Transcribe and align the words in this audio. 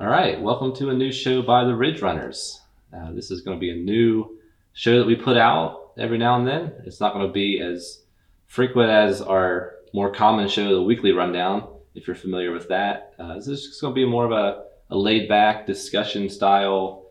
All 0.00 0.08
right, 0.08 0.40
welcome 0.40 0.74
to 0.74 0.90
a 0.90 0.92
new 0.92 1.12
show 1.12 1.40
by 1.40 1.62
the 1.62 1.76
Ridge 1.76 2.02
Runners. 2.02 2.60
Uh, 2.92 3.12
this 3.12 3.30
is 3.30 3.42
going 3.42 3.56
to 3.56 3.60
be 3.60 3.70
a 3.70 3.76
new 3.76 4.40
show 4.72 4.98
that 4.98 5.06
we 5.06 5.14
put 5.14 5.36
out 5.36 5.92
every 5.96 6.18
now 6.18 6.36
and 6.36 6.44
then. 6.44 6.72
It's 6.84 6.98
not 6.98 7.14
going 7.14 7.28
to 7.28 7.32
be 7.32 7.60
as 7.60 8.02
frequent 8.48 8.90
as 8.90 9.22
our 9.22 9.76
more 9.92 10.12
common 10.12 10.48
show, 10.48 10.74
the 10.74 10.82
Weekly 10.82 11.12
Rundown, 11.12 11.68
if 11.94 12.08
you're 12.08 12.16
familiar 12.16 12.50
with 12.50 12.68
that. 12.70 13.14
Uh, 13.20 13.36
this 13.36 13.46
is 13.46 13.80
going 13.80 13.92
to 13.92 13.94
be 13.94 14.04
more 14.04 14.24
of 14.24 14.32
a, 14.32 14.64
a 14.90 14.96
laid 14.96 15.28
back 15.28 15.64
discussion 15.64 16.28
style, 16.28 17.06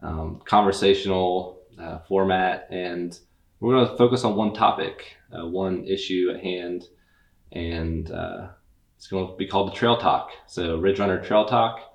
um, 0.00 0.40
conversational 0.44 1.58
uh, 1.76 1.98
format, 2.06 2.68
and 2.70 3.18
we're 3.58 3.74
going 3.74 3.88
to 3.88 3.96
focus 3.96 4.22
on 4.22 4.36
one 4.36 4.54
topic, 4.54 5.16
uh, 5.36 5.44
one 5.44 5.84
issue 5.86 6.30
at 6.32 6.40
hand, 6.40 6.86
and 7.50 8.12
uh, 8.12 8.46
it's 8.96 9.08
going 9.08 9.26
to 9.26 9.34
be 9.34 9.48
called 9.48 9.72
the 9.72 9.74
Trail 9.74 9.96
Talk. 9.96 10.30
So, 10.46 10.76
Ridge 10.76 11.00
Runner 11.00 11.20
Trail 11.20 11.44
Talk 11.44 11.88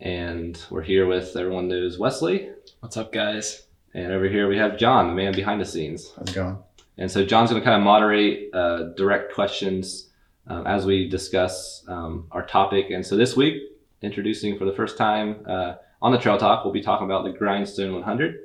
and 0.00 0.62
we're 0.70 0.82
here 0.82 1.06
with 1.06 1.36
everyone 1.36 1.68
knows 1.68 1.98
Wesley. 1.98 2.50
What's 2.80 2.96
up, 2.96 3.12
guys? 3.12 3.66
And 3.94 4.12
over 4.12 4.28
here 4.28 4.48
we 4.48 4.58
have 4.58 4.76
John, 4.76 5.08
the 5.08 5.14
man 5.14 5.32
behind 5.32 5.60
the 5.60 5.64
scenes. 5.64 6.12
How's 6.16 6.28
it 6.28 6.34
going? 6.34 6.58
And 6.98 7.10
so 7.10 7.24
John's 7.24 7.50
going 7.50 7.62
to 7.62 7.64
kind 7.64 7.80
of 7.80 7.84
moderate 7.84 8.54
uh, 8.54 8.94
direct 8.94 9.34
questions 9.34 10.10
um, 10.46 10.66
as 10.66 10.84
we 10.84 11.08
discuss 11.08 11.84
um, 11.88 12.26
our 12.30 12.46
topic. 12.46 12.90
And 12.90 13.04
so 13.04 13.16
this 13.16 13.36
week, 13.36 13.62
introducing 14.02 14.58
for 14.58 14.64
the 14.64 14.72
first 14.72 14.98
time 14.98 15.44
uh, 15.46 15.74
on 16.02 16.12
the 16.12 16.18
Trail 16.18 16.38
Talk, 16.38 16.64
we'll 16.64 16.74
be 16.74 16.82
talking 16.82 17.06
about 17.06 17.24
the 17.24 17.32
Grindstone 17.32 17.94
100 17.94 18.36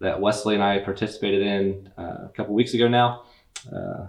that 0.00 0.20
Wesley 0.20 0.54
and 0.54 0.62
I 0.62 0.78
participated 0.78 1.42
in 1.42 1.90
uh, 1.98 2.26
a 2.26 2.32
couple 2.34 2.54
weeks 2.54 2.74
ago 2.74 2.88
now. 2.88 3.24
Uh, 3.74 4.06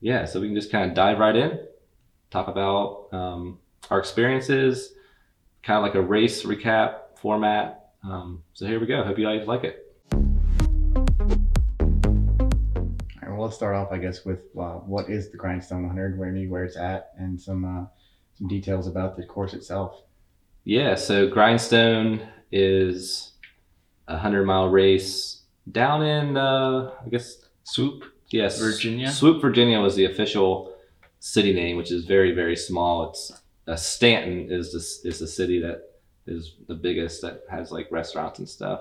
yeah, 0.00 0.24
so 0.24 0.40
we 0.40 0.48
can 0.48 0.54
just 0.54 0.70
kind 0.70 0.88
of 0.88 0.94
dive 0.94 1.18
right 1.18 1.34
in, 1.34 1.60
talk 2.30 2.48
about 2.48 3.08
um, 3.12 3.58
our 3.90 3.98
experiences 3.98 4.94
kind 5.64 5.78
of 5.78 5.82
like 5.82 5.94
a 5.94 6.02
race 6.02 6.42
recap 6.44 7.16
format. 7.16 7.92
Um, 8.04 8.42
so 8.52 8.66
here 8.66 8.78
we 8.78 8.86
go. 8.86 9.02
Hope 9.02 9.18
you 9.18 9.24
guys 9.24 9.46
like 9.48 9.64
it. 9.64 9.80
All 10.12 10.20
right, 13.22 13.30
well, 13.30 13.42
let's 13.42 13.56
start 13.56 13.74
off, 13.74 13.90
I 13.90 13.96
guess, 13.98 14.26
with 14.26 14.40
uh, 14.58 14.74
what 14.74 15.08
is 15.08 15.30
the 15.30 15.38
Grindstone 15.38 15.84
100, 15.84 16.18
where 16.18 16.30
maybe 16.30 16.48
where 16.48 16.64
it's 16.64 16.76
at, 16.76 17.12
and 17.16 17.40
some 17.40 17.64
uh, 17.64 17.86
some 18.36 18.46
details 18.46 18.86
about 18.86 19.16
the 19.16 19.24
course 19.24 19.54
itself. 19.54 20.02
Yeah, 20.64 20.94
so 20.96 21.28
Grindstone 21.28 22.28
is 22.52 23.32
a 24.06 24.18
hundred 24.18 24.44
mile 24.44 24.68
race 24.68 25.42
down 25.72 26.02
in, 26.02 26.36
uh, 26.36 26.90
I 27.04 27.08
guess, 27.08 27.38
Swoope. 27.64 28.02
Yes, 28.28 28.58
Virginia. 28.60 29.08
Swoope, 29.08 29.40
Virginia 29.40 29.80
was 29.80 29.94
the 29.96 30.04
official 30.04 30.74
city 31.20 31.54
name, 31.54 31.78
which 31.78 31.90
is 31.90 32.04
very 32.04 32.32
very 32.32 32.56
small. 32.56 33.08
It's 33.08 33.32
uh, 33.66 33.76
Staunton 33.76 34.48
is 34.50 34.72
the, 34.72 35.08
is 35.08 35.18
the 35.18 35.26
city 35.26 35.60
that 35.60 35.82
is 36.26 36.54
the 36.68 36.74
biggest 36.74 37.22
that 37.22 37.42
has 37.50 37.70
like 37.70 37.90
restaurants 37.90 38.38
and 38.38 38.48
stuff. 38.48 38.80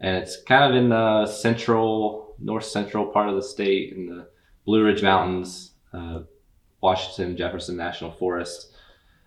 And 0.00 0.16
it's 0.16 0.42
kind 0.42 0.64
of 0.64 0.76
in 0.76 0.88
the 0.88 1.26
central, 1.26 2.34
north 2.38 2.64
central 2.64 3.06
part 3.06 3.28
of 3.28 3.36
the 3.36 3.42
state 3.42 3.92
in 3.92 4.06
the 4.06 4.28
Blue 4.64 4.84
Ridge 4.84 5.02
Mountains, 5.02 5.72
uh, 5.92 6.20
Washington 6.80 7.36
Jefferson 7.36 7.76
National 7.76 8.10
Forest. 8.10 8.72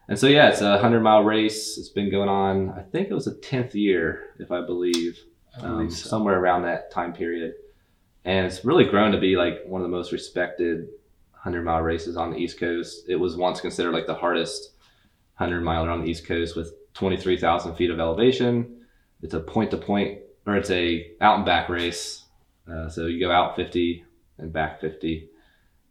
And 0.08 0.18
so, 0.18 0.28
yeah, 0.28 0.50
it's 0.50 0.62
a 0.62 0.72
100 0.72 1.02
mile 1.02 1.24
race. 1.24 1.78
It's 1.78 1.90
been 1.90 2.12
going 2.12 2.30
on, 2.30 2.72
I 2.72 2.82
think 2.82 3.10
it 3.10 3.14
was 3.14 3.26
the 3.26 3.36
10th 3.36 3.74
year, 3.74 4.34
if 4.40 4.52
I 4.52 4.62
believe, 4.62 5.20
I 5.58 5.62
believe 5.62 5.90
um, 5.90 5.92
so. 5.92 6.10
somewhere 6.10 6.40
around 6.40 6.64
that 6.64 6.92
time 6.92 7.14
period. 7.14 7.54
And 8.26 8.46
it's 8.46 8.66
really 8.66 8.86
grown 8.86 9.12
to 9.12 9.20
be 9.20 9.36
like 9.36 9.60
one 9.66 9.82
of 9.82 9.86
the 9.90 9.96
most 9.96 10.12
respected 10.12 10.88
100 11.32 11.64
mile 11.64 11.82
races 11.82 12.18
on 12.18 12.32
the 12.32 12.38
East 12.38 12.60
Coast. 12.60 13.06
It 13.08 13.16
was 13.16 13.38
once 13.38 13.62
considered 13.62 13.94
like 13.94 14.08
the 14.08 14.16
hardest 14.16 14.73
100 15.44 15.62
miler 15.62 15.90
on 15.90 16.02
the 16.02 16.10
East 16.10 16.26
Coast 16.26 16.56
with 16.56 16.74
23,000 16.94 17.76
feet 17.76 17.90
of 17.90 18.00
elevation. 18.00 18.86
It's 19.22 19.34
a 19.34 19.40
point 19.40 19.72
to 19.72 19.78
point, 19.78 20.20
or 20.46 20.56
it's 20.56 20.70
a 20.70 21.12
out 21.22 21.38
and 21.38 21.46
back 21.46 21.70
race. 21.70 22.24
Uh, 22.72 22.90
so 22.90 23.08
you 23.08 23.20
go 23.20 23.32
out 23.32 23.56
50 23.56 24.06
and 24.38 24.54
back 24.54 24.80
50. 24.80 25.30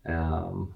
Um, 0.07 0.75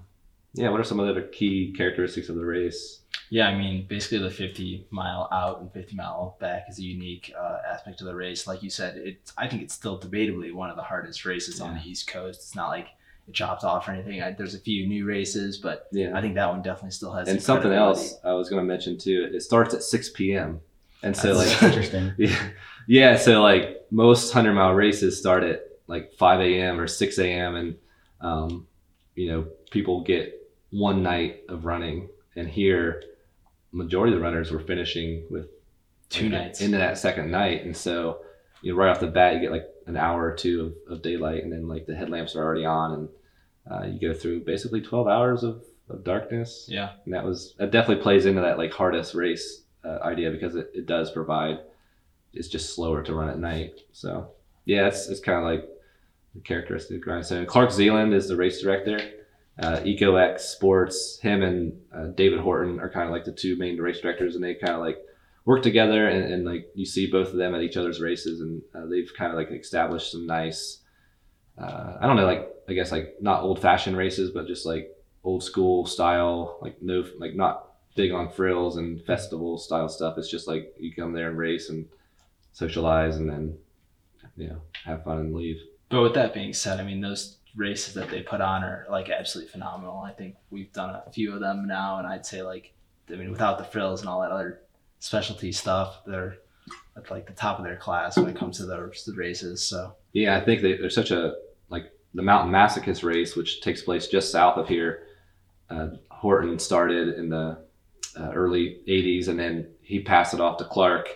yeah, 0.53 0.69
what 0.69 0.79
are 0.79 0.83
some 0.83 0.99
of 0.99 1.05
the 1.05 1.11
other 1.11 1.27
key 1.27 1.73
characteristics 1.75 2.29
of 2.29 2.35
the 2.35 2.45
race? 2.45 3.01
Yeah, 3.29 3.47
I 3.47 3.57
mean, 3.57 3.85
basically 3.87 4.19
the 4.19 4.29
50 4.29 4.87
mile 4.89 5.27
out 5.31 5.59
and 5.59 5.71
50 5.71 5.95
mile 5.95 6.37
back 6.39 6.65
is 6.69 6.79
a 6.79 6.83
unique 6.83 7.33
uh, 7.37 7.57
aspect 7.69 7.99
of 7.99 8.07
the 8.07 8.15
race. 8.15 8.47
Like 8.47 8.63
you 8.63 8.69
said, 8.69 8.97
it's 8.97 9.33
I 9.37 9.47
think 9.47 9.63
it's 9.63 9.73
still 9.73 9.99
debatably 9.99 10.53
one 10.53 10.69
of 10.69 10.77
the 10.77 10.83
hardest 10.83 11.25
races 11.25 11.59
on 11.59 11.75
the 11.75 11.81
East 11.81 12.07
Coast. 12.07 12.39
It's 12.39 12.55
not 12.55 12.69
like 12.69 12.87
chops 13.33 13.63
off 13.63 13.87
or 13.87 13.91
anything. 13.91 14.21
I, 14.21 14.31
there's 14.31 14.55
a 14.55 14.59
few 14.59 14.87
new 14.87 15.05
races, 15.05 15.57
but 15.57 15.87
Yeah. 15.91 16.11
I 16.17 16.21
think 16.21 16.35
that 16.35 16.49
one 16.49 16.61
definitely 16.61 16.91
still 16.91 17.11
has. 17.13 17.27
And 17.27 17.41
something 17.41 17.71
else 17.73 18.15
I 18.23 18.33
was 18.33 18.49
going 18.49 18.61
to 18.61 18.67
mention 18.67 18.97
too, 18.97 19.29
it 19.33 19.41
starts 19.41 19.73
at 19.73 19.83
6 19.83 20.09
p.m. 20.11 20.61
And 21.03 21.15
so, 21.15 21.35
That's- 21.35 21.61
like, 21.61 21.63
interesting. 21.75 22.13
Yeah, 22.17 22.49
yeah. 22.87 23.17
So 23.17 23.41
like 23.41 23.85
most 23.91 24.31
hundred 24.31 24.53
mile 24.53 24.73
races 24.73 25.17
start 25.19 25.43
at 25.43 25.61
like 25.87 26.13
five 26.13 26.39
a.m. 26.39 26.79
or 26.79 26.87
six 26.87 27.19
a.m. 27.19 27.55
and 27.55 27.75
um, 28.21 28.65
you 29.15 29.29
know 29.31 29.47
people 29.71 30.01
get 30.03 30.33
one 30.71 31.03
night 31.03 31.41
of 31.49 31.65
running, 31.65 32.07
and 32.35 32.47
here 32.47 33.03
majority 33.73 34.13
of 34.13 34.19
the 34.19 34.23
runners 34.23 34.51
were 34.51 34.59
finishing 34.59 35.25
with 35.29 35.47
Two 36.09 36.29
like, 36.29 36.31
nights. 36.41 36.61
into 36.61 36.77
that 36.77 36.97
second 36.97 37.29
night, 37.29 37.63
and 37.65 37.75
so 37.75 38.21
you 38.61 38.71
know 38.71 38.77
right 38.79 38.89
off 38.89 38.99
the 39.01 39.07
bat 39.07 39.33
you 39.35 39.41
get 39.41 39.51
like 39.51 39.67
an 39.85 39.97
hour 39.97 40.25
or 40.25 40.33
two 40.33 40.73
of, 40.87 40.93
of 40.93 41.01
daylight, 41.01 41.43
and 41.43 41.51
then 41.51 41.67
like 41.67 41.85
the 41.85 41.95
headlamps 41.95 42.35
are 42.35 42.43
already 42.43 42.65
on, 42.65 42.93
and 42.93 43.09
uh, 43.69 43.85
you 43.85 43.99
go 43.99 44.13
through 44.13 44.43
basically 44.43 44.81
twelve 44.81 45.07
hours 45.07 45.43
of, 45.43 45.63
of 45.89 46.03
darkness. 46.03 46.65
Yeah, 46.69 46.91
and 47.05 47.13
that 47.13 47.23
was 47.25 47.55
that 47.57 47.71
definitely 47.71 48.03
plays 48.03 48.25
into 48.25 48.41
that 48.41 48.57
like 48.57 48.71
hardest 48.71 49.13
race 49.13 49.63
uh, 49.83 49.99
idea 50.03 50.31
because 50.31 50.55
it, 50.55 50.71
it 50.73 50.85
does 50.85 51.11
provide 51.11 51.59
it's 52.33 52.47
just 52.47 52.75
slower 52.75 53.01
to 53.03 53.13
run 53.13 53.29
at 53.29 53.39
night. 53.39 53.79
So 53.91 54.31
yeah 54.67 54.87
it's, 54.87 55.07
it's 55.07 55.21
kind 55.21 55.39
of 55.39 55.45
like 55.45 55.67
the 56.35 56.41
characteristic 56.41 56.97
of 56.97 57.01
grindstone 57.01 57.47
clark 57.47 57.71
zealand 57.71 58.13
is 58.13 58.27
the 58.27 58.35
race 58.35 58.61
director. 58.61 58.99
Uh, 59.59 59.81
Eco-X 59.83 60.43
sports 60.43 61.17
him 61.19 61.41
and 61.41 61.73
uh, 61.91 62.07
david 62.15 62.39
horton 62.39 62.79
are 62.79 62.91
kind 62.91 63.07
of 63.07 63.11
like 63.11 63.25
the 63.25 63.31
two 63.31 63.55
main 63.55 63.75
race 63.81 63.99
directors 63.99 64.35
and 64.35 64.43
they 64.43 64.53
kind 64.53 64.73
of 64.73 64.81
like 64.81 64.99
work 65.45 65.63
together 65.63 66.07
and, 66.07 66.31
and 66.31 66.45
like 66.45 66.67
you 66.75 66.85
see 66.85 67.09
both 67.09 67.29
of 67.29 67.37
them 67.37 67.55
at 67.55 67.61
each 67.61 67.75
other's 67.75 67.99
races 67.99 68.39
and 68.41 68.61
uh, 68.75 68.85
they've 68.85 69.11
kind 69.17 69.31
of 69.31 69.37
like 69.37 69.49
established 69.49 70.11
some 70.11 70.27
nice 70.27 70.81
uh, 71.57 71.93
i 71.99 72.05
don't 72.05 72.17
know 72.17 72.25
like 72.25 72.47
i 72.67 72.73
guess 72.73 72.91
like 72.91 73.15
not 73.21 73.43
old 73.43 73.61
fashioned 73.61 73.97
races 73.97 74.31
but 74.31 74.47
just 74.47 74.65
like 74.65 74.97
old 75.27 75.43
school 75.43 75.85
style, 75.85 76.57
like 76.61 76.81
no, 76.81 77.05
like 77.19 77.35
not 77.35 77.73
big 77.95 78.13
on 78.13 78.29
frills 78.29 78.77
and 78.77 79.03
festival 79.05 79.57
style 79.57 79.89
stuff. 79.89 80.17
It's 80.17 80.31
just 80.31 80.47
like 80.47 80.73
you 80.79 80.95
come 80.95 81.11
there 81.11 81.29
and 81.29 81.37
race 81.37 81.69
and 81.69 81.85
socialize 82.53 83.17
and 83.17 83.29
then, 83.29 83.57
you 84.37 84.47
know, 84.47 84.61
have 84.85 85.03
fun 85.03 85.19
and 85.19 85.35
leave. 85.35 85.59
but 85.89 86.01
with 86.01 86.13
that 86.13 86.33
being 86.33 86.53
said, 86.53 86.79
I 86.79 86.83
mean 86.83 87.01
those 87.01 87.37
races 87.55 87.93
that 87.95 88.09
they 88.09 88.21
put 88.21 88.39
on 88.39 88.63
are 88.63 88.85
like 88.89 89.09
absolutely 89.09 89.51
phenomenal. 89.51 89.97
I 89.99 90.11
think 90.11 90.35
we've 90.49 90.71
done 90.71 90.91
a 90.91 91.11
few 91.11 91.33
of 91.33 91.41
them 91.41 91.67
now, 91.67 91.97
and 91.97 92.07
I'd 92.07 92.25
say 92.25 92.41
like, 92.41 92.73
I 93.11 93.15
mean, 93.15 93.31
without 93.31 93.57
the 93.57 93.65
frills 93.65 93.99
and 93.99 94.09
all 94.09 94.21
that 94.21 94.31
other 94.31 94.61
specialty 94.99 95.51
stuff, 95.51 96.03
they're 96.05 96.37
at 96.95 97.11
like 97.11 97.27
the 97.27 97.33
top 97.33 97.59
of 97.59 97.65
their 97.65 97.77
class 97.77 98.17
when 98.17 98.29
it 98.29 98.37
comes 98.37 98.57
to 98.57 98.65
those 98.65 99.09
races. 99.13 99.61
So 99.61 99.95
Yeah, 100.13 100.37
I 100.37 100.41
think 100.41 100.61
they're 100.61 100.89
such 100.89 101.11
a 101.11 101.35
the 102.17 102.23
Mountain 102.23 102.51
Masochist 102.51 103.03
race, 103.03 103.35
which 103.35 103.61
takes 103.61 103.83
place 103.83 104.07
just 104.07 104.31
south 104.31 104.57
of 104.57 104.67
here. 104.67 105.03
Uh, 105.69 105.89
Horton 106.09 106.57
started 106.57 107.09
in 107.09 107.29
the 107.29 107.63
uh, 108.19 108.31
early 108.33 108.81
'80s, 108.87 109.27
and 109.27 109.39
then 109.39 109.69
he 109.81 110.01
passed 110.01 110.33
it 110.33 110.41
off 110.41 110.57
to 110.57 110.65
Clark, 110.65 111.09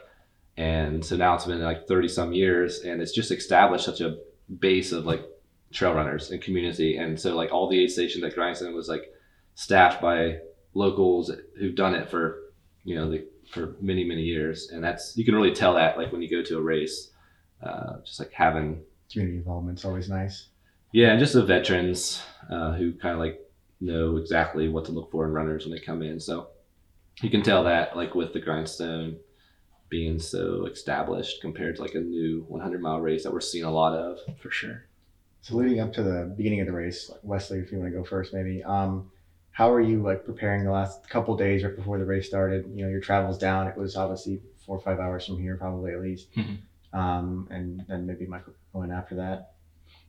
and 0.58 1.04
so 1.04 1.16
now 1.18 1.34
it's 1.34 1.46
been 1.46 1.62
like 1.62 1.88
30 1.88 2.08
some 2.08 2.34
years, 2.34 2.82
and 2.82 3.02
it's 3.02 3.14
just 3.14 3.32
established 3.32 3.86
such 3.86 4.00
a 4.00 4.18
base 4.60 4.92
of 4.92 5.06
like 5.06 5.26
trail 5.72 5.94
runners 5.94 6.30
and 6.30 6.40
community, 6.40 6.98
and 6.98 7.20
so 7.20 7.36
like 7.36 7.52
all 7.52 7.68
the 7.68 7.82
aid 7.84 7.90
stations 7.90 8.24
at 8.24 8.36
Grindstone 8.36 8.76
was 8.76 8.88
like 8.88 9.12
staffed 9.56 10.02
by 10.02 10.38
locals 10.76 11.32
who've 11.58 11.76
done 11.76 11.96
it 11.96 12.10
for 12.10 12.40
you 12.84 12.96
know 12.96 13.10
the, 13.10 13.26
for 13.52 13.76
many 13.82 14.04
many 14.04 14.22
years, 14.22 14.70
and 14.70 14.84
that's 14.84 15.18
you 15.18 15.26
can 15.26 15.34
really 15.34 15.56
tell 15.56 15.74
that 15.74 15.98
like 15.98 16.12
when 16.12 16.22
you 16.22 16.30
go 16.30 16.44
to 16.44 16.60
a 16.60 16.62
race, 16.62 17.12
uh, 17.64 17.94
just 18.06 18.20
like 18.20 18.32
having 18.34 18.84
Community 19.12 19.40
involvement 19.40 19.80
is 19.80 19.86
always 19.86 20.10
nice. 20.10 20.48
Yeah, 20.92 21.12
and 21.12 21.20
just 21.20 21.34
the 21.34 21.44
veterans 21.46 22.22
uh, 22.50 22.74
who 22.74 22.94
kind 22.94 23.14
of 23.14 23.20
like 23.20 23.40
know 23.80 24.18
exactly 24.18 24.70
what 24.70 24.86
to 24.86 24.92
look 24.92 25.12
for 25.12 25.26
in 25.26 25.32
runners 25.34 25.66
when 25.66 25.74
they 25.74 25.80
come 25.82 26.02
in. 26.02 26.20
So 26.20 26.48
you 27.22 27.30
can 27.30 27.42
tell 27.44 27.64
that 27.66 27.96
like 27.96 28.16
with 28.16 28.34
the 28.34 28.40
grindstone 28.40 29.18
being 29.90 30.20
so 30.20 30.66
established 30.68 31.42
compared 31.42 31.76
to 31.76 31.82
like 31.82 31.96
a 31.96 32.00
new 32.00 32.46
100 32.48 32.82
mile 32.82 33.02
race 33.02 33.24
that 33.24 33.34
we're 33.34 33.42
seeing 33.42 33.66
a 33.66 33.72
lot 33.72 33.94
of. 33.94 34.20
for 34.40 34.50
sure. 34.52 34.86
So 35.42 35.56
leading 35.56 35.80
up 35.80 35.92
to 35.94 36.04
the 36.04 36.34
beginning 36.38 36.62
of 36.62 36.68
the 36.68 36.74
race, 36.74 37.12
Wesley, 37.24 37.60
if 37.60 37.72
you 37.72 37.80
want 37.80 37.92
to 37.92 37.98
go 37.98 38.04
first, 38.04 38.34
maybe. 38.34 38.64
Um, 38.64 39.12
how 39.52 39.72
are 39.72 39.82
you 39.82 40.02
like 40.02 40.24
preparing 40.24 40.64
the 40.64 40.72
last 40.72 41.10
couple 41.10 41.36
days 41.36 41.64
right 41.64 41.76
before 41.76 41.98
the 41.98 42.06
race 42.06 42.28
started? 42.28 42.66
You 42.74 42.86
know, 42.86 42.90
your 42.90 43.02
travels 43.02 43.38
down. 43.38 43.68
It 43.68 43.76
was 43.76 43.96
obviously 43.98 44.40
four 44.66 44.78
or 44.78 44.82
five 44.82 45.00
hours 45.00 45.26
from 45.26 45.40
here, 45.42 45.58
probably 45.58 45.92
at 45.94 46.00
least. 46.00 46.28
Mhm. 46.36 46.58
Um, 46.94 47.48
and 47.52 47.84
then 47.90 48.06
maybe 48.06 48.26
Michael 48.28 48.54
going 48.72 48.92
after 48.92 49.16
that. 49.16 49.51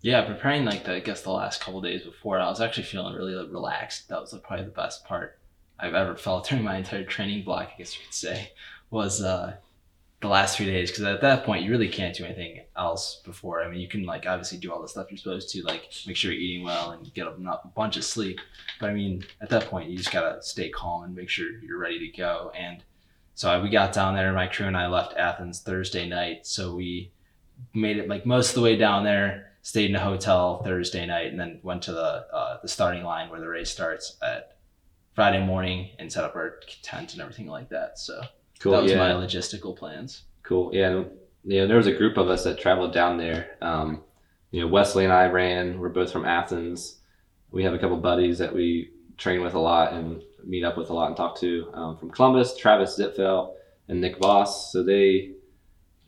Yeah, 0.02 0.22
preparing 0.22 0.64
like 0.64 0.84
the, 0.84 0.94
I 0.94 1.00
guess 1.00 1.22
the 1.22 1.30
last 1.30 1.60
couple 1.60 1.80
days 1.80 2.02
before, 2.02 2.38
I 2.38 2.48
was 2.48 2.60
actually 2.60 2.84
feeling 2.84 3.14
really 3.14 3.34
like, 3.34 3.52
relaxed. 3.52 4.08
That 4.08 4.20
was 4.20 4.32
like, 4.32 4.42
probably 4.42 4.64
the 4.66 4.72
best 4.72 5.04
part 5.04 5.38
I've 5.78 5.94
ever 5.94 6.16
felt 6.16 6.46
during 6.48 6.64
my 6.64 6.76
entire 6.76 7.04
training 7.04 7.44
block, 7.44 7.70
I 7.74 7.78
guess 7.78 7.96
you 7.96 8.04
could 8.04 8.14
say, 8.14 8.52
was 8.90 9.22
uh, 9.22 9.54
the 10.22 10.28
last 10.28 10.56
few 10.56 10.66
days 10.66 10.90
because 10.90 11.04
at 11.04 11.20
that 11.20 11.44
point 11.44 11.64
you 11.64 11.70
really 11.70 11.88
can't 11.88 12.16
do 12.16 12.24
anything 12.24 12.62
else 12.76 13.20
before. 13.24 13.62
I 13.62 13.68
mean, 13.68 13.80
you 13.80 13.88
can 13.88 14.04
like 14.04 14.24
obviously 14.26 14.58
do 14.58 14.72
all 14.72 14.80
the 14.80 14.88
stuff 14.88 15.08
you're 15.10 15.18
supposed 15.18 15.50
to, 15.50 15.62
like 15.62 15.90
make 16.06 16.16
sure 16.16 16.32
you're 16.32 16.40
eating 16.40 16.64
well 16.64 16.92
and 16.92 17.12
get 17.12 17.26
a 17.26 17.30
a 17.30 17.70
bunch 17.74 17.96
of 17.96 18.04
sleep. 18.04 18.40
But 18.80 18.90
I 18.90 18.94
mean, 18.94 19.24
at 19.40 19.50
that 19.50 19.66
point 19.66 19.90
you 19.90 19.96
just 19.96 20.12
gotta 20.12 20.40
stay 20.42 20.70
calm 20.70 21.04
and 21.04 21.14
make 21.14 21.28
sure 21.28 21.50
you're 21.60 21.78
ready 21.78 21.98
to 21.98 22.16
go. 22.16 22.52
And 22.56 22.82
so 23.34 23.50
I, 23.50 23.60
we 23.60 23.68
got 23.68 23.92
down 23.92 24.14
there. 24.14 24.32
My 24.32 24.46
crew 24.46 24.66
and 24.66 24.76
I 24.76 24.86
left 24.86 25.16
Athens 25.16 25.60
Thursday 25.60 26.08
night. 26.08 26.46
So 26.46 26.74
we 26.74 27.10
made 27.74 27.98
it 27.98 28.08
like 28.08 28.24
most 28.24 28.50
of 28.50 28.54
the 28.54 28.62
way 28.62 28.76
down 28.76 29.04
there. 29.04 29.51
Stayed 29.62 29.90
in 29.90 29.96
a 29.96 30.00
hotel 30.00 30.62
Thursday 30.64 31.06
night 31.06 31.28
and 31.28 31.38
then 31.38 31.60
went 31.62 31.82
to 31.82 31.92
the 31.92 32.26
uh, 32.34 32.58
the 32.62 32.68
starting 32.68 33.04
line 33.04 33.30
where 33.30 33.40
the 33.40 33.48
race 33.48 33.70
starts 33.70 34.16
at 34.22 34.56
Friday 35.14 35.44
morning 35.44 35.90
and 35.98 36.12
set 36.12 36.24
up 36.24 36.34
our 36.34 36.60
tent 36.82 37.12
and 37.12 37.22
everything 37.22 37.46
like 37.46 37.68
that. 37.68 37.98
So 37.98 38.20
Cool. 38.58 38.72
that 38.72 38.82
was 38.82 38.92
yeah. 38.92 38.98
my 38.98 39.10
logistical 39.10 39.76
plans. 39.76 40.22
Cool. 40.42 40.70
Yeah. 40.72 40.88
and, 40.90 41.10
You 41.44 41.60
know, 41.60 41.66
there 41.66 41.76
was 41.76 41.86
a 41.86 41.92
group 41.92 42.16
of 42.16 42.28
us 42.28 42.44
that 42.44 42.58
traveled 42.60 42.92
down 42.92 43.18
there. 43.18 43.56
Um, 43.60 44.02
you 44.52 44.60
know, 44.60 44.68
Wesley 44.68 45.04
and 45.04 45.12
I 45.12 45.26
ran. 45.26 45.78
We're 45.80 45.88
both 45.88 46.12
from 46.12 46.24
Athens. 46.24 47.00
We 47.50 47.64
have 47.64 47.74
a 47.74 47.78
couple 47.78 47.96
buddies 47.96 48.38
that 48.38 48.54
we 48.54 48.90
train 49.18 49.42
with 49.42 49.54
a 49.54 49.58
lot 49.58 49.92
and 49.92 50.22
meet 50.44 50.64
up 50.64 50.76
with 50.76 50.90
a 50.90 50.92
lot 50.94 51.08
and 51.08 51.16
talk 51.16 51.38
to 51.40 51.70
um, 51.74 51.96
from 51.96 52.10
Columbus. 52.10 52.56
Travis 52.56 52.98
Zitfeld 52.98 53.54
and 53.88 54.00
Nick 54.00 54.18
Voss. 54.18 54.72
So 54.72 54.82
they, 54.82 55.32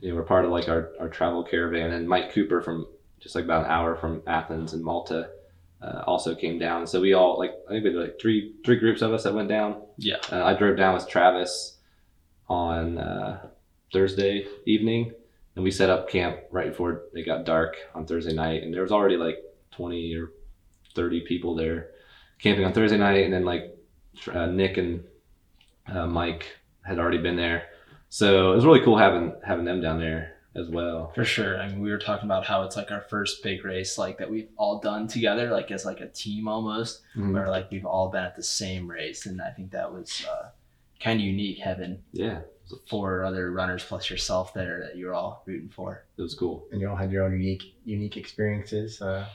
you 0.00 0.08
know, 0.10 0.14
were 0.14 0.22
part 0.22 0.44
of 0.44 0.50
like 0.50 0.68
our, 0.68 0.92
our 1.00 1.08
travel 1.08 1.42
caravan. 1.42 1.92
And 1.92 2.08
Mike 2.08 2.32
Cooper 2.32 2.60
from 2.60 2.86
just 3.24 3.34
like 3.34 3.44
about 3.44 3.64
an 3.64 3.70
hour 3.70 3.96
from 3.96 4.22
Athens 4.26 4.74
and 4.74 4.84
Malta 4.84 5.30
uh, 5.80 6.04
also 6.06 6.34
came 6.34 6.58
down. 6.58 6.86
So 6.86 7.00
we 7.00 7.14
all 7.14 7.38
like 7.38 7.52
I 7.68 7.72
think 7.72 7.84
we 7.84 7.90
had 7.90 7.98
like 7.98 8.20
three 8.20 8.54
three 8.64 8.76
groups 8.76 9.00
of 9.00 9.14
us 9.14 9.24
that 9.24 9.34
went 9.34 9.48
down. 9.48 9.82
Yeah. 9.96 10.18
Uh, 10.30 10.44
I 10.44 10.52
drove 10.52 10.76
down 10.76 10.92
with 10.92 11.08
Travis 11.08 11.78
on 12.48 12.98
uh, 12.98 13.46
Thursday 13.94 14.46
evening, 14.66 15.12
and 15.56 15.64
we 15.64 15.70
set 15.70 15.88
up 15.88 16.10
camp 16.10 16.40
right 16.50 16.68
before 16.68 17.04
it 17.14 17.24
got 17.24 17.46
dark 17.46 17.76
on 17.94 18.06
Thursday 18.06 18.34
night. 18.34 18.62
And 18.62 18.74
there 18.74 18.82
was 18.82 18.92
already 18.92 19.16
like 19.16 19.38
20 19.72 20.14
or 20.16 20.30
30 20.94 21.22
people 21.22 21.54
there 21.54 21.88
camping 22.38 22.66
on 22.66 22.74
Thursday 22.74 22.98
night, 22.98 23.24
and 23.24 23.32
then 23.32 23.46
like 23.46 23.74
uh, 24.30 24.46
Nick 24.46 24.76
and 24.76 25.02
uh, 25.86 26.06
Mike 26.06 26.44
had 26.82 26.98
already 26.98 27.18
been 27.18 27.36
there. 27.36 27.68
So 28.10 28.52
it 28.52 28.56
was 28.56 28.66
really 28.66 28.84
cool 28.84 28.98
having 28.98 29.34
having 29.42 29.64
them 29.64 29.80
down 29.80 29.98
there 29.98 30.33
as 30.56 30.68
well. 30.68 31.10
For 31.14 31.24
sure. 31.24 31.60
I 31.60 31.68
mean, 31.68 31.80
we 31.80 31.90
were 31.90 31.98
talking 31.98 32.26
about 32.26 32.44
how 32.46 32.62
it's 32.62 32.76
like 32.76 32.90
our 32.92 33.00
first 33.02 33.42
big 33.42 33.64
race, 33.64 33.98
like 33.98 34.18
that 34.18 34.30
we've 34.30 34.48
all 34.56 34.78
done 34.80 35.08
together, 35.08 35.50
like 35.50 35.70
as 35.70 35.84
like 35.84 36.00
a 36.00 36.08
team 36.08 36.46
almost, 36.48 37.02
Mhm. 37.16 37.32
where 37.32 37.48
like 37.48 37.70
we've 37.70 37.86
all 37.86 38.08
been 38.10 38.24
at 38.24 38.36
the 38.36 38.42
same 38.42 38.88
race, 38.90 39.26
and 39.26 39.40
I 39.42 39.50
think 39.50 39.72
that 39.72 39.92
was 39.92 40.24
uh, 40.30 40.48
kind 41.02 41.18
of 41.20 41.26
unique 41.26 41.58
having 41.58 42.02
Yeah, 42.12 42.40
four 42.88 43.24
other 43.24 43.50
runners 43.50 43.84
plus 43.84 44.08
yourself 44.10 44.54
there 44.54 44.80
that 44.86 44.96
you're 44.96 45.12
all 45.14 45.42
rooting 45.46 45.68
for. 45.70 46.04
it 46.16 46.22
was 46.22 46.34
cool. 46.34 46.66
And 46.70 46.80
you 46.80 46.88
all 46.88 46.96
had 46.96 47.10
your 47.10 47.24
own 47.24 47.32
unique 47.32 47.74
unique 47.84 48.16
experiences. 48.16 49.02
Uh, 49.02 49.26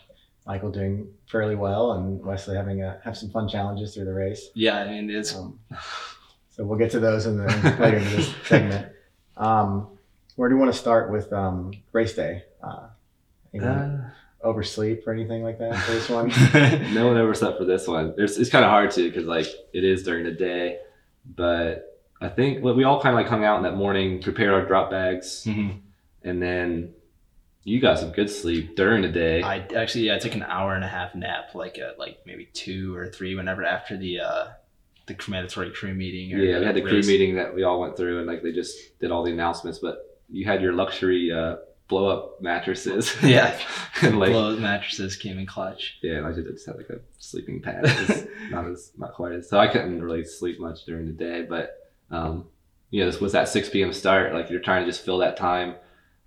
Michael 0.48 0.71
doing 0.71 1.07
fairly 1.27 1.56
well, 1.56 1.92
and 1.92 2.25
Wesley 2.25 2.56
having 2.56 2.81
a, 2.81 3.00
have 3.04 3.16
some 3.16 3.30
fun 3.30 3.48
challenges 3.48 3.94
through 3.94 4.06
the 4.06 4.13
race. 4.13 4.50
Yeah, 4.56 4.77
I 4.80 4.89
mean, 4.89 5.10
it's 5.12 5.36
Um, 5.36 5.60
so 6.50 6.66
we'll 6.66 6.80
get 6.80 6.89
to 6.92 7.00
those 7.00 7.27
in 7.27 7.38
the 7.38 7.45
later 7.80 7.98
in 7.98 8.04
this 8.06 8.33
segment. 8.45 8.88
Um, 9.38 9.89
where 10.39 10.47
do 10.47 10.56
you 10.56 10.59
want 10.59 10.71
to 10.71 10.80
start 10.80 11.12
with 11.12 11.33
um, 11.33 11.74
race 11.91 12.13
day? 12.13 12.44
Uh, 12.63 12.88
anyone 13.53 13.74
Uh, 13.75 14.09
oversleep 14.47 15.06
or 15.06 15.12
anything 15.12 15.44
like 15.44 15.59
that 15.59 15.75
for 15.75 15.91
this 15.91 16.07
one? 16.18 16.30
no 16.94 17.07
one 17.07 17.18
overslept 17.18 17.57
for 17.57 17.65
this 17.65 17.86
one. 17.89 18.13
There's, 18.15 18.38
it's 18.38 18.50
kind 18.50 18.63
of 18.63 18.71
hard 18.71 18.89
to 18.91 19.03
because 19.09 19.25
like 19.25 19.47
it 19.74 19.83
is 19.83 20.03
during 20.03 20.24
the 20.24 20.31
day, 20.31 20.80
but 21.36 22.01
I 22.21 22.30
think 22.30 22.63
well, 22.63 22.74
we 22.74 22.86
all 22.86 23.01
kind 23.01 23.13
of 23.13 23.19
like 23.21 23.27
hung 23.27 23.44
out 23.44 23.57
in 23.57 23.63
that 23.63 23.75
morning, 23.75 24.21
prepared 24.21 24.53
our 24.53 24.65
drop 24.65 24.89
bags, 24.89 25.44
Mhm. 25.45 25.80
and 26.24 26.42
then 26.42 26.94
you 27.65 27.81
got 27.81 28.00
some 28.00 28.12
good 28.12 28.30
sleep 28.30 28.77
during 28.77 29.01
the 29.01 29.09
day. 29.09 29.42
I 29.44 29.57
actually 29.75 30.06
yeah, 30.07 30.15
I 30.15 30.19
took 30.19 30.35
an 30.35 30.44
hour 30.44 30.74
and 30.74 30.85
a 30.85 30.88
half 30.88 31.15
nap, 31.15 31.53
like 31.53 31.77
at 31.77 32.00
like 32.00 32.19
maybe 32.25 32.45
two 32.53 32.95
or 32.95 33.07
three, 33.07 33.35
whenever 33.35 33.65
after 33.65 33.97
the 33.97 34.21
uh, 34.21 34.45
the 35.07 35.18
mandatory 35.27 35.71
crew 35.71 35.94
meeting. 35.94 36.33
Or 36.33 36.38
yeah, 36.42 36.59
we 36.59 36.65
had 36.65 36.75
the 36.75 36.81
crew 36.81 37.01
meeting 37.01 37.35
that 37.35 37.53
we 37.53 37.63
all 37.63 37.81
went 37.81 37.97
through, 37.97 38.19
and 38.19 38.27
like 38.27 38.42
they 38.42 38.53
just 38.53 38.97
did 39.01 39.12
all 39.12 39.24
the 39.24 39.31
announcements. 39.33 39.80
But 39.80 40.08
you 40.31 40.45
had 40.45 40.61
your 40.61 40.73
luxury 40.73 41.31
uh, 41.31 41.57
blow 41.87 42.07
up 42.07 42.41
mattresses. 42.41 43.15
Yeah. 43.23 43.57
and 44.01 44.19
like 44.19 44.31
Blow 44.31 44.53
up 44.53 44.59
mattresses 44.59 45.15
came 45.15 45.37
in 45.39 45.45
clutch. 45.45 45.97
yeah, 46.01 46.17
and 46.17 46.25
I 46.25 46.31
just 46.31 46.65
had 46.65 46.77
like 46.77 46.89
a 46.89 46.99
sleeping 47.17 47.61
pad. 47.61 47.83
Not 48.49 48.67
as 48.67 48.91
not 48.97 49.13
quite 49.13 49.33
as 49.33 49.49
so 49.49 49.59
I 49.59 49.67
couldn't 49.67 50.01
really 50.01 50.23
sleep 50.23 50.59
much 50.59 50.85
during 50.85 51.05
the 51.05 51.11
day, 51.11 51.45
but 51.47 51.77
um, 52.11 52.45
you 52.89 53.01
know, 53.01 53.05
this 53.11 53.19
was 53.19 53.33
that 53.33 53.47
six 53.49 53.69
PM 53.69 53.93
start. 53.93 54.33
Like 54.33 54.49
you're 54.49 54.61
trying 54.61 54.85
to 54.85 54.91
just 54.91 55.03
fill 55.05 55.19
that 55.19 55.37
time 55.37 55.75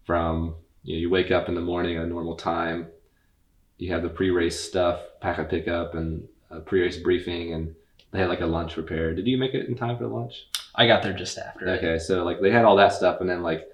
from 0.05 0.55
you 0.85 0.95
know, 0.97 1.01
you 1.01 1.11
wake 1.11 1.31
up 1.31 1.49
in 1.49 1.55
the 1.55 1.61
morning 1.61 1.97
at 1.97 2.05
a 2.05 2.07
normal 2.07 2.37
time, 2.37 2.89
you 3.79 3.93
have 3.93 4.03
the 4.03 4.09
pre 4.09 4.31
race 4.31 4.59
stuff, 4.61 5.01
pack 5.21 5.39
a 5.39 5.45
pickup 5.45 5.95
and 5.95 6.29
a 6.51 6.61
pre 6.61 6.83
race 6.83 6.99
briefing 6.99 7.55
and 7.55 7.75
they 8.13 8.19
had 8.19 8.29
like 8.29 8.41
a 8.41 8.47
lunch 8.47 8.75
prepared. 8.75 9.17
Did 9.17 9.27
you 9.27 9.39
make 9.39 9.55
it 9.55 9.69
in 9.69 9.75
time 9.75 9.97
for 9.97 10.07
lunch? 10.07 10.47
I 10.75 10.87
got 10.87 11.03
there 11.03 11.13
just 11.13 11.39
after. 11.39 11.69
Okay, 11.71 11.99
so 11.99 12.25
like 12.25 12.41
they 12.41 12.51
had 12.51 12.65
all 12.65 12.77
that 12.77 12.93
stuff 12.93 13.21
and 13.21 13.29
then 13.29 13.43
like 13.43 13.67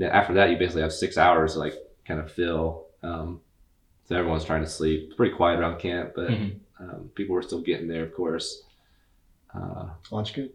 after 0.00 0.34
that 0.34 0.50
you 0.50 0.56
basically 0.56 0.82
have 0.82 0.92
six 0.92 1.16
hours 1.18 1.52
to 1.54 1.58
like 1.60 1.74
kind 2.06 2.20
of 2.20 2.30
fill. 2.32 2.86
Um, 3.02 3.40
so 4.08 4.16
everyone's 4.16 4.44
trying 4.44 4.62
to 4.62 4.68
sleep. 4.68 5.04
It's 5.06 5.14
pretty 5.16 5.34
quiet 5.34 5.60
around 5.60 5.78
camp, 5.78 6.12
but 6.14 6.28
Mhm. 6.30 6.58
um, 6.80 7.10
people 7.14 7.34
were 7.34 7.42
still 7.42 7.60
getting 7.60 7.88
there, 7.88 8.02
of 8.04 8.14
course. 8.14 8.62
Uh, 9.54 9.90
lunch 10.10 10.32
good? 10.34 10.50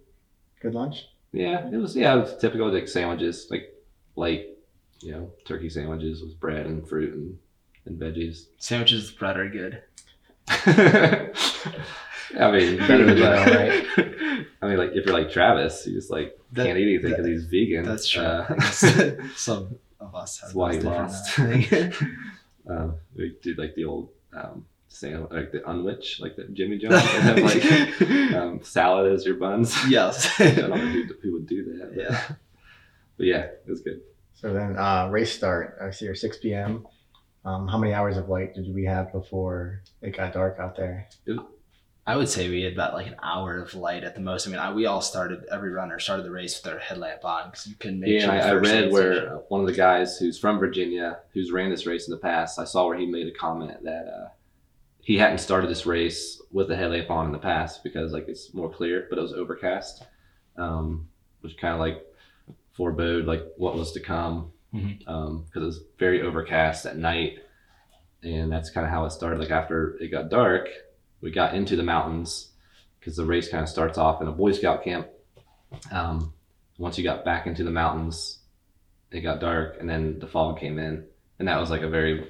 Good 0.62 0.74
lunch? 0.74 1.08
yeah, 1.34 1.70
it 1.72 1.78
was 1.78 1.96
yeah, 1.96 2.16
it 2.16 2.20
was 2.22 2.38
typical 2.38 2.72
like 2.74 2.88
sandwiches, 2.88 3.48
like 3.52 3.74
light, 4.16 4.48
you 5.02 5.12
know, 5.12 5.32
turkey 5.46 5.70
sandwiches 5.70 6.22
with 6.22 6.40
bread 6.40 6.66
and 6.66 6.88
fruit 6.88 7.14
and, 7.14 7.38
and 7.86 8.00
veggies. 8.00 8.48
Sandwiches 8.58 9.12
with 9.12 9.20
bread 9.20 9.38
are 9.38 9.50
good. 9.50 9.82
I 12.40 12.52
mean, 12.52 12.78
Better 12.88 13.06
than 13.06 13.20
that, 13.20 13.48
right? 13.98 14.46
I 14.62 14.68
mean, 14.68 14.78
like 14.78 14.92
if 14.94 15.06
you're 15.06 15.14
like 15.18 15.32
Travis, 15.32 15.86
you 15.88 15.94
just 15.94 16.10
like 16.12 16.38
That- 16.54 16.66
can't 16.66 16.78
eat 16.78 16.84
anything 16.96 17.12
because 17.12 17.26
he's 17.26 17.46
vegan. 17.46 17.84
That's 17.86 18.08
true. 18.08 18.24
Uh, 18.24 18.60
Some 19.36 19.78
of 20.00 20.16
us 20.16 20.40
have 20.40 20.50
That's 20.50 20.56
why 20.56 20.74
those 20.78 20.84
he 20.84 20.90
lost. 20.90 21.40
uh, 21.40 22.74
um, 22.74 22.96
we 23.16 23.36
did 23.42 23.58
like 23.58 23.76
the 23.76 23.86
old 23.86 24.10
um, 24.34 24.66
sand, 24.90 25.28
like 25.32 25.52
the 25.52 25.68
unwich, 25.70 26.20
like 26.20 26.36
the 26.36 26.44
Jimmy 26.46 26.78
John's. 26.78 26.96
They 27.04 27.22
have 27.22 27.38
like 27.40 28.34
um, 28.36 28.60
salad 28.64 29.12
as 29.14 29.26
your 29.26 29.36
buns. 29.36 29.76
yes. 29.88 30.40
I 30.40 30.52
don't 30.52 30.70
know 30.72 30.78
who, 30.78 31.04
who 31.22 31.34
would 31.34 31.48
do 31.48 31.78
that. 31.78 31.96
But, 31.96 32.04
Yeah. 32.04 32.22
but 33.18 33.26
yeah, 33.26 33.40
it 33.44 33.64
was 33.68 33.82
good. 33.82 34.02
So 34.34 34.54
then 34.54 34.78
uh, 34.78 35.08
race 35.10 35.34
start. 35.34 35.78
I 35.82 35.90
see 35.92 36.06
your 36.06 36.14
6 36.16 36.38
p.m. 36.38 36.86
Um, 37.46 37.68
how 37.68 37.78
many 37.78 37.94
hours 37.94 38.18
of 38.18 38.28
light 38.30 38.54
did 38.54 38.74
we 38.76 38.84
have 38.86 39.12
before 39.12 39.82
it 40.02 40.16
got 40.16 40.34
dark 40.34 40.58
out 40.60 40.76
there? 40.76 41.08
I 42.08 42.16
would 42.16 42.30
say 42.30 42.50
we 42.50 42.62
had 42.62 42.72
about 42.74 42.94
like 42.94 43.08
an 43.08 43.18
hour 43.22 43.60
of 43.60 43.74
light 43.76 44.06
at 44.06 44.16
the 44.16 44.22
most. 44.22 44.48
I 44.48 44.50
mean, 44.50 44.60
I, 44.60 44.72
we 44.74 44.86
all 44.86 45.02
started, 45.02 45.44
every 45.52 45.72
runner 45.72 46.00
started 46.00 46.26
the 46.26 46.32
race 46.32 46.56
with 46.56 46.64
their 46.72 46.80
headlamp 46.80 47.26
on 47.26 47.50
because 47.50 47.68
you 47.68 47.76
couldn't 47.76 48.00
make 48.00 48.10
Yeah, 48.14 48.22
sure 48.22 48.32
I, 48.32 48.40
I 48.40 48.54
read 48.54 48.92
where 48.94 49.36
one 49.50 49.60
of 49.60 49.68
the 49.68 49.74
guys 49.74 50.18
who's 50.18 50.40
from 50.40 50.58
Virginia, 50.58 51.20
who's 51.34 51.52
ran 51.52 51.70
this 51.70 51.86
race 51.86 52.08
in 52.08 52.12
the 52.12 52.18
past, 52.18 52.60
I 52.60 52.64
saw 52.64 52.88
where 52.88 52.98
he 52.98 53.06
made 53.06 53.28
a 53.28 53.38
comment 53.38 53.84
that 53.84 54.08
uh, 54.08 54.30
he 55.02 55.18
hadn't 55.18 55.40
started 55.40 55.70
this 55.70 55.86
race 55.86 56.42
with 56.50 56.72
a 56.72 56.78
headlamp 56.78 57.12
on 57.12 57.26
in 57.26 57.32
the 57.34 57.40
past 57.40 57.84
because 57.84 58.14
like 58.14 58.30
it's 58.30 58.54
more 58.54 58.70
clear, 58.72 59.06
but 59.10 59.20
it 59.20 59.22
was 59.22 59.34
overcast, 59.34 60.04
um, 60.56 61.10
which 61.42 61.58
kind 61.58 61.74
of 61.74 61.82
like 61.82 62.06
forebode 62.72 63.26
like 63.26 63.44
what 63.58 63.76
was 63.76 63.92
to 63.92 64.00
come 64.00 64.52
because 64.72 64.86
Mhm. 64.86 65.56
it 65.56 65.60
was 65.60 65.82
very 66.00 66.22
overcast 66.22 66.86
at 66.86 66.98
night, 66.98 67.40
and 68.24 68.50
that's 68.50 68.70
kind 68.70 68.86
of 68.86 68.92
how 68.92 69.04
it 69.06 69.12
started. 69.12 69.40
Like 69.40 69.52
after 69.52 69.98
it 70.00 70.10
got 70.10 70.30
dark, 70.30 70.70
we 71.22 71.32
got 71.32 71.56
into 71.56 71.76
the 71.76 71.84
mountains 71.84 72.50
because 73.00 73.16
the 73.16 73.26
race 73.26 73.50
kind 73.50 73.64
of 73.64 73.70
starts 73.70 73.98
off 73.98 74.22
in 74.22 74.28
a 74.28 74.32
Boy 74.32 74.52
Scout 74.52 74.84
camp. 74.84 75.08
Um, 75.92 76.34
once 76.78 76.98
you 76.98 77.04
got 77.04 77.26
back 77.26 77.48
into 77.48 77.64
the 77.64 77.72
mountains, 77.72 78.40
it 79.12 79.22
got 79.22 79.40
dark, 79.40 79.78
and 79.80 79.90
then 79.90 80.20
the 80.20 80.28
fog 80.28 80.60
came 80.60 80.78
in, 80.78 81.06
and 81.40 81.48
that 81.48 81.60
was 81.60 81.70
like 81.70 81.82
a 81.82 81.90
very 81.90 82.28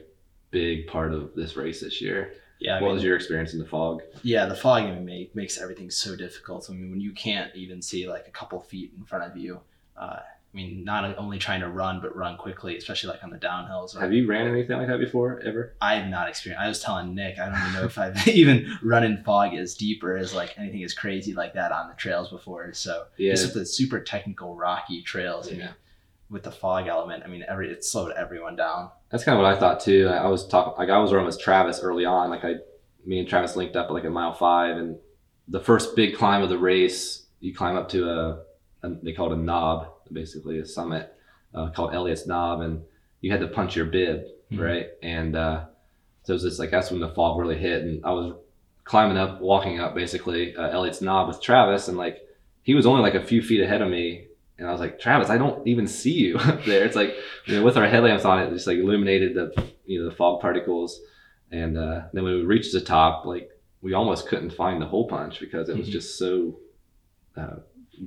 big 0.52 0.88
part 0.88 1.14
of 1.14 1.34
this 1.36 1.56
race 1.56 1.82
this 1.82 2.02
year. 2.02 2.34
Yeah, 2.60 2.78
I 2.78 2.82
what 2.82 2.88
mean, 2.88 2.96
was 2.96 3.04
your 3.04 3.16
experience 3.16 3.54
in 3.54 3.60
the 3.60 3.66
fog? 3.66 4.02
yeah, 4.24 4.46
the 4.46 4.56
fogging 4.56 5.06
make, 5.06 5.36
makes 5.36 5.60
everything 5.60 5.92
so 5.92 6.16
difficult. 6.16 6.68
I 6.70 6.74
mean, 6.74 6.90
when 6.90 7.02
you 7.02 7.12
can't 7.12 7.56
even 7.56 7.82
see 7.82 8.10
like 8.10 8.28
a 8.28 8.32
couple 8.32 8.60
feet 8.60 8.94
in 8.98 9.04
front 9.04 9.24
of 9.26 9.38
you, 9.38 9.60
uh, 9.96 10.20
I 10.20 10.22
mean, 10.58 10.84
not 10.84 11.18
only 11.18 11.38
trying 11.38 11.62
to 11.62 11.70
run, 11.70 12.02
but 12.02 12.16
run 12.16 12.36
quickly, 12.38 12.76
especially 12.78 13.12
like 13.12 13.24
on 13.24 13.30
the 13.30 13.38
downhills. 13.38 13.96
or- 13.96 14.02
Have 14.02 14.12
you 14.12 14.28
ran 14.28 14.48
anything 14.48 14.78
like 14.78 14.88
that 14.88 15.00
before 15.00 15.40
ever? 15.46 15.74
I 15.80 15.96
have 15.96 16.10
not 16.10 16.28
experienced. 16.28 16.64
I 16.66 16.68
was 16.68 16.80
telling 16.82 17.14
Nick, 17.16 17.40
I 17.40 17.46
don't 17.50 17.60
even 17.60 17.74
know 17.74 17.84
if 17.86 17.98
I've 17.98 18.28
even 18.44 18.78
run 18.84 19.04
in 19.04 19.24
fog 19.24 19.54
as 19.54 19.76
deep 19.76 20.04
or 20.04 20.18
as 20.18 20.34
like 20.34 20.54
anything 20.58 20.84
as 20.84 20.94
crazy 20.94 21.34
like 21.34 21.54
that 21.54 21.72
on 21.72 21.88
the 21.88 21.94
trails 21.96 22.30
before. 22.30 22.74
So 22.74 23.06
Yeah. 23.18 23.32
just 23.34 23.46
with 23.46 23.54
the 23.54 23.66
super 23.66 24.00
technical 24.02 24.56
rocky 24.56 25.02
trails, 25.04 25.48
I 25.48 25.52
mean, 25.52 25.70
with 26.30 26.44
the 26.44 26.52
fog 26.52 26.88
element, 26.88 27.24
I 27.24 27.28
mean, 27.28 27.46
every 27.48 27.72
it 27.72 27.86
slowed 27.86 28.12
everyone 28.14 28.56
down. 28.58 28.90
That's 29.10 29.24
kind 29.24 29.38
of 29.38 29.44
what 29.44 29.54
I 29.56 29.58
thought 29.60 29.80
too. 29.80 30.10
I 30.10 30.18
I 30.18 30.28
was 30.28 30.46
talking 30.48 30.74
like 30.78 30.90
I 30.90 30.98
was 30.98 31.14
running 31.14 31.28
with 31.28 31.40
Travis 31.40 31.80
early 31.82 32.04
on. 32.04 32.30
Like 32.30 32.44
I, 32.44 32.56
me 33.06 33.20
and 33.20 33.28
Travis 33.30 33.56
linked 33.56 33.76
up 33.78 33.86
at 33.88 33.94
like 33.94 34.04
at 34.04 34.12
mile 34.12 34.34
five, 34.34 34.76
and 34.76 34.98
the 35.48 35.62
first 35.62 35.96
big 35.96 36.16
climb 36.18 36.42
of 36.44 36.50
the 36.50 36.58
race, 36.58 37.26
you 37.40 37.54
climb 37.56 37.78
up 37.78 37.88
to 37.90 38.10
a 38.10 38.44
a, 38.84 38.90
they 39.02 39.14
it 39.32 39.32
a 39.32 39.36
knob, 39.38 39.88
basically 40.14 40.60
a 40.60 40.66
summit 40.66 41.14
uh, 41.54 41.70
called 41.70 41.94
Elliott's 41.94 42.28
Knob, 42.28 42.62
and 42.62 42.82
you 43.22 43.32
had 43.32 43.40
to 43.42 43.48
punch 43.48 43.76
your 43.76 43.86
bib, 43.86 44.24
Mhm. 44.52 44.60
right? 44.60 44.88
And 45.02 45.36
uh, 45.36 45.66
so 46.24 46.34
it 46.34 46.36
was 46.36 46.44
just 46.44 46.60
like 46.60 46.72
that's 46.72 46.92
when 46.92 47.00
the 47.00 47.10
fog 47.10 47.40
really 47.40 47.58
hit, 47.58 47.84
and 47.84 48.04
I 48.06 48.12
was 48.12 48.34
climbing 48.84 49.18
up, 49.18 49.42
walking 49.42 49.80
up 49.80 49.94
basically 49.96 50.56
uh, 50.56 50.70
Elliott's 50.70 51.02
Knob 51.02 51.28
with 51.28 51.42
Travis, 51.42 51.88
and 51.88 51.98
like 51.98 52.22
he 52.64 52.74
was 52.74 52.86
only 52.86 53.02
like 53.02 53.16
a 53.16 53.24
few 53.24 53.42
feet 53.42 53.62
ahead 53.62 53.82
of 53.82 53.90
me, 53.90 54.28
and 54.58 54.68
I 54.68 54.72
was 54.72 54.80
like, 54.82 55.00
Travis, 55.00 55.30
I 55.30 55.38
don't 55.38 55.66
even 55.68 55.88
see 55.88 56.14
you 56.14 56.38
up 56.38 56.64
there. 56.66 56.86
It's 56.86 56.96
like 56.96 57.16
you 57.46 57.56
know, 57.56 57.64
with 57.64 57.78
our 57.78 57.88
headlamps 57.88 58.26
on, 58.26 58.40
it 58.40 58.50
just 58.52 58.68
like 58.68 58.78
illuminated 58.78 59.34
the 59.36 59.72
you 59.86 60.00
know 60.04 60.10
the 60.10 60.16
fog 60.16 60.42
particles, 60.42 61.00
and 61.52 61.78
uh, 61.78 62.02
then 62.14 62.24
when 62.24 62.34
we 62.36 62.44
reached 62.44 62.74
the 62.74 62.82
top, 62.82 63.26
like 63.26 63.50
we 63.82 63.94
almost 63.94 64.28
couldn't 64.28 64.50
find 64.52 64.82
the 64.82 64.86
hole 64.86 65.08
punch 65.08 65.40
because 65.40 65.70
it 65.70 65.78
was 65.78 65.88
Mhm. 65.88 65.92
just 65.92 66.18
so 66.18 66.60
uh, 67.38 67.58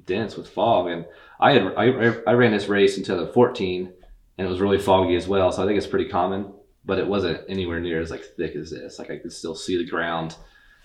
dense 0.07 0.37
with 0.37 0.49
fog. 0.49 0.89
And 0.89 1.05
I 1.41 1.53
had 1.53 1.63
I, 1.77 1.85
I 2.27 2.33
ran 2.33 2.53
this 2.53 2.69
race 2.69 2.97
until 2.97 3.25
the 3.25 3.33
14, 3.33 3.93
and 4.39 4.47
it 4.47 4.51
was 4.51 4.61
really 4.61 4.79
foggy 4.79 5.17
as 5.17 5.27
well. 5.29 5.53
So 5.53 5.63
I 5.63 5.67
think 5.67 5.79
it's 5.79 5.87
pretty 5.87 6.09
common, 6.09 6.53
but 6.85 6.99
it 6.99 7.07
wasn't 7.07 7.41
anywhere 7.49 7.81
near 7.81 8.01
as 8.01 8.11
like 8.11 8.25
thick 8.37 8.57
as 8.57 8.71
this. 8.71 8.99
Like 8.99 9.11
I 9.11 9.19
could 9.19 9.33
still 9.33 9.55
see 9.55 9.77
the 9.77 9.89
ground, 9.89 10.37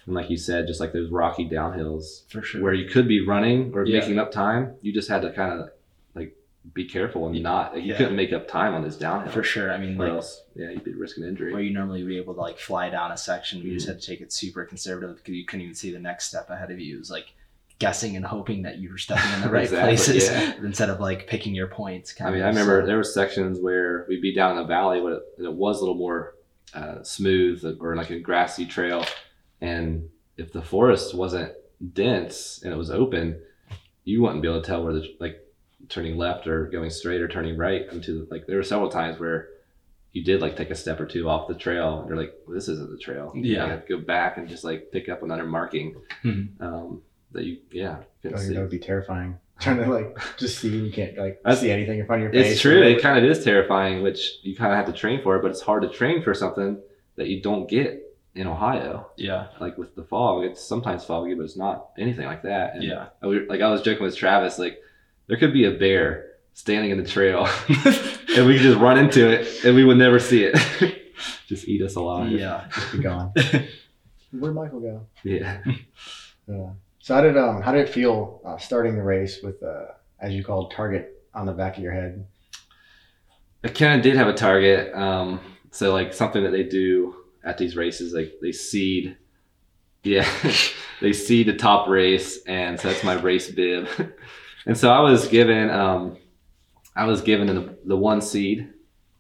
and 0.06 0.16
like 0.16 0.30
you 0.30 0.38
said, 0.38 0.68
just 0.68 0.80
like 0.80 0.94
those 0.94 1.10
rocky 1.12 1.48
downhills 1.50 2.30
for 2.32 2.42
sure. 2.42 2.62
where 2.62 2.74
you 2.74 2.88
could 2.90 3.08
be 3.08 3.26
running 3.26 3.72
or 3.74 3.86
Yeah. 3.86 4.00
making 4.00 4.20
up 4.20 4.32
time, 4.32 4.76
you 4.82 4.94
just 4.94 5.10
had 5.10 5.22
to 5.24 5.32
kind 5.34 5.60
of 5.60 5.70
like 6.16 6.36
be 6.74 6.86
careful 6.86 7.28
and 7.28 7.44
not. 7.44 7.74
Like, 7.76 7.84
you 7.84 7.92
Yeah. 7.92 7.98
couldn't 7.98 8.16
make 8.16 8.34
up 8.34 8.48
time 8.48 8.74
on 8.74 8.82
this 8.84 8.96
downhill. 8.98 9.32
for 9.32 9.44
sure. 9.44 9.72
I 9.72 9.78
mean, 9.78 10.00
Or 10.02 10.06
like 10.06 10.14
else, 10.14 10.42
yeah, 10.56 10.70
you'd 10.72 10.84
be 10.84 10.94
risking 10.94 11.24
injury. 11.24 11.54
where 11.54 11.62
you 11.62 11.72
normally 11.72 12.04
be 12.04 12.18
able 12.18 12.34
to 12.34 12.40
like 12.42 12.58
fly 12.58 12.90
down 12.90 13.12
a 13.12 13.18
section, 13.18 13.60
you 13.60 13.66
Mm-hmm. 13.66 13.74
just 13.76 13.88
had 13.88 14.02
to 14.02 14.08
take 14.08 14.22
it 14.22 14.32
super 14.34 14.66
conservative 14.66 15.18
because 15.18 15.36
you 15.36 15.46
couldn't 15.46 15.62
even 15.64 15.76
see 15.76 15.92
the 15.92 16.00
next 16.00 16.26
step 16.26 16.50
ahead 16.50 16.72
of 16.72 16.80
you. 16.80 16.96
It 16.96 17.00
was 17.00 17.12
like 17.12 17.34
guessing 17.80 18.16
and 18.16 18.26
hoping 18.26 18.62
that 18.64 18.78
you 18.78 18.90
were 18.90 18.98
stepping 18.98 19.32
in 19.34 19.42
the 19.42 19.50
right 19.52 19.64
Exactly, 19.64 19.96
places 19.96 20.30
yeah. 20.30 20.54
instead 20.64 20.90
of 20.90 21.00
like 21.00 21.28
picking 21.28 21.54
your 21.54 21.68
points. 21.68 22.16
I 22.22 22.26
mean, 22.30 22.40
of. 22.40 22.46
I 22.46 22.48
remember 22.50 22.82
So- 22.82 22.88
there 22.88 22.98
were 22.98 23.04
sections 23.04 23.60
where 23.60 24.06
we'd 24.08 24.22
be 24.22 24.34
down 24.34 24.52
in 24.52 24.58
the 24.58 24.64
valley, 24.68 25.02
but 25.02 25.12
it, 25.40 25.44
it 25.46 25.54
was 25.54 25.78
a 25.78 25.82
little 25.82 25.96
more 25.96 26.36
uh, 26.74 27.04
smooth 27.04 27.64
or 27.82 27.96
like 27.96 28.10
a 28.12 28.20
grassy 28.20 28.66
trail. 28.66 29.06
And 29.62 30.10
if 30.38 30.52
the 30.54 30.62
forest 30.62 31.14
wasn't 31.14 31.54
dense 31.94 32.62
and 32.64 32.74
it 32.74 32.78
was 32.78 32.92
open, 32.92 33.40
you 34.04 34.22
wouldn't 34.22 34.42
be 34.42 34.48
able 34.48 34.62
to 34.62 34.68
tell 34.68 34.84
where 34.84 34.94
the 34.94 35.16
like 35.20 35.42
turning 35.90 36.18
left 36.18 36.48
or 36.48 36.66
going 36.68 36.90
straight 36.90 37.22
or 37.22 37.28
turning 37.28 37.58
right 37.58 37.86
into 37.92 38.28
like 38.32 38.48
there 38.48 38.58
were 38.58 38.64
several 38.64 38.90
times 38.90 39.20
where 39.20 39.50
you 40.14 40.24
did 40.24 40.42
like 40.42 40.56
take 40.56 40.70
a 40.72 40.76
step 40.76 41.00
or 41.00 41.06
two 41.06 41.30
off 41.30 41.48
the 41.48 41.54
trail 41.54 42.00
and 42.00 42.08
you're 42.10 42.18
like 42.18 42.34
well, 42.48 42.56
this 42.56 42.68
isn't 42.70 42.90
the 42.90 42.98
trail 42.98 43.32
Yeah. 43.36 43.66
you 43.66 43.70
have 43.72 43.86
to 43.86 43.98
go 43.98 44.02
back 44.04 44.38
and 44.38 44.48
just 44.50 44.64
like 44.64 44.90
pick 44.92 45.10
up 45.10 45.22
another 45.22 45.44
marking 45.46 45.96
Mhm. 46.24 46.60
um, 46.60 47.02
that 47.36 47.46
you 47.46 47.58
yeah 47.72 47.98
couldn't 48.22 48.38
Oh, 48.40 48.42
see. 48.42 48.54
that 48.54 48.62
would 48.62 48.70
be 48.72 48.80
terrifying. 48.80 49.38
Trying 49.60 49.78
to 49.78 49.86
like 49.92 50.18
just 50.38 50.60
see 50.60 50.70
you 50.70 50.92
can't 50.92 51.18
like 51.18 51.42
That's- 51.44 51.62
see 51.62 51.72
anything 51.72 52.00
in 52.00 52.06
front 52.06 52.24
of 52.24 52.34
your 52.34 52.44
face. 52.44 52.54
It's 52.54 52.62
true. 52.62 52.82
It 52.82 53.02
kind 53.02 53.18
of 53.18 53.24
is 53.30 53.44
terrifying, 53.44 54.02
which 54.04 54.40
you 54.44 54.56
kind 54.56 54.72
of 54.74 54.78
have 54.78 54.88
to 54.88 54.94
train 54.94 55.22
for. 55.24 55.40
But 55.40 55.52
it's 55.52 55.62
hard 55.62 55.84
to 55.84 55.90
train 55.90 56.22
for 56.24 56.34
something 56.34 56.80
that 57.16 57.28
you 57.28 57.42
don't 57.42 57.70
get 57.70 58.02
in 58.34 58.48
Ohio. 58.48 59.10
yeah, 59.16 59.48
Like 59.62 59.78
with 59.78 59.96
the 59.96 60.04
fog, 60.04 60.44
it's 60.44 60.62
sometimes 60.62 61.06
foggy, 61.06 61.36
but 61.36 61.44
it's 61.44 61.56
not 61.56 61.92
anything 61.98 62.26
like 62.26 62.42
that. 62.44 62.76
And 62.76 62.84
yeah, 62.84 63.06
I, 63.24 63.28
like 63.28 63.62
I 63.62 63.70
was 63.70 63.82
joking 63.82 64.04
with 64.04 64.18
Travis, 64.18 64.60
like 64.60 64.78
there 65.28 65.38
could 65.38 65.54
be 65.54 65.64
a 65.64 65.72
bear 65.72 66.32
standing 66.52 66.92
in 66.92 66.98
the 67.02 67.08
trail, 67.08 67.48
and 67.70 68.46
we 68.46 68.56
could 68.56 68.64
just 68.64 68.78
run 68.80 68.98
into 68.98 69.30
it, 69.30 69.64
and 69.64 69.74
we 69.74 69.86
would 69.86 69.98
never 69.98 70.20
see 70.20 70.44
it. 70.44 70.58
just 71.48 71.66
eat 71.70 71.82
us 71.82 71.96
alive. 71.96 72.30
yeah. 72.30 72.66
Just 72.76 72.92
be 72.92 73.00
gone. 73.00 73.32
Where'd 74.34 74.54
Michael 74.54 74.82
go? 74.82 75.08
Yeah. 75.24 75.62
Yeah. 76.46 76.72
So 77.06 77.14
how 77.14 77.22
did 77.22 77.38
um 77.38 77.62
how 77.62 77.72
did 77.72 77.88
it 77.88 77.94
feel 77.94 78.42
uh, 78.44 78.58
starting 78.58 78.96
the 78.96 79.04
race 79.04 79.44
with 79.44 79.62
uh 79.62 79.92
as 80.20 80.34
you 80.34 80.44
called 80.44 80.72
target 80.72 81.24
on 81.36 81.46
the 81.46 81.52
back 81.52 81.78
of 81.78 81.84
your 81.84 81.92
head? 81.92 82.26
I 83.64 83.68
kind 83.68 84.00
of 84.00 84.02
did 84.02 84.16
have 84.16 84.28
a 84.28 84.34
target. 84.34 84.92
Um, 84.96 85.40
so 85.70 85.94
like 85.94 86.16
something 86.16 86.42
that 86.42 86.50
they 86.50 86.64
do 86.64 87.16
at 87.44 87.60
these 87.60 87.76
races, 87.76 88.12
like 88.12 88.34
they 88.42 88.52
seed, 88.52 89.18
yeah, 90.02 90.28
they 91.00 91.14
seed 91.14 91.46
the 91.46 91.56
top 91.56 91.88
race, 91.88 92.42
and 92.48 92.80
so 92.80 92.88
that's 92.88 93.04
my 93.04 93.22
race 93.22 93.52
bib. 93.52 93.88
and 94.66 94.76
so 94.76 94.90
I 94.90 95.02
was 95.02 95.28
given, 95.28 95.70
um, 95.70 96.18
I 96.96 97.06
was 97.06 97.22
given 97.22 97.46
the, 97.46 97.78
the 97.86 97.98
one 97.98 98.20
seed 98.20 98.74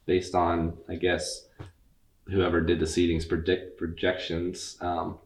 based 0.07 0.33
on, 0.33 0.75
I 0.89 0.95
guess, 0.95 1.47
whoever 2.23 2.61
did 2.61 2.79
the 2.79 2.87
seedings 2.87 3.29
predict 3.29 3.77
projections. 3.77 4.75
Um, 4.81 5.19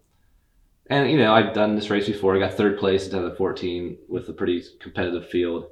and 0.89 1.09
you 1.09 1.17
know, 1.17 1.33
I've 1.33 1.53
done 1.53 1.75
this 1.75 1.89
race 1.89 2.07
before. 2.07 2.35
I 2.35 2.39
got 2.39 2.55
third 2.55 2.77
place 2.77 3.05
into 3.05 3.21
the 3.21 3.35
14 3.35 3.97
with 4.07 4.27
a 4.29 4.33
pretty 4.33 4.63
competitive 4.79 5.29
field 5.29 5.67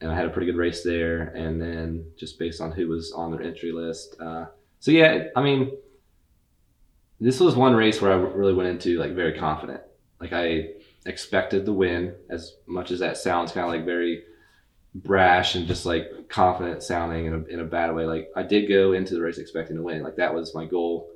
and 0.00 0.10
I 0.10 0.14
had 0.14 0.26
a 0.26 0.30
pretty 0.30 0.50
good 0.50 0.58
race 0.58 0.82
there. 0.82 1.28
And 1.28 1.60
then 1.60 2.06
just 2.18 2.38
based 2.38 2.60
on 2.60 2.72
who 2.72 2.88
was 2.88 3.12
on 3.12 3.30
their 3.30 3.42
entry 3.42 3.72
list, 3.72 4.16
uh, 4.20 4.46
so 4.78 4.90
yeah, 4.90 5.24
I 5.36 5.42
mean, 5.42 5.72
this 7.20 7.38
was 7.38 7.54
one 7.54 7.74
race 7.74 8.00
where 8.00 8.12
I 8.12 8.16
really 8.16 8.54
went 8.54 8.70
into 8.70 8.98
like 8.98 9.12
very 9.12 9.38
confident. 9.38 9.82
Like 10.20 10.32
I 10.32 10.70
expected 11.04 11.66
to 11.66 11.72
win, 11.72 12.14
as 12.30 12.56
much 12.66 12.90
as 12.90 13.00
that 13.00 13.18
sounds 13.18 13.52
kind 13.52 13.66
of 13.66 13.72
like 13.72 13.84
very 13.84 14.24
brash 14.94 15.54
and 15.54 15.66
just 15.66 15.86
like 15.86 16.28
confident 16.28 16.82
sounding 16.82 17.26
in 17.26 17.34
a, 17.34 17.44
in 17.44 17.60
a 17.60 17.64
bad 17.64 17.94
way. 17.94 18.06
Like 18.06 18.30
I 18.34 18.42
did 18.42 18.68
go 18.68 18.92
into 18.92 19.14
the 19.14 19.20
race 19.20 19.38
expecting 19.38 19.76
to 19.76 19.82
win. 19.82 20.02
Like 20.02 20.16
that 20.16 20.34
was 20.34 20.54
my 20.54 20.64
goal. 20.64 21.10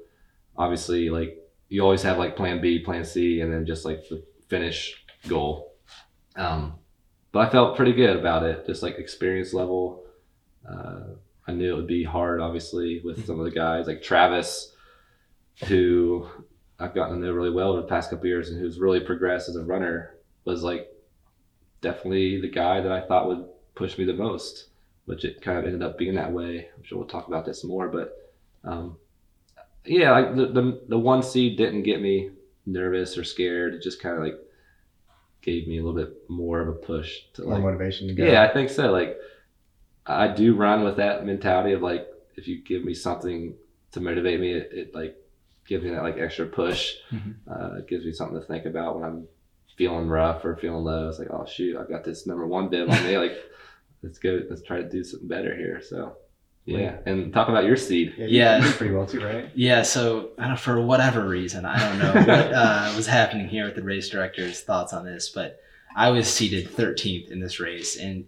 Obviously, 0.56 1.08
like 1.08 1.38
you 1.68 1.82
always 1.82 2.02
have 2.02 2.18
like 2.18 2.36
plan 2.36 2.60
B, 2.60 2.78
plan 2.78 3.04
C, 3.04 3.40
and 3.40 3.52
then 3.52 3.66
just 3.66 3.84
like 3.84 4.08
the 4.08 4.22
finish 4.48 5.04
goal. 5.28 5.74
Um, 6.36 6.74
but 7.32 7.46
I 7.46 7.50
felt 7.50 7.76
pretty 7.76 7.92
good 7.92 8.16
about 8.16 8.44
it. 8.44 8.66
Just 8.66 8.82
like 8.82 8.98
experience 8.98 9.52
level. 9.52 10.04
Uh, 10.68 11.14
I 11.46 11.52
knew 11.52 11.72
it 11.72 11.76
would 11.76 11.86
be 11.86 12.04
hard, 12.04 12.40
obviously, 12.40 13.00
with 13.04 13.26
some 13.26 13.38
of 13.38 13.44
the 13.44 13.50
guys 13.50 13.86
like 13.86 14.02
Travis, 14.02 14.74
who 15.66 16.26
I've 16.78 16.94
gotten 16.94 17.20
to 17.20 17.26
know 17.26 17.32
really 17.32 17.50
well 17.50 17.72
over 17.72 17.82
the 17.82 17.88
past 17.88 18.10
couple 18.10 18.26
years, 18.26 18.50
and 18.50 18.58
who's 18.58 18.78
really 18.78 19.00
progressed 19.00 19.48
as 19.48 19.56
a 19.56 19.64
runner. 19.64 20.16
Was 20.44 20.62
like 20.62 20.88
definitely 21.80 22.40
the 22.40 22.50
guy 22.50 22.80
that 22.80 22.92
I 22.92 23.06
thought 23.06 23.28
would 23.28 23.46
push 23.74 23.98
me 23.98 24.04
the 24.04 24.12
most, 24.12 24.68
which 25.06 25.24
it 25.24 25.42
kind 25.42 25.58
of 25.58 25.64
ended 25.64 25.82
up 25.82 25.98
being 25.98 26.14
that 26.14 26.32
way. 26.32 26.68
I'm 26.76 26.84
sure 26.84 26.98
we'll 26.98 27.08
talk 27.08 27.28
about 27.28 27.44
this 27.46 27.64
more, 27.64 27.88
but 27.88 28.32
um, 28.64 28.96
yeah, 29.84 30.12
like 30.12 30.34
the, 30.36 30.46
the 30.46 30.80
the 30.88 30.98
one 30.98 31.22
seed 31.22 31.56
didn't 31.58 31.82
get 31.82 32.00
me 32.00 32.30
nervous 32.66 33.18
or 33.18 33.24
scared. 33.24 33.74
It 33.74 33.82
just 33.82 34.00
kind 34.02 34.16
of 34.16 34.22
like 34.22 34.38
gave 35.42 35.68
me 35.68 35.78
a 35.78 35.84
little 35.84 35.98
bit 36.00 36.14
more 36.30 36.60
of 36.60 36.68
a 36.68 36.72
push 36.72 37.20
to 37.34 37.42
More 37.42 37.54
like 37.54 37.62
motivation 37.64 38.08
to 38.08 38.14
go. 38.14 38.24
yeah, 38.24 38.42
I 38.42 38.52
think 38.52 38.70
so. 38.70 38.90
Like, 38.90 39.18
I 40.06 40.28
do 40.28 40.54
run 40.56 40.84
with 40.84 40.96
that 40.96 41.26
mentality 41.26 41.72
of 41.74 41.82
like, 41.82 42.06
if 42.36 42.48
you 42.48 42.62
give 42.62 42.82
me 42.84 42.94
something 42.94 43.54
to 43.92 44.00
motivate 44.00 44.40
me, 44.40 44.52
it, 44.52 44.70
it 44.72 44.94
like 44.94 45.16
gives 45.66 45.84
me 45.84 45.90
that 45.90 46.02
like 46.02 46.16
extra 46.18 46.46
push. 46.46 46.94
Mhm. 47.12 47.34
Uh, 47.46 47.76
it 47.78 47.88
gives 47.88 48.04
me 48.06 48.12
something 48.12 48.40
to 48.40 48.46
think 48.46 48.64
about 48.64 48.94
when 48.98 49.04
I'm 49.04 49.28
feeling 49.76 50.08
rough 50.08 50.44
or 50.44 50.56
feeling 50.56 50.82
low. 50.84 51.08
It's 51.08 51.18
like, 51.18 51.28
oh 51.30 51.44
shoot, 51.46 51.76
I've 51.76 51.88
got 51.90 52.04
this 52.04 52.26
number 52.26 52.46
one 52.46 52.68
bib 52.70 52.88
on 52.90 53.04
me. 53.04 53.18
Like, 53.18 53.32
let's 54.02 54.18
go, 54.18 54.40
let's 54.48 54.62
try 54.62 54.78
to 54.78 54.88
do 54.88 55.04
something 55.04 55.28
better 55.28 55.54
here. 55.54 55.82
So, 55.82 56.16
yeah. 56.64 56.96
And 57.06 57.32
talk 57.32 57.48
about 57.48 57.64
your 57.64 57.76
seed. 57.76 58.14
Yeah, 58.16 58.26
you 58.26 58.64
Yeah. 58.64 58.72
pretty 58.76 58.94
well 58.94 59.06
too, 59.06 59.20
right? 59.24 59.50
Yeah, 59.54 59.82
so 59.82 60.30
I 60.38 60.48
don't, 60.48 60.58
for 60.58 60.80
whatever 60.80 61.26
reason, 61.28 61.64
I 61.64 61.78
don't 61.78 61.98
know 61.98 62.14
what 62.20 62.28
uh, 62.54 62.92
was 62.96 63.06
happening 63.06 63.48
here 63.48 63.64
with 63.66 63.74
the 63.76 63.82
race 63.82 64.08
director's 64.08 64.60
thoughts 64.60 64.92
on 64.92 65.04
this, 65.04 65.28
but 65.28 65.60
I 65.96 66.10
was 66.10 66.26
seated 66.26 66.68
13th 66.70 67.30
in 67.30 67.38
this 67.40 67.60
race, 67.60 67.96
and 67.96 68.24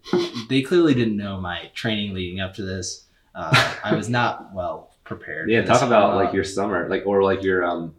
they 0.48 0.62
clearly 0.62 0.94
didn't 0.94 1.16
know 1.16 1.40
my 1.40 1.70
training 1.74 2.14
leading 2.14 2.38
up 2.40 2.54
to 2.54 2.62
this. 2.62 3.04
Uh, 3.34 3.74
I 3.82 3.94
was 3.96 4.08
not 4.08 4.52
well 4.54 4.94
prepared. 5.04 5.50
Yeah. 5.50 5.62
Talk 5.64 5.82
about 5.82 6.12
Uh, 6.12 6.16
like 6.16 6.32
your 6.32 6.44
summer, 6.44 6.88
like 6.88 7.04
or 7.06 7.22
like 7.24 7.42
your 7.42 7.64
um, 7.64 7.94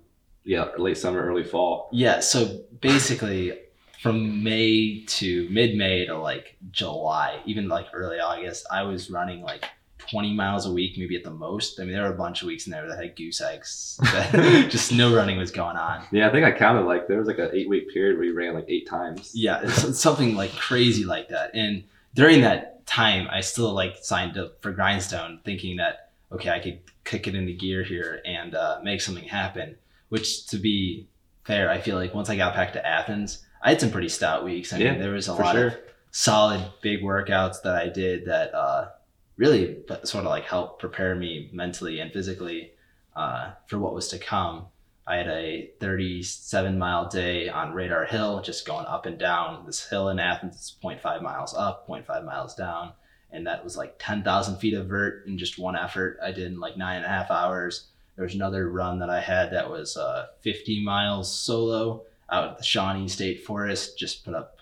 yeah, 0.45 0.69
late 0.77 0.97
summer, 0.97 1.21
early 1.21 1.43
fall. 1.43 1.89
Yeah, 1.91 2.21
so 2.21 2.61
basically 2.79 3.59
from 4.01 4.41
May 4.43 5.03
to 5.05 5.47
mid 5.51 5.75
May 5.75 6.05
to 6.05 6.17
like 6.17 6.55
July, 6.71 7.41
even 7.45 7.67
like 7.67 7.87
early 7.93 8.19
August, 8.19 8.65
I 8.71 8.83
was 8.83 9.09
running 9.11 9.41
like 9.41 9.65
20 9.97 10.33
miles 10.33 10.65
a 10.65 10.71
week, 10.71 10.97
maybe 10.97 11.15
at 11.15 11.23
the 11.23 11.31
most. 11.31 11.79
I 11.79 11.83
mean, 11.83 11.93
there 11.93 12.03
were 12.03 12.13
a 12.13 12.17
bunch 12.17 12.41
of 12.41 12.47
weeks 12.47 12.65
in 12.65 12.71
there 12.71 12.87
that 12.87 12.97
had 12.97 13.15
goose 13.15 13.41
eggs. 13.41 13.99
just 14.69 14.91
no 14.93 15.13
running 15.15 15.37
was 15.37 15.51
going 15.51 15.75
on. 15.77 16.03
Yeah, 16.11 16.27
I 16.27 16.31
think 16.31 16.45
I 16.45 16.51
counted 16.51 16.83
like 16.85 17.07
there 17.07 17.17
was 17.17 17.27
like 17.27 17.39
an 17.39 17.49
eight 17.53 17.67
week 17.69 17.91
period 17.91 18.17
where 18.17 18.25
you 18.25 18.33
ran 18.33 18.53
like 18.53 18.65
eight 18.67 18.87
times. 18.87 19.31
Yeah, 19.33 19.59
it's 19.63 19.99
something 19.99 20.35
like 20.35 20.51
crazy 20.55 21.03
like 21.03 21.29
that. 21.29 21.51
And 21.53 21.83
during 22.13 22.41
that 22.41 22.85
time, 22.85 23.27
I 23.31 23.41
still 23.41 23.73
like 23.73 23.97
signed 24.01 24.37
up 24.37 24.61
for 24.61 24.71
Grindstone, 24.71 25.39
thinking 25.43 25.77
that 25.77 26.11
okay, 26.31 26.49
I 26.49 26.59
could 26.59 26.79
kick 27.05 27.27
it 27.27 27.35
into 27.35 27.53
gear 27.53 27.83
here 27.83 28.21
and 28.25 28.53
uh, 28.53 28.79
make 28.83 29.01
something 29.01 29.23
happen. 29.23 29.75
Which, 30.09 30.47
to 30.47 30.57
be 30.57 31.07
fair, 31.43 31.69
I 31.69 31.79
feel 31.79 31.95
like 31.95 32.13
once 32.13 32.29
I 32.29 32.35
got 32.37 32.53
back 32.53 32.73
to 32.73 32.85
Athens, 32.85 33.45
I 33.61 33.69
had 33.69 33.81
some 33.81 33.91
pretty 33.91 34.09
stout 34.09 34.43
weeks. 34.45 34.71
I 34.73 34.77
Yeah, 34.77 34.91
mean, 34.91 35.01
there 35.01 35.11
was 35.11 35.27
a 35.27 35.33
lot 35.33 35.55
sure. 35.55 35.67
of 35.67 35.77
solid 36.11 36.61
big 36.81 37.01
workouts 37.01 37.61
that 37.63 37.75
I 37.75 37.89
did 37.89 38.25
that 38.25 38.53
uh, 38.53 38.89
really 39.37 39.77
sort 40.03 40.25
of 40.25 40.29
like 40.29 40.43
helped 40.43 40.79
prepare 40.79 41.15
me 41.15 41.49
mentally 41.53 41.99
and 41.99 42.11
physically 42.11 42.71
uh, 43.15 43.51
for 43.67 43.79
what 43.79 43.93
was 43.93 44.07
to 44.09 44.19
come. 44.19 44.65
I 45.07 45.15
had 45.15 45.27
a 45.29 45.71
37 45.79 46.77
mile 46.77 47.07
day 47.07 47.47
on 47.47 47.73
Radar 47.73 48.05
Hill, 48.05 48.41
just 48.41 48.67
going 48.67 48.85
up 48.85 49.05
and 49.05 49.17
down. 49.17 49.65
This 49.65 49.87
hill 49.87 50.09
in 50.09 50.19
Athens 50.19 50.55
is 50.55 50.75
0.5 50.83 51.21
miles 51.21 51.53
up, 51.53 51.87
0.5 51.87 52.25
miles 52.25 52.53
down. 52.55 52.91
And 53.31 53.47
that 53.47 53.63
was 53.63 53.77
like 53.77 53.95
10,000 53.99 54.57
feet 54.57 54.73
of 54.73 54.87
vert 54.87 55.25
in 55.25 55.37
just 55.37 55.57
one 55.57 55.77
effort. 55.77 56.19
I 56.21 56.31
did 56.31 56.47
in 56.47 56.59
like 56.59 56.77
nine 56.77 56.97
and 56.97 57.05
a 57.05 57.09
half 57.09 57.31
hours. 57.31 57.87
There 58.15 58.25
was 58.25 58.35
another 58.35 58.69
run 58.69 58.99
that 58.99 59.09
I 59.09 59.21
had 59.21 59.51
that 59.53 59.69
was 59.69 59.95
uh, 59.95 60.27
50 60.41 60.83
miles 60.83 61.33
solo 61.33 62.03
out 62.29 62.51
at 62.51 62.57
the 62.57 62.63
Shawnee 62.63 63.07
State 63.07 63.45
Forest. 63.45 63.97
Just 63.97 64.25
put 64.25 64.33
up, 64.33 64.56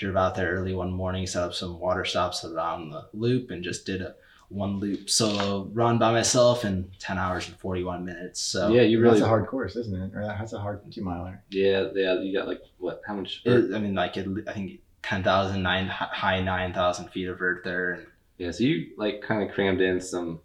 drove 0.00 0.16
out 0.16 0.34
there 0.34 0.50
early 0.52 0.74
one 0.74 0.92
morning, 0.92 1.26
set 1.26 1.42
up 1.44 1.54
some 1.54 1.78
water 1.78 2.04
stops 2.04 2.44
around 2.44 2.90
the 2.90 3.06
loop, 3.12 3.50
and 3.50 3.62
just 3.62 3.84
did 3.86 4.00
a 4.02 4.14
one 4.48 4.80
loop 4.80 5.08
solo 5.08 5.68
run 5.72 5.98
by 5.98 6.10
myself 6.10 6.64
in 6.64 6.90
10 6.98 7.18
hours 7.18 7.46
and 7.46 7.56
41 7.58 8.04
minutes. 8.04 8.40
So 8.40 8.72
yeah, 8.72 8.82
you 8.82 8.98
really. 9.00 9.14
That's 9.14 9.24
a 9.26 9.28
hard 9.28 9.46
course, 9.46 9.76
isn't 9.76 9.94
it? 9.94 10.16
Or 10.16 10.22
that's 10.26 10.52
a 10.54 10.58
hard 10.58 10.80
two 10.90 11.02
miler. 11.04 11.42
Yeah, 11.50 11.88
yeah. 11.94 12.18
You 12.20 12.32
got 12.36 12.48
like 12.48 12.62
what? 12.78 13.02
How 13.06 13.14
much? 13.14 13.42
it, 13.44 13.74
I 13.74 13.78
mean, 13.78 13.94
like 13.94 14.16
it, 14.16 14.26
I 14.48 14.52
think 14.52 14.80
10,000, 15.02 15.62
nine, 15.62 15.86
high 15.86 16.40
9,000 16.42 17.08
feet 17.10 17.28
of 17.28 17.38
vert 17.38 17.62
there. 17.64 17.92
And 17.92 18.06
yeah, 18.38 18.50
so 18.50 18.64
you 18.64 18.88
like 18.96 19.22
kind 19.22 19.42
of 19.48 19.54
crammed 19.54 19.80
in 19.80 20.00
some 20.00 20.40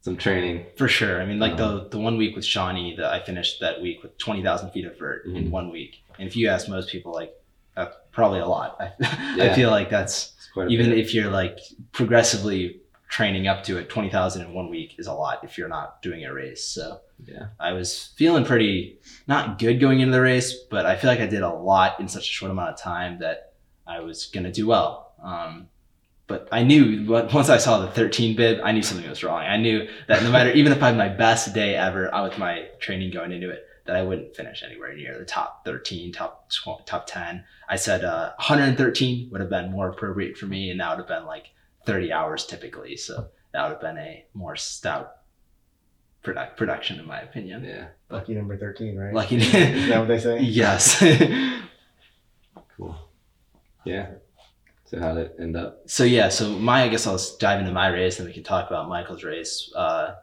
some 0.00 0.16
training. 0.16 0.66
for 0.76 0.86
sure. 0.88 1.20
I 1.20 1.26
mean, 1.26 1.38
like 1.40 1.52
Um, 1.52 1.58
the, 1.58 1.88
the 1.90 1.98
one 1.98 2.16
week 2.16 2.36
with 2.36 2.44
Shawnee 2.44 2.94
that 2.96 3.06
I 3.12 3.20
finished 3.24 3.60
that 3.60 3.80
week 3.80 4.02
with 4.04 4.16
20,000 4.18 4.70
feet 4.70 4.84
of 4.86 4.96
vert 4.98 5.26
in 5.26 5.32
Mhm. 5.46 5.50
one 5.50 5.70
week. 5.70 6.02
And 6.18 6.28
if 6.28 6.36
you 6.36 6.48
ask 6.48 6.68
most 6.68 6.88
people, 6.90 7.12
like, 7.12 7.32
that's 7.76 7.96
probably 8.12 8.40
a 8.40 8.46
lot. 8.46 8.76
I, 9.02 9.50
I 9.50 9.54
feel 9.54 9.70
like 9.70 9.90
that's, 9.90 10.32
It's 10.38 10.48
quite 10.52 10.68
a 10.68 10.70
even 10.70 10.90
bit. 10.90 10.98
if 10.98 11.14
you're 11.14 11.30
like 11.30 11.58
progressively 11.92 12.80
training 13.08 13.46
up 13.46 13.62
to 13.64 13.78
it 13.78 13.88
20,000 13.88 14.42
in 14.46 14.52
one 14.52 14.68
week 14.68 14.94
is 14.98 15.06
a 15.06 15.12
lot 15.12 15.44
if 15.44 15.56
you're 15.56 15.68
not 15.68 16.02
doing 16.02 16.24
a 16.24 16.32
race 16.34 16.64
so 16.64 17.00
Yeah. 17.24 17.46
I 17.60 17.72
was 17.72 18.12
feeling 18.16 18.44
pretty 18.44 18.98
not 19.28 19.58
good 19.60 19.78
going 19.80 20.00
into 20.00 20.12
the 20.12 20.20
race 20.20 20.52
but 20.70 20.86
I 20.86 20.96
feel 20.96 21.08
like 21.08 21.20
I 21.20 21.26
did 21.26 21.42
a 21.42 21.48
lot 21.54 22.00
in 22.00 22.08
such 22.08 22.24
a 22.28 22.32
short 22.32 22.50
amount 22.50 22.70
of 22.70 22.78
time 22.80 23.20
that 23.20 23.52
I 23.86 24.00
was 24.00 24.26
gonna 24.26 24.50
do 24.50 24.66
well 24.66 25.12
um, 25.22 25.68
but 26.26 26.48
I 26.50 26.64
knew 26.64 27.06
once 27.08 27.48
I 27.48 27.58
saw 27.58 27.78
the 27.78 27.88
13 27.92 28.34
bib 28.36 28.58
I 28.64 28.72
knew 28.72 28.82
something 28.82 29.08
was 29.08 29.22
wrong 29.22 29.42
I 29.44 29.56
knew 29.56 29.88
that 30.08 30.24
no 30.24 30.32
matter 30.32 30.50
even 30.54 30.72
if 30.72 30.82
I 30.82 30.88
had 30.88 30.96
my 30.96 31.08
best 31.08 31.54
day 31.54 31.76
ever 31.76 32.12
out 32.12 32.30
with 32.30 32.38
my 32.40 32.66
training 32.80 33.12
going 33.12 33.30
into 33.30 33.50
it 33.50 33.65
I 33.94 34.02
wouldn't 34.02 34.34
finish 34.34 34.62
anywhere 34.64 34.92
near 34.96 35.16
the 35.18 35.24
top 35.24 35.64
13 35.64 36.12
top 36.12 36.50
12, 36.50 36.84
top 36.86 37.06
10 37.06 37.44
I 37.68 37.76
said 37.76 38.02
uh, 38.04 38.32
113 38.38 39.28
would 39.30 39.40
have 39.40 39.50
been 39.50 39.70
more 39.70 39.88
appropriate 39.90 40.36
for 40.36 40.46
me, 40.46 40.70
and 40.70 40.80
that 40.80 40.90
would 40.90 40.98
have 40.98 41.08
been 41.08 41.26
like 41.26 41.46
30 41.84 42.12
hours 42.12 42.46
typically. 42.46 42.96
So 42.96 43.28
that 43.52 43.62
would 43.62 43.72
have 43.72 43.80
been 43.80 43.98
a 43.98 44.24
more 44.34 44.56
stout 44.56 45.12
product 46.22 46.56
production, 46.56 46.98
in 46.98 47.06
my 47.06 47.20
opinion. 47.20 47.62
Yeah. 47.64 47.88
Lucky 48.10 48.34
number 48.34 48.56
13, 48.56 48.96
right? 48.96 49.14
Lucky. 49.14 49.36
Is 49.42 49.52
that 49.88 49.98
what 49.98 50.08
they 50.08 50.18
say? 50.18 50.40
yes. 50.40 51.02
Cool. 52.76 52.96
Yeah. 53.84 54.10
So 54.84 55.00
how 55.00 55.14
did 55.14 55.26
it 55.28 55.36
end 55.40 55.56
up? 55.56 55.82
so 55.86 56.04
yeah, 56.04 56.28
so 56.28 56.50
my 56.50 56.82
I 56.82 56.88
guess 56.88 57.06
I'll 57.06 57.14
s- 57.14 57.36
dive 57.36 57.58
into 57.60 57.72
my 57.72 57.88
race, 57.88 58.18
and 58.18 58.28
we 58.28 58.34
can 58.34 58.42
talk 58.44 58.68
about 58.68 58.88
Michael's 58.88 59.24
race. 59.24 59.72
Uh, 59.74 60.14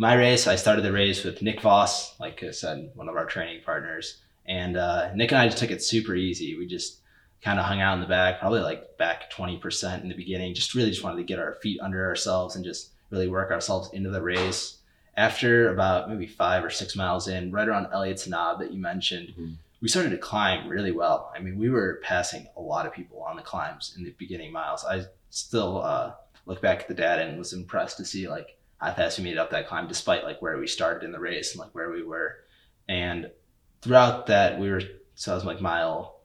my 0.00 0.14
race, 0.14 0.46
I 0.46 0.56
started 0.56 0.80
the 0.82 0.92
race 0.92 1.24
with 1.24 1.42
Nick 1.42 1.60
Voss, 1.60 2.18
like 2.18 2.42
I 2.42 2.52
said, 2.52 2.90
one 2.94 3.10
of 3.10 3.16
our 3.16 3.26
training 3.26 3.60
partners, 3.66 4.16
and 4.46 4.78
uh, 4.78 5.12
Nick 5.14 5.30
and 5.30 5.38
I 5.38 5.46
just 5.46 5.58
took 5.58 5.70
it 5.70 5.82
super 5.82 6.14
easy. 6.14 6.56
We 6.56 6.66
just 6.66 7.00
kind 7.42 7.58
of 7.58 7.66
hung 7.66 7.82
out 7.82 7.94
in 7.96 8.00
the 8.00 8.06
back, 8.06 8.40
probably 8.40 8.60
like 8.60 8.96
back 8.96 9.30
20% 9.30 10.02
in 10.02 10.08
the 10.08 10.14
beginning. 10.14 10.54
Just 10.54 10.74
really 10.74 10.88
just 10.88 11.04
wanted 11.04 11.18
to 11.18 11.24
get 11.24 11.38
our 11.38 11.56
feet 11.56 11.78
under 11.82 12.02
ourselves 12.06 12.56
and 12.56 12.64
just 12.64 12.92
really 13.10 13.28
work 13.28 13.50
ourselves 13.50 13.90
into 13.92 14.08
the 14.08 14.22
race. 14.22 14.78
After 15.18 15.68
about 15.70 16.08
maybe 16.08 16.26
five 16.26 16.64
or 16.64 16.70
six 16.70 16.96
miles 16.96 17.28
in, 17.28 17.52
right 17.52 17.68
around 17.68 17.88
Elliott's 17.92 18.26
Knob 18.26 18.58
that 18.60 18.72
you 18.72 18.80
mentioned, 18.80 19.34
Mhm. 19.38 19.56
we 19.82 19.88
started 19.88 20.10
to 20.10 20.18
climb 20.18 20.66
really 20.66 20.92
well. 20.92 21.30
I 21.36 21.40
mean, 21.40 21.58
we 21.58 21.68
were 21.68 22.00
passing 22.02 22.46
a 22.56 22.60
lot 22.62 22.86
of 22.86 22.94
people 22.94 23.22
on 23.22 23.36
the 23.36 23.42
climbs 23.42 23.94
in 23.98 24.04
the 24.04 24.14
beginning 24.18 24.50
miles. 24.50 24.82
I 24.82 25.04
still 25.28 25.82
uh, 25.82 26.12
look 26.46 26.62
back 26.62 26.80
at 26.80 26.88
the 26.88 26.94
data 26.94 27.22
and 27.22 27.38
was 27.38 27.52
impressed 27.52 27.98
to 27.98 28.04
see 28.06 28.26
like 28.30 28.56
how 28.80 28.92
fast 28.92 29.18
we 29.18 29.24
made 29.24 29.32
it 29.32 29.38
up 29.38 29.50
that 29.50 29.68
climb, 29.68 29.88
despite 29.88 30.24
like 30.24 30.40
where 30.40 30.58
we 30.58 30.66
started 30.66 31.04
in 31.04 31.12
the 31.12 31.20
race 31.20 31.52
and 31.52 31.60
like 31.60 31.74
where 31.74 31.90
we 31.90 32.02
were. 32.02 32.36
And 32.88 33.30
throughout 33.82 34.26
that, 34.26 34.58
we 34.58 34.70
were 34.70 34.82
so 35.14 35.32
I 35.32 35.34
was 35.34 35.44
like 35.44 35.60
mile 35.60 36.20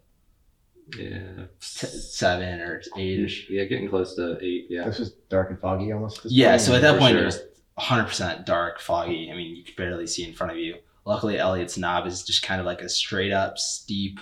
Yeah. 0.98 1.46
t- 1.60 1.88
seven 1.88 2.62
or 2.62 2.82
eight. 2.98 3.50
Yeah, 3.50 3.66
getting 3.66 3.90
close 3.90 4.16
to 4.16 4.38
eight. 4.42 4.68
Yeah. 4.70 4.86
This 4.86 5.00
was 5.00 5.12
dark 5.30 5.50
and 5.50 5.60
foggy 5.60 5.92
almost. 5.92 6.22
Yeah, 6.26 6.52
point. 6.52 6.62
so 6.62 6.76
at 6.76 6.82
that 6.82 7.00
point 7.00 7.14
sure. 7.14 7.22
it 7.24 7.26
was 7.26 7.42
100% 7.78 8.46
dark, 8.46 8.80
foggy. 8.80 9.30
I 9.32 9.36
mean, 9.36 9.56
you 9.56 9.64
could 9.64 9.76
barely 9.76 10.08
see 10.08 10.24
in 10.24 10.34
front 10.34 10.54
of 10.54 10.58
you. 10.60 10.76
Luckily, 11.04 11.38
Elliott's 11.38 11.78
Knob 11.78 12.08
is 12.08 12.24
just 12.24 12.42
kind 12.42 12.60
of 12.60 12.66
like 12.66 12.82
a 12.82 12.90
straight 12.90 13.32
up 13.34 13.58
steep 13.60 14.20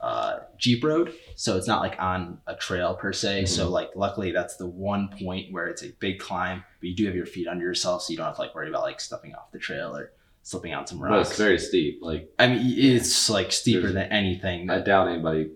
uh, 0.00 0.38
Jeep 0.56 0.82
road. 0.82 1.12
So 1.36 1.56
it's 1.56 1.66
not 1.68 1.80
like 1.80 1.96
on 2.00 2.38
a 2.46 2.54
trail 2.56 2.94
per 2.94 3.12
se. 3.12 3.46
So, 3.46 3.68
like, 3.68 3.90
luckily, 3.94 4.30
that's 4.32 4.56
the 4.56 4.66
one 4.66 5.10
point 5.20 5.52
where 5.52 5.66
it's 5.66 5.82
a 5.82 5.88
big 6.00 6.18
climb, 6.18 6.64
but 6.80 6.88
you 6.88 6.94
do 6.96 7.06
have 7.06 7.14
your 7.14 7.26
feet 7.26 7.48
under 7.48 7.64
yourself. 7.64 8.02
So 8.02 8.10
you 8.12 8.16
don't 8.16 8.26
have 8.26 8.36
to 8.36 8.42
like 8.42 8.54
worry 8.54 8.68
about 8.68 8.82
like 8.82 9.00
stepping 9.00 9.34
off 9.34 9.50
the 9.52 9.58
trail 9.58 9.96
or 9.96 10.12
slipping 10.42 10.72
on 10.74 10.86
some 10.86 11.00
Well, 11.00 11.10
rocks. 11.12 11.30
it's 11.30 11.38
very 11.38 11.58
steep. 11.58 11.98
Like 12.02 12.30
I 12.38 12.48
mean, 12.48 12.74
it's 12.76 13.28
like 13.30 13.52
steeper 13.52 13.88
than 13.92 14.10
anything. 14.12 14.70
I 14.70 14.80
doubt 14.80 15.08
anybody 15.08 15.50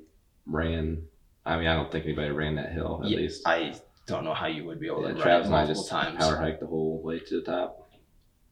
ran. 0.47 1.03
I 1.45 1.57
mean, 1.59 1.67
I 1.67 1.75
don't 1.75 1.91
think 1.91 2.05
anybody 2.05 2.31
ran 2.31 2.57
that 2.57 2.73
hill 2.73 3.01
at 3.05 3.11
Yeah, 3.11 3.17
least. 3.19 3.43
I 3.47 3.75
don't 4.07 4.25
know 4.25 4.35
how 4.35 4.47
you 4.47 4.65
would 4.65 4.81
be 4.81 4.87
able 4.87 5.03
yeah, 5.03 5.15
to 5.15 5.21
Travis 5.21 5.47
and 5.47 5.55
I 5.55 5.59
multiple 5.65 5.83
just 5.83 5.91
times. 5.91 6.19
power 6.19 6.37
hiked 6.37 6.61
the 6.61 6.67
whole 6.67 7.01
way 7.03 7.19
to 7.21 7.37
the 7.37 7.43
top. 7.43 7.89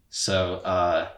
So 0.09 0.54
uh, 0.56 1.09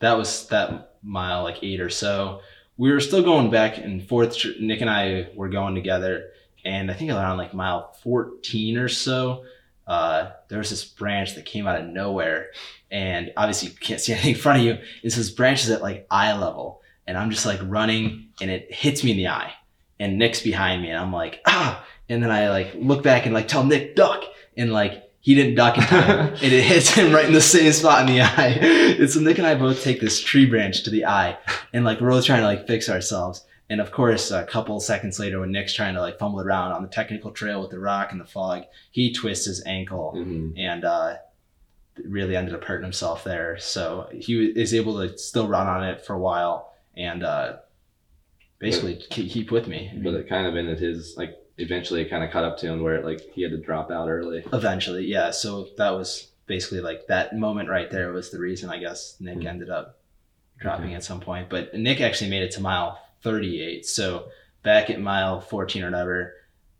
that 0.00 0.16
was 0.16 0.46
that 0.48 0.96
mile, 1.02 1.42
like 1.44 1.62
eight 1.62 1.80
or 1.80 1.90
so. 1.90 2.40
We 2.76 2.90
were 2.90 3.00
still 3.00 3.22
going 3.22 3.50
back 3.50 3.78
and 3.78 4.02
forth. 4.06 4.36
Nick 4.60 4.80
and 4.80 4.90
I 4.90 5.28
were 5.36 5.48
going 5.48 5.74
together, 5.74 6.30
and 6.64 6.90
I 6.90 6.94
think 6.94 7.10
around 7.10 7.38
like 7.38 7.54
mile 7.54 7.92
14 8.02 8.78
or 8.78 8.88
so, 8.88 9.44
uh, 9.86 10.30
there 10.48 10.58
was 10.58 10.70
this 10.70 10.84
branch 10.84 11.34
that 11.34 11.44
came 11.44 11.66
out 11.66 11.80
of 11.80 11.86
nowhere, 11.86 12.50
and 12.90 13.32
obviously 13.36 13.70
you 13.70 13.74
can't 13.74 14.00
see 14.00 14.12
anything 14.12 14.34
in 14.34 14.40
front 14.40 14.60
of 14.60 14.64
you. 14.64 14.78
It's 15.02 15.16
this 15.16 15.30
branch 15.30 15.64
is 15.64 15.70
at 15.70 15.82
like 15.82 16.06
eye 16.10 16.36
level, 16.36 16.82
and 17.06 17.16
I'm 17.16 17.30
just 17.30 17.46
like 17.46 17.60
running, 17.64 18.28
and 18.40 18.50
it 18.50 18.72
hits 18.72 19.02
me 19.04 19.12
in 19.12 19.16
the 19.16 19.28
eye, 19.28 19.52
and 19.98 20.18
Nick's 20.18 20.42
behind 20.42 20.82
me, 20.82 20.90
and 20.90 20.98
I'm 20.98 21.12
like 21.12 21.40
ah, 21.46 21.84
and 22.08 22.22
then 22.22 22.30
I 22.30 22.50
like 22.50 22.72
look 22.74 23.02
back 23.02 23.26
and 23.26 23.34
like 23.34 23.48
tell 23.48 23.64
Nick 23.64 23.96
duck, 23.96 24.24
and 24.56 24.72
like 24.72 25.10
he 25.20 25.34
didn't 25.36 25.54
duck 25.54 25.78
in 25.78 25.84
time, 25.84 26.18
and 26.34 26.42
it 26.42 26.64
hits 26.64 26.90
him 26.90 27.12
right 27.12 27.26
in 27.26 27.32
the 27.32 27.40
same 27.40 27.72
spot 27.72 28.08
in 28.08 28.14
the 28.14 28.22
eye. 28.22 28.78
And 29.02 29.10
so 29.10 29.20
Nick 29.20 29.38
and 29.38 29.46
I 29.46 29.54
both 29.54 29.82
take 29.82 30.00
this 30.00 30.20
tree 30.20 30.46
branch 30.46 30.84
to 30.84 30.90
the 30.90 31.06
eye, 31.06 31.38
and 31.72 31.84
like 31.84 32.00
we're 32.00 32.10
both 32.10 32.26
trying 32.26 32.40
to 32.40 32.46
like 32.46 32.66
fix 32.66 32.88
ourselves. 32.88 33.44
And 33.72 33.80
of 33.80 33.90
course, 33.90 34.30
a 34.30 34.44
couple 34.44 34.78
seconds 34.80 35.18
later, 35.18 35.40
when 35.40 35.50
Nick's 35.50 35.72
trying 35.72 35.94
to 35.94 36.00
like 36.06 36.18
fumble 36.18 36.40
around 36.42 36.72
on 36.72 36.82
the 36.82 36.88
technical 36.88 37.30
trail 37.30 37.62
with 37.62 37.70
the 37.70 37.78
rock 37.78 38.12
and 38.12 38.20
the 38.20 38.24
fog, 38.36 38.64
he 38.90 39.12
twists 39.14 39.46
his 39.46 39.62
ankle 39.64 40.12
hmm 40.12 40.50
and 40.58 40.84
uh, 40.84 41.14
really 42.04 42.36
ended 42.36 42.54
up 42.54 42.64
hurting 42.64 42.84
himself 42.84 43.24
there. 43.24 43.58
So 43.58 44.08
he 44.12 44.32
is 44.64 44.74
able 44.74 44.94
to 45.00 45.16
still 45.16 45.48
run 45.48 45.66
on 45.66 45.84
it 45.84 46.04
for 46.04 46.12
a 46.14 46.18
while 46.18 46.72
and 46.96 47.22
uh, 47.24 47.56
basically 48.58 48.96
ke- 48.96 49.30
keep 49.30 49.50
with 49.50 49.66
me. 49.68 49.88
I 49.90 49.94
mean, 49.94 50.02
But 50.04 50.14
it 50.14 50.28
kind 50.28 50.46
of 50.46 50.54
ended 50.56 50.78
his 50.78 51.16
like. 51.16 51.38
Eventually, 51.58 52.00
it 52.00 52.08
kind 52.08 52.24
of 52.24 52.30
caught 52.30 52.44
up 52.44 52.56
to 52.58 52.66
him 52.66 52.82
where 52.82 52.96
it, 52.96 53.04
like 53.04 53.20
he 53.34 53.42
had 53.42 53.52
to 53.52 53.58
drop 53.58 53.90
out 53.90 54.08
early. 54.08 54.42
eventually, 54.54 55.04
yeah. 55.04 55.30
So 55.30 55.68
that 55.76 55.90
was 55.90 56.28
basically 56.46 56.80
like 56.80 57.06
that 57.08 57.36
moment 57.36 57.68
right 57.68 57.90
there 57.90 58.10
was 58.12 58.30
the 58.30 58.38
reason 58.38 58.70
I 58.70 58.78
guess 58.78 59.16
Nick 59.20 59.38
Mhm. 59.38 59.46
ended 59.46 59.70
up 59.70 60.00
dropping 60.58 60.94
at 60.94 61.04
some 61.04 61.20
point. 61.20 61.50
But 61.50 61.74
Nick 61.74 62.00
actually 62.00 62.30
made 62.30 62.42
it 62.42 62.52
to 62.52 62.60
mile 62.62 62.98
38. 63.22 63.86
So 63.86 64.28
back 64.62 64.90
at 64.90 65.00
mile 65.00 65.40
14 65.40 65.82
or 65.82 65.90
whatever, 65.90 66.34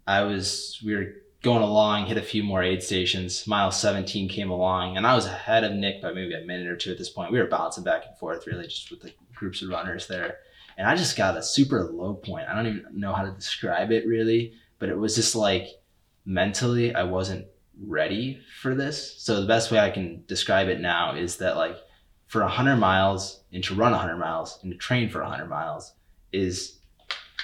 I 0.06 0.22
was 0.22 0.80
we 0.84 0.94
were 0.94 1.14
going 1.42 1.62
along, 1.62 2.06
hit 2.06 2.16
a 2.16 2.22
few 2.22 2.42
more 2.42 2.62
aid 2.62 2.82
stations. 2.82 3.46
Mile 3.46 3.70
17 3.70 4.28
came 4.28 4.50
along, 4.50 4.96
and 4.96 5.06
I 5.06 5.14
was 5.14 5.26
ahead 5.26 5.64
of 5.64 5.72
Nick 5.72 6.00
by 6.00 6.12
maybe 6.12 6.34
a 6.34 6.46
minute 6.46 6.68
or 6.68 6.76
two 6.76 6.92
at 6.92 6.98
this 6.98 7.10
point. 7.10 7.32
We 7.32 7.38
were 7.38 7.46
bouncing 7.46 7.84
back 7.84 8.04
and 8.06 8.16
forth, 8.16 8.46
really, 8.46 8.64
just 8.64 8.90
with 8.90 9.00
the 9.00 9.12
groups 9.34 9.62
of 9.62 9.68
runners 9.68 10.06
there. 10.06 10.38
And 10.78 10.86
I 10.86 10.96
just 10.96 11.16
got 11.16 11.36
a 11.36 11.42
super 11.42 11.82
low 11.84 12.14
point. 12.14 12.48
I 12.48 12.54
don't 12.54 12.66
even 12.66 12.86
know 12.92 13.12
how 13.12 13.24
to 13.24 13.32
describe 13.32 13.90
it 13.90 14.06
really, 14.06 14.54
but 14.78 14.88
it 14.88 14.96
was 14.96 15.14
just 15.14 15.34
like 15.34 15.68
mentally, 16.24 16.94
I 16.94 17.02
wasn't 17.02 17.46
ready 17.80 18.40
for 18.60 18.74
this. 18.74 19.20
So 19.20 19.40
the 19.40 19.46
best 19.46 19.70
way 19.70 19.78
I 19.78 19.90
can 19.90 20.24
describe 20.26 20.68
it 20.68 20.80
now 20.80 21.14
is 21.14 21.36
that 21.38 21.56
like 21.56 21.76
for 22.26 22.40
100 22.42 22.76
miles 22.76 23.42
and 23.52 23.62
to 23.64 23.74
run 23.74 23.92
100 23.92 24.16
miles 24.16 24.58
and 24.62 24.72
to 24.72 24.78
train 24.78 25.10
for 25.10 25.20
100 25.20 25.46
miles 25.46 25.92
is 26.32 26.78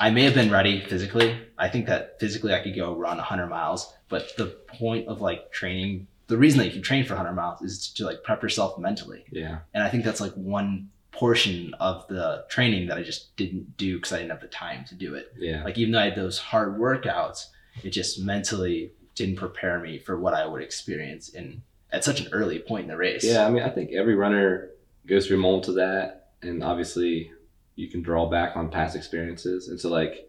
I 0.00 0.10
may 0.10 0.24
have 0.24 0.34
been 0.34 0.50
ready 0.50 0.80
physically. 0.80 1.36
I 1.58 1.68
think 1.68 1.86
that 1.86 2.20
physically 2.20 2.54
I 2.54 2.60
could 2.60 2.76
go 2.76 2.94
run 2.94 3.16
100 3.16 3.46
miles, 3.48 3.92
but 4.08 4.36
the 4.36 4.46
point 4.46 5.08
of 5.08 5.20
like 5.20 5.50
training, 5.50 6.06
the 6.28 6.36
reason 6.36 6.58
that 6.58 6.66
you 6.66 6.72
can 6.72 6.82
train 6.82 7.04
for 7.04 7.14
100 7.14 7.34
miles 7.34 7.62
is 7.62 7.88
to 7.94 8.04
like 8.04 8.22
prep 8.22 8.42
yourself 8.42 8.78
mentally. 8.78 9.24
Yeah. 9.30 9.58
And 9.74 9.82
I 9.82 9.88
think 9.88 10.04
that's 10.04 10.20
like 10.20 10.34
one 10.34 10.90
portion 11.10 11.74
of 11.80 12.06
the 12.06 12.44
training 12.48 12.86
that 12.86 12.96
I 12.96 13.02
just 13.02 13.34
didn't 13.36 13.76
do 13.76 13.96
because 13.96 14.12
I 14.12 14.18
didn't 14.18 14.30
have 14.30 14.40
the 14.40 14.46
time 14.46 14.84
to 14.84 14.94
do 14.94 15.14
it. 15.14 15.32
Yeah. 15.36 15.64
Like 15.64 15.76
even 15.78 15.92
though 15.92 16.00
I 16.00 16.04
had 16.04 16.16
those 16.16 16.38
hard 16.38 16.78
workouts, 16.78 17.46
it 17.82 17.90
just 17.90 18.20
mentally 18.20 18.92
didn't 19.16 19.36
prepare 19.36 19.80
me 19.80 19.98
for 19.98 20.16
what 20.16 20.34
I 20.34 20.46
would 20.46 20.62
experience 20.62 21.28
in 21.30 21.62
at 21.90 22.04
such 22.04 22.20
an 22.20 22.28
early 22.32 22.60
point 22.60 22.82
in 22.82 22.88
the 22.88 22.96
race. 22.96 23.24
Yeah, 23.24 23.46
I 23.46 23.50
mean, 23.50 23.62
I 23.64 23.70
think 23.70 23.90
every 23.92 24.14
runner 24.14 24.70
goes 25.06 25.26
through 25.26 25.38
a 25.38 25.40
moments 25.40 25.68
of 25.68 25.74
that. 25.76 26.28
and 26.42 26.62
obviously 26.62 27.32
you 27.78 27.88
can 27.88 28.02
draw 28.02 28.28
back 28.28 28.56
on 28.56 28.68
past 28.70 28.96
experiences, 28.96 29.68
and 29.68 29.80
so 29.80 29.88
like 29.88 30.28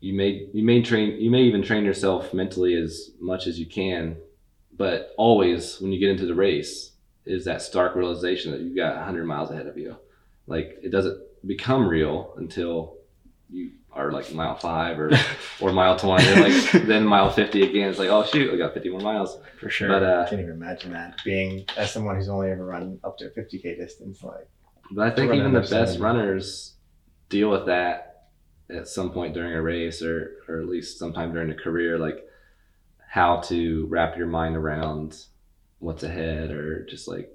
you 0.00 0.12
may 0.14 0.48
you 0.52 0.62
may 0.64 0.82
train 0.82 1.18
you 1.18 1.30
may 1.30 1.42
even 1.42 1.62
train 1.62 1.84
yourself 1.84 2.34
mentally 2.34 2.74
as 2.74 3.10
much 3.20 3.46
as 3.46 3.58
you 3.58 3.66
can, 3.66 4.16
but 4.76 5.14
always 5.16 5.80
when 5.80 5.92
you 5.92 5.98
get 5.98 6.10
into 6.10 6.26
the 6.26 6.34
race 6.34 6.92
is 7.24 7.46
that 7.46 7.62
stark 7.62 7.94
realization 7.96 8.52
that 8.52 8.60
you've 8.60 8.76
got 8.76 8.96
100 8.96 9.24
miles 9.24 9.50
ahead 9.50 9.66
of 9.66 9.78
you. 9.78 9.96
Like 10.46 10.78
it 10.82 10.90
doesn't 10.90 11.18
become 11.46 11.88
real 11.88 12.34
until 12.36 12.98
you 13.50 13.70
are 13.90 14.12
like 14.12 14.30
mile 14.34 14.56
five 14.56 14.98
or 14.98 15.10
or 15.60 15.72
mile 15.72 15.96
20 15.96 16.28
or 16.32 16.36
like 16.48 16.72
then 16.86 17.04
mile 17.06 17.30
50 17.30 17.62
again 17.62 17.88
it's 17.90 17.98
like 17.98 18.08
oh 18.08 18.24
shoot 18.24 18.52
i 18.52 18.56
got 18.56 18.74
50 18.74 18.88
more 18.88 19.00
miles 19.00 19.38
For 19.60 19.70
sure. 19.70 19.88
but 19.88 20.02
I 20.02 20.06
uh 20.06 20.28
can't 20.28 20.40
even 20.40 20.54
imagine 20.54 20.92
that 20.92 21.20
being 21.24 21.64
as 21.76 21.92
someone 21.92 22.16
who's 22.16 22.28
only 22.28 22.50
ever 22.50 22.64
run 22.64 22.98
up 23.04 23.16
to 23.18 23.26
a 23.26 23.30
50k 23.30 23.76
distance. 23.76 24.22
Like, 24.22 24.48
but 24.90 25.06
i 25.12 25.14
think 25.14 25.32
even 25.34 25.52
the 25.52 25.60
best 25.60 25.98
runners 25.98 26.74
deal 27.28 27.50
with 27.50 27.66
that 27.66 28.28
at 28.70 28.88
some 28.88 29.10
point 29.10 29.34
during 29.34 29.52
a 29.52 29.62
race 29.62 30.02
or 30.02 30.36
or 30.48 30.60
at 30.60 30.68
least 30.68 30.98
sometime 30.98 31.32
during 31.32 31.50
a 31.50 31.54
career 31.54 31.98
like 31.98 32.26
how 33.08 33.40
to 33.40 33.86
wrap 33.86 34.16
your 34.16 34.26
mind 34.26 34.56
around 34.56 35.24
what's 35.78 36.02
ahead 36.02 36.50
or 36.50 36.84
just 36.86 37.06
like 37.08 37.30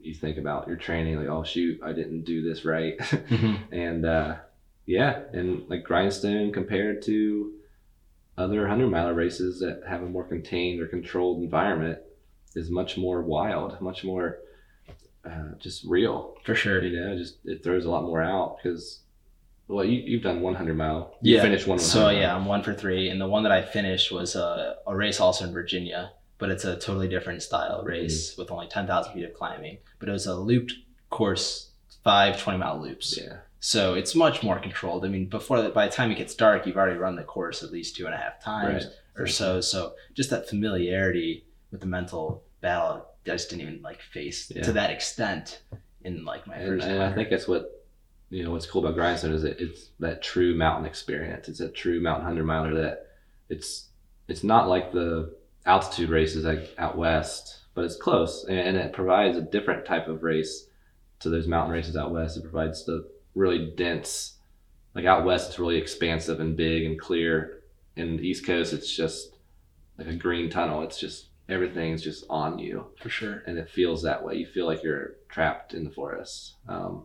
you 0.00 0.14
think 0.14 0.36
about 0.38 0.66
your 0.68 0.76
training 0.76 1.16
like 1.16 1.28
oh 1.28 1.44
shoot 1.44 1.80
i 1.82 1.92
didn't 1.92 2.24
do 2.24 2.42
this 2.42 2.64
right 2.64 2.98
Mhm. 2.98 3.58
and 3.72 4.04
uh, 4.06 4.36
yeah, 4.86 5.20
and 5.32 5.66
like 5.70 5.82
grindstone 5.84 6.52
compared 6.52 7.00
to 7.02 7.52
other 8.36 8.68
hundred 8.68 8.90
miler 8.90 9.14
races 9.14 9.60
that 9.60 9.82
have 9.88 10.02
a 10.02 10.06
more 10.06 10.24
contained 10.24 10.80
or 10.80 10.86
controlled 10.88 11.42
environment 11.42 12.00
is 12.54 12.68
much 12.68 12.98
more 12.98 13.22
wild, 13.22 13.80
much 13.80 14.04
more 14.04 14.40
uh, 15.26 15.54
just 15.58 15.84
real. 15.84 16.34
For 16.44 16.54
sure. 16.54 16.82
You 16.82 17.00
know, 17.00 17.16
just 17.16 17.36
it 17.44 17.62
throws 17.62 17.84
a 17.84 17.90
lot 17.90 18.02
more 18.04 18.22
out 18.22 18.58
because 18.62 19.00
well, 19.68 19.84
you 19.84 20.00
you've 20.04 20.22
done 20.22 20.40
one 20.42 20.54
hundred 20.54 20.76
mile. 20.76 21.16
You 21.22 21.36
Yeah. 21.36 21.42
finished 21.42 21.66
one. 21.66 21.78
So 21.78 22.00
100 22.04 22.20
yeah. 22.20 22.34
I'm 22.36 22.44
one 22.46 22.62
for 22.62 22.74
three, 22.74 23.08
and 23.08 23.20
the 23.20 23.26
one 23.28 23.42
that 23.44 23.52
I 23.52 23.62
finished 23.62 24.12
was 24.12 24.34
a, 24.36 24.76
a 24.86 24.94
race 24.94 25.20
also 25.20 25.44
in 25.46 25.52
Virginia, 25.52 26.12
but 26.38 26.50
it's 26.50 26.64
a 26.64 26.76
totally 26.76 27.08
different 27.08 27.42
style 27.42 27.82
race 27.84 28.32
Mm-hmm. 28.32 28.42
with 28.42 28.50
only 28.50 28.66
10,000 28.68 29.12
feet 29.14 29.24
of 29.24 29.34
climbing. 29.34 29.78
But 29.98 30.08
it 30.08 30.12
was 30.12 30.26
a 30.26 30.34
looped 30.36 30.74
course, 31.10 31.70
five 32.02 32.38
20 32.40 32.58
mile 32.58 32.78
loops. 32.82 33.16
yeah, 33.18 33.38
So 33.60 33.94
it's 33.94 34.14
much 34.14 34.42
more 34.42 34.58
controlled. 34.58 35.04
I 35.04 35.08
mean, 35.08 35.26
before 35.30 35.62
that, 35.62 35.72
by 35.72 35.86
the 35.86 35.92
time 35.94 36.10
it 36.10 36.18
gets 36.18 36.34
dark, 36.34 36.66
you've 36.66 36.76
already 36.76 36.98
run 36.98 37.16
the 37.16 37.22
course 37.22 37.62
at 37.62 37.70
least 37.72 37.96
two 37.96 38.04
and 38.04 38.14
a 38.14 38.18
half 38.18 38.42
times 38.42 38.84
right. 38.84 38.92
or 39.16 39.26
so. 39.26 39.60
So 39.62 39.94
just 40.12 40.28
that 40.30 40.46
familiarity 40.48 41.46
with 41.70 41.80
the 41.80 41.86
mental 41.86 42.42
battle, 42.60 43.06
I 43.26 43.30
just 43.30 43.50
didn't 43.50 43.62
even 43.62 43.82
like 43.82 44.00
face 44.02 44.50
Yeah. 44.54 44.62
to 44.62 44.72
that 44.72 44.90
extent 44.90 45.62
in 46.02 46.24
like 46.24 46.46
my 46.46 46.56
And, 46.56 46.68
first. 46.68 46.86
and 46.86 47.02
I 47.02 47.12
think 47.12 47.30
that's 47.30 47.48
what 47.48 47.70
you 48.30 48.42
know 48.42 48.50
what's 48.50 48.66
cool 48.66 48.84
about 48.84 48.94
grindstone 48.96 49.32
is 49.32 49.42
that 49.42 49.60
it's 49.60 49.90
that 50.00 50.22
true 50.22 50.54
mountain 50.56 50.86
experience. 50.86 51.48
It's 51.48 51.60
a 51.60 51.68
true 51.68 52.00
mountain 52.00 52.24
hundred 52.26 52.44
miler 52.44 52.74
that 52.74 53.06
it's 53.48 53.88
it's 54.28 54.42
not 54.44 54.68
like 54.68 54.92
the 54.92 55.34
altitude 55.66 56.10
races 56.10 56.44
like 56.44 56.74
out 56.78 56.96
west, 56.98 57.60
but 57.74 57.84
it's 57.84 57.96
close 57.96 58.44
and, 58.44 58.58
and 58.58 58.76
it 58.76 58.92
provides 58.92 59.36
a 59.38 59.42
different 59.42 59.86
type 59.86 60.08
of 60.08 60.22
race 60.22 60.66
to 61.20 61.30
those 61.30 61.46
mountain 61.46 61.72
races 61.72 61.96
out 61.96 62.12
west. 62.12 62.36
It 62.36 62.42
provides 62.42 62.84
the 62.84 63.08
really 63.34 63.72
dense, 63.76 64.34
like 64.94 65.04
out 65.04 65.24
west, 65.24 65.50
it's 65.50 65.58
really 65.58 65.76
expansive 65.76 66.40
and 66.40 66.56
big 66.56 66.84
and 66.84 66.98
clear. 66.98 67.60
In 67.96 68.16
the 68.16 68.26
East 68.28 68.44
Coast, 68.44 68.72
it's 68.72 68.92
just 68.94 69.36
like 69.96 70.08
a 70.08 70.14
green 70.14 70.50
tunnel. 70.50 70.82
It's 70.82 70.98
just 70.98 71.26
everything's 71.48 72.02
just 72.02 72.24
on 72.30 72.58
you 72.58 72.86
for 73.00 73.08
sure. 73.08 73.42
and 73.46 73.58
it 73.58 73.70
feels 73.70 74.02
that 74.02 74.24
way. 74.24 74.36
You 74.36 74.46
feel 74.46 74.66
like 74.66 74.82
you're 74.82 75.16
trapped 75.28 75.74
in 75.74 75.84
the 75.84 75.90
forest. 75.90 76.54
Um, 76.68 77.04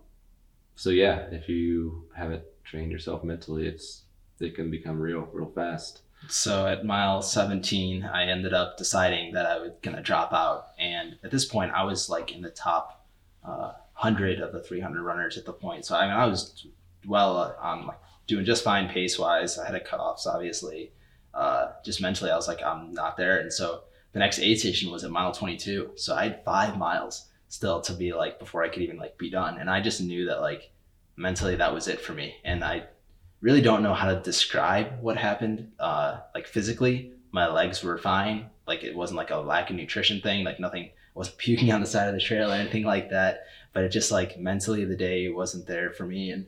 so 0.75 0.89
yeah, 0.89 1.27
if 1.31 1.49
you 1.49 2.05
haven't 2.15 2.43
trained 2.63 2.91
yourself 2.91 3.23
mentally, 3.23 3.67
it's 3.67 4.03
it 4.39 4.55
can 4.55 4.71
become 4.71 4.99
real, 4.99 5.27
real 5.33 5.51
fast. 5.53 6.01
So 6.27 6.67
at 6.67 6.85
mile 6.85 7.21
17, 7.21 8.03
I 8.03 8.25
ended 8.25 8.53
up 8.53 8.77
deciding 8.77 9.33
that 9.33 9.45
I 9.45 9.57
was 9.57 9.71
going 9.81 9.95
to 9.95 10.03
drop 10.03 10.33
out. 10.33 10.67
And 10.77 11.17
at 11.23 11.31
this 11.31 11.45
point, 11.45 11.71
I 11.71 11.83
was 11.83 12.09
like 12.09 12.31
in 12.31 12.41
the 12.41 12.49
top 12.49 13.05
uh, 13.43 13.73
100 13.99 14.39
of 14.39 14.53
the 14.53 14.61
300 14.61 15.01
runners 15.01 15.37
at 15.37 15.45
the 15.45 15.53
point. 15.53 15.85
So 15.85 15.95
I 15.95 16.07
mean, 16.07 16.15
I 16.15 16.25
was 16.25 16.65
well 17.05 17.37
uh, 17.37 17.53
on 17.61 17.87
like 17.87 17.99
doing 18.27 18.45
just 18.45 18.63
fine 18.63 18.89
pace 18.89 19.17
wise. 19.17 19.57
I 19.57 19.65
had 19.65 19.75
a 19.75 19.79
cutoffs, 19.79 20.25
obviously. 20.25 20.91
Uh, 21.33 21.71
just 21.83 22.01
mentally, 22.01 22.31
I 22.31 22.35
was 22.35 22.47
like, 22.47 22.61
I'm 22.63 22.93
not 22.93 23.17
there. 23.17 23.39
And 23.39 23.51
so 23.51 23.83
the 24.11 24.19
next 24.19 24.39
aid 24.39 24.59
station 24.59 24.91
was 24.91 25.03
at 25.03 25.11
mile 25.11 25.31
22. 25.31 25.91
So 25.95 26.15
I 26.15 26.23
had 26.23 26.43
five 26.43 26.77
miles 26.77 27.27
still 27.47 27.81
to 27.81 27.93
be 27.93 28.13
like 28.13 28.39
before 28.39 28.63
I 28.63 28.69
could 28.69 28.83
even 28.83 28.97
like 28.97 29.17
be 29.17 29.29
done. 29.29 29.57
And 29.57 29.69
I 29.69 29.81
just 29.81 30.01
knew 30.01 30.25
that 30.25 30.41
like 30.41 30.71
mentally 31.15 31.55
that 31.55 31.73
was 31.73 31.87
it 31.87 32.01
for 32.01 32.13
me. 32.13 32.35
And 32.43 32.63
I 32.63 32.85
really 33.41 33.61
don't 33.61 33.83
know 33.83 33.93
how 33.93 34.13
to 34.13 34.21
describe 34.21 35.01
what 35.01 35.17
happened. 35.17 35.71
Uh, 35.79 36.19
like 36.33 36.47
physically, 36.47 37.13
my 37.31 37.47
legs 37.47 37.83
were 37.83 37.97
fine. 37.97 38.49
Like 38.67 38.83
it 38.83 38.95
wasn't 38.95 39.17
like 39.17 39.31
a 39.31 39.37
lack 39.37 39.69
of 39.69 39.75
nutrition 39.75 40.21
thing. 40.21 40.43
Like 40.43 40.59
nothing 40.59 40.85
I 40.85 40.91
wasn't 41.13 41.37
puking 41.39 41.71
on 41.71 41.81
the 41.81 41.87
side 41.87 42.07
of 42.07 42.13
the 42.13 42.21
trail 42.21 42.51
or 42.51 42.55
anything 42.55 42.83
like 42.83 43.09
that. 43.09 43.45
But 43.73 43.83
it 43.83 43.89
just 43.89 44.11
like 44.11 44.39
mentally 44.39 44.85
the 44.85 44.95
day 44.95 45.29
wasn't 45.29 45.67
there 45.67 45.91
for 45.91 46.05
me 46.05 46.31
and 46.31 46.47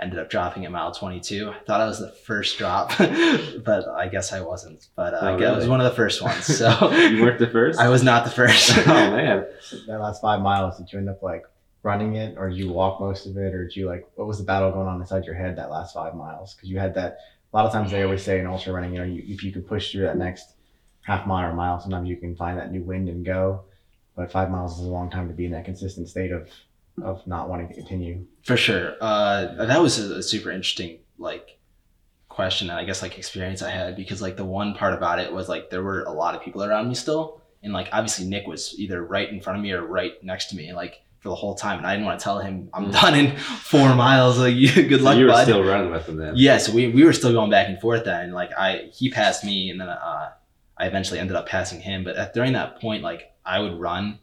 ended 0.00 0.18
up 0.18 0.30
dropping 0.30 0.64
at 0.64 0.70
mile 0.70 0.92
22. 0.92 1.50
I 1.50 1.58
thought 1.64 1.80
I 1.80 1.86
was 1.86 1.98
the 1.98 2.10
first 2.10 2.58
drop, 2.58 2.96
but 2.98 3.88
I 3.88 4.08
guess 4.10 4.32
I 4.32 4.40
wasn't. 4.40 4.86
But 4.94 5.14
uh, 5.14 5.18
Oh, 5.22 5.34
I 5.34 5.38
guess 5.38 5.52
I 5.52 5.56
was 5.56 5.68
one 5.68 5.80
of 5.80 5.90
the 5.90 5.96
first 5.96 6.22
ones. 6.22 6.46
So 6.58 6.92
you 6.92 7.22
weren't 7.22 7.38
the 7.38 7.48
first. 7.48 7.78
I 7.80 7.88
was 7.88 8.02
not 8.02 8.24
the 8.24 8.30
first. 8.30 8.76
oh 8.78 8.84
man, 8.86 9.46
that 9.86 9.98
last 10.00 10.22
five 10.22 10.40
miles, 10.40 10.78
did 10.78 10.92
you 10.92 10.98
end 10.98 11.08
up 11.08 11.22
like 11.22 11.44
running 11.82 12.16
it, 12.16 12.36
or 12.36 12.48
did 12.50 12.58
you 12.58 12.70
walk 12.72 13.00
most 13.00 13.26
of 13.26 13.36
it, 13.36 13.54
or 13.54 13.64
did 13.64 13.76
you 13.76 13.86
like 13.86 14.08
what 14.14 14.26
was 14.26 14.38
the 14.38 14.44
battle 14.44 14.70
going 14.70 14.88
on 14.88 15.00
inside 15.00 15.24
your 15.24 15.34
head 15.34 15.56
that 15.56 15.70
last 15.70 15.94
five 15.94 16.14
miles? 16.14 16.54
Because 16.54 16.70
you 16.70 16.78
had 16.78 16.94
that. 16.94 17.18
A 17.52 17.56
lot 17.56 17.64
of 17.64 17.72
times 17.72 17.90
they 17.90 18.02
always 18.02 18.22
say 18.22 18.38
in 18.38 18.46
ultra 18.46 18.74
running, 18.74 18.92
you 18.92 18.98
know, 18.98 19.06
you, 19.06 19.22
if 19.26 19.42
you 19.42 19.50
can 19.50 19.62
push 19.62 19.90
through 19.90 20.02
that 20.02 20.18
next 20.18 20.52
half 21.00 21.26
mile 21.26 21.50
or 21.50 21.54
mile, 21.54 21.80
sometimes 21.80 22.06
you 22.06 22.16
can 22.16 22.36
find 22.36 22.58
that 22.58 22.70
new 22.70 22.82
wind 22.82 23.08
and 23.08 23.24
go. 23.24 23.64
But 24.14 24.30
five 24.30 24.50
miles 24.50 24.78
is 24.78 24.86
a 24.86 24.90
long 24.90 25.10
time 25.10 25.28
to 25.28 25.34
be 25.34 25.46
in 25.46 25.52
that 25.52 25.64
consistent 25.64 26.08
state 26.08 26.30
of 26.30 26.50
of 27.02 27.26
not 27.26 27.48
wanting 27.48 27.68
to 27.68 27.74
continue. 27.74 28.26
For 28.44 28.56
sure. 28.56 28.94
Uh, 29.00 29.64
that 29.66 29.80
was 29.82 29.98
a, 29.98 30.16
a 30.16 30.22
super 30.22 30.50
interesting 30.50 30.98
like 31.18 31.58
question 32.28 32.70
and 32.70 32.78
I 32.78 32.84
guess 32.84 33.02
like 33.02 33.18
experience 33.18 33.62
I 33.62 33.70
had 33.70 33.96
because 33.96 34.22
like 34.22 34.36
the 34.36 34.44
one 34.44 34.74
part 34.74 34.94
about 34.94 35.18
it 35.18 35.32
was 35.32 35.48
like 35.48 35.70
there 35.70 35.82
were 35.82 36.02
a 36.04 36.12
lot 36.12 36.34
of 36.36 36.42
people 36.42 36.62
around 36.62 36.88
me 36.88 36.94
still 36.94 37.40
and 37.62 37.72
like 37.72 37.88
obviously 37.92 38.26
Nick 38.26 38.46
was 38.46 38.78
either 38.78 39.02
right 39.04 39.28
in 39.28 39.40
front 39.40 39.58
of 39.58 39.62
me 39.62 39.72
or 39.72 39.84
right 39.84 40.12
next 40.22 40.46
to 40.50 40.56
me 40.56 40.72
like 40.72 41.00
for 41.18 41.30
the 41.30 41.34
whole 41.34 41.56
time 41.56 41.78
and 41.78 41.86
I 41.86 41.94
didn't 41.94 42.06
want 42.06 42.20
to 42.20 42.22
tell 42.24 42.38
him 42.38 42.70
I'm 42.72 42.86
Mm. 42.86 42.92
done 42.92 43.14
in 43.16 43.36
four 43.36 43.92
miles 43.96 44.38
like 44.38 44.54
you 44.54 44.70
good 44.88 45.00
so 45.00 45.04
luck 45.04 45.16
you 45.18 45.24
were 45.24 45.32
bud. 45.32 45.42
still 45.42 45.64
running 45.64 45.90
with 45.90 46.06
them 46.06 46.16
then. 46.16 46.34
Yeah, 46.36 46.58
so 46.58 46.72
we, 46.72 46.88
we 46.90 47.02
were 47.02 47.12
still 47.12 47.32
going 47.32 47.50
back 47.50 47.68
and 47.68 47.80
forth 47.80 48.04
then. 48.04 48.30
Like 48.30 48.50
I 48.56 48.90
he 48.94 49.10
passed 49.10 49.42
me 49.44 49.70
and 49.70 49.80
then 49.80 49.88
uh, 49.88 50.30
I 50.76 50.86
eventually 50.86 51.18
ended 51.18 51.34
up 51.34 51.48
passing 51.48 51.80
him. 51.80 52.04
But 52.04 52.14
at, 52.14 52.34
during 52.34 52.52
that 52.52 52.80
point, 52.80 53.02
like 53.02 53.32
I 53.44 53.58
would 53.58 53.80
run 53.80 54.20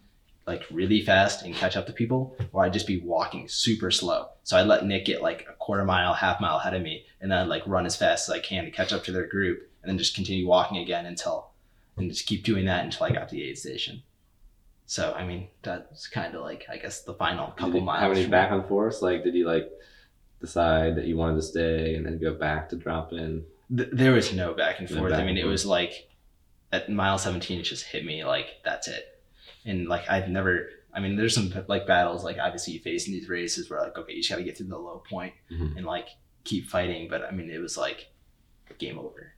like 0.48 0.64
really 0.70 1.02
fast 1.02 1.44
and 1.44 1.56
catch 1.56 1.76
up 1.76 1.88
to 1.88 1.94
people, 1.94 2.36
or 2.52 2.64
I'd 2.64 2.74
just 2.74 2.88
be 2.88 3.00
walking 3.00 3.48
super 3.48 3.90
slow. 3.90 4.30
So 4.44 4.58
I'd 4.58 4.68
let 4.68 4.86
Nick 4.86 5.06
get 5.06 5.22
like 5.22 5.48
a 5.50 5.54
quarter 5.54 5.84
mile, 5.86 6.14
half 6.14 6.40
mile 6.40 6.58
ahead 6.58 6.76
of 6.76 6.82
me, 6.84 7.06
and 7.20 7.32
then 7.32 7.40
I'd 7.40 7.48
like 7.48 7.64
run 7.66 7.86
as 7.86 7.96
fast 7.96 8.30
as 8.30 8.36
I 8.36 8.40
can 8.40 8.66
to 8.66 8.72
catch 8.72 8.94
up 8.94 9.04
to 9.06 9.12
their 9.12 9.26
group, 9.26 9.70
and 9.82 9.90
then 9.90 9.98
just 9.98 10.16
continue 10.16 10.48
walking 10.48 10.78
again 10.78 11.06
until 11.06 11.50
and 11.98 12.10
just 12.10 12.28
keep 12.28 12.44
doing 12.44 12.66
that 12.66 12.84
until 12.84 13.06
I 13.06 13.12
got 13.12 13.30
to 13.30 13.36
the 13.36 13.44
aid 13.44 13.58
station. 13.58 14.04
So 14.86 15.14
I 15.14 15.26
mean 15.26 15.48
that's 15.64 16.08
kind 16.08 16.36
of 16.36 16.42
like 16.42 16.66
I 16.70 16.78
guess 16.78 17.02
the 17.02 17.14
final 17.14 17.48
couple 17.52 17.82
miles. 17.82 18.02
How 18.02 18.10
many 18.10 18.28
back 18.28 18.52
and 18.52 18.66
forth? 18.66 19.02
Like, 19.02 19.24
did 19.24 19.34
you 19.34 19.48
like 19.48 19.72
decide 20.42 20.96
that 20.98 21.06
you 21.06 21.18
wanted 21.18 21.38
to 21.38 21.42
stay 21.42 21.96
and 21.96 22.06
then 22.06 22.20
go 22.20 22.34
back 22.34 22.70
to 22.70 22.76
drop 22.76 23.14
in? 23.14 23.44
Th- 23.76 23.90
there 23.92 24.12
was 24.12 24.32
no 24.32 24.54
back 24.54 24.80
and 24.80 24.88
forth. 24.88 25.12
back 25.12 25.22
I 25.22 25.26
mean, 25.26 25.38
it 25.38 25.48
was 25.48 25.66
like 25.66 26.08
at 26.72 26.90
mile 26.90 27.18
17, 27.18 27.60
it 27.60 27.64
just 27.64 27.86
hit 27.86 28.06
me 28.06 28.24
like 28.24 28.48
that's 28.64 28.88
it. 28.88 29.15
And 29.66 29.88
like 29.88 30.10
I've 30.10 30.30
never. 30.30 30.70
I 30.94 31.00
mean, 31.02 31.16
there's 31.18 31.36
some 31.36 31.52
like 31.68 31.86
battles 31.88 32.24
like 32.24 32.38
obviously 32.40 32.74
you 32.74 32.80
face 32.80 33.08
in 33.08 33.14
these 33.14 33.28
races 33.28 33.70
where 33.70 33.82
like 33.82 33.98
okay, 33.98 34.14
you 34.14 34.20
just 34.22 34.30
got 34.30 34.38
to 34.38 34.44
get 34.44 34.58
through 34.58 34.68
the 34.68 34.78
low 34.78 35.04
point 35.10 35.34
Mhm. 35.52 35.76
and 35.78 35.86
like 35.86 36.08
keep 36.44 36.68
fighting. 36.68 37.08
But 37.10 37.24
I 37.24 37.32
mean, 37.32 37.50
it 37.50 37.60
was 37.60 37.78
like 37.78 38.12
game 38.78 38.98
over, 39.00 39.34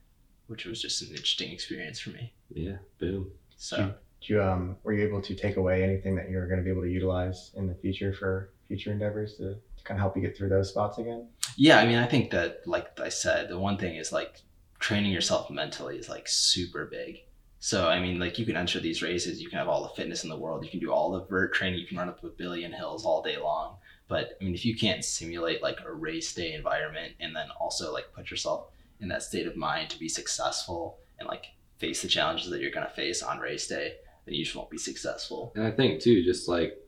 which 0.46 0.64
was 0.66 0.80
just 0.80 1.02
an 1.02 1.08
interesting 1.08 1.50
experience 1.52 1.98
for 2.00 2.10
me. 2.10 2.32
Yeah, 2.52 2.76
boom. 2.98 3.30
So 3.56 3.94
Did 4.20 4.28
you 4.28 4.42
um 4.42 4.76
were 4.84 4.92
you 4.92 5.04
able 5.06 5.20
to 5.22 5.34
take 5.34 5.56
away 5.56 5.82
anything 5.82 6.14
that 6.16 6.28
you're 6.30 6.46
going 6.46 6.58
to 6.58 6.64
be 6.64 6.70
able 6.70 6.82
to 6.82 6.90
utilize 6.90 7.50
in 7.56 7.66
the 7.66 7.74
future 7.74 8.12
for 8.12 8.50
future 8.68 8.92
endeavors 8.92 9.34
to, 9.38 9.54
to 9.76 9.84
kind 9.84 9.98
of 9.98 10.02
help 10.02 10.14
you 10.16 10.22
get 10.22 10.36
through 10.36 10.50
those 10.50 10.68
spots 10.68 10.98
again? 10.98 11.26
Yeah, 11.56 11.78
I 11.78 11.86
mean, 11.86 11.98
I 11.98 12.06
think 12.06 12.30
that, 12.32 12.60
like 12.66 13.00
I 13.00 13.08
said, 13.08 13.48
the 13.48 13.58
one 13.58 13.78
thing 13.78 13.96
is 13.96 14.12
like 14.12 14.42
training 14.78 15.10
yourself 15.10 15.50
mentally 15.50 15.96
is 15.96 16.08
like 16.08 16.28
super 16.28 16.84
big. 16.86 17.20
So, 17.60 17.88
I 17.88 17.98
mean, 18.00 18.18
like 18.20 18.38
you 18.38 18.46
can 18.46 18.56
enter 18.56 18.78
these 18.78 19.02
races, 19.02 19.40
you 19.42 19.48
can 19.48 19.58
have 19.58 19.68
all 19.68 19.82
the 19.82 19.88
fitness 20.00 20.22
in 20.22 20.30
the 20.30 20.38
world, 20.38 20.64
you 20.64 20.70
can 20.70 20.78
do 20.78 20.92
all 20.92 21.10
the 21.10 21.24
vert 21.24 21.52
training, 21.54 21.80
you 21.80 21.86
can 21.86 21.98
run 21.98 22.08
up 22.08 22.22
a 22.22 22.28
billion 22.28 22.72
hills 22.72 23.04
all 23.04 23.20
day 23.22 23.36
long. 23.36 23.76
But 24.06 24.38
I 24.40 24.44
mean, 24.44 24.54
if 24.54 24.64
you 24.64 24.76
can't 24.76 25.04
simulate 25.04 25.62
like 25.62 25.78
a 25.84 25.92
race 25.92 26.32
day 26.32 26.52
environment 26.54 27.14
and 27.20 27.34
then 27.34 27.48
also 27.60 27.92
like 27.92 28.12
put 28.14 28.30
yourself 28.30 28.68
in 29.00 29.08
that 29.08 29.22
state 29.22 29.46
of 29.46 29.56
mind 29.56 29.90
to 29.90 29.98
be 29.98 30.08
successful 30.08 30.98
and 31.18 31.28
like 31.28 31.46
face 31.78 32.02
the 32.02 32.08
challenges 32.08 32.48
that 32.50 32.60
you're 32.60 32.70
going 32.70 32.86
to 32.86 32.92
face 32.92 33.22
on 33.22 33.38
race 33.38 33.66
day, 33.66 33.94
then 34.24 34.34
you 34.34 34.44
just 34.44 34.56
won't 34.56 34.70
be 34.70 34.78
successful. 34.78 35.52
And 35.56 35.66
I 35.66 35.70
think 35.72 36.00
too, 36.00 36.22
just 36.24 36.48
like 36.48 36.78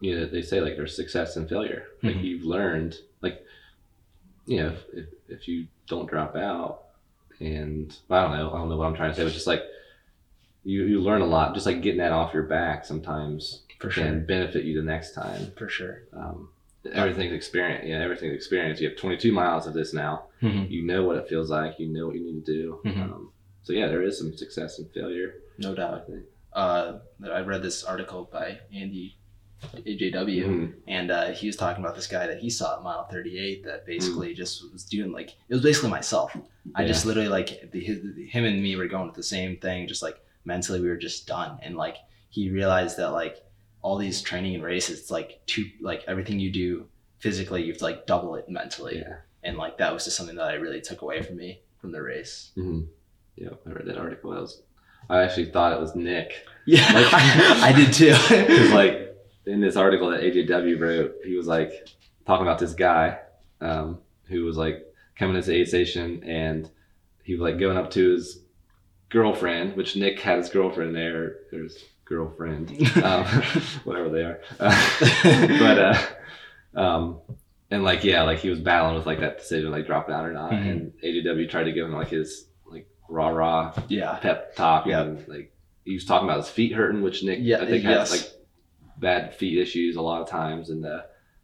you 0.00 0.18
know 0.18 0.26
they 0.26 0.42
say 0.42 0.60
like 0.60 0.76
there's 0.76 0.94
success 0.96 1.36
and 1.36 1.48
failure. 1.48 1.86
Like 2.02 2.16
Mhm. 2.16 2.24
you've 2.24 2.44
learned 2.44 2.96
like 3.20 3.44
you 4.46 4.58
know 4.62 4.68
if, 4.68 4.84
if 4.94 5.06
if 5.28 5.48
you 5.48 5.66
don't 5.86 6.08
drop 6.08 6.36
out 6.36 6.84
and 7.40 7.94
I 8.10 8.22
don't 8.22 8.32
know 8.36 8.50
I 8.52 8.58
don't 8.58 8.68
know 8.68 8.76
what 8.76 8.86
I'm 8.86 8.94
trying 8.94 9.10
to 9.10 9.16
say, 9.16 9.24
but 9.24 9.32
just 9.32 9.46
like 9.46 9.62
you 10.64 10.84
you 10.84 11.00
learn 11.00 11.22
a 11.22 11.26
lot. 11.26 11.54
Just 11.54 11.66
like 11.66 11.80
getting 11.82 11.98
that 12.00 12.12
off 12.12 12.34
your 12.34 12.42
back 12.44 12.84
sometimes 12.84 13.62
For 13.78 13.88
can 13.88 14.26
benefit 14.26 14.64
you 14.64 14.76
the 14.80 14.86
next 14.86 15.14
time. 15.14 15.52
For 15.56 15.68
sure. 15.68 16.02
Um, 16.12 16.50
everything's 16.92 17.32
experience. 17.32 17.86
Yeah, 17.86 18.00
everything's 18.02 18.34
experience. 18.34 18.80
You 18.80 18.88
have 18.90 18.98
22 18.98 19.32
miles 19.32 19.66
of 19.66 19.74
this 19.74 19.92
now. 19.94 20.24
Mhm. 20.42 20.70
You 20.70 20.82
know 20.82 21.04
what 21.04 21.16
it 21.16 21.28
feels 21.28 21.50
like. 21.50 21.78
You 21.78 21.88
know 21.88 22.06
what 22.06 22.16
you 22.16 22.22
need 22.24 22.44
to 22.44 22.52
do. 22.52 22.80
Mhm. 22.84 23.02
Um, 23.02 23.32
so 23.62 23.72
yeah, 23.72 23.88
there 23.88 24.02
is 24.02 24.18
some 24.18 24.36
success 24.36 24.78
and 24.78 24.90
failure. 24.90 25.34
No 25.58 25.72
I 25.72 25.74
doubt. 25.76 26.06
think. 26.06 26.24
Uh, 26.52 26.98
I 27.24 27.40
read 27.40 27.62
this 27.62 27.84
article 27.84 28.28
by 28.32 28.58
Andy 28.74 29.16
AJW. 29.74 30.44
Mhm. 30.44 30.72
and 30.88 31.10
uh, 31.10 31.30
he 31.32 31.46
was 31.46 31.56
talking 31.56 31.82
about 31.84 31.94
this 31.94 32.06
guy 32.06 32.26
that 32.26 32.38
he 32.38 32.50
saw 32.50 32.76
at 32.76 32.82
mile 32.82 33.04
38 33.08 33.64
that 33.64 33.82
Mm. 33.82 33.86
basically 33.86 34.34
just 34.34 34.70
was 34.72 34.84
doing 34.84 35.12
like 35.12 35.30
it 35.48 35.54
was 35.54 35.62
basically 35.62 35.90
myself 35.90 36.36
i 36.74 36.84
just 36.86 37.04
literally 37.06 37.28
like 37.28 37.70
the, 37.72 37.80
his, 37.80 37.98
him 38.28 38.44
and 38.44 38.62
me 38.62 38.76
were 38.76 38.86
going 38.86 39.06
with 39.06 39.16
the 39.16 39.22
same 39.22 39.56
thing 39.58 39.86
just 39.86 40.02
like 40.02 40.18
mentally 40.44 40.80
we 40.80 40.88
were 40.88 40.96
just 40.96 41.26
done 41.26 41.58
and 41.62 41.76
like 41.76 41.96
he 42.30 42.50
realized 42.50 42.96
that 42.96 43.10
like 43.10 43.36
all 43.82 43.96
these 43.98 44.20
training 44.22 44.54
and 44.54 44.64
races 44.64 44.98
it's 45.00 45.10
like 45.10 45.40
two 45.46 45.64
like 45.80 46.02
everything 46.06 46.38
you 46.40 46.50
do 46.50 46.86
physically 47.18 47.62
you 47.62 47.68
have 47.72 47.78
to 47.78 47.84
like 47.84 48.06
double 48.06 48.34
it 48.36 48.48
mentally 48.48 48.98
Yeah. 48.98 49.16
and 49.42 49.56
like 49.58 49.78
that 49.78 49.92
was 49.92 50.04
just 50.04 50.16
something 50.16 50.36
that 50.36 50.48
i 50.48 50.54
really 50.54 50.80
took 50.80 51.02
away 51.02 51.22
from 51.22 51.36
me 51.36 51.60
from 51.80 51.92
the 51.92 52.02
race 52.02 52.50
hmm 52.54 52.82
Yeah, 53.36 53.50
I 53.66 53.70
read 53.70 53.86
that 53.86 53.96
article. 53.98 54.32
I 54.32 54.40
was, 54.40 54.62
I 55.08 55.22
actually 55.22 55.46
thought 55.50 55.72
it 55.72 55.80
was 55.80 55.94
Nick 55.94 56.32
yeah 56.66 56.90
Like- 56.92 57.12
i 57.68 57.72
did 57.72 57.92
too 57.92 58.12
because 58.28 58.70
like 58.72 59.09
in 59.46 59.60
this 59.60 59.76
article 59.76 60.10
that 60.10 60.20
AJW 60.22 60.80
wrote, 60.80 61.14
he 61.24 61.34
was 61.36 61.46
like 61.46 61.88
talking 62.26 62.46
about 62.46 62.58
this 62.58 62.74
guy 62.74 63.18
um, 63.60 63.98
who 64.24 64.44
was 64.44 64.56
like 64.56 64.86
coming 65.16 65.36
into 65.36 65.48
the 65.50 65.56
aid 65.56 65.68
station 65.68 66.22
and 66.24 66.70
he 67.22 67.34
was 67.34 67.40
like 67.40 67.58
going 67.58 67.76
up 67.76 67.90
to 67.92 68.10
his 68.12 68.40
girlfriend, 69.08 69.76
which 69.76 69.96
Nick 69.96 70.20
had 70.20 70.38
his 70.38 70.48
girlfriend 70.48 70.94
there, 70.94 71.36
his 71.50 71.84
girlfriend, 72.04 72.70
um, 73.02 73.24
whatever 73.84 74.08
they 74.08 74.22
are. 74.22 74.40
but 74.58 75.78
uh, 75.78 75.98
um, 76.74 77.20
and 77.70 77.84
like 77.84 78.04
yeah, 78.04 78.22
like 78.22 78.38
he 78.38 78.50
was 78.50 78.60
battling 78.60 78.96
with 78.96 79.06
like 79.06 79.20
that 79.20 79.38
decision, 79.38 79.70
like 79.70 79.86
dropping 79.86 80.14
out 80.14 80.26
or 80.26 80.32
not. 80.32 80.52
Mhm. 80.52 80.70
And 80.70 80.92
AJW 81.04 81.48
tried 81.50 81.64
to 81.64 81.72
give 81.72 81.86
him 81.86 81.92
like 81.92 82.08
his 82.08 82.46
like 82.66 82.88
rah 83.08 83.28
rah 83.28 83.72
yeah 83.88 84.16
pep 84.18 84.56
talk. 84.56 84.86
Yeah. 84.86 85.02
And 85.02 85.28
like 85.28 85.52
he 85.84 85.94
was 85.94 86.04
talking 86.04 86.28
about 86.28 86.38
his 86.38 86.48
feet 86.48 86.72
hurting, 86.72 87.02
which 87.02 87.22
Nick 87.22 87.38
Yeah, 87.42 87.58
I 87.58 87.66
think 87.66 87.84
yes. 87.84 88.10
has 88.10 88.20
like 88.22 88.32
bad 89.00 89.34
feet 89.34 89.58
issues 89.58 89.96
a 89.96 90.02
lot 90.02 90.20
of 90.22 90.28
times. 90.28 90.70
And 90.70 90.84
uh, 90.84 91.02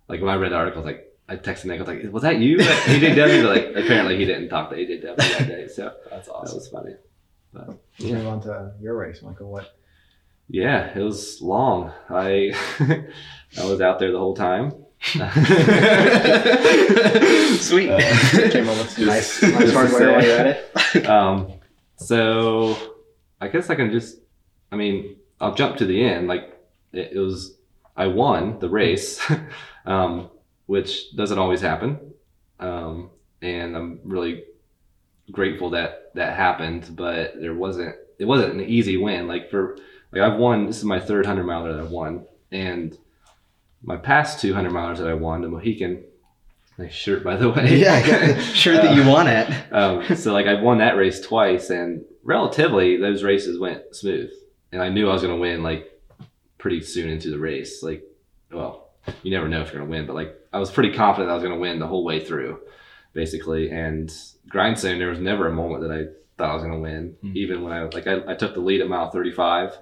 like 0.09 0.21
when 0.21 0.31
I 0.31 0.37
read 0.37 0.53
the 0.53 0.57
article, 0.57 0.83
I 0.83 0.85
was 0.85 0.93
like, 0.95 1.03
I 1.29 1.37
texted 1.37 1.65
Nick, 1.65 1.81
I 1.81 1.83
was 1.83 1.89
like, 1.89 2.13
was 2.13 2.23
that 2.23 2.39
you? 2.39 2.61
at 2.61 2.67
AJW? 2.67 3.43
But 3.43 3.57
like 3.57 3.85
apparently 3.85 4.17
he 4.17 4.25
didn't 4.25 4.49
talk 4.49 4.71
to 4.71 4.77
AJW 4.77 5.17
that 5.17 5.47
day, 5.49 5.67
so 5.69 5.93
that's 6.11 6.29
awesome. 6.29 6.47
that 6.47 6.55
was 6.55 6.69
funny. 6.69 6.95
But 7.53 7.79
yeah. 7.97 8.17
move 8.17 8.27
on 8.29 8.43
to 8.43 8.73
your 8.81 8.97
race, 8.97 9.23
Michael. 9.23 9.51
What? 9.51 9.77
Yeah, 10.49 10.97
it 10.97 11.03
was 11.03 11.41
long. 11.43 11.93
I 12.09 12.53
I 13.59 13.65
was 13.65 13.81
out 13.81 13.99
there 13.99 14.13
the 14.13 14.19
whole 14.19 14.37
time. 14.37 14.73
sweet 17.59 17.91
Uh, 17.91 18.51
Came 18.51 18.69
up 18.69 18.79
with 18.79 18.99
nice, 18.99 19.43
nice 19.43 19.73
hardware 19.73 20.13
while 20.13 20.25
you're 20.25 20.39
at 20.39 20.47
it. 20.95 21.07
um, 21.07 21.53
so 21.97 22.77
I 23.41 23.49
guess 23.49 23.69
I 23.71 23.75
can 23.75 23.91
just, 23.93 24.19
I 24.73 24.77
mean, 24.77 25.17
I'll 25.41 25.55
jump 25.55 25.77
to 25.79 25.85
the 25.87 26.03
end. 26.05 26.29
Like 26.29 26.56
it, 26.99 27.13
it 27.13 27.19
was, 27.19 27.57
I 27.97 28.07
won 28.07 28.59
the 28.59 28.69
race, 28.69 29.21
um, 29.87 30.31
which 30.67 31.15
doesn't 31.17 31.39
always 31.39 31.61
happen. 31.61 32.13
Um, 32.59 33.11
and 33.43 33.77
I'm 33.77 34.01
really 34.05 34.45
grateful 35.31 35.71
that 35.71 36.13
that 36.15 36.37
happened, 36.37 36.91
but 36.95 37.41
there 37.41 37.55
wasn't, 37.55 37.97
it 38.19 38.25
wasn't 38.25 38.55
an 38.55 38.61
easy 38.61 38.97
win. 38.97 39.29
Like 39.29 39.51
for, 39.51 39.77
like 40.13 40.23
I've 40.23 40.39
won, 40.39 40.67
this 40.67 40.79
is 40.79 40.85
my 40.85 41.01
third 41.01 41.27
hundred 41.27 41.45
miler 41.45 41.73
that 41.73 41.83
I've 41.83 41.91
won. 41.91 42.25
And 42.51 42.97
my 43.83 43.97
past 43.97 44.41
200 44.41 44.73
milers 44.73 44.99
that 44.99 45.09
I 45.09 45.15
won, 45.15 45.43
the 45.43 45.49
Mohican, 45.49 46.05
nice 46.79 46.93
shirt 46.93 47.25
by 47.25 47.37
the 47.37 47.49
way. 47.49 47.77
yeah 47.79 48.39
shirt 48.41 48.83
that 48.83 48.95
you 48.95 49.09
won 49.09 49.27
it 49.27 49.49
um, 49.73 50.17
so 50.17 50.33
like 50.33 50.47
I've 50.47 50.63
won 50.63 50.79
that 50.79 50.97
race 50.97 51.21
twice, 51.21 51.71
and 51.71 52.05
relatively 52.23 52.97
those 52.97 53.23
races 53.23 53.59
went 53.59 53.95
smooth, 53.95 54.31
and 54.73 54.83
I 54.83 54.89
knew 54.89 55.09
I 55.09 55.13
was 55.13 55.23
going 55.23 55.35
to 55.35 55.41
win 55.41 55.63
like 55.63 55.91
pretty 56.67 56.83
soon 56.83 57.09
into 57.09 57.31
the 57.31 57.39
race. 57.39 57.81
Like, 57.81 58.03
well, 58.51 58.91
you 59.23 59.31
never 59.31 59.49
know 59.49 59.61
if 59.61 59.69
you're 59.73 59.79
going 59.79 59.89
to 59.89 59.97
win, 59.99 60.05
but 60.07 60.17
like 60.17 60.35
I 60.53 60.59
was 60.59 60.69
pretty 60.71 60.93
confident 60.93 61.31
I 61.31 61.35
was 61.35 61.43
going 61.45 61.55
to 61.55 61.61
win 61.61 61.79
the 61.79 61.87
whole 61.87 62.05
way 62.05 62.25
through, 62.25 62.59
basically. 63.13 63.71
And 63.71 64.13
grindstone, 64.49 64.99
there 64.99 65.09
was 65.11 65.21
never 65.21 65.47
a 65.47 65.53
moment 65.55 65.83
that 65.83 65.93
I 65.93 66.07
thought 66.37 66.51
I 66.51 66.55
was 66.55 66.65
going 66.65 66.75
to 66.75 66.81
win, 66.81 67.17
Mhm. 67.25 67.37
even 67.37 67.63
when 67.63 67.73
I 67.73 67.85
like 67.85 68.09
I, 68.09 68.33
I 68.33 68.35
took 68.35 68.55
the 68.55 68.61
lead 68.61 68.81
at 68.81 68.89
mile 68.89 69.11
35, 69.13 69.79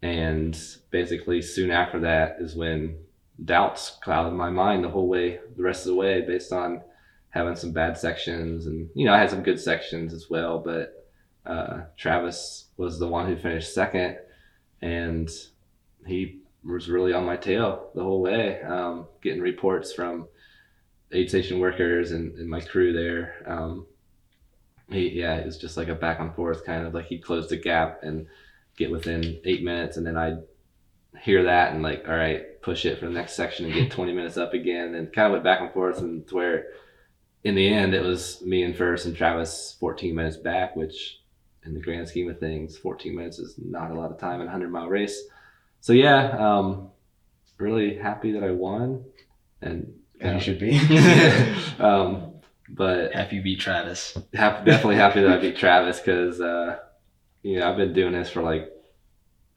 and 0.00 0.56
basically 0.90 1.42
soon 1.42 1.72
after 1.72 1.98
that 2.00 2.36
is 2.40 2.54
when 2.54 2.96
doubts 3.44 3.98
clouded 4.00 4.32
my 4.32 4.48
mind 4.50 4.84
the 4.84 4.88
whole 4.90 5.08
way, 5.08 5.40
the 5.56 5.62
rest 5.64 5.86
of 5.86 5.90
the 5.92 5.96
way, 5.98 6.20
based 6.20 6.52
on 6.52 6.82
having 7.30 7.56
some 7.56 7.72
bad 7.72 7.98
sections, 7.98 8.66
and 8.66 8.88
you 8.94 9.04
know 9.06 9.12
I 9.12 9.18
had 9.18 9.30
some 9.30 9.42
good 9.42 9.58
sections 9.58 10.14
as 10.14 10.30
well. 10.30 10.60
But 10.60 11.04
uh, 11.44 11.80
Travis 11.96 12.66
was 12.76 12.98
the 13.00 13.08
one 13.08 13.26
who 13.26 13.36
finished 13.36 13.74
second, 13.74 14.18
and 14.82 15.28
he 16.06 16.40
was 16.64 16.88
really 16.88 17.12
on 17.12 17.24
my 17.24 17.36
tail 17.36 17.90
the 17.94 18.02
whole 18.02 18.20
way, 18.20 18.60
um, 18.62 19.06
getting 19.22 19.40
reports 19.40 19.92
from 19.92 20.28
aid 21.12 21.28
station 21.28 21.58
workers 21.58 22.12
and, 22.12 22.34
and 22.38 22.48
my 22.48 22.60
crew 22.60 22.92
there. 22.92 23.42
Um, 23.46 23.86
he, 24.90 25.08
yeah, 25.08 25.36
it 25.36 25.46
was 25.46 25.58
just 25.58 25.76
like 25.76 25.88
a 25.88 25.94
back 25.94 26.20
and 26.20 26.34
forth 26.34 26.64
kind 26.64 26.86
of 26.86 26.94
like 26.94 27.06
he'd 27.06 27.24
close 27.24 27.48
the 27.48 27.56
gap 27.56 28.02
and 28.02 28.26
get 28.76 28.90
within 28.90 29.40
eight 29.44 29.62
minutes, 29.62 29.96
and 29.96 30.06
then 30.06 30.16
I'd 30.16 30.42
hear 31.22 31.44
that 31.44 31.72
and 31.72 31.82
like, 31.82 32.04
all 32.08 32.14
right, 32.14 32.60
push 32.62 32.84
it 32.84 32.98
for 32.98 33.06
the 33.06 33.12
next 33.12 33.34
section 33.34 33.66
and 33.66 33.74
get 33.74 33.90
20 33.92 34.12
minutes 34.12 34.36
up 34.36 34.52
again, 34.54 34.94
and 34.94 35.12
kind 35.12 35.26
of 35.26 35.32
went 35.32 35.44
back 35.44 35.60
and 35.60 35.72
forth, 35.72 35.98
and 35.98 36.26
to 36.28 36.34
where 36.34 36.66
in 37.44 37.54
the 37.54 37.68
end 37.68 37.94
it 37.94 38.02
was 38.02 38.42
me 38.42 38.62
and 38.62 38.76
first 38.76 39.06
and 39.06 39.16
Travis 39.16 39.76
14 39.80 40.14
minutes 40.14 40.36
back, 40.36 40.76
which 40.76 41.20
in 41.64 41.74
the 41.74 41.80
grand 41.80 42.08
scheme 42.08 42.30
of 42.30 42.38
things, 42.38 42.76
14 42.78 43.14
minutes 43.14 43.38
is 43.38 43.54
not 43.58 43.90
a 43.90 43.94
lot 43.94 44.10
of 44.10 44.18
time 44.18 44.36
in 44.36 44.42
a 44.42 44.50
100 44.50 44.70
mile 44.70 44.88
race. 44.88 45.22
So 45.80 45.92
yeah, 45.92 46.36
um, 46.38 46.90
really 47.58 47.96
happy 47.96 48.32
that 48.32 48.44
I 48.44 48.50
won, 48.50 49.04
and 49.62 49.92
As 50.20 50.34
you 50.34 50.40
should 50.40 50.60
be. 50.60 50.78
um, 51.78 52.34
but 52.68 53.12
happy 53.12 53.36
you 53.36 53.42
beat 53.42 53.60
travis 53.60 54.16
happy, 54.32 54.64
definitely 54.64 54.96
happy 54.96 55.20
that 55.22 55.30
I 55.30 55.38
beat 55.38 55.56
Travis 55.56 55.98
because 55.98 56.40
uh, 56.40 56.78
you 57.42 57.58
know 57.58 57.68
I've 57.68 57.76
been 57.76 57.92
doing 57.92 58.12
this 58.12 58.30
for 58.30 58.42
like 58.42 58.70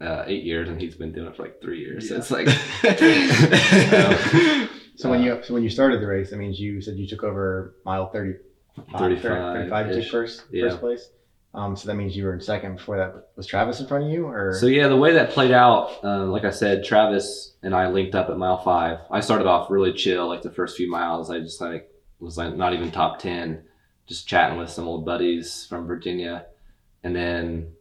uh, 0.01 0.23
eight 0.25 0.43
years 0.43 0.67
and 0.67 0.81
he's 0.81 0.95
been 0.95 1.11
doing 1.11 1.27
it 1.27 1.35
for 1.35 1.43
like 1.43 1.61
three 1.61 1.79
years. 1.79 2.09
So 2.09 2.17
it's 2.17 2.31
like 2.31 2.47
So 4.95 5.09
when 5.09 5.23
you 5.23 5.39
so 5.43 5.53
when 5.53 5.63
you 5.63 5.69
started 5.69 6.01
the 6.01 6.07
race, 6.07 6.29
that 6.29 6.37
means 6.37 6.59
you 6.59 6.81
said 6.81 6.97
you 6.97 7.07
took 7.07 7.23
over 7.23 7.75
mile 7.85 8.09
30, 8.09 8.37
35 8.97 9.21
35 9.21 9.95
you 9.95 10.03
first 10.03 10.43
Yeah. 10.51 10.69
first 10.69 10.79
place. 10.79 11.09
Um, 11.55 11.75
so 11.75 11.87
that 11.87 11.95
means 11.95 12.17
you 12.17 12.25
were 12.25 12.33
in 12.33 12.41
second 12.41 12.77
before 12.77 12.97
that. 12.97 13.27
Was 13.35 13.45
Travis 13.45 13.79
in 13.79 13.87
front 13.87 14.05
of 14.05 14.09
you, 14.09 14.25
or 14.25 14.53
So 14.53 14.65
yeah, 14.65 14.87
the 14.87 14.97
way 14.97 15.13
that 15.13 15.29
played 15.29 15.51
out, 15.51 16.03
uh, 16.03 16.25
like 16.25 16.45
I 16.45 16.49
said, 16.49 16.83
Travis 16.83 17.53
and 17.61 17.75
I 17.75 17.87
linked 17.87 18.15
up 18.15 18.29
at 18.29 18.37
mile 18.37 18.57
five. 18.63 18.99
I 19.11 19.19
started 19.19 19.45
off 19.45 19.69
really 19.69 19.93
chill, 19.93 20.27
like 20.27 20.41
the 20.41 20.51
first 20.51 20.75
few 20.75 20.89
miles. 20.89 21.29
I 21.29 21.39
just 21.39 21.61
like 21.61 21.89
was 22.19 22.37
like 22.37 22.55
not 22.55 22.73
even 22.73 22.89
top 22.89 23.19
ten, 23.19 23.63
just 24.07 24.27
chatting 24.27 24.57
with 24.57 24.69
some 24.69 24.87
old 24.87 25.05
buddies 25.05 25.67
from 25.69 25.85
Virginia, 25.85 26.47
and 27.03 27.15
then 27.15 27.73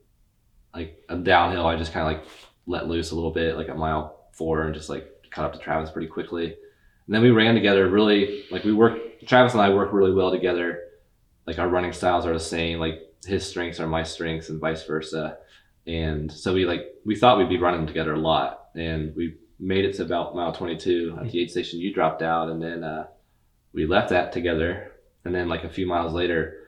like 0.74 1.02
a 1.08 1.16
downhill, 1.16 1.66
I 1.66 1.76
just 1.76 1.92
kind 1.92 2.06
of 2.06 2.12
like 2.12 2.30
let 2.66 2.88
loose 2.88 3.10
a 3.10 3.14
little 3.14 3.30
bit, 3.30 3.56
like 3.56 3.70
at 3.70 3.76
mile 3.78 4.26
four, 4.32 4.64
and 4.64 4.74
just 4.74 4.90
like 4.90 5.08
caught 5.30 5.46
up 5.46 5.54
to 5.54 5.58
Travis 5.58 5.90
pretty 5.90 6.08
quickly. 6.08 6.44
And 7.06 7.14
then 7.14 7.22
we 7.22 7.30
ran 7.30 7.54
together 7.54 7.88
really 7.88 8.44
like 8.50 8.64
we 8.64 8.72
worked. 8.74 9.26
Travis 9.26 9.52
and 9.52 9.62
I 9.62 9.70
work 9.70 9.92
really 9.92 10.12
well 10.12 10.30
together. 10.30 10.80
Like 11.46 11.58
our 11.58 11.68
running 11.68 11.92
styles 11.92 12.26
are 12.26 12.32
the 12.32 12.40
same. 12.40 12.78
Like 12.78 13.00
his 13.24 13.46
strengths 13.46 13.80
are 13.80 13.86
my 13.86 14.02
strengths, 14.02 14.48
and 14.48 14.60
vice 14.60 14.84
versa. 14.84 15.38
And 15.86 16.30
so 16.30 16.54
we 16.54 16.64
like 16.64 16.94
we 17.04 17.16
thought 17.16 17.38
we'd 17.38 17.48
be 17.48 17.58
running 17.58 17.86
together 17.86 18.14
a 18.14 18.18
lot 18.18 18.66
and 18.74 19.14
we 19.16 19.36
made 19.58 19.84
it 19.84 19.94
to 19.94 20.02
about 20.02 20.34
mile 20.34 20.52
22 20.52 21.16
at 21.18 21.30
the 21.30 21.40
aid 21.40 21.50
station 21.50 21.80
you 21.80 21.92
dropped 21.92 22.22
out 22.22 22.48
and 22.48 22.62
then 22.62 22.82
uh, 22.84 23.06
we 23.72 23.86
left 23.86 24.10
that 24.10 24.32
together. 24.32 24.92
And 25.24 25.34
then 25.34 25.48
like 25.48 25.64
a 25.64 25.68
few 25.68 25.86
miles 25.86 26.12
later 26.12 26.58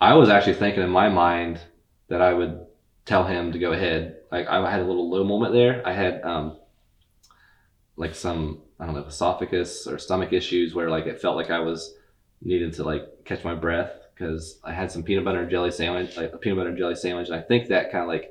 i 0.00 0.14
was 0.14 0.28
actually 0.28 0.54
thinking 0.54 0.82
in 0.82 0.90
my 0.90 1.08
mind 1.08 1.60
that 2.08 2.20
i 2.20 2.32
would 2.32 2.66
tell 3.04 3.24
him 3.24 3.52
to 3.52 3.58
go 3.58 3.72
ahead. 3.72 4.16
Like 4.32 4.48
i 4.48 4.70
had 4.70 4.80
a 4.80 4.84
little 4.84 5.08
low 5.08 5.24
moment 5.24 5.52
there. 5.52 5.86
I 5.86 5.92
had 5.92 6.22
um 6.22 6.58
like 7.96 8.14
some 8.14 8.62
i 8.80 8.86
don't 8.86 8.94
know 8.94 9.04
esophagus 9.04 9.86
or 9.86 9.98
stomach 9.98 10.32
issues 10.32 10.74
where 10.74 10.90
like 10.90 11.06
it 11.06 11.20
felt 11.20 11.36
like 11.36 11.50
i 11.50 11.60
was 11.60 11.94
needing 12.42 12.72
to 12.72 12.82
like 12.82 13.24
catch 13.24 13.44
my 13.44 13.54
breath 13.54 13.92
because 14.14 14.58
i 14.64 14.72
had 14.72 14.90
some 14.90 15.02
peanut 15.02 15.24
butter 15.24 15.40
and 15.40 15.50
jelly 15.50 15.70
sandwich 15.70 16.16
like 16.16 16.32
a 16.32 16.38
peanut 16.38 16.56
butter 16.58 16.68
and 16.70 16.78
jelly 16.78 16.94
sandwich 16.94 17.28
and 17.28 17.36
i 17.36 17.40
think 17.42 17.68
that 17.68 17.90
kind 17.90 18.02
of 18.02 18.08
like 18.08 18.30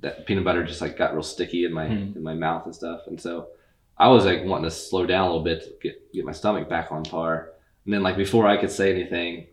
that 0.00 0.26
peanut 0.26 0.44
butter 0.44 0.64
just 0.64 0.80
like 0.80 0.96
got 0.98 1.12
real 1.14 1.22
sticky 1.22 1.64
in 1.64 1.72
my 1.72 1.86
Hmm. 1.86 2.16
in 2.16 2.22
my 2.22 2.34
mouth 2.34 2.64
and 2.66 2.74
stuff 2.74 3.02
and 3.06 3.20
so 3.20 3.48
I 3.96 4.08
was 4.08 4.24
like 4.24 4.42
wanting 4.44 4.64
to 4.64 4.70
slow 4.74 5.06
down 5.06 5.24
a 5.24 5.26
little 5.26 5.44
bit 5.44 5.62
to 5.62 5.70
get 5.80 6.12
get 6.12 6.24
my 6.24 6.32
stomach 6.32 6.68
back 6.68 6.90
on 6.90 7.04
par. 7.04 7.50
And 7.84 7.92
then 7.94 8.02
like 8.02 8.16
before 8.16 8.48
I 8.48 8.56
could 8.56 8.70
say 8.70 8.90
anything, 8.90 9.46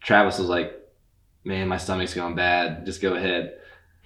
Travis 0.00 0.38
was 0.38 0.48
like, 0.48 0.72
"Man, 1.44 1.68
my 1.68 1.76
stomach's 1.76 2.14
going 2.14 2.36
bad. 2.36 2.86
Just 2.86 3.02
go 3.02 3.14
ahead." 3.16 3.58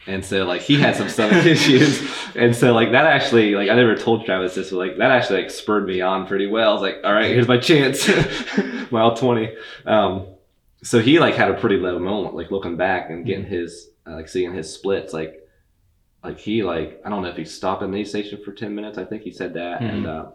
And 0.06 0.24
so 0.24 0.44
like 0.44 0.62
he 0.62 0.80
had 0.80 0.96
some 0.96 1.08
stomach 1.10 1.44
issues, 1.54 2.02
and 2.34 2.56
so 2.56 2.72
like 2.72 2.92
that 2.92 3.04
actually 3.06 3.54
like 3.54 3.68
I 3.68 3.74
never 3.74 3.94
told 3.96 4.24
Travis 4.24 4.54
this, 4.54 4.70
but 4.70 4.78
like 4.78 4.96
that 4.96 5.10
actually 5.10 5.42
like 5.42 5.50
spurred 5.50 5.86
me 5.86 6.00
on 6.00 6.26
pretty 6.26 6.46
well. 6.46 6.70
I 6.70 6.72
was 6.72 6.82
like, 6.82 6.96
"All 7.04 7.12
right, 7.12 7.26
here's 7.26 7.46
my 7.46 7.58
chance, 7.58 8.08
mile 8.90 9.14
20." 9.14 9.54
Um, 9.84 10.26
so 10.82 10.98
he 11.00 11.18
like 11.18 11.34
had 11.34 11.50
a 11.50 11.54
pretty 11.60 11.76
low 11.76 11.98
moment, 11.98 12.34
like 12.34 12.50
looking 12.50 12.76
back 12.76 13.10
and 13.10 13.24
getting 13.26 13.46
his 13.46 13.88
uh, 14.06 14.12
like 14.14 14.28
seeing 14.28 14.52
his 14.54 14.72
splits, 14.72 15.12
like 15.12 15.40
like 16.22 16.38
he 16.38 16.62
like 16.62 17.00
I 17.04 17.08
don't 17.08 17.22
know 17.22 17.28
if 17.28 17.36
he 17.36 17.44
stopped 17.44 17.82
at 17.82 17.90
the 17.90 17.96
aid 17.98 18.08
station 18.08 18.40
for 18.44 18.52
ten 18.52 18.74
minutes. 18.74 18.98
I 18.98 19.04
think 19.04 19.22
he 19.22 19.32
said 19.32 19.54
that, 19.54 19.80
Mhm. 19.80 19.90
and 19.90 20.06
uh, 20.06 20.26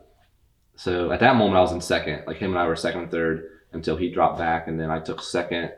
so 0.75 1.11
at 1.11 1.19
that 1.19 1.35
moment 1.35 1.57
I 1.57 1.61
was 1.61 1.71
in 1.71 1.81
second. 1.81 2.23
Like 2.27 2.37
him 2.37 2.51
and 2.51 2.59
I 2.59 2.67
were 2.67 2.75
second 2.75 3.01
and 3.03 3.11
third 3.11 3.47
until 3.73 3.95
he 3.97 4.09
dropped 4.09 4.37
back, 4.39 4.67
and 4.67 4.79
then 4.79 4.89
I 4.91 4.99
took 4.99 5.21
second, 5.21 5.71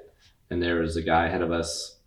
and 0.50 0.62
there 0.62 0.80
was 0.80 0.96
a 0.98 1.02
guy 1.02 1.26
ahead 1.28 1.42
of 1.42 1.52
us. 1.52 1.98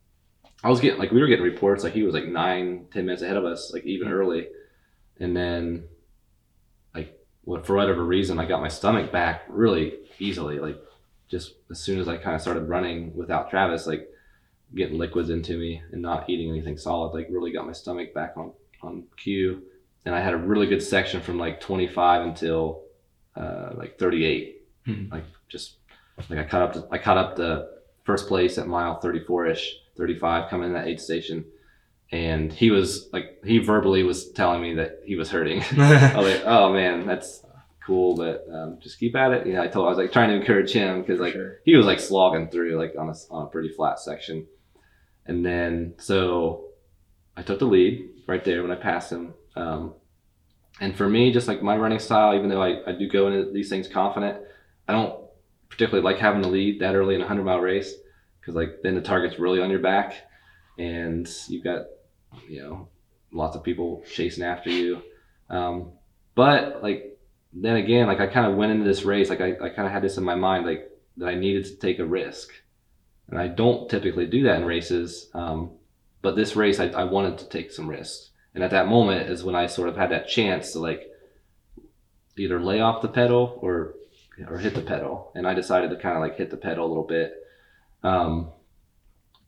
I 0.65 0.71
was 0.71 0.81
getting 0.81 0.99
like 0.99 1.13
we 1.13 1.21
were 1.21 1.27
getting 1.29 1.45
reports 1.45 1.85
like 1.85 1.93
he 1.93 2.03
was 2.03 2.15
like 2.15 2.27
nine 2.27 2.87
ten 2.93 3.07
minutes 3.07 3.23
ahead 3.23 3.37
of 3.37 3.45
us, 3.45 3.73
like 3.73 3.85
even 3.85 4.09
early, 4.09 4.49
and 5.21 5.37
then 5.37 5.85
like 6.95 7.19
what 7.45 7.67
for 7.67 7.77
whatever 7.77 8.03
reason 8.03 8.39
I 8.39 8.47
got 8.47 8.61
my 8.63 8.69
stomach 8.69 9.13
back 9.13 9.43
really 9.49 9.95
easily, 10.19 10.59
like 10.59 10.79
just 11.29 11.55
as 11.71 11.81
soon 11.81 11.99
as 11.99 12.09
I 12.09 12.17
kind 12.17 12.35
of 12.35 12.41
started 12.41 12.69
running 12.69 13.15
without 13.17 13.51
Travis, 13.51 13.87
like 13.87 14.09
getting 14.75 14.99
liquids 14.99 15.31
into 15.31 15.59
me 15.59 15.83
and 15.93 16.03
not 16.03 16.29
eating 16.29 16.51
anything 16.51 16.77
solid, 16.77 17.15
like 17.15 17.29
really 17.31 17.53
got 17.53 17.67
my 17.67 17.73
stomach 17.73 18.15
back 18.15 18.35
on 18.37 18.53
on 18.83 19.05
cue. 19.17 19.63
And 20.05 20.15
I 20.15 20.21
had 20.21 20.35
a 20.35 20.39
really 20.39 20.67
good 20.67 20.83
section 20.83 21.21
from 21.21 21.39
like 21.39 21.61
25 21.61 22.27
until 22.27 22.83
uh, 23.35 23.71
like 23.77 23.99
38. 23.99 24.63
Hmm. 24.85 25.09
Like 25.11 25.25
just 25.49 25.77
like 26.31 26.39
I 26.39 26.45
caught 26.45 26.63
up 26.63 26.73
to 26.75 26.89
I 26.91 26.99
caught 26.99 27.19
up 27.19 27.37
to 27.37 27.67
first 28.05 28.29
place 28.29 28.57
at 28.59 28.69
mile 28.69 29.01
34 29.01 29.47
ish, 29.47 29.77
35 29.97 30.49
coming 30.49 30.69
in 30.69 30.75
that 30.75 30.87
aid 30.87 31.01
station. 31.01 31.45
And 32.13 32.53
he 32.53 32.71
was 32.71 33.09
like 33.13 33.45
he 33.45 33.59
verbally 33.59 34.05
was 34.05 34.31
telling 34.31 34.63
me 34.63 34.75
that 34.75 35.01
he 35.05 35.17
was 35.17 35.31
hurting. 35.31 35.63
I 35.79 36.17
was 36.17 36.35
like, 36.35 36.43
oh 36.47 36.73
man, 36.73 37.07
that's 37.07 37.43
cool, 37.87 38.17
but 38.17 38.45
um, 38.53 38.79
just 38.83 38.99
keep 38.99 39.15
at 39.15 39.33
it. 39.33 39.47
You 39.47 39.55
know, 39.55 39.63
I 39.63 39.69
told 39.69 39.87
I 39.87 39.91
was 39.91 39.99
like 39.99 40.13
trying 40.13 40.31
to 40.31 40.37
encourage 40.37 40.73
him 40.73 41.01
because 41.01 41.21
like 41.21 41.33
Sure. 41.33 41.61
he 41.65 41.77
was 41.77 41.87
like 41.87 42.01
slogging 42.01 42.49
through 42.49 42.77
like 42.77 42.95
on 42.99 43.09
a, 43.09 43.15
on 43.31 43.47
a 43.47 43.49
pretty 43.49 43.69
flat 43.69 44.01
section. 44.01 44.47
And 45.27 45.45
then 45.45 45.95
so 45.99 46.67
I 47.37 47.43
took 47.43 47.59
the 47.59 47.67
lead 47.67 48.09
right 48.27 48.45
there 48.45 48.63
when 48.63 48.73
I 48.73 48.77
passed 48.77 49.13
him. 49.13 49.35
Um, 49.55 49.95
and 50.81 50.97
for 50.97 51.09
me, 51.09 51.33
just 51.33 51.49
like 51.49 51.63
my 51.63 51.77
running 51.77 51.99
style, 51.99 52.35
even 52.35 52.49
though 52.49 52.63
I, 52.63 52.91
I 52.91 52.93
do 52.93 53.09
go 53.09 53.29
into 53.29 53.51
these 53.53 53.69
things 53.69 53.89
confident, 53.89 54.43
I 54.89 54.93
don't 54.93 55.25
particularly 55.69 56.05
like 56.05 56.19
having 56.21 56.43
the 56.43 56.49
lead 56.49 56.81
that 56.81 56.95
early 56.95 57.15
in 57.15 57.21
a 57.21 57.25
100 57.25 57.45
mile 57.45 57.61
race 57.61 57.95
because 58.41 58.55
like 58.55 58.83
then 58.83 58.95
the 58.95 59.01
target's 59.01 59.39
really 59.39 59.61
on 59.61 59.71
your 59.71 59.81
back 59.81 60.15
and 60.79 61.29
you've 61.49 61.65
got, 61.65 61.87
you 62.49 62.63
know, 62.63 62.89
lots 63.33 63.57
of 63.57 63.63
people 63.63 64.05
chasing 64.13 64.45
after 64.45 64.71
you. 64.71 65.03
Um, 65.49 65.93
but 66.35 66.83
like 66.83 67.16
then 67.59 67.77
again, 67.77 68.07
like 68.07 68.21
I 68.21 68.27
kind 68.27 68.47
of 68.47 68.57
went 68.57 68.73
into 68.73 68.85
this 68.85 69.05
race, 69.05 69.31
like 69.31 69.41
I, 69.41 69.53
I 69.53 69.71
kind 69.71 69.87
of 69.87 69.93
had 69.93 70.03
this 70.03 70.19
in 70.19 70.25
my 70.25 70.35
mind, 70.35 70.67
like 70.67 70.91
that 71.17 71.29
I 71.29 71.35
needed 71.35 71.65
to 71.65 71.77
take 71.77 71.99
a 71.99 72.05
risk. 72.05 72.51
And 73.29 73.39
I 73.39 73.49
don't 73.49 73.89
typically 73.89 74.27
do 74.27 74.45
that 74.45 74.61
in 74.61 74.67
races. 74.67 75.31
Um, 75.35 75.73
but 76.23 76.37
this 76.37 76.55
race, 76.55 76.79
I, 76.79 76.89
I 76.89 77.05
wanted 77.05 77.39
to 77.39 77.49
take 77.49 77.73
some 77.73 77.89
risks. 77.89 78.31
And 78.55 78.63
at 78.63 78.71
that 78.71 78.89
moment 78.89 79.31
is 79.31 79.43
when 79.43 79.55
I 79.55 79.67
sort 79.67 79.89
of 79.89 79.97
had 79.97 80.11
that 80.11 80.29
chance 80.29 80.73
to 80.73 80.81
like 80.81 81.11
either 82.37 82.61
lay 82.61 82.81
off 82.81 83.03
the 83.03 83.09
pedal 83.09 83.59
or 83.63 83.95
or 84.49 84.59
hit 84.59 84.75
the 84.75 84.83
pedal. 84.83 85.33
And 85.35 85.47
I 85.47 85.55
decided 85.55 85.91
to 85.91 85.97
kind 85.97 86.15
of 86.15 86.23
like 86.23 86.37
hit 86.37 86.51
the 86.51 86.57
pedal 86.57 86.87
a 86.87 86.89
little 86.89 87.07
bit, 87.07 87.35
um, 88.03 88.51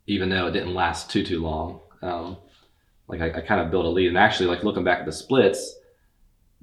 even 0.07 0.31
though 0.31 0.47
it 0.47 0.53
didn't 0.53 0.75
last 0.75 1.11
too 1.11 1.25
too 1.25 1.43
long. 1.43 1.81
Um, 2.01 2.39
like 3.07 3.21
I, 3.21 3.27
I 3.27 3.41
kind 3.43 3.61
of 3.61 3.71
built 3.71 3.85
a 3.87 3.91
lead. 3.91 4.09
And 4.09 4.19
actually, 4.19 4.47
like 4.47 4.65
looking 4.65 4.85
back 4.85 5.01
at 5.01 5.07
the 5.07 5.13
splits, 5.13 5.75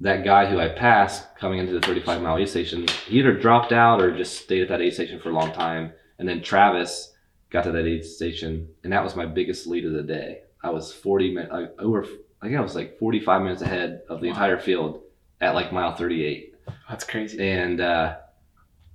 that 0.00 0.24
guy 0.24 0.46
who 0.46 0.60
I 0.60 0.68
passed 0.68 1.34
coming 1.36 1.58
into 1.58 1.72
the 1.72 1.80
35 1.80 2.20
mile 2.22 2.36
aid 2.38 2.48
station, 2.48 2.86
he 3.06 3.18
either 3.18 3.32
dropped 3.38 3.72
out 3.72 4.00
or 4.02 4.16
just 4.16 4.38
stayed 4.42 4.62
at 4.62 4.68
that 4.68 4.82
aid 4.82 4.92
station 4.94 5.18
for 5.20 5.30
a 5.30 5.32
long 5.32 5.52
time. 5.52 5.92
And 6.18 6.28
then 6.28 6.42
Travis 6.42 7.14
got 7.50 7.64
to 7.64 7.72
that 7.72 7.86
aid 7.86 8.04
station, 8.04 8.68
and 8.84 8.92
that 8.92 9.02
was 9.04 9.16
my 9.16 9.26
biggest 9.26 9.66
lead 9.66 9.84
of 9.86 9.92
the 9.92 10.02
day. 10.02 10.40
I 10.62 10.70
was 10.70 10.92
40 10.92 11.34
minutes 11.34 11.52
over. 11.78 12.04
I 12.42 12.46
think 12.46 12.58
I 12.58 12.60
was 12.60 12.74
like 12.74 12.98
45 12.98 13.42
minutes 13.42 13.62
ahead 13.62 14.02
of 14.08 14.20
the 14.20 14.26
Wow. 14.28 14.32
entire 14.34 14.58
field 14.58 15.02
at 15.40 15.54
like 15.54 15.72
mile 15.72 15.94
38 15.94 16.54
That's 16.88 17.04
crazy. 17.04 17.40
and 17.40 17.80
uh, 17.80 18.16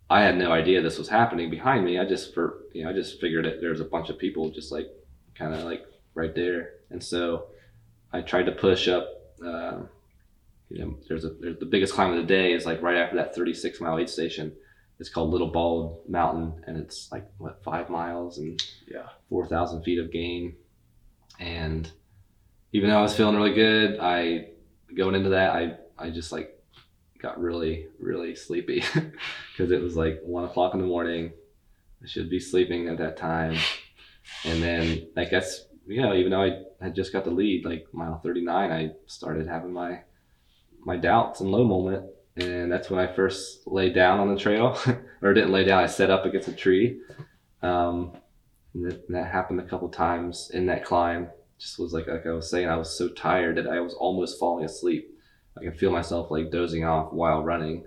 I 0.09 0.21
had 0.21 0.37
no 0.37 0.51
idea 0.51 0.81
this 0.81 0.97
was 0.97 1.07
happening 1.09 1.49
behind 1.49 1.85
me. 1.85 1.97
I 1.99 2.05
just 2.05 2.33
for 2.33 2.63
you 2.73 2.83
know 2.83 2.89
I 2.89 2.93
just 2.93 3.19
figured 3.21 3.45
it. 3.45 3.61
There 3.61 3.69
was 3.69 3.79
a 3.81 3.85
bunch 3.85 4.09
of 4.09 4.17
people 4.19 4.49
just 4.51 4.71
like 4.71 4.87
kind 5.35 5.53
of 5.53 5.63
like 5.63 5.85
right 6.13 6.35
there, 6.35 6.73
and 6.89 7.01
so 7.03 7.45
I 8.11 8.21
tried 8.21 8.43
to 8.47 8.51
push 8.51 8.87
up. 8.87 9.07
Uh, 9.43 9.79
you 10.71 10.79
know, 10.85 10.97
there's 11.07 11.25
a 11.25 11.29
there's 11.29 11.59
the 11.59 11.65
biggest 11.65 11.93
climb 11.93 12.11
of 12.11 12.17
the 12.17 12.23
day 12.23 12.53
is 12.53 12.65
like 12.65 12.81
right 12.81 12.95
after 12.97 13.17
that 13.17 13.35
36 13.35 13.81
mile 13.81 13.99
aid 13.99 14.09
station. 14.09 14.53
It's 14.99 15.09
called 15.09 15.31
Little 15.31 15.51
Bald 15.51 16.07
Mountain, 16.07 16.63
and 16.67 16.77
it's 16.77 17.11
like 17.11 17.27
what 17.39 17.63
five 17.63 17.89
miles 17.89 18.37
and 18.37 18.61
Yeah. 18.87 19.07
4,000 19.29 19.81
feet 19.83 19.97
of 19.99 20.11
gain. 20.11 20.55
And 21.39 21.89
even 22.71 22.89
though 22.89 22.99
I 22.99 23.01
was 23.01 23.15
feeling 23.15 23.35
really 23.35 23.53
good, 23.53 23.99
I 23.99 24.49
going 24.95 25.15
into 25.15 25.29
that, 25.31 25.51
I 25.51 25.75
I 25.97 26.09
just 26.09 26.31
like 26.31 26.57
got 27.19 27.39
really 27.39 27.87
really 27.99 28.35
sleepy 28.35 28.83
because 29.51 29.71
it 29.71 29.81
was 29.81 29.95
like 29.95 30.19
one 30.23 30.45
o'clock 30.45 30.73
in 30.73 30.79
the 30.79 30.87
morning. 30.87 31.31
I 32.03 32.07
should 32.07 32.29
be 32.29 32.39
sleeping 32.39 32.87
at 32.87 32.97
that 32.97 33.17
time, 33.17 33.57
and 34.45 34.61
then 34.63 35.07
I 35.17 35.25
guess 35.25 35.65
you 35.87 36.01
know 36.01 36.13
even 36.13 36.31
though 36.31 36.43
I 36.43 36.61
had 36.81 36.95
just 36.95 37.11
got 37.11 37.25
the 37.25 37.31
lead, 37.31 37.65
like 37.65 37.85
mile 37.91 38.19
39, 38.19 38.71
I 38.71 38.91
started 39.07 39.47
having 39.47 39.73
my 39.73 40.01
my 40.85 40.97
doubts 40.97 41.39
and 41.39 41.51
low 41.51 41.63
moment. 41.63 42.05
And 42.37 42.71
that's 42.71 42.89
when 42.89 42.99
I 42.99 43.13
first 43.13 43.67
laid 43.67 43.93
down 43.93 44.19
on 44.19 44.33
the 44.33 44.39
trail, 44.39 44.77
or 45.21 45.33
didn't 45.33 45.51
lay 45.51 45.65
down. 45.65 45.83
I 45.83 45.87
set 45.87 46.09
up 46.09 46.25
against 46.25 46.47
a 46.47 46.53
tree, 46.53 47.01
um, 47.61 48.13
and 48.73 48.89
that, 48.89 49.07
that 49.09 49.31
happened 49.31 49.59
a 49.59 49.67
couple 49.67 49.89
times 49.89 50.49
in 50.53 50.65
that 50.67 50.85
climb. 50.85 51.29
Just 51.59 51.77
was 51.77 51.91
like 51.91 52.07
like 52.07 52.25
I 52.25 52.31
was 52.31 52.49
saying, 52.49 52.69
I 52.69 52.77
was 52.77 52.97
so 52.97 53.09
tired 53.09 53.57
that 53.57 53.67
I 53.67 53.81
was 53.81 53.93
almost 53.93 54.39
falling 54.39 54.63
asleep. 54.63 55.09
I 55.57 55.63
could 55.63 55.77
feel 55.77 55.91
myself 55.91 56.31
like 56.31 56.51
dozing 56.51 56.85
off 56.85 57.11
while 57.11 57.43
running, 57.43 57.83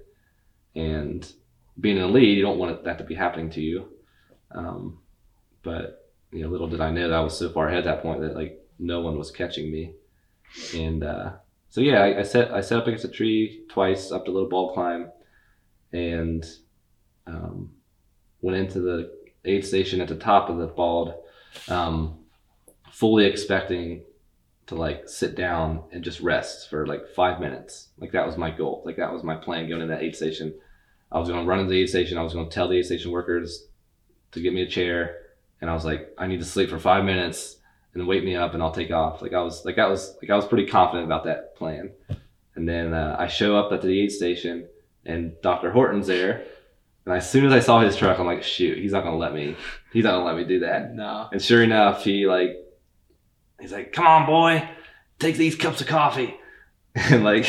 and 0.74 1.26
being 1.80 1.96
in 1.96 2.02
the 2.02 2.08
lead, 2.08 2.36
you 2.36 2.42
don't 2.42 2.58
want 2.58 2.84
that 2.84 2.98
to 2.98 3.04
be 3.04 3.14
happening 3.14 3.48
to 3.50 3.62
you. 3.62 3.88
Um, 4.50 4.98
but 5.62 6.12
you 6.32 6.42
know, 6.42 6.50
little 6.50 6.68
did 6.68 6.82
I 6.82 6.90
know 6.90 7.08
that 7.08 7.16
I 7.16 7.20
was 7.20 7.36
so 7.36 7.48
far 7.48 7.68
ahead 7.68 7.78
at 7.78 7.84
that 7.84 8.02
point 8.02 8.20
that 8.20 8.36
like 8.36 8.60
no 8.78 9.00
one 9.00 9.16
was 9.16 9.30
catching 9.30 9.72
me, 9.72 9.94
and 10.74 11.02
uh, 11.02 11.32
so 11.74 11.80
yeah, 11.80 12.04
I, 12.04 12.20
I 12.20 12.22
set 12.22 12.54
I 12.54 12.60
set 12.60 12.78
up 12.78 12.86
against 12.86 13.04
a 13.04 13.08
tree 13.08 13.64
twice 13.68 14.12
up 14.12 14.26
the 14.26 14.30
Little 14.30 14.48
Bald 14.48 14.74
climb, 14.74 15.10
and 15.92 16.46
um, 17.26 17.72
went 18.42 18.56
into 18.56 18.78
the 18.78 19.10
aid 19.44 19.64
station 19.64 20.00
at 20.00 20.06
the 20.06 20.14
top 20.14 20.48
of 20.48 20.58
the 20.58 20.68
bald, 20.68 21.14
um, 21.66 22.20
fully 22.92 23.24
expecting 23.24 24.04
to 24.68 24.76
like 24.76 25.08
sit 25.08 25.34
down 25.34 25.82
and 25.90 26.04
just 26.04 26.20
rest 26.20 26.70
for 26.70 26.86
like 26.86 27.08
five 27.08 27.40
minutes. 27.40 27.88
Like 27.98 28.12
that 28.12 28.24
was 28.24 28.36
my 28.36 28.52
goal. 28.52 28.84
Like 28.86 28.98
that 28.98 29.12
was 29.12 29.24
my 29.24 29.34
plan 29.34 29.68
going 29.68 29.82
into 29.82 29.92
that 29.92 30.04
aid 30.04 30.14
station. 30.14 30.54
I 31.10 31.18
was 31.18 31.28
going 31.28 31.40
to 31.40 31.48
run 31.48 31.58
into 31.58 31.72
the 31.72 31.80
aid 31.80 31.88
station. 31.88 32.18
I 32.18 32.22
was 32.22 32.34
going 32.34 32.48
to 32.48 32.54
tell 32.54 32.68
the 32.68 32.78
aid 32.78 32.86
station 32.86 33.10
workers 33.10 33.66
to 34.30 34.40
give 34.40 34.54
me 34.54 34.62
a 34.62 34.68
chair, 34.68 35.22
and 35.60 35.68
I 35.68 35.74
was 35.74 35.84
like, 35.84 36.14
I 36.18 36.28
need 36.28 36.38
to 36.38 36.46
sleep 36.46 36.70
for 36.70 36.78
five 36.78 37.04
minutes 37.04 37.56
and 37.94 38.06
wake 38.06 38.22
me 38.22 38.36
up, 38.36 38.54
and 38.54 38.62
I'll 38.62 38.70
take 38.70 38.92
off. 38.92 39.22
Like 39.22 39.32
I 39.32 39.42
was 39.42 39.64
like 39.64 39.78
I 39.78 39.88
was 39.88 40.16
like 40.22 40.30
I 40.30 40.36
was 40.36 40.46
pretty 40.46 40.66
confident 40.66 41.06
about 41.06 41.24
that 41.24 41.43
plan. 41.56 41.92
And 42.54 42.68
then 42.68 42.94
uh, 42.94 43.16
I 43.18 43.26
show 43.26 43.56
up 43.56 43.72
at 43.72 43.82
the 43.82 44.00
aid 44.00 44.12
station, 44.12 44.68
and 45.04 45.34
Dr. 45.42 45.70
Horton's 45.72 46.06
there. 46.06 46.44
And 47.04 47.14
as 47.14 47.28
soon 47.30 47.44
as 47.44 47.52
I 47.52 47.60
saw 47.60 47.80
his 47.80 47.96
truck, 47.96 48.18
I'm 48.18 48.26
like, 48.26 48.42
shoot, 48.42 48.78
he's 48.78 48.92
not 48.92 49.04
gonna 49.04 49.16
let 49.16 49.34
me. 49.34 49.56
He's 49.92 50.04
not 50.04 50.12
gonna 50.12 50.24
let 50.24 50.36
me 50.36 50.44
do 50.44 50.60
that. 50.60 50.94
No. 50.94 51.28
And 51.32 51.42
sure 51.42 51.62
enough, 51.62 52.04
he 52.04 52.26
like, 52.26 52.56
he's 53.60 53.72
like, 53.72 53.92
come 53.92 54.06
on, 54.06 54.26
boy, 54.26 54.66
take 55.18 55.36
these 55.36 55.56
cups 55.56 55.80
of 55.80 55.86
coffee. 55.86 56.34
And 56.96 57.24
like, 57.24 57.46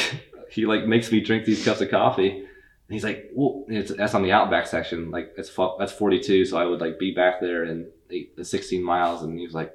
he 0.49 0.65
like 0.65 0.87
makes 0.87 1.11
me 1.11 1.21
drink 1.21 1.45
these 1.45 1.63
cups 1.63 1.79
of 1.79 1.91
coffee. 1.91 2.31
And 2.31 2.47
he's 2.89 3.03
like, 3.03 3.29
well, 3.35 3.63
it's, 3.67 3.93
that's 3.93 4.15
on 4.15 4.23
the 4.23 4.31
outback 4.31 4.65
section. 4.65 5.11
Like, 5.11 5.35
that's, 5.35 5.49
fo- 5.49 5.77
that's 5.77 5.91
42. 5.91 6.45
So 6.45 6.57
I 6.57 6.65
would 6.65 6.81
like 6.81 6.97
be 6.97 7.13
back 7.13 7.39
there 7.41 7.63
in 7.63 7.87
eight, 8.09 8.33
16 8.41 8.81
miles. 8.83 9.21
And 9.21 9.37
he 9.37 9.45
was 9.45 9.53
like, 9.53 9.71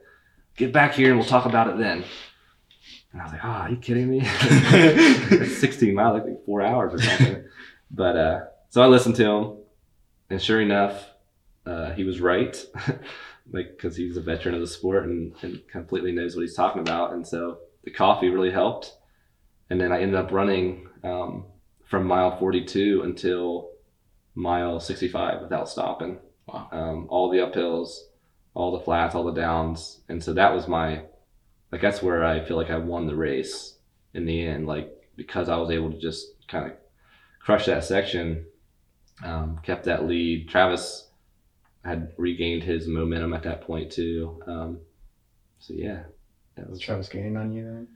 get 0.57 0.73
back 0.73 0.95
here 0.95 1.11
and 1.11 1.19
we'll 1.21 1.29
talk 1.29 1.47
about 1.47 1.69
it 1.69 1.79
then. 1.79 2.05
And 3.13 3.21
I 3.21 3.25
was 3.25 3.33
like, 3.33 3.45
oh, 3.45 3.49
are 3.49 3.71
you 3.71 3.77
kidding 3.77 4.09
me? 4.09 4.21
It's 4.23 5.57
16 5.61 5.95
miles, 5.95 6.23
like 6.23 6.45
four 6.45 6.63
hours 6.63 6.95
or 6.95 7.03
something. 7.03 7.45
but, 7.91 8.17
uh, 8.17 8.41
so 8.69 8.83
I 8.83 8.87
listened 8.87 9.17
to 9.17 9.27
him. 9.27 9.57
And 10.31 10.41
sure 10.41 10.61
enough, 10.61 11.07
uh, 11.67 11.91
he 11.93 12.05
was 12.05 12.21
right. 12.21 12.57
like 13.53 13.77
because 13.77 13.97
he's 13.97 14.17
a 14.17 14.21
veteran 14.21 14.55
of 14.55 14.61
the 14.61 14.67
sport 14.67 15.05
and, 15.05 15.35
and 15.43 15.61
completely 15.69 16.13
knows 16.13 16.37
what 16.37 16.43
he's 16.43 16.55
talking 16.55 16.81
about 16.81 17.13
and 17.13 17.27
so 17.27 17.59
the 17.83 17.91
coffee 17.91 18.29
really 18.29 18.53
helped 18.53 18.95
and 19.71 19.81
then 19.81 19.93
I 19.93 20.01
ended 20.01 20.17
up 20.17 20.33
running 20.33 20.89
um, 21.05 21.45
from 21.85 22.07
mile 22.07 22.37
42 22.37 23.03
until 23.03 23.71
mile 24.35 24.81
65 24.81 25.43
without 25.43 25.69
stopping. 25.69 26.19
Wow. 26.47 26.69
Um, 26.73 27.07
all 27.09 27.31
the 27.31 27.39
uphills, 27.39 27.91
all 28.55 28.73
the 28.73 28.85
flats, 28.85 29.15
all 29.15 29.25
the 29.25 29.41
downs, 29.41 30.01
and 30.09 30.23
so 30.23 30.33
that 30.33 30.53
was 30.53 30.67
my 30.67 31.03
like 31.73 31.81
that's 31.81 32.03
where 32.03 32.25
I 32.25 32.41
feel 32.45 32.57
like 32.57 32.71
I 32.71 32.77
won 32.79 33.07
the 33.07 33.17
race 33.17 33.75
in 34.15 34.27
the 34.27 34.47
end. 34.47 34.67
Like 34.67 34.91
because 35.17 35.49
I 35.49 35.57
was 35.57 35.71
able 35.71 35.91
to 35.93 35.99
just 35.99 36.27
kind 36.49 36.67
of 36.67 36.73
crush 37.41 37.67
that 37.67 37.85
section, 37.85 38.47
um, 39.25 39.61
kept 39.63 39.85
that 39.85 40.07
lead. 40.07 40.49
Travis 40.49 41.09
had 41.85 42.13
regained 42.17 42.63
his 42.63 42.87
momentum 42.87 43.33
at 43.35 43.43
that 43.45 43.63
point 43.63 43.91
too. 43.93 44.43
Um, 44.47 44.81
so 45.59 45.75
yeah, 45.75 46.03
that 46.57 46.69
Was 46.69 46.79
was 46.79 46.81
Travis 46.81 47.09
gaining 47.09 47.37
on 47.37 47.53
you 47.53 47.65
then? 47.65 47.89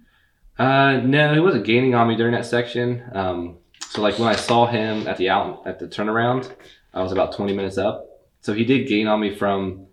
uh, 0.58 1.00
no, 1.04 1.34
he 1.34 1.40
wasn't 1.40 1.64
gaining 1.66 1.94
on 1.94 2.08
me 2.08 2.16
during 2.16 2.32
that 2.34 2.46
section. 2.46 3.02
Um, 3.12 3.58
so 3.88 4.00
like 4.02 4.18
when 4.18 4.28
I 4.28 4.36
saw 4.36 4.66
him 4.66 5.06
at 5.08 5.16
the 5.16 5.30
out 5.30 5.66
at 5.66 5.78
the 5.78 5.86
turnaround, 5.86 6.50
I 6.92 7.02
was 7.02 7.12
about 7.12 7.34
20 7.34 7.54
minutes 7.54 7.78
up. 7.78 8.06
So 8.40 8.52
he 8.52 8.64
did 8.64 8.86
gain 8.88 9.06
on 9.08 9.20
me 9.20 9.34
from 9.34 9.86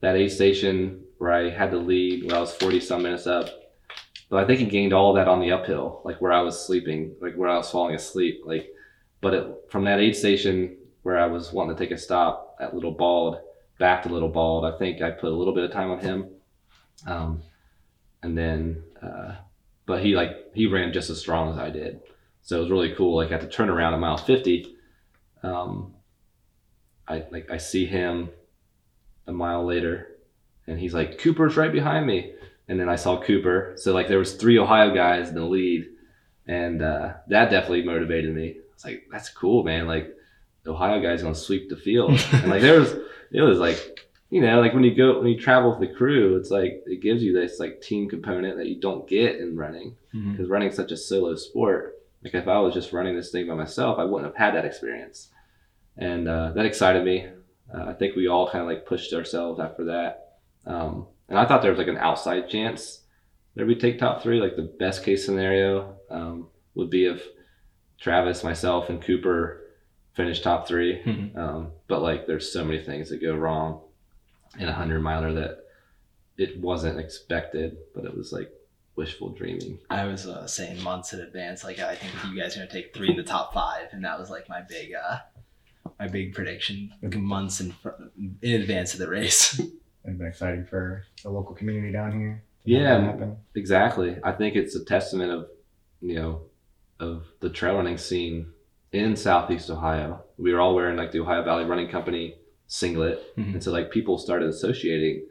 that 0.00 0.16
aid 0.16 0.32
station 0.32 1.01
where 1.22 1.30
I 1.30 1.50
had 1.50 1.70
the 1.70 1.76
lead, 1.76 2.24
where 2.24 2.34
I 2.34 2.40
was 2.40 2.52
40 2.54 2.80
some 2.80 3.04
minutes 3.04 3.28
up. 3.28 3.48
But 4.28 4.42
I 4.42 4.44
think 4.44 4.58
he 4.58 4.66
gained 4.66 4.92
all 4.92 5.12
that 5.12 5.28
on 5.28 5.38
the 5.38 5.52
uphill, 5.52 6.02
like 6.04 6.20
where 6.20 6.32
I 6.32 6.40
was 6.40 6.66
sleeping, 6.66 7.14
like 7.20 7.36
where 7.36 7.48
I 7.48 7.56
was 7.56 7.70
falling 7.70 7.94
asleep. 7.94 8.40
Like, 8.44 8.72
but 9.20 9.32
it, 9.32 9.46
from 9.70 9.84
that 9.84 10.00
aid 10.00 10.16
station 10.16 10.76
where 11.02 11.20
I 11.20 11.26
was 11.26 11.52
wanting 11.52 11.76
to 11.76 11.80
take 11.80 11.92
a 11.92 11.96
stop 11.96 12.56
at 12.60 12.74
Little 12.74 12.90
Bald, 12.90 13.38
back 13.78 14.02
to 14.02 14.08
Little 14.08 14.30
Bald, 14.30 14.64
I 14.64 14.76
think 14.76 15.00
I 15.00 15.12
put 15.12 15.30
a 15.30 15.36
little 15.36 15.54
bit 15.54 15.62
of 15.62 15.70
time 15.70 15.92
on 15.92 16.00
him. 16.00 16.28
Um, 17.06 17.44
and 18.24 18.36
then, 18.36 18.82
uh, 19.00 19.36
but 19.86 20.02
he 20.02 20.16
like 20.16 20.52
he 20.54 20.66
ran 20.66 20.92
just 20.92 21.08
as 21.08 21.20
strong 21.20 21.52
as 21.52 21.56
I 21.56 21.70
did, 21.70 22.00
so 22.40 22.56
it 22.56 22.62
was 22.62 22.70
really 22.70 22.96
cool. 22.96 23.14
Like 23.14 23.30
at 23.30 23.40
the 23.40 23.46
turnaround 23.46 23.92
at 23.92 24.00
mile 24.00 24.16
fifty, 24.16 24.74
um, 25.44 25.94
I 27.06 27.26
like 27.30 27.48
I 27.48 27.58
see 27.58 27.86
him 27.86 28.30
a 29.28 29.32
mile 29.32 29.64
later, 29.64 30.11
and 30.66 30.78
he's 30.78 30.94
like 30.94 31.18
Cooper's 31.18 31.56
right 31.56 31.72
behind 31.72 32.06
me, 32.06 32.32
and 32.68 32.78
then 32.78 32.88
I 32.88 32.96
saw 32.96 33.20
Cooper. 33.20 33.74
So 33.76 33.92
like 33.92 34.08
there 34.08 34.18
was 34.18 34.34
three 34.34 34.58
Ohio 34.58 34.94
guys 34.94 35.28
in 35.28 35.34
the 35.34 35.44
lead, 35.44 35.88
and 36.46 36.82
uh, 36.82 37.14
that 37.28 37.50
definitely 37.50 37.84
motivated 37.84 38.34
me. 38.34 38.56
It's 38.74 38.84
like 38.84 39.04
that's 39.10 39.28
cool, 39.28 39.64
man. 39.64 39.86
Like 39.86 40.14
the 40.62 40.72
Ohio 40.72 41.00
guys 41.00 41.22
gonna 41.22 41.34
sweep 41.34 41.68
the 41.68 41.76
field, 41.76 42.10
and 42.32 42.48
like 42.50 42.62
there 42.62 42.78
was 42.78 42.92
it 43.30 43.40
was 43.40 43.58
like 43.58 44.00
you 44.32 44.40
know, 44.40 44.62
like 44.62 44.72
when 44.72 44.82
you 44.82 44.94
go 44.94 45.18
when 45.18 45.28
you 45.28 45.38
travel 45.38 45.70
with 45.70 45.80
the 45.80 45.94
crew, 45.94 46.38
it's 46.38 46.50
like 46.50 46.82
it 46.86 47.02
gives 47.02 47.22
you 47.22 47.34
this 47.34 47.60
like 47.60 47.82
team 47.82 48.08
component 48.08 48.56
that 48.56 48.66
you 48.66 48.80
don't 48.80 49.06
get 49.06 49.36
in 49.36 49.56
running 49.58 49.94
because 50.32 50.48
running's 50.48 50.74
such 50.74 50.90
a 50.90 50.96
solo 50.96 51.34
sport. 51.36 51.98
Like 52.24 52.34
if 52.34 52.48
I 52.48 52.58
was 52.60 52.72
just 52.72 52.94
running 52.94 53.14
this 53.14 53.30
thing 53.30 53.46
by 53.46 53.54
myself, 53.54 53.98
I 53.98 54.04
wouldn't 54.04 54.32
have 54.32 54.42
had 54.42 54.54
that 54.54 54.64
experience, 54.64 55.28
and 55.98 56.26
uh, 56.28 56.52
that 56.52 56.64
excited 56.64 57.04
me. 57.04 57.26
Uh, 57.74 57.84
I 57.84 57.92
think 57.92 58.16
we 58.16 58.26
all 58.26 58.48
kind 58.48 58.62
of 58.62 58.68
like 58.68 58.86
pushed 58.86 59.12
ourselves 59.12 59.60
after 59.60 59.84
that, 59.84 60.31
um, 60.66 61.06
and 61.28 61.38
I 61.38 61.46
thought 61.46 61.62
there 61.62 61.70
was 61.70 61.78
like 61.78 61.88
an 61.88 61.98
outside 61.98 62.48
chance 62.48 63.00
that 63.54 63.66
we'd 63.66 63.80
take 63.80 63.98
top 63.98 64.22
three. 64.22 64.40
Like 64.40 64.56
the 64.56 64.62
best 64.62 65.04
case 65.04 65.24
scenario 65.24 65.96
um, 66.10 66.48
would 66.74 66.90
be 66.90 67.06
if 67.06 67.22
Travis, 68.00 68.44
myself, 68.44 68.88
and 68.88 69.02
Cooper 69.02 69.60
finished 70.14 70.42
top 70.42 70.68
three. 70.68 71.00
Mhm. 71.02 71.36
Um, 71.36 71.72
but 71.88 72.02
like, 72.02 72.26
there's 72.26 72.52
so 72.52 72.64
many 72.64 72.82
things 72.82 73.08
that 73.10 73.20
go 73.22 73.34
wrong 73.34 73.80
in 74.58 74.68
a 74.68 74.72
hundred 74.72 75.00
miler 75.00 75.32
that 75.32 75.64
it 76.36 76.58
wasn't 76.58 76.98
expected, 76.98 77.76
but 77.94 78.04
it 78.04 78.16
was 78.16 78.32
like 78.32 78.50
wishful 78.96 79.30
dreaming. 79.30 79.78
I 79.88 80.04
was 80.06 80.26
uh, 80.26 80.46
saying 80.46 80.82
months 80.82 81.12
in 81.12 81.20
advance, 81.20 81.64
like 81.64 81.78
I 81.78 81.94
think 81.94 82.12
you 82.30 82.38
guys 82.40 82.56
are 82.56 82.60
gonna 82.60 82.70
take 82.70 82.94
three 82.94 83.10
in 83.10 83.16
the 83.16 83.22
top 83.22 83.54
five, 83.54 83.88
and 83.92 84.04
that 84.04 84.18
was 84.18 84.28
like 84.28 84.48
my 84.48 84.60
big, 84.62 84.92
uh, 84.94 85.18
my 85.98 86.08
big 86.08 86.34
prediction 86.34 86.92
months 87.00 87.60
in 87.60 87.74
in 88.42 88.60
advance 88.60 88.92
of 88.92 89.00
the 89.00 89.08
race. 89.08 89.60
It'd 90.04 90.18
been 90.18 90.26
exciting 90.26 90.66
for 90.66 91.04
the 91.22 91.30
local 91.30 91.54
community 91.54 91.92
down 91.92 92.12
here. 92.18 92.42
Yeah. 92.64 93.30
Exactly. 93.54 94.16
I 94.22 94.32
think 94.32 94.56
it's 94.56 94.74
a 94.76 94.84
testament 94.84 95.32
of, 95.32 95.48
you 96.00 96.14
know, 96.16 96.42
of 97.00 97.26
the 97.40 97.50
trail 97.50 97.76
running 97.76 97.98
scene 97.98 98.46
in 98.92 99.16
Southeast 99.16 99.70
Ohio. 99.70 100.22
We 100.38 100.52
were 100.52 100.60
all 100.60 100.74
wearing 100.74 100.96
like 100.96 101.12
the 101.12 101.20
Ohio 101.20 101.42
Valley 101.42 101.64
Running 101.64 101.88
Company 101.88 102.36
singlet. 102.66 103.36
Mhm. 103.36 103.54
And 103.54 103.62
so 103.64 103.72
like 103.72 103.90
people 103.90 104.18
started 104.18 104.48
associating 104.48 105.26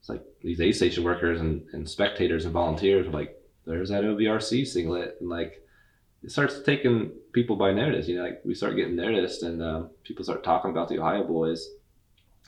it's 0.00 0.08
like 0.10 0.22
these 0.42 0.60
aid 0.60 0.76
station 0.76 1.02
workers 1.02 1.40
and, 1.40 1.64
and 1.72 1.88
spectators 1.88 2.44
and 2.44 2.52
volunteers 2.52 3.06
were 3.06 3.12
like, 3.12 3.40
there's 3.64 3.88
that 3.88 4.04
OVRC 4.04 4.66
singlet. 4.66 5.16
And 5.20 5.30
like 5.30 5.66
it 6.22 6.30
starts 6.30 6.60
taking 6.60 7.10
people 7.32 7.56
by 7.56 7.72
notice, 7.72 8.06
you 8.06 8.16
know, 8.16 8.22
like 8.24 8.42
we 8.44 8.54
start 8.54 8.76
getting 8.76 8.96
noticed 8.96 9.42
and 9.42 9.62
um, 9.62 9.90
people 10.02 10.22
start 10.22 10.44
talking 10.44 10.70
about 10.70 10.88
the 10.90 10.98
Ohio 10.98 11.24
boys. 11.24 11.70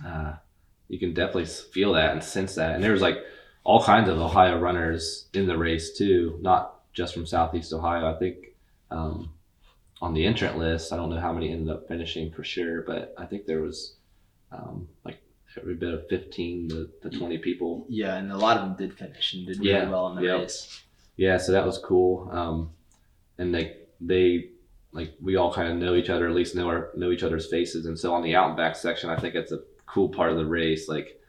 Uh, 0.07 0.35
you 0.89 0.99
can 0.99 1.15
definitely 1.15 1.47
feel 1.47 1.93
that 1.95 2.13
and 2.13 2.23
sense 2.23 2.55
that. 2.57 2.75
And 2.75 2.85
there 2.85 2.93
was 2.93 3.03
like 3.03 3.19
all 3.65 3.83
kinds 3.83 4.09
of 4.09 4.19
Ohio 4.19 4.59
runners 4.59 5.29
in 5.35 5.47
the 5.47 5.59
race 5.59 5.97
too, 5.97 6.39
not 6.41 6.93
just 6.93 7.15
from 7.15 7.27
Southeast 7.27 7.73
Ohio. 7.73 8.15
I 8.15 8.19
think 8.19 8.37
um, 8.91 9.31
on 10.01 10.15
the 10.15 10.25
entrant 10.27 10.59
list, 10.59 10.93
I 10.93 10.97
don't 10.97 11.11
know 11.11 11.21
how 11.21 11.33
many 11.33 11.51
ended 11.51 11.75
up 11.75 11.89
finishing 11.89 12.31
for 12.31 12.45
sure, 12.45 12.83
but 12.83 13.15
I 13.19 13.27
think 13.27 13.47
there 13.47 13.61
was 13.63 13.97
um, 14.53 14.89
like 15.05 15.19
every 15.59 15.75
bit 15.75 15.93
of 15.95 16.07
15 16.09 16.69
to, 16.69 16.91
to 17.03 17.19
20 17.19 17.39
people. 17.39 17.87
yeah, 17.89 18.17
and 18.17 18.31
a 18.31 18.37
lot 18.37 18.59
of 18.59 18.65
them 18.65 18.77
did 18.77 18.97
finish 18.97 19.33
and 19.35 19.47
did 19.47 19.59
really 19.59 19.71
Yeah, 19.71 19.89
well 19.89 20.09
in 20.09 20.17
the 20.17 20.23
yep. 20.23 20.41
race. 20.41 20.83
Yeah, 21.17 21.39
so 21.39 21.53
that 21.53 21.65
was 21.65 21.79
cool. 21.79 22.29
Um, 22.31 22.71
and 23.39 23.55
they, 23.55 23.77
they, 24.01 24.51
like 24.93 25.15
we 25.21 25.37
all 25.37 25.53
kind 25.53 25.73
of 25.73 25.79
know 25.79 25.95
each 25.95 26.11
other, 26.11 26.29
at 26.29 26.35
least 26.35 26.55
know 26.55 26.69
our 26.69 26.91
know 26.95 27.11
each 27.11 27.23
other's 27.23 27.49
faces. 27.51 27.87
And 27.87 27.99
so 27.99 28.15
on 28.15 28.23
the 28.23 28.35
out 28.35 28.49
and 28.49 28.57
back 28.57 28.77
section, 28.77 29.11
I 29.11 29.17
think 29.17 29.35
it's 29.35 29.53
a 29.53 29.61
cool 29.87 30.09
part 30.09 30.31
of 30.31 30.37
the 30.37 30.47
race, 30.47 30.89
like 30.89 31.21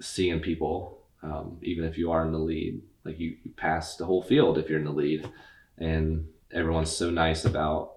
seeing 0.00 0.40
people, 0.40 1.02
um, 1.22 1.58
even 1.62 1.84
if 1.84 1.98
you 1.98 2.10
are 2.12 2.24
in 2.24 2.32
the 2.32 2.38
lead, 2.38 2.80
like 3.04 3.18
you, 3.18 3.36
you 3.44 3.50
pass 3.56 3.96
the 3.96 4.04
whole 4.04 4.22
field 4.22 4.58
if 4.58 4.68
you're 4.68 4.78
in 4.78 4.84
the 4.84 4.92
lead, 4.92 5.28
and 5.78 6.26
everyone's 6.52 6.90
so 6.90 7.10
nice 7.10 7.44
about 7.44 7.92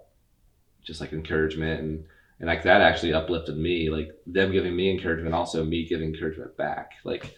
just 0.83 1.01
like 1.01 1.13
encouragement 1.13 1.81
and 1.81 2.05
and 2.39 2.47
like 2.47 2.63
that 2.63 2.81
actually 2.81 3.13
uplifted 3.13 3.57
me, 3.57 3.89
like 3.89 4.11
them 4.25 4.51
giving 4.51 4.75
me 4.75 4.89
encouragement, 4.89 5.35
also 5.35 5.65
me 5.65 5.85
giving 5.85 6.13
encouragement 6.13 6.55
back. 6.55 6.93
Like 7.03 7.35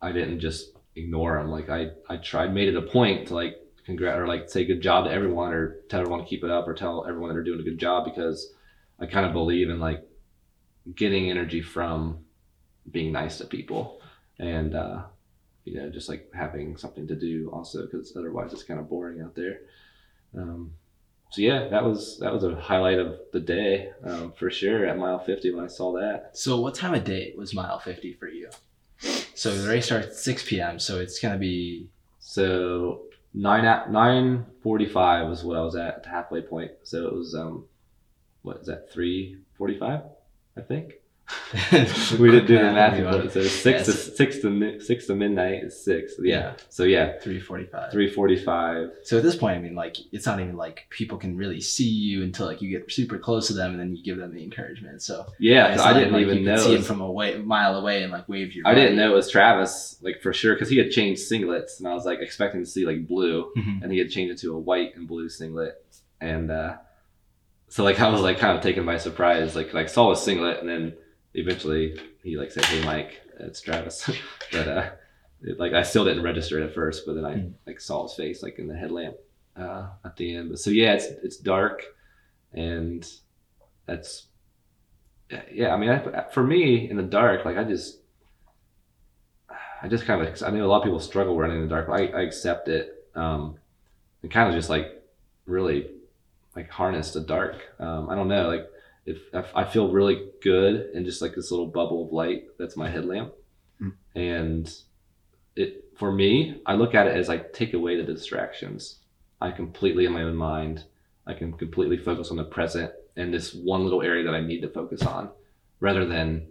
I 0.00 0.10
didn't 0.10 0.40
just 0.40 0.72
ignore 0.94 1.38
them. 1.38 1.50
Like 1.50 1.68
I 1.68 1.90
I 2.08 2.16
tried 2.16 2.54
made 2.54 2.68
it 2.68 2.76
a 2.76 2.82
point 2.82 3.28
to 3.28 3.34
like 3.34 3.56
congrat 3.86 4.18
or 4.18 4.26
like 4.26 4.48
say 4.48 4.64
good 4.64 4.80
job 4.80 5.04
to 5.04 5.12
everyone 5.12 5.52
or 5.52 5.76
tell 5.88 6.00
everyone 6.00 6.20
to 6.20 6.26
keep 6.26 6.42
it 6.42 6.50
up 6.50 6.66
or 6.66 6.74
tell 6.74 7.06
everyone 7.06 7.28
that 7.28 7.34
they're 7.34 7.44
doing 7.44 7.60
a 7.60 7.64
good 7.64 7.78
job 7.78 8.04
because 8.04 8.52
I 8.98 9.06
kind 9.06 9.26
of 9.26 9.32
believe 9.32 9.68
in 9.68 9.78
like 9.78 10.02
getting 10.94 11.30
energy 11.30 11.60
from 11.60 12.18
being 12.90 13.12
nice 13.12 13.38
to 13.38 13.44
people 13.44 14.00
and 14.38 14.74
uh 14.74 15.02
you 15.64 15.74
know 15.80 15.90
just 15.90 16.08
like 16.08 16.30
having 16.32 16.76
something 16.76 17.06
to 17.08 17.16
do 17.16 17.50
also 17.52 17.82
because 17.82 18.16
otherwise 18.16 18.52
it's 18.52 18.62
kind 18.62 18.78
of 18.78 18.88
boring 18.88 19.20
out 19.20 19.34
there 19.34 19.60
um 20.36 20.70
so 21.30 21.42
yeah 21.42 21.66
that 21.68 21.84
was 21.84 22.18
that 22.20 22.32
was 22.32 22.44
a 22.44 22.54
highlight 22.54 22.98
of 23.00 23.18
the 23.32 23.40
day 23.40 23.90
um, 24.04 24.32
for 24.38 24.48
sure 24.50 24.86
at 24.86 24.96
mile 24.96 25.18
50 25.18 25.52
when 25.54 25.64
i 25.64 25.68
saw 25.68 25.92
that 25.94 26.30
So, 26.34 26.60
what 26.60 26.74
time 26.74 26.94
of 26.94 27.02
day 27.04 27.34
was 27.36 27.52
mile 27.54 27.80
50 27.80 28.12
for 28.14 28.28
you? 28.28 28.48
So, 29.34 29.54
the 29.54 29.68
race 29.68 29.86
starts 29.86 30.06
at 30.06 30.14
6 30.14 30.48
p.m., 30.48 30.78
so 30.78 30.98
it's 31.00 31.18
going 31.20 31.34
to 31.34 31.38
be. 31.38 31.88
So 32.18 33.02
nine 33.34 33.64
at 33.64 33.90
nine 33.92 34.46
forty 34.62 34.86
five 34.86 35.28
was 35.28 35.44
what 35.44 35.56
I 35.56 35.60
was 35.62 35.76
at, 35.76 35.94
at 35.96 36.02
the 36.02 36.08
halfway 36.08 36.40
point. 36.42 36.72
So 36.82 37.06
it 37.06 37.12
was 37.14 37.34
um, 37.34 37.66
what 38.42 38.58
is 38.58 38.66
that 38.66 38.90
three 38.92 39.38
forty 39.56 39.78
five? 39.78 40.00
I 40.56 40.62
think 40.62 40.94
we 42.20 42.30
didn't 42.30 42.46
do 42.46 42.56
the 42.56 42.62
math. 42.72 43.02
but 43.02 43.32
So 43.32 43.42
six 43.42 43.84
to 43.86 43.92
six 43.92 44.38
to 44.42 44.80
six 44.80 45.06
to 45.08 45.14
midnight 45.16 45.64
is 45.64 45.84
six. 45.84 46.14
Yeah. 46.20 46.34
Yeah. 46.36 46.52
So 46.68 46.84
yeah, 46.84 47.18
345. 47.20 47.90
three 47.92 48.08
forty 48.08 48.36
five. 48.36 48.90
So 49.02 49.16
at 49.16 49.22
this 49.24 49.34
point, 49.34 49.58
I 49.58 49.60
mean, 49.60 49.74
like, 49.74 49.96
it's 50.12 50.24
not 50.24 50.38
even 50.40 50.56
like 50.56 50.86
people 50.90 51.18
can 51.18 51.36
really 51.36 51.60
see 51.60 51.88
you 51.88 52.22
until 52.22 52.46
like 52.46 52.62
you 52.62 52.70
get 52.70 52.90
super 52.92 53.18
close 53.18 53.48
to 53.48 53.54
them, 53.54 53.72
and 53.72 53.80
then 53.80 53.96
you 53.96 54.04
give 54.04 54.18
them 54.18 54.32
the 54.34 54.42
encouragement. 54.44 55.02
So 55.02 55.26
Yeah, 55.40 55.76
I 55.80 55.92
didn't 55.92 56.12
like 56.12 56.22
even 56.22 56.38
you 56.38 56.44
know. 56.44 56.56
see 56.56 56.74
it 56.74 56.78
him 56.78 56.82
from 56.84 57.00
a 57.00 57.10
way, 57.10 57.36
mile 57.38 57.74
away 57.76 58.04
and 58.04 58.12
like 58.12 58.28
wave 58.28 58.54
your. 58.54 58.66
I 58.66 58.74
didn't 58.74 58.96
know 58.96 59.10
it 59.12 59.14
was 59.16 59.28
Travis, 59.30 59.98
like 60.02 60.20
for 60.22 60.32
sure, 60.32 60.54
because 60.54 60.70
he 60.70 60.78
had 60.78 60.90
changed 60.92 61.22
singlets, 61.30 61.78
and 61.80 61.88
I 61.88 61.94
was 61.94 62.04
like 62.04 62.20
expecting 62.20 62.60
to 62.62 62.66
see 62.70 62.86
like 62.86 63.06
blue, 63.06 63.50
Mhm. 63.56 63.82
and 63.82 63.90
he 63.92 63.98
had 63.98 64.10
changed 64.10 64.32
it 64.32 64.38
to 64.42 64.54
a 64.54 64.58
white 64.58 64.94
and 64.96 65.08
blue 65.08 65.28
singlet, 65.28 65.84
and 66.20 66.50
uh, 66.52 66.76
so 67.68 67.84
like 67.84 68.00
I 68.00 68.08
was 68.08 68.20
like 68.20 68.38
kind 68.38 68.56
of 68.56 68.62
taken 68.62 68.84
by 68.86 68.98
surprise, 68.98 69.54
like 69.56 69.72
like 69.74 69.88
saw 69.88 70.10
his 70.10 70.20
singlet, 70.20 70.60
and 70.60 70.68
then 70.68 70.94
eventually 71.34 71.98
he 72.22 72.36
like 72.36 72.50
said, 72.52 72.64
"Hey, 72.66 72.84
Mike, 72.84 73.20
it's 73.40 73.60
Travis," 73.60 74.08
but 74.52 74.68
uh, 74.68 74.90
it, 75.42 75.58
like 75.58 75.72
I 75.72 75.82
still 75.82 76.04
didn't 76.04 76.22
register 76.22 76.60
it 76.60 76.66
at 76.66 76.74
first, 76.74 77.04
but 77.06 77.14
then 77.14 77.24
I 77.24 77.34
Mhm. 77.34 77.52
like 77.66 77.80
saw 77.80 78.04
his 78.04 78.14
face 78.14 78.42
like 78.42 78.58
in 78.58 78.68
the 78.68 78.76
headlamp 78.76 79.16
uh, 79.56 79.88
at 80.04 80.16
the 80.16 80.34
end. 80.36 80.50
But 80.50 80.58
so 80.58 80.70
yeah, 80.70 80.94
it's 80.94 81.06
it's 81.06 81.36
dark, 81.36 81.82
and 82.52 83.06
that's 83.86 84.26
yeah. 85.52 85.74
I 85.74 85.76
mean, 85.76 85.90
I, 85.90 86.22
for 86.32 86.42
me 86.44 86.88
in 86.88 86.96
the 86.96 87.02
dark, 87.02 87.44
like 87.44 87.56
I 87.56 87.64
just 87.64 87.98
I 89.82 89.88
just 89.88 90.04
kind 90.06 90.22
of 90.22 90.42
I 90.42 90.50
know 90.50 90.64
a 90.64 90.68
lot 90.68 90.78
of 90.78 90.84
people 90.84 91.00
struggle 91.00 91.36
running 91.36 91.56
in 91.56 91.62
the 91.64 91.68
dark. 91.74 91.88
But 91.88 92.00
I, 92.00 92.18
I 92.18 92.22
accept 92.22 92.68
it. 92.68 92.92
Um, 93.14 93.56
and 94.22 94.30
kind 94.30 94.48
of 94.48 94.54
just 94.54 94.68
like 94.70 95.02
really 95.46 95.88
like 96.56 96.70
harness 96.70 97.12
the 97.12 97.20
dark. 97.20 97.56
Um, 97.78 98.08
I 98.10 98.14
don't 98.14 98.28
know, 98.28 98.48
like 98.48 98.66
if, 99.04 99.18
if 99.32 99.46
I 99.54 99.64
feel 99.64 99.92
really 99.92 100.28
good 100.42 100.90
in 100.94 101.04
just 101.04 101.22
like 101.22 101.34
this 101.36 101.50
little 101.52 101.66
bubble 101.68 102.06
of 102.06 102.12
light 102.12 102.44
that's 102.58 102.76
my 102.76 102.88
headlamp, 102.88 103.32
Hmm. 103.78 103.90
and 104.14 104.74
it 105.54 105.84
for 105.96 106.10
me, 106.10 106.60
I 106.64 106.74
look 106.74 106.94
at 106.94 107.06
it 107.06 107.14
as 107.16 107.28
like 107.28 107.52
take 107.52 107.74
away 107.74 107.96
the 107.96 108.02
distractions. 108.02 109.00
I 109.40 109.50
completely 109.50 110.06
in 110.06 110.12
my 110.12 110.22
own 110.22 110.34
mind. 110.36 110.84
I 111.26 111.34
can 111.34 111.52
completely 111.52 111.98
focus 111.98 112.30
on 112.30 112.36
the 112.38 112.44
present 112.44 112.90
and 113.16 113.32
this 113.34 113.52
one 113.52 113.84
little 113.84 114.02
area 114.02 114.24
that 114.24 114.34
I 114.34 114.40
need 114.40 114.60
to 114.62 114.68
focus 114.68 115.02
on, 115.02 115.28
rather 115.80 116.06
than 116.06 116.48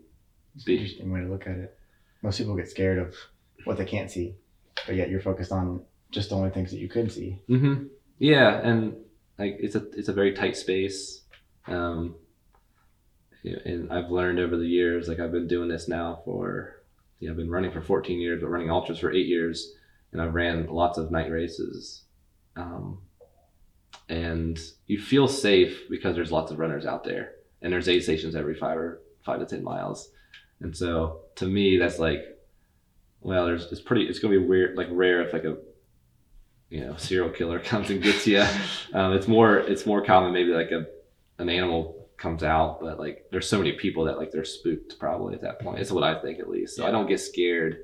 It's 0.55 0.67
an 0.67 0.73
interesting 0.73 1.11
way 1.11 1.21
to 1.21 1.27
look 1.27 1.47
at 1.47 1.57
it. 1.57 1.77
Most 2.21 2.37
people 2.37 2.55
get 2.55 2.69
scared 2.69 2.99
of 2.99 3.15
what 3.63 3.77
they 3.77 3.85
can't 3.85 4.11
see, 4.11 4.35
but 4.85 4.95
yet 4.95 5.09
you're 5.09 5.21
focused 5.21 5.51
on 5.51 5.81
just 6.11 6.29
the 6.29 6.35
only 6.35 6.49
things 6.51 6.69
that 6.71 6.77
you 6.77 6.87
could 6.89 7.11
see. 7.11 7.39
hmm 7.47 7.85
Yeah, 8.19 8.59
and 8.63 8.95
like 9.37 9.57
it's 9.59 9.75
a 9.75 9.85
it's 9.91 10.09
a 10.09 10.13
very 10.13 10.33
tight 10.33 10.55
space. 10.55 11.21
Um, 11.67 12.15
and 13.43 13.91
I've 13.91 14.09
learned 14.09 14.39
over 14.39 14.57
the 14.57 14.67
years, 14.67 15.07
like 15.07 15.19
I've 15.19 15.31
been 15.31 15.47
doing 15.47 15.69
this 15.69 15.87
now 15.87 16.21
for, 16.25 16.81
yeah, 17.19 17.29
I've 17.29 17.37
been 17.37 17.49
running 17.49 17.71
for 17.71 17.81
14 17.81 18.19
years, 18.19 18.41
but 18.41 18.49
running 18.49 18.71
ultras 18.71 18.99
for 18.99 19.11
eight 19.11 19.27
years, 19.27 19.73
and 20.11 20.21
I've 20.21 20.33
ran 20.33 20.67
lots 20.67 20.97
of 20.97 21.11
night 21.11 21.31
races. 21.31 22.03
Um, 22.55 23.01
and 24.09 24.59
you 24.87 24.99
feel 24.99 25.27
safe 25.27 25.83
because 25.89 26.15
there's 26.15 26.31
lots 26.31 26.51
of 26.51 26.59
runners 26.59 26.85
out 26.85 27.03
there, 27.03 27.33
and 27.61 27.71
there's 27.71 27.89
aid 27.89 28.03
stations 28.03 28.35
every 28.35 28.55
five 28.55 28.77
or 28.77 29.01
five 29.23 29.39
to 29.39 29.45
ten 29.45 29.63
miles, 29.63 30.09
and 30.59 30.75
so 30.75 31.21
to 31.35 31.45
me 31.45 31.77
that's 31.77 31.99
like, 31.99 32.21
well, 33.21 33.45
there's 33.45 33.71
it's 33.71 33.81
pretty 33.81 34.05
it's 34.05 34.19
gonna 34.19 34.39
be 34.39 34.45
weird 34.45 34.77
like 34.77 34.87
rare 34.91 35.21
if 35.23 35.33
like 35.33 35.43
a 35.43 35.57
you 36.69 36.81
know 36.81 36.95
serial 36.97 37.29
killer 37.29 37.59
comes 37.71 37.89
and 37.89 38.01
gets 38.01 38.25
you. 38.27 38.43
um, 38.93 39.13
it's 39.13 39.27
more 39.27 39.57
it's 39.57 39.85
more 39.85 40.03
common 40.03 40.33
maybe 40.33 40.51
like 40.51 40.71
a 40.71 40.85
an 41.37 41.49
animal 41.49 42.07
comes 42.17 42.43
out, 42.43 42.79
but 42.79 42.97
like 42.99 43.25
there's 43.31 43.47
so 43.47 43.57
many 43.57 43.73
people 43.73 44.05
that 44.05 44.17
like 44.17 44.31
they're 44.31 44.45
spooked 44.45 44.97
probably 44.99 45.35
at 45.35 45.41
that 45.41 45.59
point. 45.59 45.79
It's 45.79 45.91
what 45.91 46.03
I 46.03 46.19
think 46.21 46.39
at 46.39 46.49
least. 46.49 46.75
So 46.75 46.85
I 46.87 46.91
don't 46.91 47.07
get 47.07 47.19
scared 47.19 47.83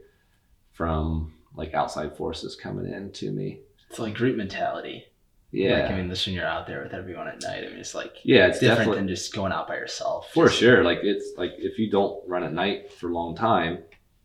from 0.71 1.33
like 1.55 1.73
outside 1.73 2.15
forces 2.15 2.55
coming 2.55 2.91
in 2.91 3.11
to 3.13 3.31
me. 3.31 3.59
It's 3.89 3.99
like 3.99 4.13
group 4.13 4.37
mentality. 4.37 5.03
Yeah. 5.51 5.81
Like, 5.81 5.91
I 5.91 5.97
mean, 5.97 6.07
this 6.07 6.25
when 6.25 6.33
you're 6.35 6.45
out 6.45 6.65
there 6.65 6.81
with 6.81 6.93
everyone 6.93 7.27
at 7.27 7.41
night. 7.41 7.65
I 7.65 7.67
mean, 7.67 7.79
it's 7.79 7.93
like 7.93 8.15
yeah, 8.23 8.47
it's 8.47 8.59
different 8.59 8.79
definitely 8.79 8.99
than 8.99 9.07
just 9.09 9.33
going 9.35 9.51
out 9.51 9.67
by 9.67 9.75
yourself. 9.75 10.31
For 10.33 10.47
Just- 10.47 10.59
sure. 10.59 10.83
Like 10.83 10.99
it's 11.03 11.37
like 11.37 11.51
if 11.57 11.77
you 11.77 11.91
don't 11.91 12.25
run 12.27 12.43
at 12.43 12.53
night 12.53 12.93
for 12.93 13.09
a 13.09 13.13
long 13.13 13.35
time 13.35 13.79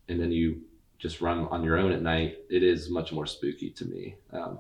and 0.08 0.20
then 0.20 0.30
you 0.30 0.62
just 0.98 1.20
run 1.20 1.46
on 1.48 1.62
your 1.62 1.78
own 1.78 1.92
at 1.92 2.02
night, 2.02 2.38
it 2.50 2.62
is 2.62 2.90
much 2.90 3.12
more 3.12 3.26
spooky 3.26 3.70
to 3.70 3.84
me. 3.84 4.16
Um, 4.32 4.58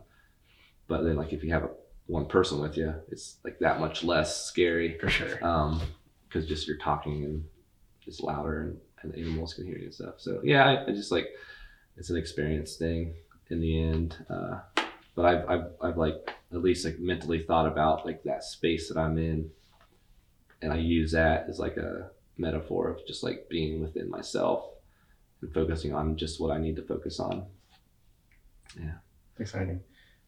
but 0.86 1.02
then 1.02 1.16
like 1.16 1.32
if 1.32 1.42
you 1.42 1.52
have 1.52 1.64
a, 1.64 1.70
one 2.06 2.26
person 2.26 2.60
with 2.60 2.76
you, 2.76 2.94
it's 3.10 3.36
like 3.44 3.58
that 3.58 3.80
much 3.80 4.04
less 4.04 4.44
scary 4.44 4.96
For 4.98 5.08
sure. 5.08 5.44
um, 5.44 5.80
because 6.28 6.46
just 6.46 6.68
you're 6.68 6.76
talking 6.78 7.24
and 7.24 7.44
it's 8.06 8.20
louder 8.20 8.62
and, 8.62 8.78
and 9.02 9.12
the 9.12 9.18
animals 9.18 9.54
can 9.54 9.66
hear 9.66 9.78
you 9.78 9.86
and 9.86 9.94
stuff. 9.94 10.14
So 10.18 10.40
yeah, 10.44 10.64
I, 10.64 10.90
I 10.90 10.92
just 10.92 11.10
like 11.10 11.28
it's 11.96 12.10
an 12.10 12.16
experience 12.16 12.76
thing 12.76 13.14
in 13.48 13.60
the 13.60 13.82
end. 13.82 14.16
Uh, 14.28 14.60
but 15.14 15.24
I've, 15.24 15.48
I've, 15.48 15.66
I've 15.82 15.96
like 15.96 16.30
at 16.52 16.62
least 16.62 16.84
like 16.84 16.98
mentally 16.98 17.42
thought 17.42 17.66
about 17.66 18.04
like 18.04 18.22
that 18.24 18.44
space 18.44 18.88
that 18.88 18.98
I'm 18.98 19.18
in, 19.18 19.50
and 20.62 20.72
I 20.72 20.76
use 20.76 21.12
that 21.12 21.46
as 21.48 21.58
like 21.58 21.76
a 21.78 22.10
metaphor 22.36 22.90
of 22.90 23.06
just 23.06 23.22
like 23.22 23.48
being 23.48 23.80
within 23.80 24.10
myself 24.10 24.66
and 25.40 25.52
focusing 25.52 25.94
on 25.94 26.16
just 26.16 26.40
what 26.40 26.50
I 26.50 26.58
need 26.58 26.76
to 26.76 26.82
focus 26.82 27.20
on. 27.20 27.44
Yeah. 28.78 28.94
Exciting. 29.38 29.80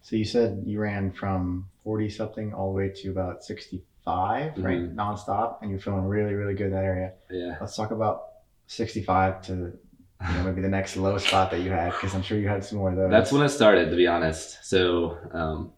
So 0.03 0.17
you 0.17 0.25
said 0.25 0.63
you 0.67 0.81
ran 0.81 1.13
from 1.13 1.69
40 1.85 2.11
something 2.11 2.53
all 2.55 2.73
the 2.73 2.77
way 2.77 2.89
to 3.03 3.11
about 3.11 3.45
65, 3.45 4.57
right? 4.59 4.79
Mhm. 4.79 4.95
Nonstop, 4.95 5.61
and 5.61 5.71
you're 5.71 5.81
feeling 5.81 6.05
really, 6.05 6.35
really 6.35 6.55
good 6.55 6.67
in 6.67 6.73
that 6.73 6.85
area. 6.85 7.13
Yeah. 7.31 7.57
Let's 7.61 7.77
talk 7.77 7.91
about 7.91 8.25
65 8.67 9.43
to 9.43 9.53
you 9.55 10.35
know, 10.35 10.43
maybe 10.45 10.61
the 10.61 10.69
next 10.69 10.97
low 10.97 11.17
spot 11.19 11.51
that 11.53 11.61
you 11.61 11.71
had, 11.71 11.93
because 11.93 12.15
I'm 12.15 12.23
sure 12.23 12.39
you 12.39 12.49
had 12.49 12.65
some 12.65 12.79
more 12.79 12.91
of 12.91 12.97
those. 12.97 13.11
That's 13.11 13.31
when 13.33 13.43
it 13.43 13.51
started, 13.51 13.91
to 13.91 13.97
be 13.97 14.07
honest. 14.07 14.65
So 14.65 15.17
um, 15.33 15.73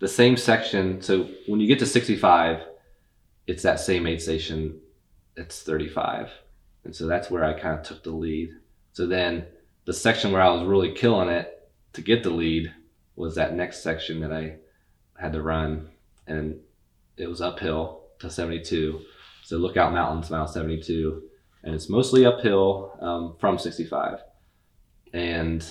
the 0.00 0.08
same 0.08 0.36
section. 0.36 1.00
So 1.00 1.28
when 1.46 1.60
you 1.60 1.68
get 1.68 1.78
to 1.80 1.86
65, 1.86 2.60
it's 3.46 3.62
that 3.62 3.80
same 3.80 4.06
aid 4.06 4.20
station. 4.20 4.80
It's 5.36 5.62
35, 5.62 6.30
and 6.84 6.94
so 6.94 7.06
that's 7.06 7.30
where 7.30 7.44
I 7.44 7.58
kind 7.58 7.78
of 7.78 7.84
took 7.84 8.02
the 8.02 8.10
lead. 8.10 8.50
So 8.92 9.06
then 9.06 9.46
the 9.84 9.92
section 9.92 10.32
where 10.32 10.42
I 10.42 10.50
was 10.50 10.66
really 10.66 10.92
killing 10.92 11.28
it 11.28 11.70
to 11.94 12.02
get 12.02 12.22
the 12.22 12.30
lead 12.30 12.72
was 13.16 13.34
that 13.34 13.54
next 13.54 13.82
section 13.82 14.20
that 14.20 14.32
I 14.32 14.56
had 15.18 15.32
to 15.32 15.42
run, 15.42 15.88
and 16.26 16.60
it 17.16 17.28
was 17.28 17.40
uphill 17.40 18.02
to 18.20 18.30
72. 18.30 19.00
So 19.42 19.56
Lookout 19.56 19.92
Mountains, 19.92 20.30
mile 20.30 20.46
72, 20.46 21.22
and 21.64 21.74
it's 21.74 21.88
mostly 21.88 22.24
uphill 22.24 22.96
um, 23.00 23.36
from 23.38 23.58
65, 23.58 24.18
and 25.12 25.66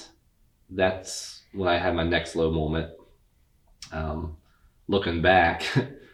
that's 0.70 1.44
when 1.54 1.70
I 1.70 1.78
had 1.78 1.96
my 1.96 2.04
next 2.04 2.36
low 2.36 2.52
moment. 2.52 2.92
Um, 3.92 4.38
looking 4.88 5.22
back, 5.22 5.64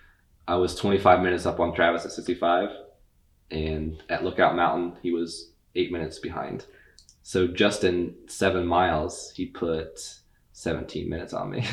I 0.48 0.56
was 0.56 0.76
25 0.76 1.22
minutes 1.22 1.46
up 1.46 1.60
on 1.60 1.74
Travis 1.74 2.06
at 2.06 2.12
65, 2.12 2.70
and 3.52 4.02
at 4.10 4.24
Lookout 4.24 4.56
Mountain, 4.56 4.98
he 5.02 5.12
was 5.12 5.52
eight 5.76 5.92
minutes 5.92 6.20
behind. 6.20 6.66
So 7.22 7.48
just 7.48 7.84
in 7.84 8.16
seven 8.28 8.66
miles, 8.66 9.32
he 9.36 9.46
put 9.46 10.20
17 10.54 11.10
minutes 11.10 11.34
on 11.34 11.52
me. 11.52 11.66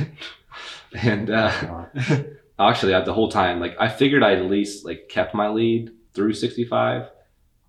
and 0.95 1.31
uh, 1.31 1.87
actually, 2.59 2.95
I, 2.95 3.01
the 3.01 3.13
whole 3.13 3.31
time, 3.31 3.61
like 3.61 3.77
I 3.79 3.89
figured 3.89 4.23
I 4.23 4.35
at 4.35 4.45
least 4.45 4.85
like 4.85 5.09
kept 5.09 5.35
my 5.35 5.49
lead 5.49 5.91
through 6.15 6.35
65, 6.35 7.09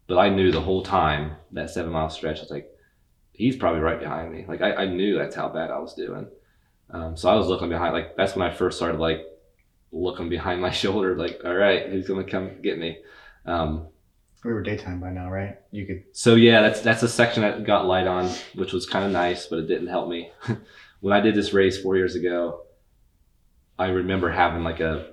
but 0.07 0.17
I 0.17 0.29
knew 0.29 0.51
the 0.51 0.61
whole 0.61 0.83
time 0.83 1.35
that 1.51 1.69
seven 1.69 1.91
mile 1.91 2.09
stretch, 2.09 2.39
I 2.39 2.41
was 2.41 2.51
like, 2.51 2.69
he's 3.31 3.55
probably 3.55 3.81
right 3.81 3.99
behind 3.99 4.31
me. 4.31 4.45
Like 4.47 4.61
I, 4.61 4.73
I 4.73 4.85
knew 4.85 5.17
that's 5.17 5.35
how 5.35 5.49
bad 5.49 5.71
I 5.71 5.79
was 5.79 5.93
doing. 5.95 6.27
Um, 6.91 7.15
so 7.15 7.29
I 7.29 7.35
was 7.35 7.47
looking 7.47 7.69
behind. 7.69 7.93
Like 7.93 8.15
that's 8.15 8.35
when 8.35 8.47
I 8.47 8.53
first 8.53 8.77
started 8.77 8.99
like 8.99 9.25
looking 9.91 10.29
behind 10.29 10.61
my 10.61 10.71
shoulder. 10.81 11.15
Like, 11.15 11.41
all 11.43 11.55
right, 11.55 11.89
who's 11.89 12.07
gonna 12.07 12.23
come 12.23 12.61
get 12.61 12.77
me? 12.77 12.99
Um, 13.45 13.87
we 14.43 14.53
were 14.53 14.63
daytime 14.63 14.99
by 14.99 15.11
now, 15.11 15.29
right? 15.29 15.57
You 15.71 15.85
could. 15.85 16.03
so 16.13 16.35
yeah, 16.35 16.61
that's 16.61 16.81
that's 16.81 17.03
a 17.03 17.07
section 17.07 17.43
that 17.43 17.63
got 17.63 17.85
light 17.85 18.07
on, 18.07 18.29
which 18.55 18.73
was 18.73 18.85
kind 18.85 19.05
of 19.05 19.11
nice, 19.11 19.45
but 19.47 19.59
it 19.59 19.67
didn't 19.67 19.87
help 19.87 20.09
me. 20.09 20.31
when 20.99 21.13
I 21.13 21.19
did 21.19 21.35
this 21.35 21.53
race 21.53 21.81
four 21.81 21.95
years 21.95 22.15
ago, 22.15 22.61
I 23.77 23.87
remember 23.89 24.31
having 24.31 24.63
like 24.63 24.79
a 24.79 25.11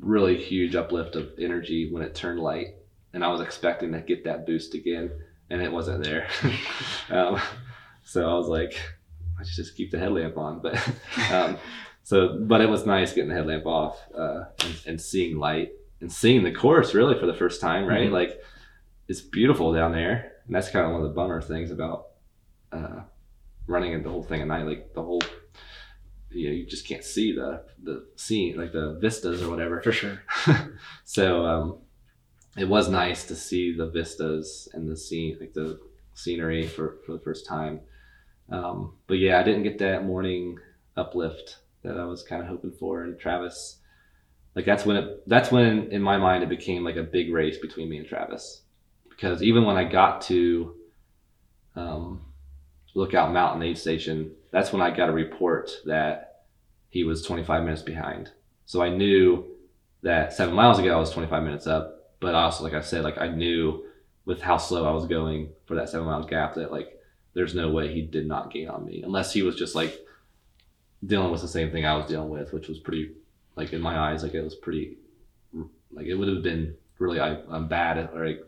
really 0.00 0.36
huge 0.36 0.74
uplift 0.74 1.16
of 1.16 1.30
energy 1.38 1.90
when 1.92 2.02
it 2.02 2.14
turned 2.14 2.40
light, 2.40 2.74
and 3.12 3.24
I 3.24 3.28
was 3.28 3.40
expecting 3.40 3.92
to 3.92 4.00
get 4.00 4.24
that 4.24 4.46
boost 4.46 4.74
again, 4.74 5.10
and 5.50 5.62
it 5.62 5.70
wasn't 5.72 6.02
there. 6.02 6.28
um, 7.10 7.40
so 8.04 8.28
I 8.28 8.34
was 8.34 8.48
like, 8.48 8.74
I 9.38 9.44
should 9.44 9.56
just 9.64 9.76
keep 9.76 9.90
the 9.92 9.98
headlamp 9.98 10.36
on, 10.36 10.60
but 10.60 10.76
um, 11.32 11.56
so 12.02 12.38
but 12.42 12.60
it 12.60 12.68
was 12.68 12.84
nice 12.84 13.12
getting 13.12 13.30
the 13.30 13.36
headlamp 13.36 13.66
off 13.66 13.98
uh, 14.16 14.44
and, 14.64 14.82
and 14.86 15.00
seeing 15.00 15.38
light 15.38 15.70
and 16.00 16.12
seeing 16.12 16.42
the 16.42 16.52
course 16.52 16.94
really 16.94 17.18
for 17.18 17.26
the 17.26 17.34
first 17.34 17.60
time, 17.60 17.86
right? 17.86 18.08
Mhm. 18.10 18.12
Like 18.12 18.40
it's 19.08 19.20
beautiful 19.20 19.72
down 19.72 19.92
there, 19.92 20.32
and 20.46 20.54
that's 20.54 20.70
kind 20.70 20.86
of 20.86 20.92
one 20.92 21.02
of 21.02 21.08
the 21.08 21.14
bummer 21.14 21.40
things 21.40 21.70
about 21.70 22.06
uh, 22.72 23.00
running 23.66 24.02
the 24.02 24.10
whole 24.10 24.22
thing 24.22 24.40
at 24.40 24.48
night. 24.48 24.66
Like 24.66 24.94
the 24.94 25.02
whole, 25.02 25.22
you 26.30 26.48
know, 26.48 26.54
you 26.54 26.66
just 26.66 26.86
can't 26.86 27.04
see 27.04 27.32
the 27.32 27.64
the 27.82 28.06
scene, 28.16 28.56
like 28.56 28.72
the 28.72 28.98
vistas 29.00 29.42
or 29.42 29.50
whatever. 29.50 29.80
For 29.82 29.92
sure. 29.92 30.22
so 31.04 31.44
um, 31.44 31.78
it 32.56 32.68
was 32.68 32.88
nice 32.88 33.24
to 33.26 33.36
see 33.36 33.74
the 33.76 33.86
vistas 33.86 34.68
and 34.72 34.90
the 34.90 34.96
scene, 34.96 35.36
like 35.40 35.52
the 35.52 35.78
scenery 36.14 36.66
for 36.66 36.98
for 37.04 37.12
the 37.12 37.20
first 37.20 37.46
time. 37.46 37.80
Um, 38.48 38.94
but 39.06 39.14
yeah, 39.14 39.38
I 39.38 39.42
didn't 39.42 39.64
get 39.64 39.78
that 39.78 40.04
morning 40.04 40.58
uplift 40.96 41.58
that 41.82 41.98
I 41.98 42.04
was 42.04 42.22
kind 42.22 42.42
of 42.42 42.48
hoping 42.48 42.72
for. 42.72 43.02
And 43.02 43.18
Travis, 43.18 43.78
like 44.54 44.64
that's 44.64 44.86
when 44.86 44.96
it 44.96 45.28
that's 45.28 45.50
when 45.50 45.90
in 45.90 46.02
my 46.02 46.16
mind 46.16 46.42
it 46.42 46.48
became 46.48 46.84
like 46.84 46.96
a 46.96 47.02
big 47.02 47.32
race 47.32 47.58
between 47.58 47.88
me 47.88 47.98
and 47.98 48.06
Travis, 48.06 48.62
because 49.16 49.42
even 49.42 49.64
when 49.64 49.76
I 49.76 49.84
got 49.84 50.20
to 50.22 50.74
um, 51.74 52.20
Lookout 52.94 53.32
Mountain 53.32 53.62
Aid 53.62 53.78
Station, 53.78 54.32
that's 54.50 54.72
when 54.72 54.82
I 54.82 54.94
got 54.94 55.08
a 55.08 55.12
report 55.12 55.70
that 55.86 56.44
he 56.90 57.02
was 57.02 57.22
25 57.22 57.64
minutes 57.64 57.82
behind. 57.82 58.30
So 58.66 58.82
I 58.82 58.90
knew 58.90 59.44
that 60.02 60.32
seven 60.32 60.54
miles 60.54 60.78
ago 60.78 60.94
I 60.94 61.00
was 61.00 61.10
25 61.10 61.42
minutes 61.42 61.66
up, 61.66 62.14
but 62.20 62.34
also 62.34 62.62
like 62.62 62.74
I 62.74 62.80
said, 62.80 63.04
like 63.04 63.18
I 63.18 63.28
knew 63.28 63.84
with 64.24 64.40
how 64.40 64.56
slow 64.58 64.86
I 64.86 64.92
was 64.92 65.06
going 65.06 65.50
for 65.66 65.74
that 65.76 65.88
seven 65.88 66.06
mile 66.06 66.22
gap 66.24 66.54
that 66.54 66.70
like 66.70 67.00
there's 67.34 67.54
no 67.54 67.70
way 67.70 67.92
he 67.92 68.02
did 68.02 68.26
not 68.26 68.52
gain 68.52 68.68
on 68.68 68.84
me 68.84 69.02
unless 69.02 69.32
he 69.32 69.42
was 69.42 69.56
just 69.56 69.74
like 69.74 69.98
dealing 71.04 71.30
with 71.30 71.42
the 71.42 71.48
same 71.48 71.70
thing 71.70 71.86
I 71.86 71.96
was 71.96 72.06
dealing 72.06 72.30
with, 72.30 72.52
which 72.52 72.68
was 72.68 72.78
pretty 72.78 73.12
like 73.56 73.72
in 73.72 73.80
my 73.80 73.96
eyes 73.96 74.22
like 74.22 74.34
it 74.34 74.42
was 74.42 74.54
pretty 74.54 74.98
like 75.92 76.06
it 76.06 76.14
would 76.14 76.28
have 76.28 76.42
been 76.42 76.74
really 76.98 77.20
I'm 77.20 77.68
bad 77.68 78.10
or 78.14 78.26
like 78.26 78.42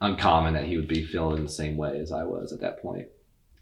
uncommon 0.00 0.54
that 0.54 0.64
he 0.64 0.76
would 0.76 0.88
be 0.88 1.04
feeling 1.04 1.42
the 1.42 1.50
same 1.50 1.76
way 1.76 1.98
as 1.98 2.12
I 2.12 2.24
was 2.24 2.52
at 2.52 2.60
that 2.60 2.80
point. 2.80 3.08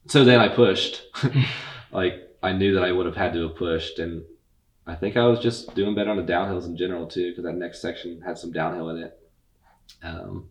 So 0.07 0.25
then 0.25 0.41
I 0.41 0.49
pushed, 0.49 1.03
like 1.93 2.15
I 2.43 2.53
knew 2.53 2.75
that 2.75 2.85
I 2.85 2.93
would 2.93 3.07
have 3.07 3.17
had 3.17 3.33
to 3.35 3.49
have 3.49 3.57
pushed, 3.57 3.99
and 3.99 4.25
I 4.87 4.95
think 4.95 5.17
I 5.17 5.27
was 5.27 5.41
just 5.41 5.75
doing 5.75 5.95
better 5.95 6.11
on 6.11 6.17
the 6.17 6.33
downhills 6.33 6.67
in 6.67 6.77
general 6.77 7.07
too, 7.07 7.31
because 7.31 7.45
that 7.45 7.55
next 7.55 7.83
section 7.83 8.21
had 8.23 8.39
some 8.39 8.53
downhill 8.53 8.91
in 8.91 8.99
it. 8.99 9.19
Um, 10.03 10.49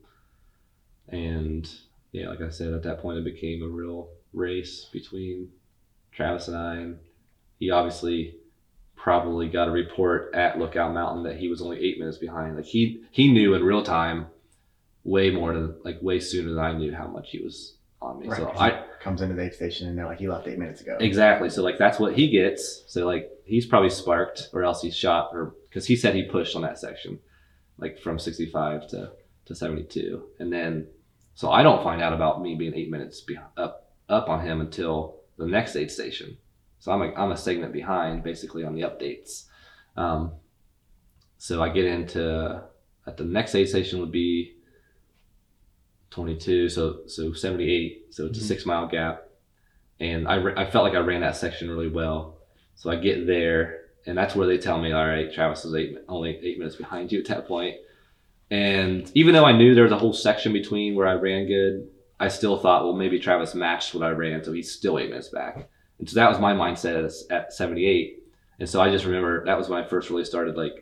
and 1.08 1.70
yeah, 2.12 2.30
like 2.30 2.42
I 2.42 2.50
said, 2.50 2.74
at 2.74 2.84
that 2.84 3.02
point 3.02 3.18
it 3.18 3.24
became 3.24 3.64
a 3.64 3.68
real 3.68 4.10
race 4.34 4.90
between 4.92 5.50
Travis 6.12 6.48
and 6.48 6.58
I. 6.58 6.76
And 6.76 7.00
he 7.60 7.72
obviously 7.72 8.36
probably 8.96 9.48
got 9.48 9.68
a 9.68 9.72
report 9.72 10.34
at 10.34 10.60
Lookout 10.60 10.94
Mountain 10.94 11.24
that 11.24 11.38
he 11.38 11.48
was 11.48 11.62
only 11.62 11.80
eight 11.80 12.00
minutes 12.00 12.18
behind. 12.18 12.56
Like 12.56 12.66
he 12.66 13.04
he 13.12 13.32
knew 13.32 13.54
in 13.54 13.64
real 13.64 13.84
time 13.84 14.28
way 15.08 15.32
more 15.32 15.54
than 15.54 15.76
like 15.84 15.98
way 16.02 16.20
sooner 16.20 16.50
than 16.50 16.60
I 16.60 16.74
knew 16.74 16.94
how 16.94 17.08
much 17.08 17.32
he 17.32 17.40
was 17.40 17.78
on 18.02 18.20
me. 18.20 18.28
Right. 18.28 18.38
So 18.38 18.50
I 18.50 18.84
comes 19.00 19.22
into 19.22 19.36
the 19.36 19.44
aid 19.44 19.54
station 19.54 19.88
and 19.88 19.98
they're 19.98 20.06
like, 20.06 20.20
he 20.20 20.28
left 20.28 20.48
eight 20.48 20.60
minutes 20.60 20.82
ago. 20.82 20.98
exactly. 21.00 21.50
So 21.50 21.64
like 21.64 21.78
that's 21.78 21.98
what 21.98 22.14
he 22.14 22.30
gets. 22.30 22.84
So 22.88 23.06
like 23.06 23.32
he's 23.46 23.66
probably 23.66 23.90
sparked 23.90 24.50
or 24.54 24.64
else 24.64 24.82
he's 24.82 24.96
shot 24.96 25.30
or 25.32 25.56
because 25.70 25.88
he 25.88 25.96
said 25.96 26.14
he 26.14 26.24
pushed 26.24 26.56
on 26.56 26.62
that 26.64 26.78
section, 26.78 27.20
like 27.78 28.00
from 28.00 28.20
65 28.20 28.88
to 28.90 29.12
to 29.46 29.56
72, 29.56 30.24
and 30.40 30.52
then 30.52 30.88
so 31.36 31.50
I 31.50 31.64
don't 31.64 31.84
find 31.84 32.02
out 32.02 32.12
about 32.12 32.42
me 32.42 32.56
being 32.56 32.74
eight 32.76 32.92
minutes 32.92 33.24
up 33.56 33.94
up 34.10 34.28
on 34.28 34.46
him 34.46 34.60
until 34.60 35.22
the 35.38 35.48
next 35.48 35.76
aid 35.78 35.90
station. 35.90 36.38
So 36.80 36.92
I'm 36.92 37.02
a, 37.02 37.14
I'm 37.16 37.32
a 37.32 37.38
segment 37.38 37.72
behind 37.72 38.24
basically 38.24 38.66
on 38.66 38.76
the 38.76 38.82
updates. 38.82 39.46
Um, 39.96 40.34
so 41.38 41.64
I 41.64 41.70
get 41.70 41.86
into 41.86 42.62
at 43.06 43.16
the 43.16 43.24
next 43.24 43.56
aid 43.56 43.70
station 43.70 44.00
would 44.02 44.12
be 44.12 44.57
22, 46.12 46.70
so 46.70 47.00
so 47.08 47.34
78. 47.34 48.08
So 48.14 48.26
it's 48.28 48.40
a 48.40 48.42
Mhm. 48.42 48.46
six 48.46 48.66
mile 48.66 48.88
gap, 48.88 49.24
and 50.00 50.28
I, 50.28 50.36
I 50.62 50.70
felt 50.70 50.84
like 50.86 50.96
I 50.96 51.00
ran 51.00 51.22
that 51.22 51.36
section 51.36 51.70
really 51.70 51.90
well. 51.90 52.38
So 52.76 52.90
I 52.90 52.96
get 52.96 53.26
there, 53.28 53.82
and 54.06 54.18
that's 54.18 54.36
where 54.36 54.48
they 54.48 54.58
tell 54.58 54.80
me, 54.80 54.92
all 54.92 55.06
right, 55.08 55.32
Travis 55.34 55.66
is 55.66 55.74
eight 55.76 55.98
only 56.08 56.38
eight 56.42 56.58
minutes 56.60 56.76
behind 56.76 57.12
you 57.12 57.20
at 57.20 57.26
that 57.28 57.48
point. 57.48 57.76
And 58.50 59.12
even 59.14 59.34
though 59.34 59.46
I 59.46 59.52
knew 59.58 59.76
there 59.76 59.84
was 59.84 59.92
a 59.92 59.98
whole 59.98 60.14
section 60.14 60.54
between 60.54 60.96
where 60.96 61.08
I 61.08 61.14
ran 61.16 61.48
good, 61.48 61.90
I 62.20 62.30
still 62.30 62.58
thought, 62.58 62.84
well, 62.86 62.94
maybe 62.96 63.20
Travis 63.20 63.54
matched 63.54 63.94
what 63.94 64.04
I 64.04 64.12
ran, 64.12 64.44
so 64.44 64.54
he's 64.54 64.72
still 64.72 64.98
eight 65.00 65.10
minutes 65.10 65.30
back. 65.30 65.70
And 66.00 66.10
so 66.10 66.16
that 66.16 66.30
was 66.30 66.40
my 66.40 66.54
mindset 66.54 67.04
at, 67.30 67.32
at 67.36 67.54
78. 67.54 68.24
And 68.60 68.70
so 68.70 68.80
I 68.82 68.90
just 68.90 69.06
remember 69.06 69.44
that 69.46 69.58
was 69.58 69.68
when 69.70 69.84
I 69.84 69.88
first 69.88 70.10
really 70.10 70.24
started 70.26 70.56
like 70.56 70.74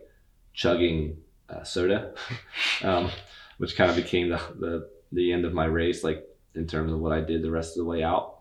chugging 0.53 1.17
uh, 1.49 1.63
soda, 1.63 2.13
um, 2.83 3.09
which 3.57 3.75
kind 3.75 3.89
of 3.89 3.95
became 3.95 4.29
the, 4.29 4.39
the 4.59 4.89
the 5.15 5.31
end 5.31 5.45
of 5.45 5.53
my 5.53 5.65
race, 5.65 6.03
like 6.03 6.23
in 6.53 6.67
terms 6.67 6.91
of 6.91 6.99
what 6.99 7.11
I 7.11 7.21
did 7.21 7.41
the 7.41 7.51
rest 7.51 7.71
of 7.71 7.83
the 7.83 7.89
way 7.89 8.03
out. 8.03 8.39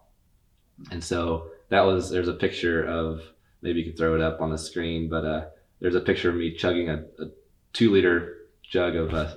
And 0.90 1.02
so 1.02 1.48
that 1.68 1.82
was 1.82 2.10
there's 2.10 2.28
a 2.28 2.34
picture 2.34 2.84
of 2.84 3.22
maybe 3.62 3.80
you 3.80 3.86
can 3.86 3.96
throw 3.96 4.14
it 4.14 4.20
up 4.20 4.40
on 4.40 4.50
the 4.50 4.58
screen, 4.58 5.08
but 5.08 5.24
uh, 5.24 5.44
there's 5.80 5.94
a 5.94 6.00
picture 6.00 6.28
of 6.28 6.36
me 6.36 6.54
chugging 6.54 6.88
a, 6.88 7.04
a 7.18 7.26
two 7.72 7.90
liter 7.90 8.36
jug 8.62 8.96
of 8.96 9.14
uh, 9.14 9.34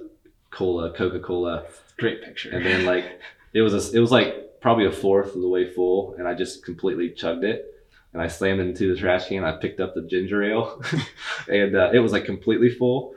cola, 0.51 0.91
Coca 0.93 1.19
Cola, 1.19 1.65
Great 1.97 2.23
picture. 2.23 2.49
and 2.51 2.65
then 2.65 2.85
like 2.85 3.19
it 3.53 3.61
was 3.61 3.73
a, 3.73 3.95
it 3.95 3.99
was 3.99 4.11
like 4.11 4.59
probably 4.61 4.85
a 4.85 4.91
fourth 4.91 5.35
of 5.35 5.41
the 5.41 5.47
way 5.47 5.71
full, 5.71 6.15
and 6.17 6.27
I 6.27 6.33
just 6.33 6.65
completely 6.65 7.11
chugged 7.11 7.43
it. 7.43 7.65
And 8.13 8.21
I 8.21 8.27
slammed 8.27 8.61
it 8.61 8.67
into 8.67 8.91
the 8.91 8.99
trash 8.99 9.27
can. 9.27 9.43
I 9.43 9.57
picked 9.57 9.79
up 9.79 9.93
the 9.93 10.01
ginger 10.01 10.41
ale, 10.43 10.81
and 11.47 11.75
uh, 11.75 11.91
it 11.93 11.99
was 11.99 12.11
like 12.11 12.25
completely 12.25 12.69
full. 12.69 13.13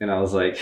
And 0.00 0.10
I 0.10 0.20
was 0.20 0.34
like, 0.34 0.58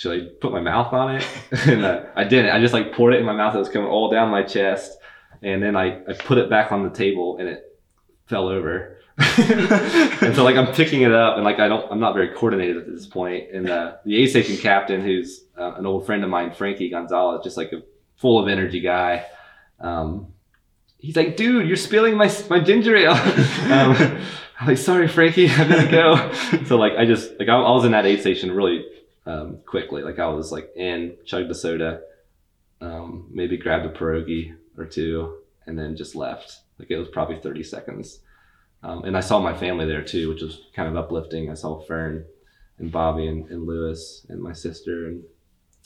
should 0.00 0.18
I 0.18 0.28
put 0.40 0.50
my 0.50 0.60
mouth 0.60 0.94
on 0.94 1.16
it? 1.16 1.26
and 1.68 1.84
uh, 1.84 2.04
I 2.16 2.24
didn't. 2.24 2.52
I 2.52 2.58
just 2.58 2.72
like 2.72 2.94
poured 2.94 3.12
it 3.12 3.20
in 3.20 3.26
my 3.26 3.34
mouth. 3.34 3.54
It 3.54 3.58
was 3.58 3.68
coming 3.68 3.86
all 3.86 4.10
down 4.10 4.30
my 4.30 4.42
chest, 4.42 4.96
and 5.42 5.62
then 5.62 5.76
I, 5.76 6.00
I 6.08 6.14
put 6.14 6.38
it 6.38 6.48
back 6.48 6.72
on 6.72 6.82
the 6.82 6.88
table, 6.88 7.36
and 7.38 7.46
it 7.46 7.78
fell 8.26 8.48
over. 8.48 8.96
and 9.18 10.34
so 10.34 10.42
like 10.42 10.56
I'm 10.56 10.72
picking 10.72 11.02
it 11.02 11.12
up, 11.12 11.36
and 11.36 11.44
like 11.44 11.58
I 11.58 11.68
don't, 11.68 11.84
I'm 11.92 12.00
not 12.00 12.14
very 12.14 12.28
coordinated 12.28 12.78
at 12.78 12.86
this 12.86 13.06
point. 13.06 13.50
And 13.52 13.68
uh, 13.68 13.96
the 14.06 14.16
aid 14.16 14.30
station 14.30 14.56
captain, 14.56 15.02
who's 15.02 15.44
uh, 15.58 15.74
an 15.74 15.84
old 15.84 16.06
friend 16.06 16.24
of 16.24 16.30
mine, 16.30 16.54
Frankie 16.54 16.88
Gonzalez, 16.88 17.44
just 17.44 17.58
like 17.58 17.70
a 17.72 17.82
full 18.16 18.42
of 18.42 18.48
energy 18.48 18.80
guy. 18.80 19.26
Um, 19.80 20.28
he's 20.96 21.16
like, 21.16 21.36
dude, 21.36 21.68
you're 21.68 21.76
spilling 21.76 22.16
my 22.16 22.34
my 22.48 22.60
ginger 22.60 22.96
ale. 22.96 23.12
um, 23.12 24.22
I'm 24.58 24.66
like, 24.66 24.78
sorry, 24.78 25.08
Frankie, 25.08 25.50
I 25.50 25.68
gotta 25.68 25.90
go. 25.90 26.64
so 26.64 26.78
like, 26.78 26.94
I 26.96 27.04
just 27.04 27.38
like 27.38 27.50
I, 27.50 27.56
I 27.56 27.70
was 27.70 27.84
in 27.84 27.92
that 27.92 28.06
aid 28.06 28.22
station 28.22 28.50
really 28.50 28.86
um, 29.26 29.58
quickly. 29.66 30.02
Like 30.02 30.18
I 30.18 30.28
was 30.28 30.52
like 30.52 30.70
in, 30.76 31.16
chugged 31.24 31.50
the 31.50 31.54
soda, 31.54 32.02
um, 32.80 33.28
maybe 33.30 33.56
grabbed 33.56 33.86
a 33.86 33.90
pierogi 33.90 34.54
or 34.76 34.86
two, 34.86 35.38
and 35.66 35.78
then 35.78 35.96
just 35.96 36.14
left. 36.14 36.60
Like 36.78 36.90
it 36.90 36.96
was 36.98 37.08
probably 37.08 37.38
30 37.38 37.62
seconds. 37.62 38.20
Um, 38.82 39.04
and 39.04 39.16
I 39.16 39.20
saw 39.20 39.38
my 39.40 39.56
family 39.56 39.86
there 39.86 40.02
too, 40.02 40.28
which 40.30 40.42
was 40.42 40.62
kind 40.74 40.88
of 40.88 40.96
uplifting. 40.96 41.50
I 41.50 41.54
saw 41.54 41.80
Fern 41.82 42.24
and 42.78 42.90
Bobby 42.90 43.26
and, 43.26 43.48
and 43.50 43.66
Lewis 43.66 44.26
and 44.28 44.42
my 44.42 44.52
sister, 44.52 45.08
and 45.08 45.22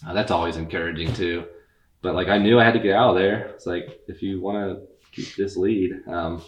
uh, 0.06 0.12
that's 0.14 0.30
always 0.30 0.56
encouraging 0.56 1.12
too. 1.12 1.44
But 2.02 2.14
like 2.14 2.28
I 2.28 2.38
knew 2.38 2.60
I 2.60 2.64
had 2.64 2.74
to 2.74 2.80
get 2.80 2.94
out 2.94 3.10
of 3.10 3.16
there. 3.16 3.46
It's 3.48 3.66
like 3.66 4.00
if 4.06 4.22
you 4.22 4.40
want 4.40 4.58
to 4.58 4.86
keep 5.10 5.34
this 5.34 5.56
lead, 5.56 5.92
um, 6.06 6.42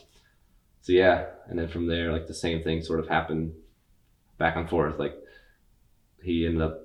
so 0.83 0.93
yeah. 0.93 1.27
And 1.49 1.59
then 1.59 1.69
from 1.69 1.87
there, 1.89 2.13
like 2.13 2.29
the 2.29 2.35
same 2.35 2.63
thing 2.63 2.83
sort 2.83 3.01
of 3.01 3.09
happened 3.09 3.53
back 4.39 4.55
and 4.57 4.69
forth. 4.69 4.99
Like 5.01 5.17
he 6.27 6.45
ended 6.45 6.61
up 6.61 6.81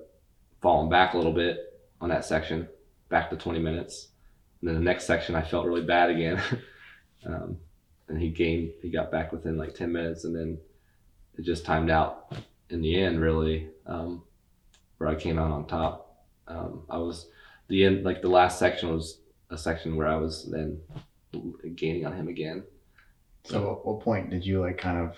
falling 0.60 0.88
back 0.88 1.14
a 1.14 1.16
little 1.16 1.32
bit 1.32 1.82
on 2.00 2.08
that 2.10 2.24
section, 2.24 2.68
back 3.08 3.28
to 3.28 3.36
20 3.36 3.58
minutes. 3.58 4.08
And 4.60 4.68
then 4.68 4.76
the 4.76 4.84
next 4.84 5.04
section, 5.04 5.34
I 5.34 5.42
felt 5.42 5.66
really 5.66 5.82
bad 5.82 6.10
again. 6.10 6.40
um, 7.26 7.58
and 8.06 8.20
he 8.20 8.28
gained, 8.28 8.70
he 8.80 8.88
got 8.88 9.10
back 9.10 9.32
within 9.32 9.56
like 9.56 9.74
10 9.74 9.90
minutes, 9.90 10.24
and 10.24 10.34
then 10.34 10.58
it 11.36 11.42
just 11.42 11.64
timed 11.64 11.90
out 11.90 12.32
in 12.70 12.80
the 12.80 12.94
end, 13.00 13.20
really, 13.20 13.68
um, 13.86 14.22
where 14.98 15.10
I 15.10 15.16
came 15.16 15.40
out 15.40 15.50
on 15.50 15.66
top. 15.66 16.24
Um, 16.46 16.84
I 16.88 16.98
was 16.98 17.28
the 17.66 17.84
end, 17.84 18.04
like 18.04 18.22
the 18.22 18.28
last 18.28 18.60
section 18.60 18.94
was 18.94 19.18
a 19.50 19.58
section 19.58 19.96
where 19.96 20.06
I 20.06 20.16
was 20.16 20.48
then 20.52 20.80
gaining 21.74 22.06
on 22.06 22.14
him 22.14 22.28
again. 22.28 22.62
So 23.44 23.72
at 23.72 23.84
what 23.84 24.00
point 24.00 24.30
did 24.30 24.46
you 24.46 24.60
like 24.60 24.78
kind 24.78 24.98
of 24.98 25.16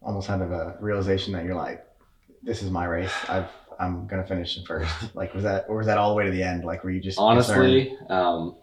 almost 0.00 0.28
have 0.28 0.40
a 0.40 0.78
realization 0.80 1.34
that 1.34 1.44
you're 1.44 1.54
like, 1.54 1.86
this 2.44 2.62
is 2.62 2.70
my 2.70 2.84
race. 2.84 3.12
I've 3.28 3.48
I'm 3.78 4.06
gonna 4.06 4.26
finish 4.26 4.56
in 4.56 4.64
first. 4.64 4.92
Like 5.14 5.34
was 5.34 5.42
that 5.44 5.66
or 5.68 5.78
was 5.78 5.86
that 5.86 5.98
all 5.98 6.10
the 6.10 6.16
way 6.16 6.24
to 6.26 6.30
the 6.30 6.42
end? 6.42 6.64
Like 6.64 6.84
were 6.84 6.90
you 6.90 7.00
just 7.00 7.18
honestly 7.18 7.96
um 8.08 8.56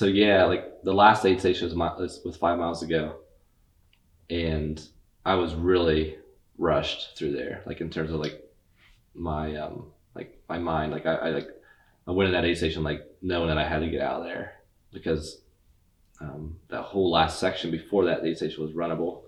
so 0.00 0.06
yeah 0.06 0.44
like 0.46 0.82
the 0.82 0.94
last 0.94 1.26
aid 1.26 1.38
station 1.38 1.66
was, 1.66 1.74
my, 1.74 1.94
was 1.94 2.22
was 2.24 2.34
five 2.34 2.58
miles 2.58 2.82
ago 2.82 3.16
and 4.30 4.88
i 5.26 5.34
was 5.34 5.54
really 5.54 6.16
rushed 6.56 7.18
through 7.18 7.32
there 7.32 7.62
like 7.66 7.82
in 7.82 7.90
terms 7.90 8.10
of 8.10 8.18
like 8.18 8.42
my 9.14 9.54
um 9.56 9.92
like 10.14 10.40
my 10.48 10.58
mind 10.58 10.90
like 10.90 11.04
i, 11.04 11.16
I 11.16 11.28
like 11.28 11.48
i 12.08 12.12
went 12.12 12.28
in 12.28 12.32
that 12.32 12.46
aid 12.46 12.56
station 12.56 12.82
like 12.82 13.06
knowing 13.20 13.48
that 13.48 13.58
i 13.58 13.68
had 13.68 13.80
to 13.80 13.90
get 13.90 14.00
out 14.00 14.22
of 14.22 14.26
there 14.26 14.54
because 14.90 15.42
um, 16.22 16.56
that 16.68 16.80
whole 16.80 17.10
last 17.10 17.38
section 17.38 17.70
before 17.70 18.06
that 18.06 18.24
aid 18.24 18.38
station 18.38 18.62
was 18.62 18.72
runnable 18.72 19.20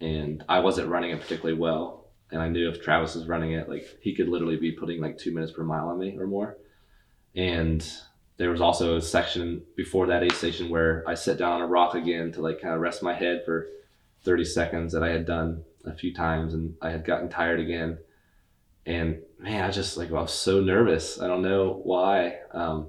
and 0.00 0.44
i 0.48 0.58
wasn't 0.58 0.88
running 0.88 1.10
it 1.10 1.20
particularly 1.20 1.58
well 1.58 2.06
and 2.30 2.42
I 2.42 2.48
knew 2.48 2.68
if 2.68 2.82
Travis 2.82 3.14
was 3.14 3.28
running 3.28 3.52
it, 3.52 3.68
like 3.68 3.98
he 4.00 4.14
could 4.14 4.28
literally 4.28 4.56
be 4.56 4.72
putting 4.72 5.00
like 5.00 5.18
two 5.18 5.32
minutes 5.32 5.52
per 5.52 5.62
mile 5.62 5.88
on 5.88 5.98
me 5.98 6.18
or 6.18 6.26
more. 6.26 6.56
And 7.34 7.86
there 8.36 8.50
was 8.50 8.60
also 8.60 8.96
a 8.96 9.02
section 9.02 9.62
before 9.76 10.06
that 10.06 10.22
aid 10.22 10.32
station 10.32 10.68
where 10.68 11.04
I 11.06 11.14
sat 11.14 11.38
down 11.38 11.52
on 11.52 11.60
a 11.62 11.66
rock 11.66 11.94
again 11.94 12.32
to 12.32 12.40
like 12.40 12.60
kind 12.60 12.74
of 12.74 12.80
rest 12.80 13.02
my 13.02 13.14
head 13.14 13.42
for 13.44 13.68
30 14.24 14.44
seconds 14.44 14.92
that 14.92 15.04
I 15.04 15.10
had 15.10 15.24
done 15.24 15.62
a 15.84 15.94
few 15.94 16.12
times 16.12 16.52
and 16.52 16.74
I 16.82 16.90
had 16.90 17.04
gotten 17.04 17.28
tired 17.28 17.60
again. 17.60 17.98
And 18.84 19.22
man, 19.38 19.64
I 19.64 19.70
just 19.70 19.96
like 19.96 20.10
I 20.10 20.14
was 20.14 20.32
so 20.32 20.60
nervous. 20.60 21.20
I 21.20 21.28
don't 21.28 21.42
know 21.42 21.80
why. 21.84 22.38
Um, 22.52 22.88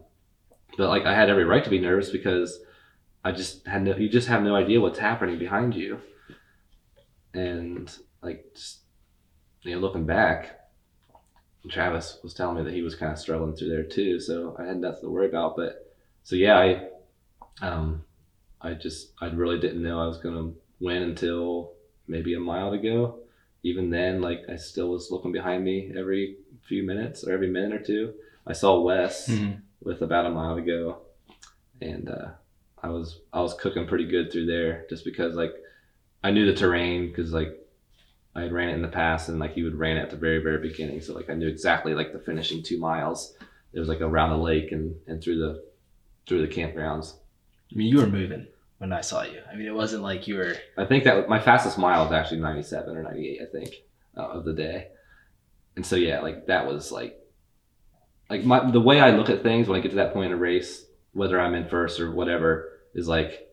but 0.77 0.89
like 0.89 1.05
I 1.05 1.13
had 1.13 1.29
every 1.29 1.45
right 1.45 1.63
to 1.63 1.69
be 1.69 1.79
nervous 1.79 2.09
because 2.09 2.59
I 3.23 3.31
just 3.31 3.67
had 3.67 3.83
no 3.83 3.95
you 3.95 4.09
just 4.09 4.27
have 4.27 4.41
no 4.41 4.55
idea 4.55 4.81
what's 4.81 4.99
happening 4.99 5.37
behind 5.37 5.75
you. 5.75 6.01
And 7.37 7.95
like 8.23 8.45
just 8.55 8.79
you 9.61 9.75
know, 9.75 9.79
looking 9.79 10.05
back, 10.05 10.59
Travis 11.69 12.17
was 12.23 12.33
telling 12.33 12.57
me 12.57 12.63
that 12.63 12.73
he 12.73 12.81
was 12.81 12.95
kind 12.95 13.11
of 13.11 13.19
struggling 13.19 13.55
through 13.55 13.69
there 13.69 13.83
too, 13.83 14.19
so 14.19 14.55
I 14.57 14.63
had 14.65 14.79
nothing 14.79 15.01
to 15.01 15.09
worry 15.09 15.27
about. 15.27 15.55
But 15.55 15.93
so 16.23 16.35
yeah, 16.35 16.57
I, 16.57 17.65
um, 17.65 18.03
I 18.61 18.73
just 18.73 19.11
I 19.21 19.27
really 19.27 19.59
didn't 19.59 19.83
know 19.83 19.99
I 19.99 20.07
was 20.07 20.17
gonna 20.17 20.51
win 20.79 21.03
until 21.03 21.73
maybe 22.07 22.33
a 22.33 22.39
mile 22.39 22.71
to 22.71 22.77
go. 22.77 23.19
Even 23.63 23.89
then, 23.89 24.21
like 24.21 24.43
I 24.49 24.55
still 24.55 24.89
was 24.89 25.11
looking 25.11 25.31
behind 25.31 25.63
me 25.63 25.91
every 25.97 26.37
few 26.67 26.83
minutes 26.83 27.23
or 27.23 27.33
every 27.33 27.49
minute 27.49 27.81
or 27.81 27.83
two. 27.85 28.13
I 28.45 28.53
saw 28.53 28.79
Wes 28.79 29.27
Mhm. 29.29 29.61
with 29.83 30.01
about 30.01 30.25
a 30.25 30.29
mile 30.31 30.55
to 30.55 30.61
go, 30.61 31.01
and 31.81 32.09
uh, 32.09 32.29
I 32.81 32.89
was 32.89 33.19
I 33.33 33.41
was 33.41 33.53
cooking 33.53 33.87
pretty 33.87 34.05
good 34.05 34.31
through 34.31 34.45
there 34.45 34.85
just 34.89 35.03
because 35.05 35.35
like 35.35 35.53
I 36.23 36.31
knew 36.31 36.45
the 36.45 36.57
terrain 36.57 37.07
because 37.07 37.31
like 37.31 37.53
I 38.35 38.41
had 38.41 38.51
ran 38.51 38.69
it 38.69 38.73
in 38.73 38.81
the 38.81 38.87
past 38.87 39.29
and 39.29 39.39
like 39.39 39.53
he 39.53 39.63
would 39.63 39.75
ran 39.75 39.97
it 39.97 40.01
at 40.01 40.09
the 40.09 40.17
very 40.17 40.39
very 40.39 40.59
beginning, 40.59 41.01
so 41.01 41.13
like 41.13 41.29
I 41.29 41.33
knew 41.33 41.47
exactly 41.47 41.93
like 41.93 42.13
the 42.13 42.19
finishing 42.19 42.63
two 42.63 42.79
miles. 42.79 43.33
It 43.73 43.79
was 43.79 43.89
like 43.89 44.01
around 44.01 44.31
the 44.31 44.37
lake 44.37 44.71
and 44.71 44.95
and 45.07 45.21
through 45.21 45.37
the 45.39 45.63
through 46.27 46.45
the 46.45 46.53
campgrounds. 46.53 47.13
I 47.71 47.75
mean, 47.75 47.87
you 47.87 47.97
were 47.97 48.07
moving. 48.07 48.47
when 48.77 48.93
I 48.93 49.01
saw 49.01 49.23
you. 49.23 49.41
I 49.51 49.55
mean, 49.55 49.67
it 49.67 49.73
wasn't 49.73 50.03
like 50.03 50.27
you 50.27 50.35
were. 50.35 50.55
I 50.77 50.85
think 50.85 51.03
that 51.05 51.27
my 51.27 51.39
fastest 51.39 51.77
mile 51.77 52.03
was 52.03 52.13
actually 52.13 52.39
97 52.41 52.95
or 52.95 53.03
98, 53.03 53.41
I 53.41 53.45
think, 53.45 53.75
uh, 54.15 54.27
of 54.27 54.45
the 54.45 54.53
day. 54.53 54.87
And 55.75 55.85
so 55.85 55.95
yeah, 55.95 56.21
like 56.21 56.47
that 56.47 56.67
was 56.67 56.91
like, 56.91 57.19
like 58.29 58.43
my 58.43 58.69
the 58.69 58.81
way 58.81 58.99
I 58.99 59.11
look 59.11 59.29
at 59.29 59.43
things 59.43 59.67
when 59.67 59.79
I 59.79 59.81
get 59.81 59.89
to 59.89 59.97
that 59.97 60.13
point 60.13 60.27
in 60.27 60.33
a 60.33 60.37
race, 60.37 60.85
whether 61.13 61.39
I'm 61.39 61.55
in 61.55 61.67
first 61.69 61.99
or 61.99 62.11
whatever, 62.11 62.69
is 62.93 63.07
like, 63.07 63.46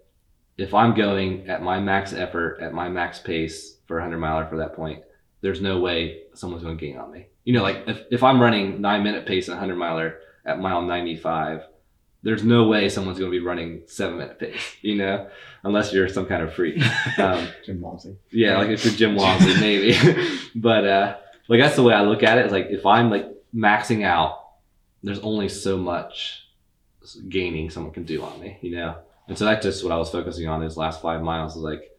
if 0.57 0.73
I'm 0.75 0.95
going 0.95 1.49
at 1.49 1.63
my 1.63 1.81
max 1.81 2.13
effort 2.13 2.61
at 2.61 2.73
my 2.73 2.89
max 2.89 3.19
pace 3.19 3.77
for 3.87 3.99
a 3.99 4.03
hundred 4.03 4.19
miler 4.19 4.47
for 4.47 4.57
that 4.59 4.75
point, 4.75 5.03
there's 5.41 5.61
no 5.61 5.81
way 5.81 6.23
someone's 6.35 6.63
going 6.63 6.79
to 6.79 6.87
gain 6.87 6.97
on 6.97 7.11
me. 7.11 7.27
You 7.45 7.53
know, 7.55 7.63
like 7.63 7.85
if, 7.87 8.01
if 8.11 8.23
I'm 8.23 8.41
running 8.41 8.81
nine 8.81 9.03
minute 9.03 9.27
pace 9.27 9.49
at 9.49 9.53
100 9.53 9.77
miler 9.77 10.19
at 10.47 10.59
mile 10.59 10.83
95, 10.83 11.63
there's 12.23 12.43
no 12.43 12.67
way 12.67 12.89
someone's 12.89 13.19
going 13.19 13.31
to 13.31 13.39
be 13.39 13.45
running 13.45 13.83
seven 13.87 14.17
minute 14.19 14.39
pace, 14.39 14.77
you 14.81 14.95
know, 14.95 15.29
unless 15.63 15.93
you're 15.93 16.09
some 16.09 16.27
kind 16.27 16.43
of 16.43 16.55
freak. 16.55 16.83
Um, 17.19 17.47
Jim 17.65 17.81
Walmsley. 17.81 18.17
yeah, 18.31 18.59
like 18.59 18.71
if 18.71 18.85
you're 18.85 18.95
Jim 18.95 19.15
Walmsley, 19.15 19.55
maybe. 19.61 20.39
but 20.55 20.87
uh, 20.87 21.17
like 21.49 21.61
that's 21.61 21.77
the 21.77 21.83
way 21.83 21.95
I 21.95 22.03
look 22.03 22.23
at 22.23 22.39
it. 22.39 22.43
it. 22.43 22.47
Is 22.47 22.53
like 22.53 22.67
if 22.71 22.87
I'm 22.87 23.11
like 23.11 23.27
maxing 23.55 24.05
out, 24.05 24.41
there's 25.03 25.21
only 25.21 25.49
so 25.49 25.77
much 25.77 26.47
gaining 27.29 27.71
someone 27.71 27.93
can 27.93 28.05
do 28.05 28.23
on 28.23 28.41
me, 28.41 28.57
you 28.63 28.77
know. 28.77 28.97
And 29.29 29.39
so 29.39 29.45
that's 29.45 29.65
just 29.65 29.83
what 29.83 29.93
I 29.93 29.97
was 29.97 30.11
focusing 30.11 30.49
on. 30.49 30.61
These 30.61 30.77
last 30.77 31.01
five 31.01 31.23
miles 31.23 31.57
is 31.57 31.63
like 31.63 31.91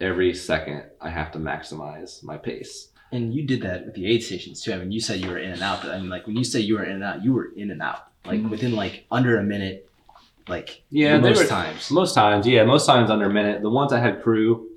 every 0.00 0.34
second 0.34 0.84
I 1.00 1.10
have 1.10 1.30
to 1.32 1.38
maximize 1.38 2.22
my 2.24 2.36
pace. 2.38 2.88
And 3.12 3.34
you 3.34 3.44
did 3.46 3.62
that 3.62 3.84
with 3.86 3.94
the 3.94 4.06
aid 4.06 4.22
stations 4.22 4.62
too. 4.62 4.72
I 4.72 4.78
mean, 4.78 4.92
you 4.92 5.00
said 5.00 5.20
you 5.20 5.28
were 5.30 5.38
in 5.38 5.50
and 5.50 5.62
out, 5.62 5.82
but 5.82 5.90
I 5.90 5.98
mean, 5.98 6.08
like 6.08 6.26
when 6.26 6.36
you 6.36 6.44
say 6.44 6.60
you 6.60 6.74
were 6.76 6.84
in 6.84 6.92
and 6.92 7.04
out, 7.04 7.24
you 7.24 7.32
were 7.32 7.50
in 7.56 7.70
and 7.70 7.82
out, 7.82 8.06
like 8.24 8.40
Mhm. 8.40 8.50
within 8.50 8.74
like 8.76 9.04
under 9.10 9.36
a 9.38 9.42
minute, 9.42 9.88
like 10.48 10.82
Yeah, 10.90 11.18
most 11.18 11.38
were- 11.42 11.46
times. 11.46 11.90
Most 11.90 12.14
times, 12.14 12.46
yeah, 12.46 12.64
most 12.64 12.86
times 12.86 13.10
under 13.10 13.26
a 13.26 13.32
minute. 13.32 13.62
The 13.62 13.70
ones 13.70 13.92
I 13.92 13.98
had 13.98 14.22
crew, 14.22 14.68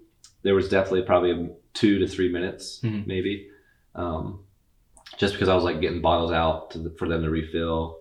there 0.41 0.55
was 0.55 0.67
definitely 0.67 1.03
probably 1.03 1.51
two 1.73 1.99
to 1.99 2.07
three 2.07 2.29
minutes, 2.29 2.81
Mhm. 2.83 3.05
maybe, 3.07 3.47
um, 3.95 4.39
just 5.17 5.33
because 5.35 5.47
I 5.47 5.55
was 5.55 5.63
like 5.63 5.79
getting 5.79 6.01
bottles 6.01 6.31
out 6.31 6.71
to 6.71 6.79
the, 6.79 6.89
for 6.89 7.07
them 7.07 7.21
to 7.23 7.29
refill, 7.29 7.99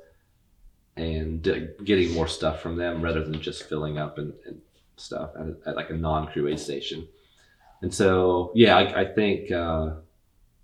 and 0.97 1.43
getting 1.85 2.13
more 2.13 2.29
stuff 2.29 2.61
from 2.61 2.77
them 2.77 3.01
rather 3.03 3.25
than 3.25 3.41
just 3.41 3.69
filling 3.69 3.99
up 3.99 4.19
and, 4.19 4.35
and 4.47 4.61
stuff 4.97 5.31
at, 5.39 5.47
a- 5.47 5.57
at 5.71 5.77
like 5.77 5.91
a 5.91 5.95
non-crew 5.95 6.49
aid 6.49 6.59
station. 6.61 7.09
And 7.81 7.93
so, 7.93 8.53
yeah, 8.55 8.77
I, 8.77 9.01
I 9.03 9.05
think 9.15 9.51
uh, 9.51 9.95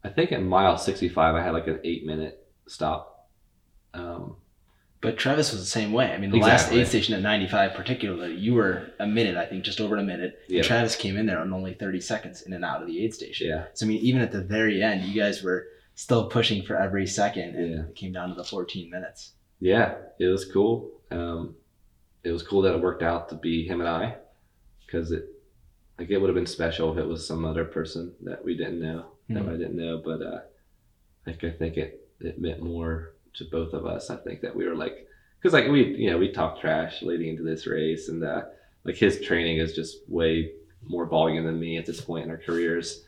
I 0.04 0.08
think 0.10 0.30
at 0.32 0.42
mile 0.42 0.78
sixty-five, 0.78 1.34
I 1.34 1.42
had 1.42 1.52
like 1.52 1.66
an 1.66 1.80
eight-minute 1.82 2.46
stop. 2.66 3.28
Um, 3.94 4.36
But 5.00 5.16
Travis 5.16 5.50
was 5.52 5.60
the 5.60 5.66
same 5.66 5.92
way. 5.92 6.12
I 6.12 6.18
mean, 6.18 6.30
the 6.30 6.38
last 6.38 6.70
aid 6.72 6.86
station 6.86 7.14
at 7.14 7.22
95, 7.22 7.74
particularly, 7.74 8.34
you 8.36 8.54
were 8.54 8.90
a 9.00 9.06
minute, 9.06 9.36
I 9.36 9.46
think, 9.46 9.64
just 9.64 9.80
over 9.80 9.96
a 9.96 10.02
minute. 10.02 10.38
Yeah. 10.48 10.58
And 10.58 10.66
Travis 10.66 10.94
came 10.96 11.16
in 11.16 11.26
there 11.26 11.38
on 11.40 11.52
only 11.52 11.74
30 11.74 12.00
seconds 12.00 12.42
in 12.42 12.52
and 12.52 12.64
out 12.64 12.80
of 12.82 12.86
the 12.88 13.02
aid 13.04 13.14
station. 13.14 13.48
yeah, 13.48 13.64
So 13.74 13.86
I 13.86 13.88
mean, 13.88 14.00
even 14.02 14.20
at 14.20 14.30
the 14.32 14.42
very 14.42 14.82
end, 14.82 15.02
you 15.04 15.20
guys 15.20 15.42
were 15.42 15.66
still 15.94 16.28
pushing 16.28 16.62
for 16.64 16.76
every 16.76 17.06
second, 17.06 17.54
and 17.56 17.70
Yeah. 17.72 17.80
it 17.82 17.94
came 17.96 18.12
down 18.12 18.28
to 18.28 18.34
the 18.36 18.44
14 18.44 18.90
minutes. 18.90 19.32
Yeah, 19.60 19.96
it 20.18 20.26
was 20.26 20.44
cool. 20.44 20.90
Um, 21.10 21.54
it 22.24 22.30
was 22.30 22.42
cool 22.42 22.62
that 22.62 22.74
it 22.74 22.80
worked 22.82 23.02
out 23.02 23.28
to 23.30 23.34
be 23.36 23.66
him 23.66 23.80
and 23.80 23.88
I, 23.88 24.16
because 24.86 25.12
it 25.12 25.26
like 25.98 26.10
it 26.10 26.18
would 26.18 26.28
have 26.28 26.34
been 26.34 26.46
special 26.46 26.92
if 26.92 26.98
it 26.98 27.06
was 27.08 27.26
some 27.26 27.44
other 27.44 27.64
person 27.64 28.14
that 28.22 28.44
we 28.44 28.56
didn't 28.56 28.80
know 28.80 29.06
that 29.28 29.42
Mhm. 29.42 29.48
I 29.48 29.56
didn't 29.56 29.76
know. 29.76 30.00
But 30.04 30.22
uh, 30.22 30.40
like 31.26 31.42
I 31.44 31.50
think 31.50 31.76
it 31.76 32.08
it 32.20 32.40
meant 32.40 32.62
more 32.62 33.14
to 33.34 33.44
both 33.44 33.72
of 33.72 33.86
us. 33.86 34.10
I 34.10 34.16
think 34.16 34.40
that 34.42 34.54
we 34.54 34.66
were 34.66 34.74
like, 34.74 35.06
because 35.40 35.52
like 35.52 35.68
we 35.68 35.94
you 35.96 36.10
know 36.10 36.18
we 36.18 36.32
talked 36.32 36.60
trash 36.60 37.02
leading 37.02 37.28
into 37.28 37.42
this 37.42 37.66
race, 37.66 38.08
and 38.08 38.22
uh, 38.24 38.42
like 38.84 38.96
his 38.96 39.20
training 39.20 39.58
is 39.58 39.74
just 39.74 39.98
way 40.08 40.52
more 40.82 41.06
volume 41.06 41.44
than 41.44 41.58
me 41.58 41.76
at 41.76 41.86
this 41.86 42.00
point 42.00 42.24
in 42.24 42.30
our 42.30 42.38
careers. 42.38 43.04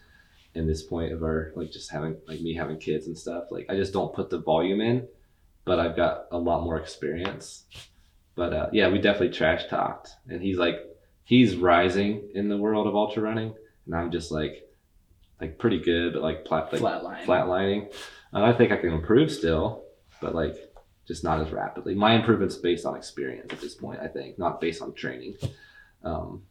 and 0.57 0.69
this 0.69 0.83
point 0.83 1.13
of 1.13 1.23
our 1.23 1.53
like 1.55 1.71
just 1.71 1.91
having 1.93 2.17
like 2.27 2.41
me 2.41 2.53
having 2.55 2.77
kids 2.79 3.07
and 3.07 3.17
stuff, 3.17 3.45
like 3.53 3.67
I 3.71 3.77
just 3.77 3.93
don't 3.93 4.13
put 4.15 4.31
the 4.31 4.39
volume 4.41 4.81
in, 4.81 5.07
but 5.65 5.79
I've 5.79 5.97
got 5.97 6.27
a 6.31 6.39
lot 6.39 6.65
more 6.65 6.79
experience. 6.79 7.65
But 8.35 8.53
uh, 8.53 8.69
yeah, 8.73 8.89
we 8.89 8.99
definitely 8.99 9.37
trash 9.37 9.67
talked, 9.69 10.11
and 10.29 10.43
he's 10.43 10.59
like 10.59 10.77
he's 11.25 11.57
rising 11.57 12.31
in 12.35 12.49
the 12.49 12.57
world 12.57 12.87
of 12.87 12.95
ultra 12.95 13.23
running, 13.23 13.55
and 13.87 13.95
I'm 13.95 14.11
just 14.11 14.31
like 14.31 14.67
like 15.41 15.59
pretty 15.59 15.81
good, 15.81 16.15
but 16.15 16.23
like, 16.23 16.45
plat, 16.45 16.73
like 16.73 16.83
Flatline. 16.83 17.25
flatlining. 17.25 17.95
And 18.33 18.45
I 18.45 18.53
think 18.53 18.73
I 18.73 18.77
can 18.77 18.93
improve 18.93 19.33
still, 19.33 19.85
but 20.21 20.35
like 20.35 20.57
just 21.07 21.25
not 21.25 21.41
as 21.41 21.51
rapidly. 21.51 21.95
My 21.95 22.15
improvement's 22.15 22.57
based 22.57 22.87
on 22.87 22.97
experience 22.97 23.53
at 23.53 23.61
this 23.61 23.75
point, 23.75 24.01
I 24.01 24.07
think, 24.07 24.39
not 24.39 24.61
based 24.61 24.83
on 24.83 24.95
training. 24.95 25.37
Um, 26.05 26.43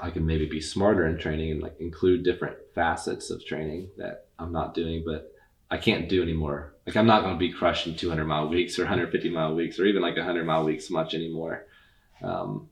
I 0.00 0.10
can 0.10 0.26
maybe 0.26 0.46
be 0.46 0.60
smarter 0.60 1.06
in 1.06 1.18
training 1.18 1.52
and 1.52 1.62
like 1.62 1.76
include 1.80 2.24
different 2.24 2.56
facets 2.74 3.30
of 3.30 3.44
training 3.44 3.90
that 3.96 4.26
I'm 4.38 4.52
not 4.52 4.74
doing, 4.74 5.02
but 5.04 5.32
I 5.70 5.78
can't 5.78 6.08
do 6.08 6.22
anymore. 6.22 6.73
Like 6.86 6.96
I'm 6.96 7.06
not 7.06 7.22
going 7.22 7.34
to 7.34 7.38
be 7.38 7.50
crushing 7.52 7.94
200 7.96 8.24
mile 8.24 8.48
weeks 8.48 8.78
or 8.78 8.82
150 8.82 9.30
mile 9.30 9.54
weeks 9.54 9.78
or 9.78 9.86
even 9.86 10.02
like 10.02 10.16
100 10.16 10.44
mile 10.44 10.64
weeks 10.64 10.90
much 10.90 11.14
anymore. 11.14 11.66
Um, 12.22 12.68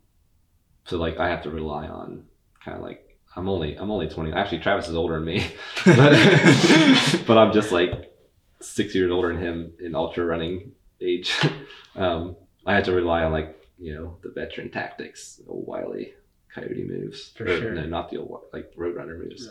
so 0.85 0.99
like 0.99 1.19
I 1.19 1.29
have 1.29 1.43
to 1.45 1.51
rely 1.51 1.87
on 1.87 2.25
kind 2.65 2.77
of 2.77 2.83
like 2.83 3.19
I'm 3.35 3.49
only 3.49 3.77
I'm 3.79 3.91
only 3.91 4.09
20. 4.09 4.33
Actually, 4.33 4.59
Travis 4.61 4.89
is 4.89 4.95
older 4.95 5.15
than 5.15 5.25
me, 5.25 5.47
but, 5.87 6.13
but 7.27 7.39
I'm 7.39 7.53
just 7.53 7.73
like 7.73 8.13
six 8.61 8.95
years 8.95 9.11
older 9.11 9.33
than 9.33 9.43
him 9.43 9.73
in 9.81 9.95
ultra 9.95 10.25
running 10.25 10.73
age. 11.01 11.35
Um, 11.95 12.37
I 12.65 12.73
had 12.75 12.87
to 12.87 12.93
rely 12.93 13.23
on 13.23 13.33
like 13.33 13.69
you 13.79 13.95
know 13.95 14.17
the 14.23 14.31
veteran 14.31 14.71
tactics, 14.71 15.37
the 15.37 15.51
old 15.51 15.67
wily 15.67 16.15
coyote 16.55 16.85
moves. 16.85 17.33
For 17.37 17.45
Or, 17.45 17.59
sure. 17.59 17.73
No, 17.75 17.85
not 17.85 18.09
the 18.11 18.17
old 18.17 18.45
like 18.51 18.75
roadrunner 18.77 19.19
moves. 19.19 19.47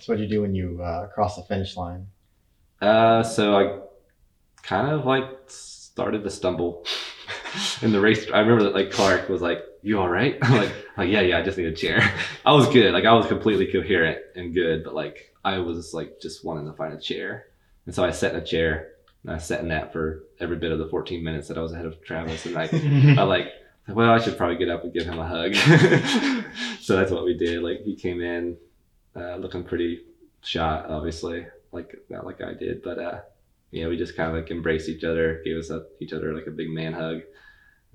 So 0.00 0.12
what 0.12 0.18
did 0.18 0.28
you 0.28 0.36
do 0.36 0.42
when 0.42 0.56
you 0.56 0.82
uh, 0.82 1.06
crossed 1.06 1.36
the 1.36 1.44
finish 1.44 1.76
line? 1.76 2.08
Uh, 2.84 3.22
so 3.22 3.56
I 3.56 3.78
kind 4.62 4.90
of 4.90 5.04
like 5.04 5.28
started 5.46 6.24
to 6.24 6.30
stumble 6.30 6.84
in 7.82 7.92
the 7.92 8.00
race. 8.00 8.26
I 8.32 8.40
remember 8.40 8.64
that 8.64 8.74
like 8.74 8.90
Clark 8.90 9.28
was 9.28 9.42
like, 9.42 9.62
"You 9.82 10.00
all 10.00 10.08
right?" 10.08 10.38
I'm 10.42 10.56
like, 10.56 10.74
"Like 10.96 11.08
yeah, 11.08 11.20
yeah. 11.20 11.38
I 11.38 11.42
just 11.42 11.58
need 11.58 11.66
a 11.66 11.74
chair." 11.74 12.14
I 12.44 12.52
was 12.52 12.68
good. 12.68 12.92
Like 12.92 13.04
I 13.04 13.12
was 13.14 13.26
completely 13.26 13.66
coherent 13.70 14.18
and 14.34 14.54
good, 14.54 14.84
but 14.84 14.94
like 14.94 15.32
I 15.44 15.58
was 15.58 15.94
like 15.94 16.20
just 16.20 16.44
wanting 16.44 16.66
to 16.66 16.72
find 16.72 16.92
a 16.92 17.00
chair, 17.00 17.46
and 17.86 17.94
so 17.94 18.04
I 18.04 18.10
sat 18.10 18.34
in 18.34 18.40
a 18.40 18.44
chair 18.44 18.90
and 19.22 19.32
I 19.32 19.38
sat 19.38 19.60
in 19.60 19.68
that 19.68 19.92
for 19.92 20.24
every 20.38 20.56
bit 20.56 20.70
of 20.70 20.78
the 20.78 20.86
14 20.88 21.24
minutes 21.24 21.48
that 21.48 21.56
I 21.56 21.62
was 21.62 21.72
ahead 21.72 21.86
of 21.86 22.02
Travis, 22.04 22.44
and 22.44 22.58
I 22.58 22.68
I 23.18 23.24
like, 23.24 23.48
well, 23.88 24.10
I 24.10 24.18
should 24.18 24.36
probably 24.36 24.56
get 24.56 24.68
up 24.68 24.84
and 24.84 24.92
give 24.92 25.06
him 25.06 25.18
a 25.18 25.26
hug. 25.26 25.54
so 26.80 26.96
that's 26.96 27.10
what 27.10 27.24
we 27.24 27.34
did. 27.36 27.62
Like 27.62 27.80
he 27.80 27.96
came 27.96 28.20
in, 28.20 28.56
uh, 29.16 29.36
looking 29.36 29.64
pretty 29.64 30.02
shot, 30.42 30.90
obviously, 30.90 31.46
like 31.74 31.94
not 32.08 32.26
like 32.26 32.40
I 32.40 32.54
did, 32.54 32.82
but 32.82 32.98
uh, 32.98 33.20
you 33.70 33.82
know, 33.82 33.90
we 33.90 33.96
just 33.96 34.16
kind 34.16 34.30
of 34.30 34.36
like 34.36 34.50
embraced 34.50 34.88
each 34.88 35.04
other, 35.04 35.42
gave 35.44 35.56
us 35.56 35.70
a, 35.70 35.84
each 36.00 36.12
other 36.12 36.32
like 36.34 36.46
a 36.46 36.52
big 36.52 36.70
man 36.70 36.92
hug, 36.92 37.22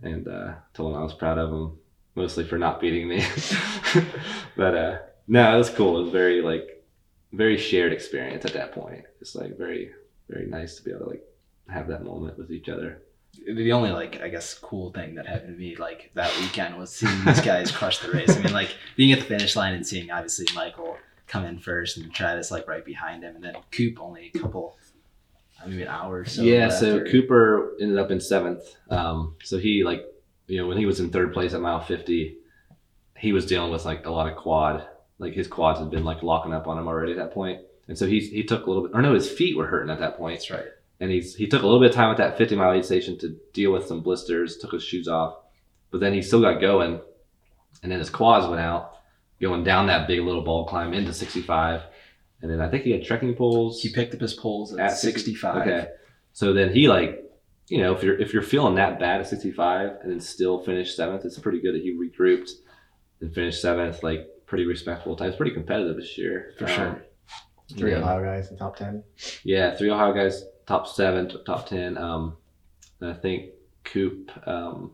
and 0.01 0.27
uh, 0.27 0.55
told 0.73 0.93
him 0.93 0.99
I 0.99 1.03
was 1.03 1.13
proud 1.13 1.38
of 1.38 1.51
him, 1.51 1.77
mostly 2.15 2.43
for 2.43 2.57
not 2.57 2.82
beating 2.82 3.07
me. 3.07 3.25
but 4.57 4.75
uh, 4.75 4.97
no, 5.27 5.53
it 5.53 5.57
was 5.57 5.69
cool. 5.69 5.99
It 5.99 6.03
was 6.03 6.11
very 6.11 6.41
like 6.41 6.86
very 7.32 7.57
shared 7.57 7.93
experience 7.93 8.45
at 8.45 8.53
that 8.53 8.73
point. 8.73 9.05
It's 9.21 9.36
like 9.36 9.57
very 9.57 9.91
very 10.30 10.47
nice 10.47 10.75
to 10.75 10.84
be 10.84 10.91
able 10.91 11.05
to 11.05 11.09
like 11.11 11.23
have 11.69 11.88
that 11.88 12.03
moment 12.03 12.38
with 12.38 12.51
each 12.51 12.69
other. 12.69 13.01
the 13.45 13.71
only 13.71 13.91
like 13.91 14.21
I 14.21 14.27
guess 14.27 14.53
cool 14.55 14.91
thing 14.91 15.15
that 15.15 15.27
happened 15.27 15.55
to 15.55 15.59
me 15.59 15.75
like 15.75 16.11
that 16.15 16.36
weekend 16.39 16.77
was 16.77 16.91
seeing 16.91 17.23
these 17.25 17.41
guys 17.41 17.71
crush 17.80 17.99
the 17.99 18.11
race. 18.11 18.36
I 18.36 18.41
mean, 18.41 18.53
like 18.53 18.75
being 18.95 19.11
at 19.11 19.19
the 19.19 19.25
finish 19.25 19.55
line 19.55 19.73
and 19.73 19.86
seeing 19.86 20.11
obviously 20.11 20.47
Michael 20.55 20.97
come 21.30 21.45
in 21.45 21.59
first 21.59 21.95
and 21.97 22.13
Travis 22.13 22.51
like 22.51 22.67
right 22.67 22.84
behind 22.84 23.23
him, 23.23 23.36
and 23.36 23.43
then 23.43 23.55
Coop 23.71 24.01
only 24.01 24.32
a 24.36 24.39
couple, 24.39 24.75
maybe 25.65 25.84
an 25.84 25.88
hour 25.88 26.19
or 26.19 26.25
so. 26.25 26.41
yeah, 26.41 26.67
so 26.69 26.97
or- 26.97 27.05
Cooper 27.09 27.75
ended 27.80 27.97
up 27.97 28.11
in 28.11 28.19
seventh. 28.19 28.63
Um, 28.89 29.36
so 29.43 29.57
he 29.57 29.84
like, 29.86 30.03
you 30.47 30.57
know, 30.57 30.67
when 30.67 30.77
he 30.77 30.86
was 30.86 30.99
in 30.99 31.09
third 31.11 31.32
place 31.32 31.53
at 31.53 31.61
mile 31.61 31.80
fifty, 31.80 32.38
he 33.17 33.32
was 33.32 33.45
dealing 33.45 33.71
with 33.71 33.86
like 33.86 34.05
a 34.05 34.11
lot 34.11 34.30
of 34.30 34.36
quad. 34.38 34.86
Like 35.19 35.34
his 35.34 35.47
quads 35.47 35.80
had 35.80 35.91
been 35.91 36.03
like 36.05 36.23
locking 36.23 36.53
up 36.53 36.67
on 36.67 36.77
him 36.77 36.88
already 36.88 37.11
at 37.13 37.17
that 37.17 37.34
point, 37.34 37.61
and 37.88 37.97
so 37.97 38.05
he 38.07 38.19
he 38.19 38.43
took 38.43 38.65
a 38.65 38.69
little 38.69 38.84
bit. 38.88 38.91
Or 38.95 39.01
no, 39.01 39.13
his 39.13 39.30
feet 39.30 39.55
were 39.57 39.67
hurting 39.67 39.91
at 39.91 39.99
that 39.99 40.17
point, 40.17 40.39
That's 40.39 40.49
right. 40.51 40.65
and 40.99 41.11
he's 41.11 41.36
he 41.36 41.45
took 41.47 41.61
a 41.61 41.65
little 41.65 41.82
bit 41.82 41.89
of 41.91 41.95
time 41.95 42.09
at 42.11 42.17
that 42.17 42.38
fifty 42.38 42.55
mile 42.55 42.73
aid 42.73 42.86
station 42.86 43.17
to 43.19 43.38
deal 43.53 43.71
with 43.71 43.86
some 43.86 44.01
blisters. 44.01 44.57
Took 44.57 44.71
his 44.71 44.84
shoes 44.84 45.07
off, 45.07 45.36
but 45.91 45.99
then 45.99 46.13
he 46.13 46.21
still 46.21 46.41
got 46.41 46.61
going, 46.61 47.01
and 47.84 47.91
then 47.91 47.99
his 47.99 48.09
quads 48.09 48.47
went 48.47 48.61
out, 48.61 48.93
going 49.41 49.63
down 49.63 49.87
that 49.87 50.07
big 50.07 50.21
Little 50.21 50.43
Bald 50.43 50.67
climb 50.67 50.93
into 50.93 51.13
sixty 51.13 51.41
five, 51.41 51.83
and 52.41 52.49
then 52.49 52.61
I 52.61 52.69
think 52.69 52.83
he 52.83 52.91
had 52.91 53.03
trekking 53.03 53.35
poles. 53.35 53.81
He 53.81 53.89
picked 53.89 54.13
up 54.13 54.21
his 54.21 54.33
poles 54.33 54.73
at, 54.73 54.79
At 54.79 54.97
65. 54.97 55.61
Okay. 55.61 55.87
So 56.33 56.53
then 56.53 56.73
he 56.73 56.87
like, 56.87 57.23
you 57.67 57.79
know, 57.79 57.93
if 57.93 58.03
you're 58.03 58.17
if 58.19 58.33
you're 58.33 58.41
feeling 58.41 58.75
that 58.75 58.99
bad 58.99 59.21
at 59.21 59.27
65 59.27 59.97
and 60.01 60.11
then 60.11 60.19
still 60.19 60.63
finish 60.63 60.95
seventh, 60.95 61.25
it's 61.25 61.37
pretty 61.39 61.59
good 61.61 61.75
that 61.75 61.81
he 61.81 61.97
regrouped 61.97 62.51
and 63.21 63.33
finished 63.33 63.61
seventh. 63.61 64.03
Like 64.03 64.27
pretty 64.45 64.65
respectable 64.65 65.15
time. 65.15 65.27
It's 65.27 65.37
pretty 65.37 65.53
competitive 65.53 65.97
this 65.97 66.17
year 66.17 66.53
For 66.57 66.67
sure. 66.67 67.05
Three 67.77 67.91
yeah. 67.91 67.97
Ohio 67.97 68.23
guys 68.23 68.49
in 68.49 68.57
top 68.57 68.77
ten. 68.77 69.03
Yeah, 69.43 69.75
three 69.75 69.91
Ohio 69.91 70.11
guys, 70.11 70.43
top 70.65 70.87
seven, 70.87 71.31
top 71.45 71.67
ten. 71.67 71.97
Um, 71.97 72.35
and 72.99 73.11
I 73.11 73.13
think 73.13 73.51
Coop 73.83 74.31
um, 74.47 74.91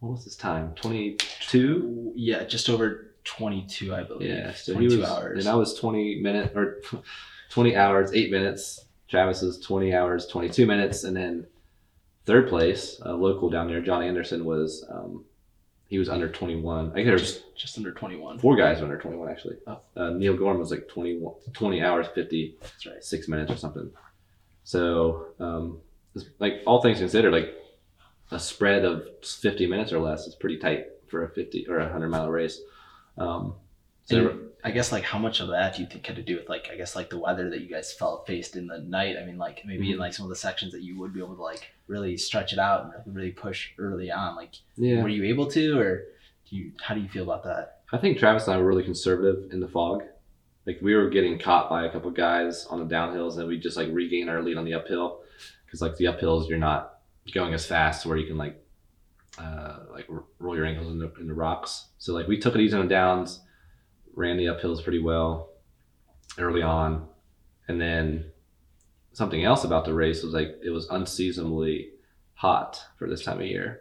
what 0.00 0.12
was 0.12 0.24
his 0.24 0.34
time? 0.34 0.72
Twenty 0.74 1.16
two. 1.48 2.12
Yeah, 2.16 2.42
just 2.44 2.68
over 2.68 3.05
22, 3.26 3.94
I 3.94 4.02
believe. 4.04 4.30
Yeah, 4.30 4.52
so 4.54 4.72
he 4.72 4.86
22 4.86 5.00
was, 5.00 5.10
hours. 5.10 5.38
and 5.44 5.52
I 5.52 5.56
was 5.56 5.74
twenty 5.74 6.20
minutes 6.20 6.54
or 6.56 6.80
twenty 7.50 7.76
hours, 7.76 8.12
eight 8.14 8.30
minutes. 8.30 8.84
Travis 9.08 9.42
was 9.42 9.60
twenty 9.60 9.94
hours, 9.94 10.26
twenty 10.26 10.48
two 10.48 10.66
minutes, 10.66 11.04
and 11.04 11.16
then 11.16 11.46
third 12.24 12.48
place, 12.48 12.98
a 13.02 13.12
local 13.12 13.50
down 13.50 13.68
there, 13.68 13.80
John 13.80 14.02
Anderson 14.02 14.44
was. 14.44 14.84
Um, 14.90 15.24
he 15.88 15.98
was 15.98 16.08
under 16.08 16.28
21. 16.28 16.90
I 16.90 16.94
think 16.94 17.04
there 17.06 17.12
was 17.12 17.22
just, 17.22 17.56
just 17.56 17.78
under 17.78 17.92
21. 17.92 18.40
four 18.40 18.56
guys 18.56 18.82
under 18.82 18.98
21 18.98 19.28
actually. 19.30 19.56
Oh. 19.68 19.78
Uh, 19.96 20.10
Neil 20.10 20.36
Gorman 20.36 20.58
was 20.58 20.72
like 20.72 20.88
21, 20.88 21.32
20 21.52 21.80
hours, 21.80 22.08
56 22.12 22.72
That's 22.82 23.12
right. 23.12 23.28
minutes 23.28 23.52
or 23.52 23.56
something. 23.56 23.92
So, 24.64 25.28
um, 25.38 25.78
like 26.40 26.62
all 26.66 26.82
things 26.82 26.98
considered, 26.98 27.32
like 27.32 27.54
a 28.32 28.38
spread 28.40 28.84
of 28.84 29.04
50 29.24 29.68
minutes 29.68 29.92
or 29.92 30.00
less 30.00 30.26
is 30.26 30.34
pretty 30.34 30.58
tight 30.58 30.86
for 31.06 31.22
a 31.24 31.30
50 31.30 31.68
or 31.68 31.78
a 31.78 31.84
100 31.84 32.08
mile 32.08 32.30
race. 32.30 32.60
Um, 33.18 33.54
so 34.04 34.28
And 34.30 34.40
I 34.64 34.70
guess 34.70 34.92
like 34.92 35.04
how 35.04 35.18
much 35.18 35.40
of 35.40 35.48
that 35.48 35.76
do 35.76 35.82
you 35.82 35.88
think 35.88 36.06
had 36.06 36.16
to 36.16 36.22
do 36.22 36.36
with 36.36 36.48
like 36.48 36.68
I 36.72 36.76
guess 36.76 36.94
like 36.96 37.10
the 37.10 37.18
weather 37.18 37.50
that 37.50 37.60
you 37.60 37.68
guys 37.68 37.92
felt 37.92 38.26
faced 38.26 38.56
in 38.56 38.66
the 38.66 38.78
night? 38.78 39.16
I 39.20 39.24
mean, 39.24 39.38
like 39.38 39.62
maybe 39.64 39.84
Mm-hmm. 39.84 39.92
in 39.94 39.98
like 39.98 40.14
some 40.14 40.24
of 40.24 40.30
the 40.30 40.36
sections 40.36 40.72
that 40.72 40.82
you 40.82 40.98
would 40.98 41.12
be 41.12 41.20
able 41.20 41.36
to 41.36 41.42
like 41.42 41.66
really 41.88 42.16
stretch 42.16 42.52
it 42.52 42.58
out 42.58 42.84
and 43.04 43.14
really 43.16 43.30
push 43.30 43.70
early 43.78 44.10
on. 44.10 44.36
Like, 44.36 44.54
yeah, 44.76 45.02
were 45.02 45.08
you 45.08 45.24
able 45.24 45.46
to, 45.52 45.78
or 45.78 46.04
do 46.48 46.56
you? 46.56 46.72
How 46.82 46.94
do 46.94 47.00
you 47.00 47.08
feel 47.08 47.22
about 47.24 47.44
that? 47.44 47.80
I 47.92 47.98
think 47.98 48.18
Travis 48.18 48.46
and 48.46 48.54
I 48.54 48.58
were 48.58 48.66
really 48.66 48.82
conservative 48.84 49.52
in 49.52 49.60
the 49.60 49.68
fog. 49.68 50.02
Like 50.66 50.80
we 50.82 50.94
were 50.96 51.08
getting 51.10 51.38
caught 51.38 51.70
by 51.70 51.86
a 51.86 51.90
couple 51.92 52.10
guys 52.10 52.66
on 52.66 52.80
the 52.80 52.92
downhills, 52.94 53.38
and 53.38 53.46
we 53.48 53.58
just 53.58 53.76
like 53.76 53.88
regain 53.92 54.28
our 54.28 54.42
lead 54.42 54.56
on 54.56 54.64
the 54.64 54.74
uphill 54.74 55.20
because 55.64 55.80
like 55.80 55.96
the 55.96 56.06
uphills 56.06 56.48
you're 56.48 56.58
not 56.58 56.98
going 57.32 57.54
as 57.54 57.64
fast 57.66 58.04
where 58.06 58.16
you 58.16 58.26
can 58.26 58.36
like 58.36 58.60
uh, 59.38 59.80
like 59.92 60.06
roll 60.38 60.56
your 60.56 60.64
ankles 60.66 60.88
in 60.88 60.98
the, 60.98 61.12
in 61.20 61.26
the 61.28 61.34
rocks. 61.34 61.88
So 61.98 62.14
like 62.14 62.26
we 62.26 62.38
took 62.38 62.54
it 62.54 62.60
easy 62.60 62.76
on 62.76 62.84
the 62.86 62.94
downs, 62.94 63.40
ran 64.14 64.36
the 64.36 64.46
uphills 64.46 64.82
pretty 64.82 65.00
well 65.00 65.50
early 66.38 66.62
on, 66.62 67.06
and 67.68 67.80
then 67.80 68.30
something 69.12 69.44
else 69.44 69.64
about 69.64 69.84
the 69.84 69.94
race 69.94 70.22
was 70.22 70.32
like 70.34 70.56
it 70.64 70.70
was 70.70 70.86
unseasonably 70.88 71.90
hot 72.34 72.80
for 72.98 73.08
this 73.08 73.24
time 73.24 73.40
of 73.40 73.46
year. 73.46 73.80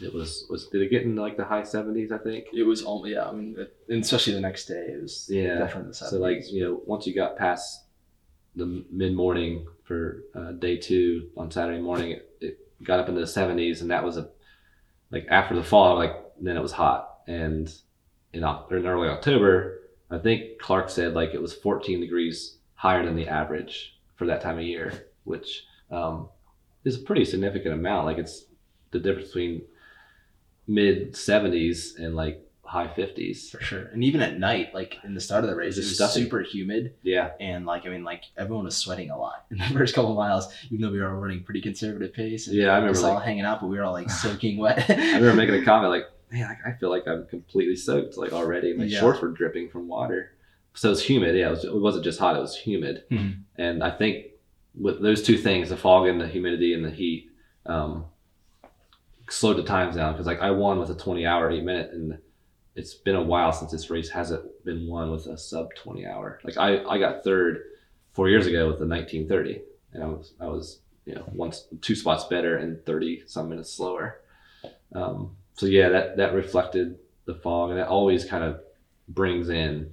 It 0.00 0.14
was 0.14 0.46
was 0.48 0.68
did 0.68 0.82
it 0.82 0.90
get 0.90 1.02
into 1.02 1.20
like 1.20 1.36
the 1.36 1.44
high 1.44 1.64
seventies? 1.64 2.12
I 2.12 2.18
think. 2.18 2.46
It 2.52 2.62
was 2.62 2.84
only 2.84 3.12
yeah. 3.12 3.28
I 3.28 3.32
mean, 3.32 3.56
it- 3.58 3.74
especially 4.00 4.34
the 4.34 4.40
next 4.40 4.66
day, 4.66 4.86
it 4.94 5.02
was 5.02 5.28
Yeah. 5.30 5.58
definitely 5.58 5.88
the 5.90 5.94
So 5.94 6.18
like 6.18 6.50
you 6.52 6.62
know, 6.62 6.82
once 6.86 7.06
you 7.06 7.14
got 7.14 7.36
past 7.36 7.84
the 8.54 8.84
mid 8.92 9.12
morning 9.14 9.66
for 9.84 10.22
uh, 10.36 10.52
day 10.52 10.76
two 10.76 11.30
on 11.36 11.50
Saturday 11.50 11.80
morning, 11.80 12.12
it, 12.12 12.28
it 12.40 12.84
got 12.84 13.00
up 13.00 13.08
into 13.08 13.20
the 13.20 13.26
seventies, 13.26 13.82
and 13.82 13.90
that 13.90 14.04
was 14.04 14.16
a 14.16 14.28
like 15.10 15.26
after 15.30 15.54
the 15.54 15.62
fall, 15.62 15.96
like 15.96 16.16
then 16.40 16.56
it 16.56 16.62
was 16.62 16.72
hot, 16.72 17.20
and 17.26 17.72
in, 18.32 18.44
in 18.44 18.86
early 18.86 19.08
October, 19.08 19.80
I 20.10 20.18
think 20.18 20.58
Clark 20.60 20.90
said 20.90 21.14
like 21.14 21.34
it 21.34 21.42
was 21.42 21.54
14 21.54 22.00
degrees 22.00 22.56
higher 22.74 23.04
than 23.04 23.16
the 23.16 23.28
average 23.28 23.98
for 24.16 24.26
that 24.26 24.40
time 24.40 24.58
of 24.58 24.64
year, 24.64 25.08
which 25.24 25.64
um, 25.90 26.28
is 26.84 26.96
a 26.96 27.00
pretty 27.00 27.24
significant 27.24 27.74
amount. 27.74 28.06
Like 28.06 28.18
it's 28.18 28.44
the 28.90 28.98
difference 28.98 29.28
between 29.28 29.62
mid 30.66 31.14
70s 31.14 31.98
and 31.98 32.14
like 32.14 32.47
high 32.68 32.86
50s. 32.86 33.50
for 33.50 33.60
sure. 33.62 33.84
And 33.92 34.04
even 34.04 34.20
at 34.20 34.38
night, 34.38 34.74
like 34.74 34.98
in 35.02 35.14
the 35.14 35.20
start 35.20 35.42
of 35.42 35.50
the 35.50 35.56
race, 35.56 35.76
It 35.78 35.80
it 35.84 35.98
was 35.98 36.12
super 36.12 36.42
humid. 36.42 36.94
Yeah, 37.02 37.30
And 37.40 37.64
like, 37.64 37.86
I 37.86 37.88
mean, 37.88 38.04
like 38.04 38.24
everyone 38.36 38.64
was 38.66 38.76
sweating 38.76 39.10
a 39.10 39.18
lot 39.18 39.46
in 39.50 39.58
the 39.58 39.64
first 39.64 39.94
couple 39.94 40.10
of 40.10 40.16
miles, 40.16 40.52
even 40.70 40.82
though 40.82 40.90
we 40.92 41.00
were 41.00 41.18
running 41.18 41.42
pretty 41.42 41.62
conservative 41.62 42.12
pace. 42.12 42.46
And 42.46 42.56
Yeah, 42.56 42.68
I 42.72 42.76
remember, 42.76 42.92
Just 42.94 43.04
all 43.06 43.18
hanging 43.18 43.44
out, 43.44 43.60
but 43.60 43.68
we 43.68 43.78
were 43.78 43.84
all 43.84 43.92
like 43.94 44.10
soaking 44.22 44.58
wet. 44.58 44.84
I 44.90 44.94
remember 45.16 45.34
making 45.34 45.54
a 45.56 45.64
comment 45.64 45.90
like, 45.90 46.04
man, 46.30 46.56
I, 46.64 46.70
I 46.70 46.72
feel 46.74 46.90
like 46.90 47.08
I'm 47.08 47.26
completely 47.26 47.74
soaked 47.76 48.16
like 48.18 48.32
already. 48.32 48.74
My 48.74 48.84
Yeah. 48.84 49.00
shorts 49.00 49.20
were 49.22 49.30
dripping 49.30 49.70
from 49.70 49.88
water. 49.88 50.32
So 50.74 50.92
it's 50.92 51.00
humid. 51.02 51.34
Yeah, 51.36 51.48
it, 51.48 51.50
was, 51.50 51.64
it 51.64 51.74
wasn't 51.74 52.04
just 52.04 52.20
hot; 52.20 52.36
it 52.36 52.40
was 52.40 52.54
humid. 52.56 53.02
Mhm. 53.10 53.40
And 53.56 53.82
I 53.82 53.90
think 53.90 54.26
with 54.78 55.00
those 55.02 55.22
two 55.22 55.38
things, 55.38 55.70
the 55.70 55.76
fog 55.76 56.06
and 56.06 56.20
the 56.20 56.28
humidity 56.28 56.72
and 56.74 56.84
the 56.84 56.90
heat, 56.90 57.30
um, 57.66 58.04
slowed 59.30 59.56
the 59.56 59.62
times 59.64 59.96
down. 59.96 60.12
Because 60.12 60.26
like 60.26 60.40
I 60.40 60.50
won 60.52 60.78
with 60.78 60.90
a 60.90 60.94
20 60.94 61.26
hour, 61.26 61.50
eight 61.50 61.64
minute, 61.64 61.90
and 61.92 62.18
it's 62.78 62.94
been 62.94 63.16
a 63.16 63.22
while 63.22 63.52
since 63.52 63.72
this 63.72 63.90
race 63.90 64.08
hasn't 64.08 64.64
been 64.64 64.86
won 64.86 65.10
with 65.10 65.26
a 65.26 65.36
sub 65.36 65.74
20 65.74 66.06
hour. 66.06 66.38
Like 66.44 66.56
I, 66.56 66.84
I 66.84 66.98
got 66.98 67.24
third 67.24 67.64
four 68.12 68.28
years 68.28 68.46
ago 68.46 68.68
with 68.68 68.78
the 68.78 68.86
1930, 68.86 69.62
and 69.92 70.02
I 70.04 70.06
was 70.06 70.32
I 70.40 70.46
was 70.46 70.78
you 71.04 71.16
know 71.16 71.24
once 71.32 71.66
two 71.80 71.96
spots 71.96 72.24
better 72.24 72.56
and 72.56 72.84
30 72.86 73.24
some 73.26 73.48
minutes 73.48 73.72
slower. 73.72 74.20
Um, 74.94 75.36
so 75.54 75.66
yeah, 75.66 75.88
that 75.88 76.18
that 76.18 76.34
reflected 76.34 76.98
the 77.24 77.34
fog, 77.34 77.70
and 77.70 77.80
that 77.80 77.88
always 77.88 78.24
kind 78.24 78.44
of 78.44 78.60
brings 79.08 79.48
in 79.48 79.90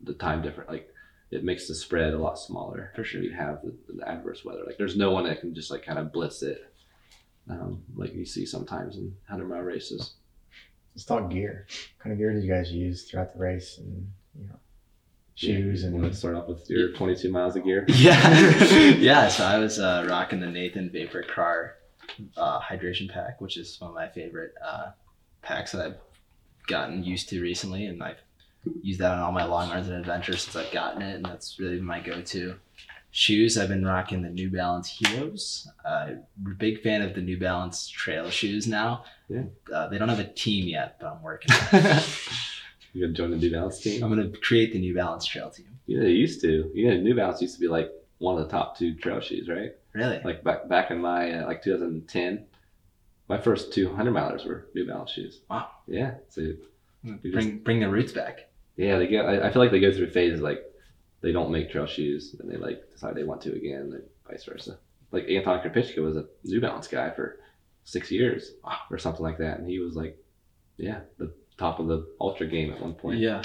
the 0.00 0.14
time 0.14 0.40
different. 0.40 0.70
Like 0.70 0.88
it 1.30 1.44
makes 1.44 1.68
the 1.68 1.74
spread 1.74 2.14
a 2.14 2.18
lot 2.18 2.38
smaller. 2.38 2.90
For 2.96 3.04
sure. 3.04 3.22
You 3.22 3.34
have 3.34 3.60
the, 3.62 3.74
the 3.92 4.08
adverse 4.08 4.46
weather. 4.46 4.62
Like 4.64 4.78
there's 4.78 4.96
no 4.96 5.10
one 5.10 5.24
that 5.24 5.40
can 5.40 5.54
just 5.54 5.70
like 5.70 5.84
kind 5.84 5.98
of 5.98 6.10
blitz 6.10 6.42
it, 6.42 6.72
um, 7.50 7.82
like 7.94 8.14
you 8.14 8.24
see 8.24 8.46
sometimes 8.46 8.96
in 8.96 9.14
hundred 9.28 9.50
mile 9.50 9.60
races. 9.60 10.14
Let's 10.98 11.04
talk 11.06 11.30
gear. 11.30 11.64
What 11.68 12.02
kind 12.02 12.12
of 12.12 12.18
gear 12.18 12.32
did 12.32 12.42
you 12.42 12.50
guys 12.50 12.72
use 12.72 13.04
throughout 13.04 13.32
the 13.32 13.38
race, 13.38 13.78
and 13.78 14.10
you 14.36 14.48
know, 14.48 14.58
shoes 15.36 15.82
You 15.82 15.90
and 15.90 16.00
want 16.00 16.12
to 16.12 16.18
start 16.18 16.34
off 16.34 16.48
with 16.48 16.68
your 16.68 16.90
22 16.90 17.30
miles 17.30 17.54
of 17.54 17.62
gear? 17.62 17.84
yeah. 17.86 18.64
yeah. 18.98 19.28
So 19.28 19.44
I 19.44 19.58
was 19.58 19.78
uh, 19.78 20.08
rocking 20.10 20.40
the 20.40 20.48
Nathan 20.48 20.90
VaporKrar 20.90 21.70
uh, 22.36 22.58
hydration 22.58 23.08
pack, 23.08 23.40
which 23.40 23.56
is 23.58 23.80
one 23.80 23.90
of 23.90 23.94
my 23.94 24.08
favorite 24.08 24.54
uh, 24.60 24.88
packs 25.40 25.70
that 25.70 25.86
I've 25.86 25.98
gotten 26.66 27.04
used 27.04 27.28
to 27.28 27.40
recently. 27.40 27.86
And 27.86 28.02
I've 28.02 28.18
used 28.82 28.98
that 28.98 29.12
on 29.12 29.20
all 29.20 29.30
my 29.30 29.44
long 29.44 29.70
runs 29.70 29.86
and 29.86 29.98
adventures 29.98 30.42
since 30.42 30.56
I've 30.56 30.72
gotten 30.72 31.00
it. 31.00 31.14
And 31.14 31.24
that's 31.24 31.60
really 31.60 31.80
my 31.80 32.00
go 32.00 32.22
to. 32.22 32.56
Shoes, 33.10 33.56
I've 33.56 33.68
been 33.70 33.84
rocking 33.86 34.22
the 34.22 34.28
New 34.28 34.50
Balance 34.50 34.96
Hierros. 34.98 35.66
Uh, 35.84 36.16
big 36.58 36.82
fan 36.82 37.02
of 37.02 37.14
the 37.14 37.22
New 37.22 37.38
Balance 37.38 37.88
trail 37.88 38.28
shoes 38.30 38.66
now. 38.66 39.04
Yeah. 39.28 39.44
Uh, 39.72 39.88
they 39.88 39.96
don't 39.98 40.08
have 40.10 40.18
a 40.20 40.24
team 40.28 40.68
yet, 40.68 40.98
but 41.00 41.08
I'm 41.12 41.22
working. 41.22 41.54
on 41.54 41.68
it. 41.72 42.18
You 42.92 43.02
gonna 43.02 43.14
join 43.14 43.30
the 43.30 43.36
New 43.38 43.50
Balance 43.50 43.80
team? 43.80 44.02
I'm 44.02 44.10
gonna 44.10 44.30
create 44.42 44.72
the 44.72 44.78
New 44.78 44.94
Balance 44.94 45.24
trail 45.26 45.48
team. 45.50 45.66
Yeah, 45.86 46.00
they 46.00 46.10
used 46.10 46.40
to. 46.42 46.70
You 46.74 46.90
know, 46.90 46.96
New 47.00 47.14
Balance 47.14 47.40
used 47.40 47.54
to 47.54 47.60
be 47.60 47.68
like 47.68 47.90
one 48.18 48.36
of 48.38 48.44
the 48.44 48.50
top 48.50 48.76
two 48.76 48.94
trail 48.94 49.20
shoes, 49.20 49.48
right? 49.48 49.72
Really? 49.94 50.20
Like 50.22 50.44
back 50.44 50.68
back 50.68 50.90
in 50.90 51.00
my 51.00 51.32
uh, 51.32 51.46
like 51.46 51.62
2010, 51.62 52.44
my 53.28 53.38
first 53.38 53.72
200 53.72 54.12
milers 54.12 54.46
were 54.46 54.66
New 54.74 54.86
Balance 54.86 55.10
shoes. 55.12 55.40
Wow. 55.50 55.68
Yeah. 55.86 56.14
So 56.28 56.42
you 56.42 57.32
bring 57.32 57.58
bring 57.58 57.80
the 57.80 57.88
roots 57.88 58.12
back. 58.12 58.48
yeah, 58.76 58.98
they 58.98 59.06
go. 59.06 59.20
I, 59.22 59.46
I 59.48 59.50
feel 59.52 59.62
like 59.62 59.70
they 59.70 59.80
go 59.80 59.92
through 59.92 60.10
phases 60.10 60.40
like 60.42 60.62
they 61.20 61.32
don't 61.32 61.50
make 61.50 61.70
trail 61.70 61.86
shoes 61.86 62.36
and 62.38 62.50
they 62.50 62.56
like 62.56 62.90
decide 62.90 63.14
they 63.14 63.24
want 63.24 63.40
to 63.42 63.52
again, 63.52 63.92
and 63.94 64.02
vice 64.28 64.44
versa. 64.44 64.78
Like 65.10 65.28
Anton 65.28 65.60
Krupicka 65.60 65.98
was 65.98 66.16
a 66.16 66.26
New 66.44 66.60
Balance 66.60 66.86
guy 66.86 67.10
for 67.10 67.40
six 67.84 68.10
years 68.10 68.52
or 68.90 68.98
something 68.98 69.22
like 69.22 69.38
that, 69.38 69.58
and 69.58 69.68
he 69.68 69.78
was 69.78 69.96
like, 69.96 70.22
yeah, 70.76 71.00
the 71.18 71.32
top 71.56 71.80
of 71.80 71.88
the 71.88 72.06
ultra 72.20 72.46
game 72.46 72.72
at 72.72 72.80
one 72.80 72.94
point. 72.94 73.18
Yeah, 73.18 73.42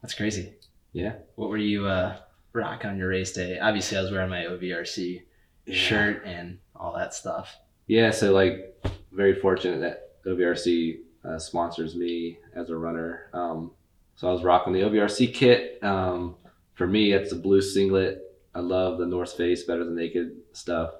that's 0.00 0.14
crazy. 0.14 0.54
Yeah. 0.92 1.14
What 1.36 1.48
were 1.48 1.56
you 1.56 1.86
uh, 1.86 2.16
rocking 2.52 2.90
on 2.90 2.98
your 2.98 3.08
race 3.08 3.32
day? 3.32 3.58
Obviously, 3.58 3.98
I 3.98 4.02
was 4.02 4.10
wearing 4.10 4.30
my 4.30 4.44
OVRC 4.44 5.22
shirt 5.70 6.22
and 6.24 6.58
all 6.74 6.94
that 6.94 7.14
stuff. 7.14 7.56
Yeah, 7.86 8.10
so 8.10 8.32
like 8.32 8.74
very 9.10 9.34
fortunate 9.34 9.80
that 9.80 10.22
OVRC 10.24 11.00
uh, 11.24 11.38
sponsors 11.38 11.94
me 11.94 12.38
as 12.54 12.70
a 12.70 12.76
runner. 12.76 13.28
Um, 13.32 13.72
so 14.16 14.28
I 14.28 14.32
was 14.32 14.42
rocking 14.42 14.72
the 14.72 14.80
OVRC 14.80 15.32
kit. 15.34 15.82
Um, 15.82 16.36
for 16.82 16.88
me, 16.88 17.12
it's 17.12 17.30
a 17.30 17.36
blue 17.36 17.62
singlet. 17.62 18.20
I 18.56 18.58
love 18.58 18.98
the 18.98 19.06
North 19.06 19.34
Face 19.34 19.62
better 19.62 19.84
than 19.84 19.94
naked 19.94 20.32
stuff, 20.52 20.90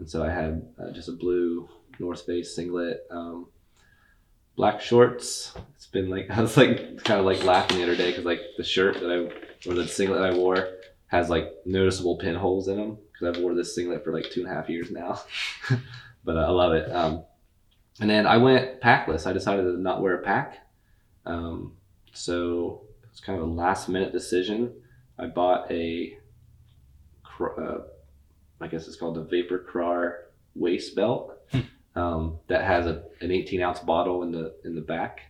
and 0.00 0.10
so 0.10 0.24
I 0.24 0.30
had 0.30 0.66
uh, 0.76 0.90
just 0.90 1.08
a 1.08 1.12
blue 1.12 1.68
North 2.00 2.26
Face 2.26 2.56
singlet, 2.56 3.06
um, 3.12 3.46
black 4.56 4.80
shorts. 4.80 5.52
It's 5.76 5.86
been 5.86 6.10
like 6.10 6.28
I 6.36 6.40
was 6.40 6.56
like 6.56 7.04
kind 7.04 7.20
of 7.20 7.26
like 7.26 7.44
laughing 7.44 7.76
the 7.76 7.84
other 7.84 7.94
day 7.94 8.10
because 8.10 8.24
like 8.24 8.40
the 8.56 8.64
shirt 8.64 8.94
that 8.94 9.08
I 9.08 9.70
or 9.70 9.74
the 9.74 9.86
singlet 9.86 10.20
that 10.20 10.32
I 10.32 10.36
wore 10.36 10.66
has 11.06 11.30
like 11.30 11.48
noticeable 11.64 12.16
pinholes 12.16 12.66
in 12.66 12.76
them 12.76 12.98
because 13.12 13.36
I've 13.36 13.40
wore 13.40 13.54
this 13.54 13.72
singlet 13.72 14.02
for 14.02 14.12
like 14.12 14.32
two 14.32 14.40
and 14.40 14.50
a 14.50 14.52
half 14.52 14.68
years 14.68 14.90
now. 14.90 15.20
but 16.24 16.36
uh, 16.36 16.40
I 16.40 16.50
love 16.50 16.72
it. 16.72 16.90
Um, 16.90 17.22
and 18.00 18.10
then 18.10 18.26
I 18.26 18.38
went 18.38 18.80
packless. 18.80 19.28
I 19.28 19.32
decided 19.32 19.62
to 19.62 19.80
not 19.80 20.02
wear 20.02 20.16
a 20.16 20.22
pack. 20.22 20.58
Um, 21.24 21.76
so 22.12 22.88
it 23.04 23.10
was 23.12 23.20
kind 23.20 23.38
of 23.38 23.44
a 23.44 23.48
last 23.52 23.88
minute 23.88 24.10
decision. 24.10 24.72
I 25.18 25.26
bought 25.26 25.70
a, 25.70 26.18
uh, 27.40 27.78
I 28.60 28.66
guess 28.66 28.88
it's 28.88 28.96
called 28.96 29.16
the 29.16 29.24
VaporKrar 29.24 30.14
waist 30.54 30.94
belt 30.96 31.32
um, 31.96 32.38
that 32.48 32.64
has 32.64 32.86
a, 32.86 33.04
an 33.20 33.30
18 33.30 33.60
ounce 33.62 33.80
bottle 33.80 34.22
in 34.22 34.32
the 34.32 34.54
in 34.64 34.74
the 34.74 34.80
back 34.80 35.20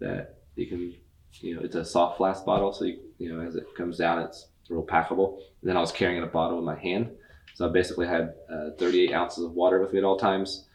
that 0.00 0.38
you 0.56 0.66
can, 0.66 0.94
you 1.40 1.54
know, 1.54 1.62
it's 1.62 1.76
a 1.76 1.84
soft 1.84 2.16
flask 2.16 2.44
bottle. 2.44 2.72
So 2.72 2.84
you, 2.84 2.98
you 3.18 3.32
know, 3.32 3.46
as 3.46 3.54
it 3.54 3.64
comes 3.76 3.98
down, 3.98 4.20
it's 4.20 4.48
real 4.68 4.84
packable. 4.84 5.36
And 5.60 5.68
then 5.70 5.76
I 5.76 5.80
was 5.80 5.92
carrying 5.92 6.22
a 6.22 6.26
bottle 6.26 6.58
in 6.58 6.64
my 6.64 6.78
hand. 6.78 7.10
So 7.54 7.68
I 7.68 7.72
basically 7.72 8.06
had 8.06 8.34
uh, 8.50 8.70
38 8.78 9.12
ounces 9.12 9.44
of 9.44 9.52
water 9.52 9.80
with 9.80 9.92
me 9.92 9.98
at 9.98 10.04
all 10.04 10.16
times. 10.18 10.66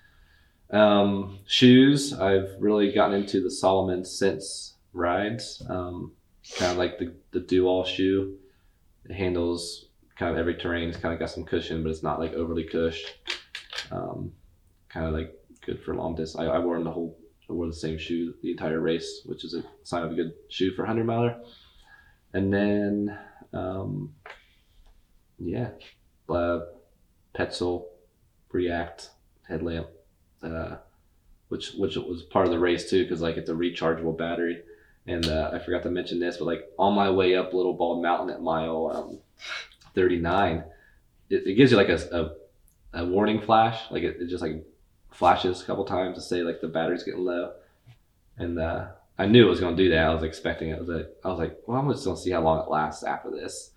Um, 0.70 1.40
shoes. 1.46 2.14
I've 2.14 2.50
really 2.60 2.92
gotten 2.92 3.16
into 3.16 3.42
the 3.42 3.50
Salomon 3.52 4.06
Sense 4.06 4.76
rides. 4.94 5.64
Um, 5.70 6.14
kind 6.56 6.72
of 6.72 6.78
like 6.78 6.98
the 6.98 7.14
the 7.32 7.40
do 7.40 7.68
all 7.68 7.84
shoe. 7.84 8.38
It 9.06 9.14
handles 9.14 9.86
kind 10.18 10.32
of 10.32 10.38
every 10.38 10.56
terrain. 10.56 10.90
It's 10.90 10.98
kind 10.98 11.14
of 11.14 11.20
got 11.20 11.30
some 11.30 11.46
cushion, 11.46 11.84
but 11.84 11.90
it's 11.90 12.04
not 12.04 12.20
like 12.20 12.34
overly 12.34 12.64
cush. 12.64 13.04
Um, 13.92 14.32
kind 14.90 15.06
of 15.06 15.14
like 15.14 15.34
good 15.66 15.82
for 15.84 15.96
long 15.96 16.16
distance. 16.16 16.42
I, 16.42 16.46
I 16.46 16.60
wore 16.60 16.76
them 16.76 16.84
the 16.84 16.92
whole. 16.92 17.18
I 17.50 17.54
wore 17.54 17.68
the 17.68 17.74
same 17.74 17.98
shoe 17.98 18.34
the 18.42 18.52
entire 18.52 18.80
race, 18.80 19.22
which 19.26 19.46
is 19.46 19.54
a 19.54 19.64
sign 19.84 20.04
of 20.04 20.12
a 20.12 20.16
good 20.16 20.34
shoe 20.50 20.74
for 20.74 20.84
a 20.84 20.88
hundred 20.88 21.06
miler. 21.06 21.38
And 22.34 22.54
then, 22.54 23.18
um, 23.54 24.14
yeah, 25.40 25.70
uh, 26.30 26.60
Petzl 27.34 27.86
React 28.52 29.10
headlamp, 29.48 29.88
uh, 30.44 30.78
which 31.48 31.72
which 31.74 31.96
was 31.96 32.24
part 32.24 32.46
of 32.46 32.52
the 32.52 32.60
race 32.60 32.90
too, 32.90 33.04
because 33.04 33.22
like 33.22 33.38
it's 33.38 33.50
a 33.50 33.54
rechargeable 33.54 34.18
battery. 34.18 34.62
And 35.08 35.26
uh, 35.26 35.52
I 35.54 35.60
forgot 35.60 35.84
to 35.84 35.90
mention 35.90 36.20
this, 36.20 36.38
but 36.38 36.46
like 36.46 36.70
on 36.78 36.94
my 36.94 37.10
way 37.10 37.36
up 37.36 37.54
Little 37.54 37.74
Bald 37.74 38.02
Mountain 38.02 38.30
at 38.30 38.42
mile 38.42 38.92
um, 38.94 39.20
39, 39.96 40.64
it, 41.30 41.48
it 41.48 41.54
gives 41.56 41.72
you 41.72 41.78
like 41.78 41.90
a, 41.90 42.36
a, 42.94 43.02
a 43.02 43.06
warning 43.06 43.40
flash. 43.40 43.80
Like 43.90 44.04
it, 44.04 44.18
it 44.20 44.28
just 44.28 44.44
like 44.44 44.66
flashes 45.12 45.62
a 45.62 45.66
couple 45.66 45.86
times 45.86 46.18
to 46.18 46.22
say 46.22 46.42
like 46.42 46.60
the 46.60 46.68
battery's 46.68 47.04
getting 47.04 47.24
low. 47.24 47.54
And 48.38 48.60
uh, 48.60 48.88
I 49.18 49.26
knew 49.26 49.48
it 49.48 49.50
was 49.50 49.62
going 49.62 49.78
to 49.78 49.84
do 49.84 49.90
that. 49.92 50.08
I 50.08 50.14
was 50.14 50.24
expecting 50.24 50.70
it. 50.70 50.76
I 50.76 50.80
was 50.80 50.90
like, 50.90 51.10
I 51.24 51.28
was 51.30 51.40
like, 51.40 51.58
well, 51.66 51.80
I'm 51.80 51.90
just 51.90 52.04
going 52.04 52.18
to 52.18 52.22
see 52.22 52.32
how 52.32 52.42
long 52.42 52.60
it 52.60 52.70
lasts 52.70 53.04
after 53.04 53.32
this. 53.32 53.72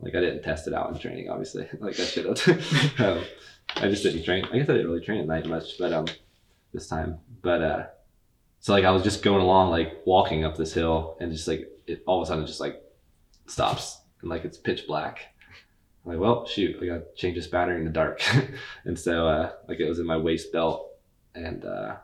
Like 0.00 0.14
I 0.14 0.20
didn't 0.20 0.42
test 0.42 0.66
it 0.66 0.72
out 0.72 0.90
in 0.90 0.98
training, 0.98 1.28
obviously. 1.28 1.68
like 1.78 2.00
I 2.00 2.04
should 2.04 2.24
have. 2.24 3.00
um, 3.00 3.24
I 3.76 3.88
just 3.88 4.02
didn't 4.02 4.24
train. 4.24 4.46
I 4.46 4.58
guess 4.58 4.68
I 4.70 4.72
didn't 4.72 4.88
really 4.88 5.04
train 5.04 5.20
at 5.20 5.26
night 5.26 5.46
much, 5.46 5.78
but 5.78 5.92
um, 5.92 6.06
this 6.72 6.88
time. 6.88 7.18
But 7.42 7.62
uh, 7.62 7.86
so 8.60 8.72
like 8.72 8.84
I 8.84 8.90
was 8.90 9.02
just 9.02 9.22
going 9.22 9.40
along, 9.42 9.70
like 9.70 10.02
walking 10.06 10.44
up 10.44 10.56
this 10.56 10.72
hill, 10.72 11.16
and 11.20 11.32
just 11.32 11.48
like 11.48 11.68
it 11.86 12.02
all 12.06 12.20
of 12.20 12.26
a 12.26 12.26
sudden 12.28 12.46
just 12.46 12.60
like 12.60 12.80
stops 13.46 14.00
and 14.20 14.30
like 14.30 14.44
it's 14.44 14.58
pitch 14.58 14.86
black. 14.86 15.18
I'm 16.04 16.12
like, 16.12 16.20
well, 16.20 16.46
shoot, 16.46 16.76
I 16.82 16.86
gotta 16.86 17.04
change 17.16 17.36
this 17.36 17.46
battery 17.46 17.76
in 17.78 17.84
the 17.84 17.90
dark. 17.90 18.22
and 18.84 18.98
so 18.98 19.26
uh, 19.28 19.52
like 19.68 19.80
it 19.80 19.88
was 19.88 19.98
in 19.98 20.06
my 20.06 20.16
waist 20.16 20.52
belt, 20.52 20.88
and 21.34 21.64
uh, 21.64 21.96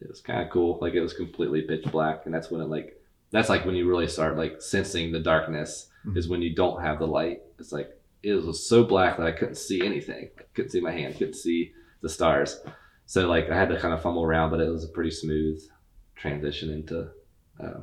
it 0.00 0.08
was 0.08 0.20
kind 0.20 0.42
of 0.42 0.50
cool. 0.50 0.78
Like 0.80 0.94
it 0.94 1.00
was 1.00 1.12
completely 1.12 1.62
pitch 1.62 1.84
black, 1.90 2.22
and 2.26 2.34
that's 2.34 2.50
when 2.50 2.60
it 2.60 2.68
like 2.68 2.98
that's 3.30 3.48
like 3.48 3.64
when 3.64 3.74
you 3.74 3.88
really 3.88 4.08
start 4.08 4.36
like 4.36 4.60
sensing 4.62 5.10
the 5.12 5.20
darkness 5.20 5.88
Mhm. 6.06 6.16
is 6.16 6.28
when 6.28 6.42
you 6.42 6.52
don't 6.54 6.82
have 6.82 6.98
the 6.98 7.06
light. 7.06 7.42
It's 7.60 7.70
like 7.72 7.90
it 8.24 8.34
was 8.34 8.68
so 8.68 8.82
black 8.84 9.16
that 9.18 9.26
I 9.26 9.30
couldn't 9.32 9.54
see 9.54 9.84
anything. 9.86 10.30
I 10.38 10.42
couldn't 10.54 10.70
see 10.72 10.80
my 10.80 10.90
hand, 10.90 11.14
couldn't 11.16 11.34
see 11.34 11.72
the 12.02 12.08
stars. 12.08 12.60
So 13.06 13.28
like 13.28 13.50
I 13.50 13.56
had 13.56 13.68
to 13.70 13.78
kind 13.78 13.92
of 13.94 14.02
fumble 14.02 14.22
around, 14.24 14.50
but 14.50 14.60
it 14.60 14.70
was 14.70 14.84
a 14.84 14.88
pretty 14.88 15.10
smooth 15.10 15.62
transition 16.16 16.70
into 16.70 17.08
uh, 17.62 17.80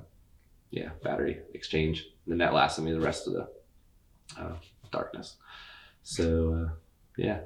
yeah 0.72 0.90
battery 1.04 1.40
exchange. 1.54 2.06
And 2.26 2.32
then 2.34 2.38
that 2.40 2.54
lasted 2.54 2.84
me 2.84 2.92
the 2.94 3.00
rest 3.02 3.28
of 3.28 3.34
the 3.34 3.48
uh, 4.40 4.56
darkness. 4.92 5.36
So 6.04 6.54
uh, 6.54 6.74
yeah, 7.18 7.42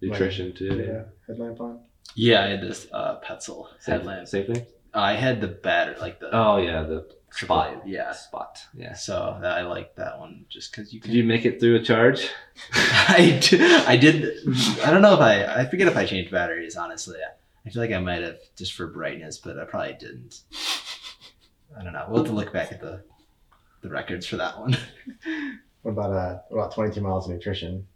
nutrition 0.00 0.54
too. 0.54 0.84
Yeah, 0.86 1.02
headlamp 1.26 1.60
on. 1.60 1.80
Yeah, 2.14 2.44
I 2.44 2.48
had 2.48 2.62
this 2.62 2.86
uh, 2.92 3.20
Petzl 3.20 3.66
Same, 3.80 3.96
headlamp. 3.96 4.28
same 4.28 4.46
thing. 4.46 4.66
I 4.96 5.14
had 5.14 5.40
the 5.40 5.48
batter, 5.48 5.96
like 6.00 6.20
the 6.20 6.30
Oh 6.32 6.56
yeah, 6.56 6.82
the 6.82 7.06
spot. 7.30 7.82
Yeah. 7.86 8.12
spot. 8.12 8.60
Yeah. 8.74 8.94
So 8.94 9.38
I 9.42 9.62
like 9.62 9.94
that 9.96 10.18
one 10.18 10.46
just 10.48 10.70
because 10.70 10.92
you 10.92 11.00
Did 11.00 11.12
you 11.12 11.24
make 11.24 11.44
it 11.44 11.60
through 11.60 11.76
a 11.76 11.82
charge? 11.82 12.30
I, 12.72 13.38
did, 13.42 13.60
I 13.86 13.96
did. 13.96 14.38
I 14.82 14.90
don't 14.90 15.02
know 15.02 15.14
if 15.14 15.20
I. 15.20 15.44
I 15.44 15.66
forget 15.66 15.86
if 15.88 15.96
I 15.96 16.06
changed 16.06 16.30
batteries. 16.30 16.76
Honestly, 16.76 17.18
I 17.64 17.70
feel 17.70 17.82
like 17.82 17.92
I 17.92 17.98
might 18.00 18.22
have 18.22 18.38
just 18.56 18.72
for 18.74 18.86
brightness, 18.86 19.38
but 19.38 19.58
I 19.58 19.64
probably 19.64 19.96
didn't. 20.00 20.40
I 21.78 21.84
don't 21.84 21.92
know. 21.92 22.06
We'll 22.08 22.18
have 22.24 22.28
to 22.28 22.32
look 22.32 22.52
back 22.52 22.72
at 22.72 22.80
the 22.80 23.02
the 23.82 23.90
records 23.90 24.26
for 24.26 24.36
that 24.38 24.58
one. 24.58 24.76
What 25.82 25.92
about 25.92 26.12
uh, 26.12 26.38
what 26.48 26.62
about 26.62 26.74
22 26.74 27.00
miles 27.00 27.28
of 27.28 27.34
nutrition? 27.36 27.86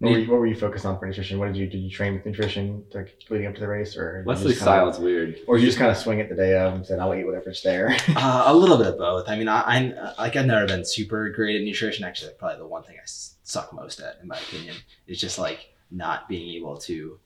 What 0.00 0.12
were, 0.12 0.18
you, 0.18 0.30
what 0.30 0.38
were 0.38 0.46
you 0.46 0.54
focused 0.54 0.86
on 0.86 0.96
for 0.96 1.06
nutrition? 1.06 1.40
What 1.40 1.46
did 1.46 1.56
you 1.56 1.66
did 1.66 1.78
you 1.78 1.90
train 1.90 2.14
with 2.14 2.24
nutrition 2.24 2.84
to, 2.92 3.04
leading 3.30 3.48
up 3.48 3.54
to 3.54 3.60
the 3.60 3.66
race, 3.66 3.96
or 3.96 4.22
Wesley's 4.24 4.54
just 4.54 4.64
kinda- 4.64 5.00
weird. 5.00 5.38
or 5.48 5.58
you 5.58 5.66
just 5.66 5.76
kind 5.76 5.90
of 5.90 5.96
swing 5.96 6.20
it 6.20 6.28
the 6.28 6.36
day 6.36 6.56
of 6.56 6.72
and 6.74 6.86
said, 6.86 7.00
"I'll 7.00 7.12
eat 7.14 7.24
whatever's 7.24 7.62
there." 7.62 7.96
Uh, 8.16 8.44
a 8.46 8.54
little 8.54 8.76
bit 8.78 8.86
of 8.86 8.96
both. 8.98 9.28
I 9.28 9.36
mean, 9.36 9.48
I, 9.48 9.60
I 9.60 10.14
like 10.22 10.36
I've 10.36 10.46
never 10.46 10.66
been 10.66 10.84
super 10.84 11.30
great 11.30 11.56
at 11.56 11.62
nutrition. 11.62 12.04
Actually, 12.04 12.32
probably 12.38 12.58
the 12.58 12.66
one 12.66 12.84
thing 12.84 12.96
I 12.96 13.02
suck 13.06 13.72
most 13.72 13.98
at, 14.00 14.18
in 14.22 14.28
my 14.28 14.36
opinion, 14.38 14.76
is 15.08 15.20
just 15.20 15.36
like 15.38 15.74
not 15.90 16.28
being 16.28 16.54
able 16.56 16.76
to 16.78 17.18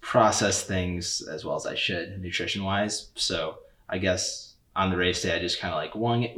process 0.00 0.62
things 0.62 1.20
as 1.22 1.44
well 1.44 1.56
as 1.56 1.66
I 1.66 1.74
should 1.74 2.20
nutrition 2.20 2.62
wise. 2.62 3.08
So 3.16 3.58
I 3.88 3.98
guess 3.98 4.54
on 4.76 4.90
the 4.90 4.96
race 4.96 5.22
day, 5.22 5.34
I 5.34 5.40
just 5.40 5.60
kind 5.60 5.74
of 5.74 5.78
like 5.78 5.94
wung 5.94 6.22
it, 6.22 6.36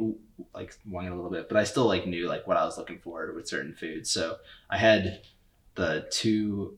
like 0.55 0.75
wung 0.87 1.05
it 1.07 1.13
a 1.13 1.15
little 1.15 1.31
bit, 1.31 1.49
but 1.49 1.59
I 1.59 1.65
still 1.65 1.87
like 1.87 2.07
knew 2.07 2.27
like 2.29 2.47
what 2.47 2.57
I 2.57 2.65
was 2.65 2.79
looking 2.79 2.99
for 2.99 3.31
with 3.35 3.47
certain 3.49 3.75
foods. 3.75 4.11
So 4.11 4.37
I 4.71 4.79
had 4.79 5.21
the 5.81 6.07
two, 6.11 6.77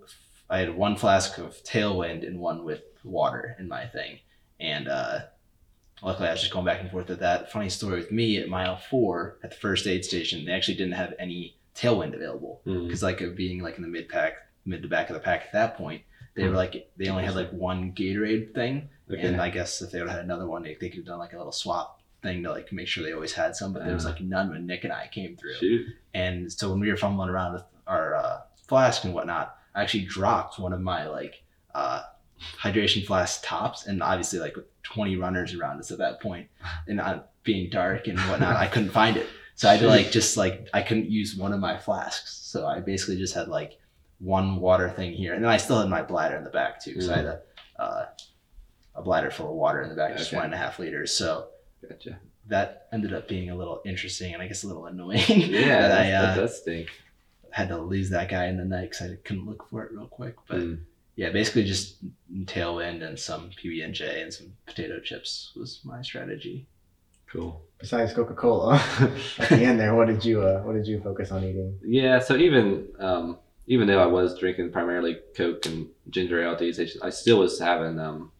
I 0.48 0.58
had 0.58 0.76
one 0.76 0.96
flask 0.96 1.38
of 1.38 1.62
Tailwind 1.64 2.26
and 2.26 2.38
one 2.38 2.64
with 2.64 2.82
water 3.04 3.56
in 3.58 3.66
my 3.68 3.86
thing, 3.86 4.18
and 4.60 4.86
uh, 4.88 5.20
luckily 6.02 6.28
I 6.28 6.32
was 6.32 6.40
just 6.40 6.52
going 6.52 6.64
back 6.64 6.80
and 6.80 6.90
forth 6.90 7.08
with 7.08 7.20
that. 7.20 7.50
Funny 7.52 7.68
story 7.68 7.96
with 7.96 8.12
me 8.12 8.38
at 8.38 8.48
mile 8.48 8.76
four 8.76 9.38
at 9.42 9.50
the 9.50 9.56
first 9.56 9.86
aid 9.86 10.04
station, 10.04 10.44
they 10.44 10.52
actually 10.52 10.76
didn't 10.76 10.94
have 10.94 11.14
any 11.18 11.56
Tailwind 11.74 12.14
available 12.14 12.60
Mm. 12.66 12.86
because 12.86 13.02
like 13.02 13.20
being 13.36 13.60
like 13.62 13.76
in 13.76 13.82
the 13.82 13.88
mid 13.88 14.08
pack, 14.08 14.34
mid 14.64 14.82
to 14.82 14.88
back 14.88 15.10
of 15.10 15.14
the 15.14 15.20
pack 15.20 15.42
at 15.46 15.52
that 15.52 15.76
point, 15.76 16.02
they 16.34 16.44
were 16.48 16.54
like 16.54 16.90
they 16.96 17.08
only 17.08 17.24
had 17.24 17.34
like 17.34 17.50
one 17.50 17.92
Gatorade 17.92 18.54
thing, 18.54 18.88
Okay. 19.10 19.26
and 19.26 19.40
I 19.40 19.48
guess 19.50 19.82
if 19.82 19.90
they 19.90 19.98
would 20.00 20.08
have 20.08 20.16
had 20.18 20.24
another 20.24 20.46
one, 20.46 20.62
they, 20.62 20.76
they 20.80 20.88
could 20.90 20.98
have 20.98 21.06
done 21.06 21.18
like 21.18 21.32
a 21.32 21.38
little 21.38 21.52
swap 21.52 22.00
thing 22.22 22.42
to 22.44 22.50
like 22.52 22.72
make 22.72 22.86
sure 22.88 23.02
they 23.02 23.12
always 23.12 23.32
had 23.32 23.56
some. 23.56 23.72
But 23.72 23.84
there 23.84 23.94
was 23.94 24.06
Ah. 24.06 24.10
like 24.10 24.20
none 24.20 24.50
when 24.50 24.66
Nick 24.66 24.84
and 24.84 24.92
I 24.92 25.08
came 25.08 25.34
through. 25.36 25.54
Shoot. 25.54 25.86
And 26.14 26.52
so 26.52 26.70
when 26.70 26.78
we 26.80 26.88
were 26.90 26.96
fumbling 26.96 27.28
around 27.30 27.54
with 27.54 27.64
our 27.86 28.14
uh, 28.14 28.40
flask 28.72 29.04
and 29.04 29.12
whatnot, 29.12 29.54
I 29.74 29.82
actually 29.82 30.06
dropped 30.06 30.58
one 30.58 30.72
of 30.72 30.80
my 30.80 31.06
like 31.06 31.42
uh, 31.74 32.04
hydration 32.58 33.04
flask 33.04 33.44
tops, 33.44 33.86
and 33.86 34.02
obviously 34.02 34.38
like 34.38 34.56
with 34.56 34.64
20 34.84 35.16
runners 35.16 35.52
around 35.52 35.78
us 35.78 35.90
at 35.90 35.98
that 35.98 36.22
point, 36.22 36.48
and 36.88 36.98
uh, 36.98 37.20
being 37.42 37.68
dark 37.68 38.08
and 38.08 38.18
whatnot, 38.20 38.56
I 38.56 38.66
couldn't 38.66 38.88
find 38.88 39.18
it. 39.18 39.26
So 39.56 39.68
I 39.68 39.72
had 39.72 39.80
to 39.80 39.88
like 39.88 40.10
just 40.10 40.38
like 40.38 40.68
I 40.72 40.80
couldn't 40.80 41.10
use 41.10 41.36
one 41.36 41.52
of 41.52 41.60
my 41.60 41.76
flasks, 41.76 42.32
so 42.32 42.66
I 42.66 42.80
basically 42.80 43.18
just 43.18 43.34
had 43.34 43.48
like 43.48 43.78
one 44.20 44.56
water 44.56 44.88
thing 44.88 45.12
here, 45.12 45.34
and 45.34 45.44
then 45.44 45.50
I 45.50 45.58
still 45.58 45.78
had 45.78 45.90
my 45.90 46.00
bladder 46.00 46.38
in 46.38 46.44
the 46.44 46.50
back 46.50 46.82
too, 46.82 46.92
because 46.92 47.10
I 47.10 47.16
had 47.16 47.26
a 47.26 47.40
uh, 47.78 48.06
a 48.94 49.02
bladder 49.02 49.30
full 49.30 49.50
of 49.50 49.54
water 49.54 49.82
in 49.82 49.90
the 49.90 49.96
back, 49.96 50.16
just 50.16 50.32
one 50.32 50.46
and 50.46 50.54
a 50.54 50.56
half 50.56 50.78
liters. 50.78 51.12
So 51.12 51.48
Gotcha. 51.86 52.18
that 52.46 52.88
ended 52.90 53.12
up 53.12 53.28
being 53.28 53.50
a 53.50 53.54
little 53.54 53.82
interesting 53.84 54.32
and 54.32 54.42
I 54.42 54.48
guess 54.48 54.64
a 54.64 54.66
little 54.66 54.86
annoying. 54.86 55.20
Yeah, 55.28 55.88
that 55.88 56.06
I 56.06 56.12
uh, 56.12 56.22
that 56.22 56.36
does 56.36 56.58
stink. 56.58 56.88
Had 57.52 57.68
to 57.68 57.78
lose 57.78 58.10
that 58.10 58.28
guy 58.28 58.46
in 58.46 58.56
the 58.56 58.64
night 58.64 58.90
because 58.90 59.10
I 59.10 59.16
couldn't 59.24 59.46
look 59.46 59.68
for 59.68 59.84
it 59.84 59.92
real 59.92 60.06
quick. 60.06 60.36
But 60.48 60.58
Mm. 60.60 60.80
yeah, 61.16 61.30
basically 61.30 61.64
just 61.64 61.96
tailwind 62.44 63.06
and 63.06 63.18
some 63.18 63.50
PB 63.50 63.84
and 63.84 63.94
J 63.94 64.22
and 64.22 64.32
some 64.32 64.52
potato 64.66 65.00
chips 65.00 65.52
was 65.56 65.80
my 65.84 66.02
strategy. 66.02 66.66
Cool. 67.30 67.62
Besides 67.78 68.12
Coca 68.12 68.34
Cola, 68.34 68.74
at 69.38 69.48
the 69.48 69.64
end 69.64 69.80
there, 69.80 69.94
what 69.94 70.06
did 70.06 70.24
you 70.24 70.42
uh, 70.42 70.60
what 70.62 70.74
did 70.74 70.86
you 70.86 71.00
focus 71.00 71.30
on 71.30 71.42
eating? 71.44 71.78
Yeah, 71.82 72.18
so 72.20 72.36
even 72.36 72.88
um, 72.98 73.38
even 73.66 73.86
though 73.86 74.02
I 74.02 74.06
was 74.06 74.38
drinking 74.38 74.70
primarily 74.72 75.18
Coke 75.36 75.64
and 75.66 75.88
ginger 76.10 76.42
ale 76.42 76.52
at 76.52 76.58
these 76.58 76.74
stations, 76.76 77.02
I 77.02 77.10
still 77.10 77.38
was 77.38 77.58
having 77.58 77.98
um, 77.98 78.32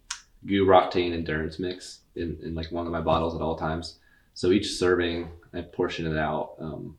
GU 0.46 0.66
Roctane 0.66 1.12
endurance 1.14 1.58
mix 1.58 2.00
in, 2.16 2.38
in 2.42 2.54
like 2.54 2.70
one 2.72 2.86
of 2.86 2.92
my 2.92 3.00
bottles 3.00 3.34
at 3.34 3.40
all 3.40 3.56
times. 3.56 3.98
So 4.34 4.50
each 4.50 4.70
serving, 4.72 5.28
I 5.54 5.60
portioned 5.62 6.08
it 6.08 6.18
out 6.18 6.54
um, 6.58 6.96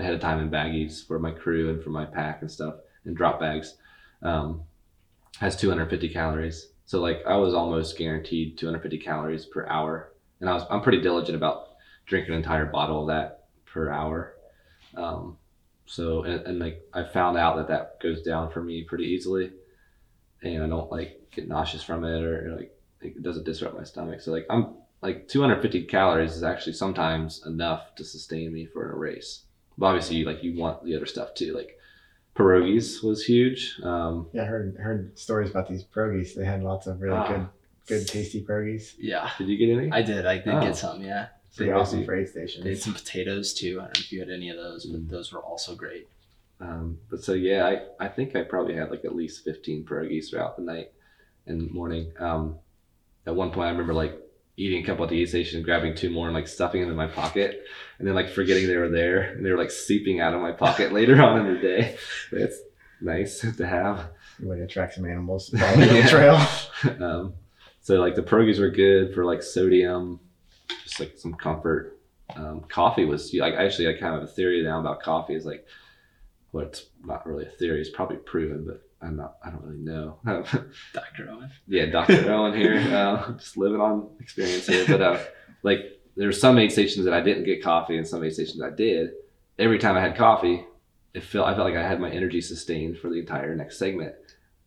ahead 0.00 0.14
of 0.14 0.20
time 0.20 0.40
in 0.40 0.50
baggies 0.50 1.06
for 1.06 1.18
my 1.18 1.30
crew 1.30 1.70
and 1.70 1.82
for 1.82 1.90
my 1.90 2.04
pack 2.04 2.42
and 2.42 2.50
stuff, 2.50 2.74
and 3.04 3.16
drop 3.16 3.40
bags. 3.40 3.76
Um, 4.22 4.62
has 5.38 5.56
250 5.56 6.08
calories. 6.10 6.68
So 6.84 7.00
like 7.00 7.22
I 7.26 7.36
was 7.36 7.54
almost 7.54 7.96
guaranteed 7.96 8.58
250 8.58 8.98
calories 8.98 9.46
per 9.46 9.66
hour, 9.66 10.12
and 10.40 10.50
I 10.50 10.54
was 10.54 10.64
I'm 10.70 10.82
pretty 10.82 11.00
diligent 11.00 11.36
about 11.36 11.68
drinking 12.06 12.34
an 12.34 12.38
entire 12.38 12.66
bottle 12.66 13.02
of 13.02 13.08
that 13.08 13.44
per 13.64 13.90
hour. 13.90 14.34
Um, 14.96 15.38
so 15.86 16.24
and, 16.24 16.46
and 16.46 16.58
like 16.58 16.82
I 16.92 17.04
found 17.04 17.38
out 17.38 17.56
that 17.56 17.68
that 17.68 18.00
goes 18.00 18.22
down 18.22 18.50
for 18.50 18.62
me 18.62 18.84
pretty 18.84 19.04
easily, 19.04 19.52
and 20.42 20.62
I 20.62 20.66
don't 20.66 20.90
like 20.90 21.30
get 21.30 21.48
nauseous 21.48 21.82
from 21.82 22.04
it 22.04 22.22
or, 22.22 22.48
or, 22.48 22.56
like 22.56 22.76
it 23.00 23.22
doesn't 23.22 23.44
disrupt 23.44 23.76
my 23.76 23.84
stomach. 23.84 24.20
So 24.20 24.32
like 24.32 24.46
I'm 24.50 24.74
like 25.00 25.28
250 25.28 25.84
calories 25.84 26.36
is 26.36 26.42
actually 26.42 26.74
sometimes 26.74 27.46
enough 27.46 27.94
to 27.94 28.04
sustain 28.04 28.52
me 28.52 28.66
for 28.66 28.92
a 28.92 28.96
race. 28.96 29.44
But 29.80 29.86
obviously, 29.86 30.24
like 30.24 30.44
you 30.44 30.56
want 30.60 30.84
the 30.84 30.94
other 30.94 31.06
stuff 31.06 31.34
too. 31.34 31.54
Like 31.56 31.78
pierogies 32.36 33.02
was 33.02 33.24
huge. 33.24 33.80
Um, 33.82 34.28
Yeah, 34.32 34.42
I 34.42 34.44
heard 34.44 34.76
heard 34.76 35.18
stories 35.18 35.50
about 35.50 35.68
these 35.68 35.82
pierogies. 35.84 36.34
They 36.34 36.44
had 36.44 36.62
lots 36.62 36.86
of 36.86 37.00
really 37.00 37.16
Ah. 37.16 37.26
good 37.28 37.46
good 37.88 38.06
tasty 38.06 38.44
pierogies. 38.44 38.94
Yeah, 38.98 39.30
did 39.38 39.48
you 39.48 39.56
get 39.56 39.76
any? 39.76 39.90
I 39.90 40.02
did. 40.02 40.26
I 40.26 40.36
did 40.38 40.48
Oh. 40.54 40.60
get 40.60 40.76
some. 40.76 41.02
Yeah, 41.02 41.28
Pretty 41.56 41.72
So 41.72 41.78
awesome 41.78 42.06
basically- 42.06 42.46
for 42.58 42.62
they 42.62 42.68
had 42.70 42.78
some 42.78 42.94
potatoes 42.94 43.52
too. 43.54 43.80
I 43.80 43.84
don't 43.84 43.96
know 43.96 44.00
if 44.00 44.12
you 44.12 44.20
had 44.20 44.30
any 44.30 44.50
of 44.50 44.56
those, 44.58 44.84
but 44.86 45.00
Mm. 45.00 45.08
those 45.08 45.32
were 45.32 45.40
also 45.40 45.74
great. 45.74 46.06
Um, 46.60 46.98
but 47.08 47.24
so 47.24 47.32
yeah, 47.32 47.66
I, 47.66 48.04
I 48.04 48.08
think 48.08 48.36
I 48.36 48.42
probably 48.42 48.74
had 48.74 48.90
like 48.90 49.04
at 49.06 49.16
least 49.16 49.42
15 49.44 49.84
pierogies 49.84 50.28
throughout 50.30 50.56
the 50.56 50.62
night. 50.62 50.92
and 51.46 51.70
morning. 51.72 52.12
Um, 52.20 52.58
at 53.26 53.34
one 53.34 53.50
point, 53.50 53.66
I 53.68 53.70
remember 53.70 53.94
like 53.94 54.14
eating 54.60 54.82
a 54.82 54.86
couple 54.86 55.04
at 55.04 55.10
the 55.10 55.20
aid 55.20 55.28
station, 55.28 55.62
grabbing 55.62 55.94
two 55.94 56.10
more 56.10 56.26
and 56.26 56.34
like 56.34 56.46
stuffing 56.46 56.82
them 56.82 56.90
in 56.90 56.96
my 56.96 57.06
pocket, 57.06 57.64
and 57.98 58.06
then 58.06 58.14
like 58.14 58.28
forgetting 58.28 58.66
they 58.66 58.76
were 58.76 58.90
there, 58.90 59.22
and 59.22 59.44
they 59.44 59.50
were 59.50 59.56
like 59.56 59.70
seeping 59.70 60.20
out 60.20 60.34
of 60.34 60.42
my 60.42 60.52
pocket 60.52 60.92
later 61.00 61.20
on 61.22 61.40
in 61.40 61.54
the 61.54 61.60
day. 61.60 61.96
It's 62.30 62.58
nice 63.00 63.40
to 63.40 63.66
have. 63.66 64.10
You 64.38 64.48
would 64.48 64.58
attract 64.58 64.94
some 64.94 65.06
animals 65.06 65.48
following 65.58 65.80
the 65.80 66.08
trail. 66.08 66.36
um, 67.00 67.34
so 67.80 67.96
like 67.96 68.14
the 68.14 68.22
pierogies 68.22 68.60
were 68.60 68.70
good 68.70 69.14
for 69.14 69.24
like 69.24 69.42
sodium, 69.42 70.20
just 70.84 71.00
like 71.00 71.16
some 71.16 71.34
comfort. 71.34 71.98
Um, 72.36 72.60
coffee 72.68 73.06
was 73.06 73.32
like 73.34 73.54
actually 73.54 73.88
I 73.88 73.92
kind 73.92 74.14
of 74.14 74.20
have 74.20 74.28
a 74.28 74.32
theory 74.32 74.62
now 74.62 74.78
about 74.78 75.02
coffee 75.02 75.34
is 75.34 75.44
like 75.44 75.66
well 76.52 76.64
it's 76.64 76.86
not 77.04 77.26
really 77.26 77.44
a 77.44 77.50
theory 77.50 77.80
it's 77.80 77.90
probably 77.90 78.18
proven 78.18 78.64
but 78.64 78.88
I'm 79.02 79.16
not 79.16 79.36
I 79.44 79.50
don't 79.50 79.62
really 79.62 79.78
know 79.78 80.18
Dr. 80.92 81.30
Owen. 81.30 81.50
yeah 81.66 81.86
Dr. 81.86 82.30
Owen 82.32 82.54
here 82.54 82.74
uh, 82.76 83.32
just 83.32 83.56
living 83.56 83.80
on 83.80 84.08
experience 84.20 84.66
here 84.66 84.84
but 84.86 85.00
uh, 85.00 85.18
like 85.62 85.80
were 86.16 86.32
some 86.32 86.58
aid 86.58 86.72
stations 86.72 87.04
that 87.04 87.14
I 87.14 87.20
didn't 87.20 87.44
get 87.44 87.62
coffee 87.62 87.96
and 87.96 88.06
some 88.06 88.22
aid 88.24 88.34
stations 88.34 88.62
I 88.62 88.70
did 88.70 89.10
every 89.58 89.78
time 89.78 89.96
I 89.96 90.00
had 90.00 90.16
coffee 90.16 90.64
it 91.14 91.22
felt 91.24 91.48
I 91.48 91.54
felt 91.54 91.66
like 91.66 91.76
I 91.76 91.86
had 91.86 92.00
my 92.00 92.10
energy 92.10 92.40
sustained 92.40 92.98
for 92.98 93.08
the 93.08 93.20
entire 93.20 93.54
next 93.54 93.78
segment 93.78 94.14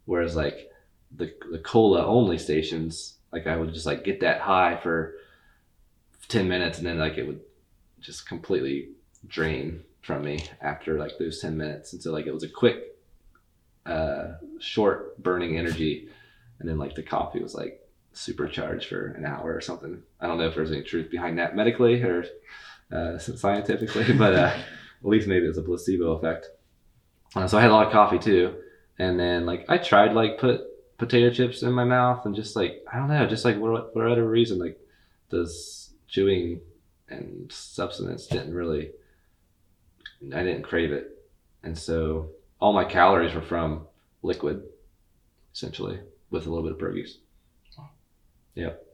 whereas 0.05 0.35
like 0.35 0.69
the 1.15 1.33
the 1.51 1.59
cola 1.59 2.05
only 2.05 2.37
stations, 2.37 3.17
like 3.31 3.47
I 3.47 3.55
would 3.55 3.73
just 3.73 3.85
like 3.85 4.03
get 4.03 4.21
that 4.21 4.41
high 4.41 4.79
for 4.81 5.15
ten 6.27 6.47
minutes, 6.47 6.77
and 6.79 6.87
then 6.87 6.97
like 6.97 7.17
it 7.17 7.27
would 7.27 7.41
just 7.99 8.27
completely 8.27 8.89
drain 9.27 9.83
from 10.01 10.23
me 10.23 10.43
after 10.61 10.97
like 10.97 11.17
those 11.19 11.39
ten 11.39 11.57
minutes. 11.57 11.93
And 11.93 12.01
so 12.01 12.11
like 12.11 12.25
it 12.25 12.33
was 12.33 12.43
a 12.43 12.49
quick, 12.49 12.92
uh, 13.85 14.33
short 14.59 15.21
burning 15.21 15.57
energy, 15.57 16.07
and 16.59 16.67
then 16.67 16.77
like 16.77 16.95
the 16.95 17.03
coffee 17.03 17.41
was 17.41 17.55
like 17.55 17.79
supercharged 18.13 18.87
for 18.87 19.07
an 19.07 19.25
hour 19.25 19.53
or 19.53 19.61
something. 19.61 20.01
I 20.19 20.27
don't 20.27 20.37
know 20.37 20.47
if 20.47 20.55
there's 20.55 20.71
any 20.71 20.83
truth 20.83 21.09
behind 21.09 21.39
that 21.39 21.55
medically 21.55 22.01
or 22.01 22.25
uh, 22.91 23.17
scientifically, 23.17 24.13
but 24.17 24.33
uh, 24.33 24.55
at 24.55 25.09
least 25.09 25.27
maybe 25.27 25.47
it's 25.47 25.57
a 25.57 25.63
placebo 25.63 26.13
effect. 26.13 26.47
Uh, 27.35 27.47
so 27.47 27.57
I 27.57 27.61
had 27.61 27.71
a 27.71 27.73
lot 27.73 27.87
of 27.87 27.93
coffee 27.93 28.19
too, 28.19 28.55
and 28.99 29.19
then 29.19 29.45
like 29.45 29.65
I 29.69 29.77
tried 29.77 30.13
like 30.13 30.37
put 30.37 30.61
potato 30.97 31.31
chips 31.31 31.63
in 31.63 31.73
my 31.73 31.83
mouth 31.83 32.25
and 32.25 32.35
just 32.35 32.55
like 32.55 32.83
I 32.91 32.97
don't 32.97 33.09
know, 33.09 33.27
just 33.27 33.45
like 33.45 33.57
what 33.57 33.95
whatever 33.95 34.27
reason, 34.27 34.59
like 34.59 34.79
this 35.29 35.91
chewing 36.07 36.61
and 37.09 37.51
substance 37.51 38.27
didn't 38.27 38.53
really 38.53 38.91
I 40.33 40.43
didn't 40.43 40.63
crave 40.63 40.91
it. 40.91 41.17
And 41.63 41.77
so 41.77 42.29
all 42.63 42.71
my 42.71 42.85
calories 42.85 43.35
were 43.35 43.41
from 43.41 43.85
liquid, 44.21 44.63
essentially, 45.53 45.99
with 46.29 46.45
a 46.47 46.49
little 46.49 46.63
bit 46.63 46.71
of 46.71 46.77
pierogies. 46.77 47.15
Yep. 48.55 48.85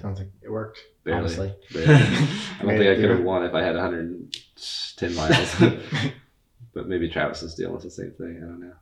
Sounds 0.00 0.18
like 0.18 0.30
it 0.40 0.50
worked. 0.50 0.78
Barely. 1.04 1.18
Honestly. 1.20 1.54
barely. 1.74 1.92
I 1.94 2.62
don't 2.62 2.68
think 2.78 2.88
I 2.88 2.94
could 3.00 3.10
have 3.10 3.20
won 3.20 3.44
if 3.44 3.52
I 3.52 3.62
had 3.62 3.74
110 3.74 5.14
miles. 5.14 5.54
but 6.72 6.88
maybe 6.88 7.06
Travis 7.10 7.42
is 7.42 7.54
dealing 7.54 7.74
with 7.74 7.82
the 7.82 7.90
same 7.90 8.12
thing. 8.12 8.38
I 8.38 8.46
don't 8.46 8.60
know. 8.60 8.72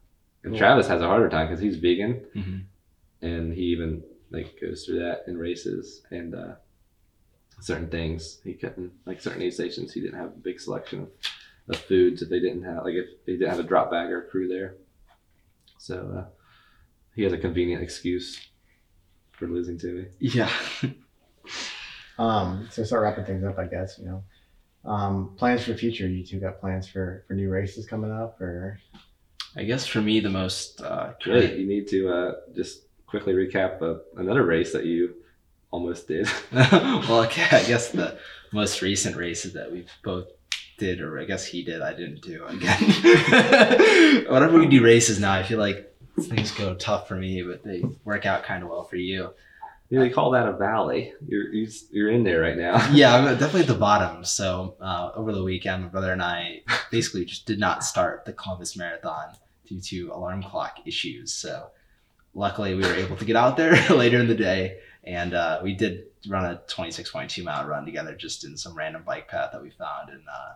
And 0.44 0.53
Cool. 0.53 0.59
Travis 0.59 0.86
has 0.86 1.01
a 1.03 1.07
harder 1.07 1.28
time 1.28 1.49
because 1.49 1.61
he's 1.61 1.76
vegan 1.76 2.24
Mhm. 2.36 2.62
and 3.22 3.53
he 3.53 3.62
even 3.62 4.05
like 4.30 4.61
goes 4.61 4.84
through 4.84 5.01
that 5.01 5.24
in 5.26 5.36
races 5.36 6.03
and 6.12 6.34
uh, 6.36 6.55
certain 7.61 7.88
things 7.88 8.38
he 8.44 8.53
couldn't 8.55 8.92
like 9.07 9.20
certain 9.20 9.42
aid 9.42 9.53
stations 9.55 9.92
he 9.92 10.01
didn't 10.01 10.18
have 10.18 10.28
a 10.28 10.38
big 10.49 10.61
selection 10.61 11.01
of, 11.01 11.09
of 11.69 11.77
foods 11.77 12.23
if 12.23 12.29
they 12.29 12.41
didn't 12.41 12.64
have 12.64 12.85
like 12.85 12.95
if 12.95 13.07
they 13.27 13.33
didn't 13.33 13.51
have 13.51 13.61
a 13.61 13.64
drop 13.64 13.91
bag 13.91 14.11
or 14.11 14.23
crew 14.23 14.49
there. 14.49 14.77
So 15.79 16.19
uh, 16.19 16.25
he 17.14 17.23
has 17.23 17.33
a 17.33 17.39
convenient 17.39 17.83
excuse 17.83 18.41
for 19.33 19.47
losing 19.47 19.79
to 19.79 19.87
me. 19.87 20.05
Yeah. 20.19 20.51
Um, 22.19 22.69
so 22.71 22.83
start 22.83 23.03
wrapping 23.03 23.25
things 23.25 23.45
up, 23.45 23.59
I 23.59 23.66
guess. 23.66 23.99
You 23.99 24.07
know, 24.07 24.91
um, 24.91 25.35
plans 25.37 25.62
for 25.62 25.73
the 25.73 25.79
future. 25.79 26.09
You 26.09 26.25
two 26.25 26.41
got 26.41 26.61
plans 26.61 26.89
for 26.89 27.25
for 27.27 27.35
new 27.35 27.49
races 27.49 27.87
coming 27.87 28.11
up, 28.11 28.41
or 28.41 28.81
I 29.57 29.64
guess 29.64 29.87
for 29.87 30.01
me, 30.01 30.21
the 30.21 30.31
most 30.31 30.81
uh, 30.81 31.12
Really, 31.25 31.61
you 31.61 31.66
need 31.66 31.87
to 31.89 32.09
uh, 32.09 32.33
just 32.55 32.83
quickly 33.07 33.35
recap 33.35 33.81
uh, 33.83 34.01
another 34.16 34.45
race 34.45 34.73
that 34.73 34.85
you 34.85 35.14
almost 35.71 36.09
did. 36.09 36.29
well, 36.53 37.23
okay, 37.25 37.57
I 37.57 37.62
guess 37.64 37.91
the 37.91 38.19
most 38.53 38.83
recent 38.83 39.16
races 39.16 39.53
that 39.53 39.71
we've 39.71 39.91
both 40.03 40.29
did, 40.79 41.01
or 41.01 41.18
I 41.18 41.24
guess 41.24 41.45
he 41.45 41.62
did, 41.62 41.83
I 41.83 41.93
didn't 41.93 42.22
do 42.22 42.45
again. 42.47 44.24
Whenever 44.31 44.59
we 44.59 44.66
do 44.66 44.83
races 44.83 45.20
now, 45.20 45.33
I 45.33 45.43
feel 45.43 45.59
like 45.59 45.95
things 46.20 46.51
go 46.53 46.74
tough 46.74 47.09
for 47.09 47.16
me, 47.16 47.43
but 47.43 47.62
they 47.62 47.83
work 48.05 48.26
out 48.26 48.45
kind 48.45 48.62
of 48.62 48.70
well 48.70 48.85
for 48.85 48.97
you. 48.97 49.35
Yeah, 49.91 50.01
they 50.01 50.11
call 50.11 50.33
that 50.33 50.47
a 50.47 50.53
valley. 50.53 51.14
You're 51.26 51.53
you're, 51.53 51.68
you're 51.91 52.11
in 52.11 52.22
there 52.22 52.41
right 52.41 52.57
now. 52.57 52.91
Yeah, 52.93 53.14
I'm 53.14 53.24
definitely 53.24 53.62
at 53.62 53.68
the 53.68 53.74
bottom. 53.74 54.24
So 54.24 54.76
uh, 54.81 55.11
over 55.14 55.33
the 55.33 55.43
weekend, 55.43 55.83
my 55.83 55.89
brother 55.89 56.12
and 56.12 56.22
I 56.22 56.62
basically 56.91 57.24
just 57.24 57.47
did 57.47 57.59
not 57.59 57.85
start 57.85 58.24
the 58.24 58.33
Columbus 58.33 58.76
Marathon 58.76 59.35
due 59.66 59.81
to 59.81 60.12
alarm 60.12 60.43
clock 60.43 60.79
issues. 60.85 61.33
So 61.33 61.68
luckily, 62.35 62.74
we 62.74 62.83
were 62.83 62.95
able 62.95 63.16
to 63.16 63.24
get 63.24 63.37
out 63.37 63.57
there 63.57 63.72
later 63.91 64.20
in 64.20 64.29
the 64.29 64.35
day, 64.35 64.79
and 65.05 65.33
uh, 65.33 65.61
we 65.62 65.74
did 65.74 66.05
run 66.29 66.45
a 66.45 66.61
26.2 66.68 67.43
mile 67.43 67.66
run 67.66 67.87
together, 67.87 68.14
just 68.14 68.45
in 68.45 68.57
some 68.59 68.76
random 68.76 69.03
bike 69.07 69.29
path 69.29 69.53
that 69.53 69.62
we 69.62 69.70
found 69.70 70.11
in 70.11 70.22
uh, 70.31 70.55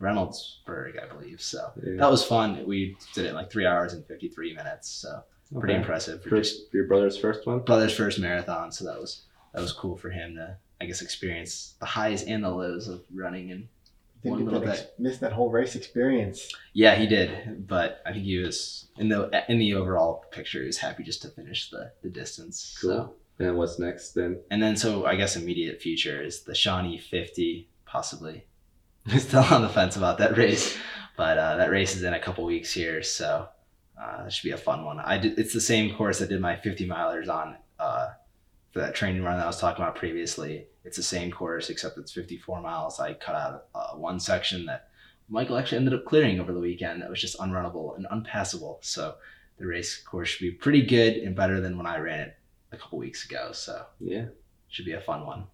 Reynoldsburg, 0.00 1.02
I 1.02 1.06
believe. 1.06 1.40
So 1.40 1.72
Yeah. 1.82 1.96
that 1.98 2.10
was 2.10 2.24
fun. 2.24 2.64
We 2.66 2.96
did 3.14 3.26
it 3.26 3.28
in 3.30 3.34
like 3.34 3.50
three 3.50 3.66
hours 3.66 3.92
and 3.92 4.04
53 4.06 4.54
minutes. 4.54 4.88
So 4.88 5.22
pretty 5.58 5.74
impressive 5.74 6.22
for 6.22 6.28
For 6.30 6.36
just 6.38 6.70
for 6.70 6.76
your 6.78 6.86
brother's 6.86 7.16
first 7.18 7.46
one. 7.46 7.60
brother's 7.60 7.94
first 7.96 8.18
marathon. 8.18 8.72
So 8.72 8.84
that 8.84 9.00
was 9.00 9.22
that 9.52 9.60
was 9.60 9.72
cool 9.72 9.96
for 9.96 10.10
him 10.10 10.36
to, 10.36 10.56
I 10.80 10.86
guess, 10.86 11.02
experience 11.02 11.74
the 11.80 11.86
highs 11.86 12.22
and 12.22 12.44
the 12.44 12.50
lows 12.50 12.86
of 12.88 13.02
running. 13.12 13.50
And 13.50 13.68
didn't 14.22 14.36
One 14.36 14.44
little 14.44 14.60
that 14.60 14.68
ex- 14.78 14.86
missed 14.98 15.20
that 15.22 15.32
whole 15.32 15.50
race 15.50 15.74
experience. 15.74 16.52
yeah, 16.72 16.94
he 16.94 17.06
did. 17.06 17.66
But 17.66 18.00
I 18.06 18.12
think 18.12 18.24
he 18.26 18.38
was 18.38 18.86
in 18.98 19.08
the 19.08 19.44
in 19.50 19.58
the 19.58 19.74
overall 19.74 20.24
picture. 20.30 20.60
He 20.60 20.66
was 20.66 20.78
happy 20.78 21.02
just 21.02 21.22
to 21.22 21.28
finish 21.28 21.70
the 21.70 21.92
the 22.02 22.10
distance. 22.10 22.78
Cool. 22.80 22.90
So 22.90 23.14
And 23.44 23.56
what's 23.56 23.78
next 23.78 24.12
then? 24.12 24.40
and 24.50 24.62
then 24.62 24.76
so 24.76 25.04
I 25.06 25.16
guess 25.16 25.34
immediate 25.36 25.80
future 25.82 26.22
is 26.22 26.42
the 26.42 26.54
Shawnee 26.54 26.98
50 26.98 27.68
possibly. 27.86 28.44
Still 29.18 29.44
on 29.44 29.62
the 29.62 29.68
fence 29.68 29.96
about 29.96 30.18
that 30.18 30.36
race, 30.36 30.76
but 31.16 31.38
uh, 31.38 31.56
that 31.56 31.70
race 31.70 31.96
is 31.96 32.02
in 32.02 32.14
a 32.14 32.20
couple 32.20 32.44
weeks 32.44 32.72
here, 32.72 33.02
so 33.02 33.48
uh, 34.00 34.24
that 34.24 34.32
should 34.32 34.44
be 34.44 34.52
a 34.52 34.58
fun 34.58 34.84
one. 34.84 35.00
I 35.00 35.18
did, 35.18 35.38
it's 35.38 35.54
the 35.54 35.60
same 35.60 35.94
course 35.94 36.20
I 36.20 36.26
did 36.26 36.40
my 36.40 36.56
50 36.56 36.86
milers 36.86 37.28
on 37.28 37.56
uh, 37.78 38.10
for 38.72 38.80
that 38.80 38.94
training 38.94 39.22
run 39.22 39.36
that 39.38 39.44
I 39.44 39.46
was 39.46 39.58
talking 39.58 39.82
about 39.82 39.96
previously. 39.96 40.66
It's 40.84 40.96
the 40.96 41.02
same 41.02 41.30
course 41.30 41.70
except 41.70 41.98
it's 41.98 42.12
54 42.12 42.60
miles. 42.60 43.00
I 43.00 43.14
cut 43.14 43.34
out 43.34 43.64
uh, 43.74 43.96
one 43.96 44.20
section 44.20 44.66
that 44.66 44.88
Michael 45.28 45.56
actually 45.56 45.78
ended 45.78 45.94
up 45.94 46.04
clearing 46.04 46.40
over 46.40 46.52
the 46.52 46.60
weekend 46.60 47.02
that 47.02 47.10
was 47.10 47.20
just 47.20 47.38
unrunnable 47.38 47.96
and 47.96 48.06
unpassable. 48.10 48.80
So 48.82 49.14
the 49.58 49.66
race 49.66 49.96
course 49.96 50.28
should 50.28 50.44
be 50.44 50.50
pretty 50.50 50.84
good 50.84 51.16
and 51.18 51.36
better 51.36 51.60
than 51.60 51.76
when 51.76 51.86
I 51.86 51.98
ran 51.98 52.20
it 52.20 52.36
a 52.72 52.76
couple 52.76 52.98
weeks 52.98 53.24
ago. 53.24 53.52
So 53.52 53.86
Yeah, 53.98 54.26
should 54.68 54.86
be 54.86 54.92
a 54.92 55.00
fun 55.00 55.26
one. 55.26 55.44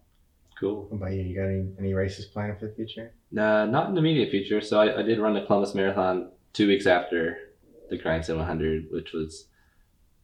Cool. 0.58 0.86
What 0.88 0.96
about 0.96 1.12
you? 1.12 1.22
You 1.22 1.36
got 1.36 1.48
any, 1.48 1.68
any 1.78 1.94
races 1.94 2.26
planned 2.26 2.58
for 2.58 2.66
the 2.66 2.74
future? 2.74 3.12
Nah, 3.30 3.66
not 3.66 3.88
in 3.88 3.94
the 3.94 4.00
immediate 4.00 4.30
future. 4.30 4.60
So 4.60 4.80
I, 4.80 4.98
I 4.98 5.02
did 5.02 5.18
run 5.18 5.34
the 5.34 5.44
Columbus 5.44 5.74
Marathon 5.74 6.30
two 6.52 6.66
weeks 6.66 6.86
after 6.86 7.38
the 7.90 7.98
Grindstone 7.98 8.38
100, 8.38 8.86
which 8.90 9.12
was 9.12 9.46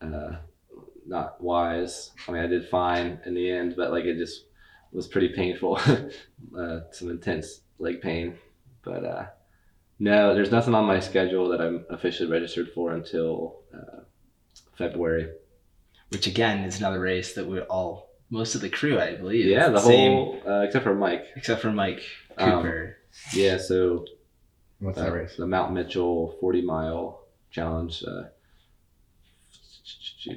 uh, 0.01 0.37
not 1.07 1.41
wise. 1.41 2.11
I 2.27 2.33
mean, 2.33 2.43
I 2.43 2.47
did 2.47 2.69
fine 2.69 3.21
in 3.27 3.35
the 3.35 3.51
end, 3.51 3.75
but 3.77 3.91
like 3.91 4.05
it 4.05 4.17
just 4.17 4.47
was 4.93 5.07
pretty 5.07 5.29
painful. 5.29 5.77
uh, 6.59 6.81
some 6.91 7.11
intense 7.11 7.61
leg 7.79 8.01
pain, 8.01 8.37
but 8.83 9.05
uh, 9.05 9.27
no, 9.99 10.35
there's 10.35 10.51
nothing 10.51 10.75
on 10.75 10.87
my 10.87 11.01
schedule 11.01 11.49
that 11.51 11.61
I'm 11.61 11.85
officially 11.91 12.31
registered 12.31 12.71
for 12.75 12.93
until 12.93 13.61
uh, 13.75 14.01
February. 14.77 15.31
Which 16.11 16.27
again 16.27 16.65
is 16.65 16.79
another 16.79 17.01
race 17.01 17.35
that 17.35 17.47
we're 17.47 17.63
all 17.63 18.12
most 18.33 18.55
of 18.57 18.61
the 18.63 18.69
crew, 18.71 18.99
I 18.99 19.15
believe. 19.15 19.45
Yeah, 19.47 19.69
the 19.69 19.77
it's 19.77 19.85
same, 19.85 20.13
whole 20.13 20.43
uh, 20.49 20.61
except 20.63 20.85
for 20.85 20.95
Mike. 20.95 21.27
except 21.37 21.61
for 21.61 21.71
Mike 21.71 22.03
Um, 22.39 22.51
Cooper. 22.51 22.97
Yeah, 23.35 23.59
so 23.59 24.07
What's 24.81 24.99
uh, 24.99 25.05
that 25.05 25.13
race? 25.13 25.37
The 25.37 25.47
Mount 25.47 25.73
Mitchell 25.73 26.37
40 26.41 26.63
mile 26.63 27.27
challenge. 27.51 28.03
Uh, 28.03 28.25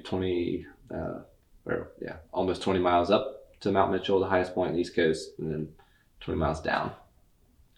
20, 0.03 0.65
uh, 0.93 1.19
or 1.65 1.91
yeah, 2.01 2.17
almost 2.31 2.61
20 2.63 2.79
miles 2.79 3.11
up 3.11 3.59
to 3.61 3.71
Mount 3.71 3.91
Mitchell, 3.91 4.19
the 4.19 4.27
highest 4.27 4.53
point 4.53 4.69
in 4.71 4.75
the 4.75 4.81
East 4.81 4.95
Coast, 4.95 5.29
and 5.39 5.51
then 5.51 5.69
20 6.21 6.39
miles 6.39 6.59
down. 6.61 6.91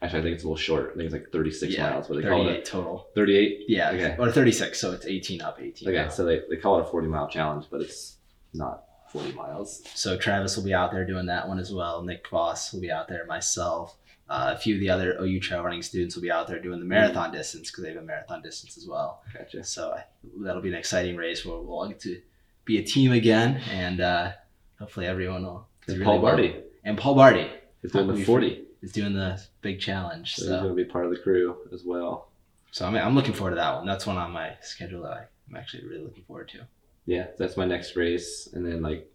Actually, 0.01 0.19
I 0.19 0.23
think 0.23 0.35
it's 0.35 0.43
a 0.43 0.47
little 0.47 0.57
short. 0.57 0.91
I 0.93 0.97
think 0.97 1.05
it's 1.05 1.13
like 1.13 1.31
36 1.31 1.73
yeah, 1.73 1.89
miles, 1.89 2.07
but 2.07 2.15
they 2.17 2.21
call 2.23 2.43
38 2.45 2.55
it 2.59 2.65
total. 2.65 3.07
38. 3.15 3.65
Yeah, 3.67 3.89
Okay. 3.91 4.15
or 4.19 4.31
36, 4.31 4.79
so 4.79 4.93
it's 4.93 5.05
18 5.05 5.41
up, 5.41 5.57
18 5.59 5.87
Okay, 5.89 5.97
down. 5.97 6.11
so 6.11 6.23
they, 6.23 6.41
they 6.49 6.55
call 6.57 6.79
it 6.79 6.83
a 6.83 6.85
40 6.85 7.07
mile 7.07 7.27
challenge, 7.27 7.65
but 7.69 7.81
it's 7.81 8.17
not 8.53 8.83
40 9.11 9.33
miles. 9.33 9.83
So 9.93 10.17
Travis 10.17 10.55
will 10.55 10.63
be 10.63 10.73
out 10.73 10.91
there 10.91 11.05
doing 11.05 11.25
that 11.27 11.47
one 11.47 11.59
as 11.59 11.73
well. 11.73 12.01
Nick 12.03 12.27
Voss 12.29 12.73
will 12.73 12.81
be 12.81 12.91
out 12.91 13.07
there. 13.07 13.25
Myself, 13.25 13.97
uh, 14.29 14.53
a 14.55 14.59
few 14.59 14.75
of 14.75 14.79
the 14.79 14.89
other 14.89 15.17
OU 15.21 15.39
trail 15.39 15.63
running 15.63 15.81
students 15.81 16.15
will 16.15 16.21
be 16.21 16.31
out 16.31 16.47
there 16.47 16.59
doing 16.59 16.79
the 16.79 16.85
marathon 16.85 17.31
distance 17.31 17.71
because 17.71 17.83
they 17.83 17.93
have 17.93 18.01
a 18.01 18.05
marathon 18.05 18.41
distance 18.41 18.77
as 18.77 18.87
well. 18.87 19.23
Gotcha. 19.33 19.63
So 19.63 19.93
I, 19.93 20.03
that'll 20.43 20.61
be 20.61 20.69
an 20.69 20.75
exciting 20.75 21.15
race 21.15 21.45
where 21.45 21.57
we'll 21.57 21.77
all 21.77 21.87
get 21.87 21.99
to 22.01 22.21
be 22.65 22.77
a 22.77 22.83
team 22.83 23.13
again, 23.13 23.61
and 23.71 24.01
uh, 24.01 24.31
hopefully 24.79 25.07
everyone 25.07 25.43
will. 25.43 25.67
And 25.87 25.99
really 25.99 26.05
Paul 26.05 26.21
well. 26.21 26.53
And 26.83 26.97
Paul 26.97 27.15
Barty 27.15 27.49
is 27.81 27.91
doing 27.91 28.07
the 28.07 28.23
40. 28.25 28.63
is 28.81 28.91
doing 28.91 29.13
the 29.13 29.41
big 29.61 29.79
challenge. 29.79 30.35
So 30.35 30.41
he's 30.43 30.51
going 30.51 30.69
to 30.69 30.73
be 30.73 30.83
part 30.83 31.05
of 31.05 31.11
the 31.11 31.17
crew 31.17 31.57
as 31.73 31.83
well. 31.85 32.29
so 32.71 32.85
I'm, 32.85 32.95
I'm 32.95 33.15
looking 33.15 33.33
forward 33.33 33.51
to 33.51 33.55
that 33.55 33.77
one. 33.77 33.85
That's 33.85 34.05
one 34.05 34.17
on 34.17 34.31
my 34.31 34.53
schedule 34.61 35.03
that 35.03 35.11
I, 35.11 35.23
I'm 35.49 35.55
actually 35.55 35.85
really 35.85 36.03
looking 36.03 36.23
forward 36.23 36.49
to. 36.49 36.67
Yeah, 37.07 37.27
that's 37.39 37.57
my 37.57 37.65
next 37.65 37.95
race. 37.95 38.47
And 38.53 38.63
then, 38.65 38.81
like, 38.83 39.09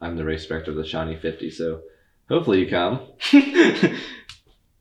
I'm 0.00 0.16
the 0.16 0.24
race 0.24 0.46
director 0.46 0.70
of 0.70 0.76
the 0.78 0.84
Shawnee 0.86 1.16
50. 1.16 1.50
So 1.50 1.82
hopefully 2.30 2.60
you 2.64 2.70
come. 2.70 3.00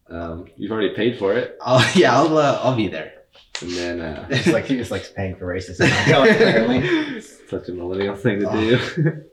Um, 0.09 0.45
you've 0.57 0.71
already 0.71 0.93
paid 0.93 1.17
for 1.17 1.33
it. 1.33 1.57
I'll, 1.61 1.83
yeah, 1.95 2.15
I'll 2.15 2.37
uh, 2.37 2.59
I'll 2.61 2.75
be 2.75 2.87
there. 2.89 3.13
And 3.61 3.71
then, 3.71 4.01
uh, 4.01 4.27
It's 4.29 4.47
like 4.47 4.65
he 4.65 4.75
just 4.75 4.91
likes 4.91 5.09
paying 5.09 5.37
for 5.37 5.45
races. 5.47 5.79
and 5.79 5.89
not 5.89 6.05
going, 6.27 6.35
apparently. 6.35 7.21
such 7.21 7.69
a 7.69 7.71
millennial 7.71 8.15
thing 8.15 8.41
to 8.41 8.49
Oh. 8.49 8.53
do. 8.53 9.23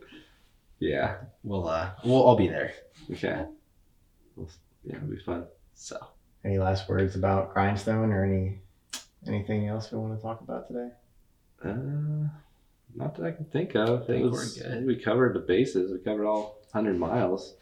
yeah. 0.79 1.17
We'll 1.43 1.69
uh, 1.69 1.91
we'll 2.05 2.23
all 2.23 2.37
be 2.37 2.47
there. 2.49 2.73
Okay. 3.13 3.45
Well, 4.37 4.49
yeah, 4.85 4.97
it'll 4.97 5.09
be 5.09 5.19
fun. 5.19 5.45
So 5.75 5.99
Any 6.45 6.59
last 6.59 6.89
words 6.89 7.17
about 7.17 7.53
Grindstone 7.53 8.11
or 8.13 8.25
any 8.25 8.61
anything 9.27 9.67
else 9.67 9.91
we 9.93 9.99
want 9.99 10.17
to 10.17 10.23
talk 10.23 10.41
about 10.41 10.69
today? 10.69 10.91
Uh, 11.65 12.29
not 12.95 13.15
that 13.17 13.25
I 13.27 13.33
can 13.33 13.45
think 13.47 13.75
of. 13.75 14.03
I 14.03 14.07
think 14.07 14.27
It 14.27 14.31
we're 14.33 14.47
good. 14.47 14.87
We 14.87 14.97
covered 14.97 15.35
the 15.35 15.41
bases. 15.41 15.93
We 15.93 15.99
covered 15.99 16.27
all 16.27 16.59
100 16.73 16.99
miles. 16.99 17.55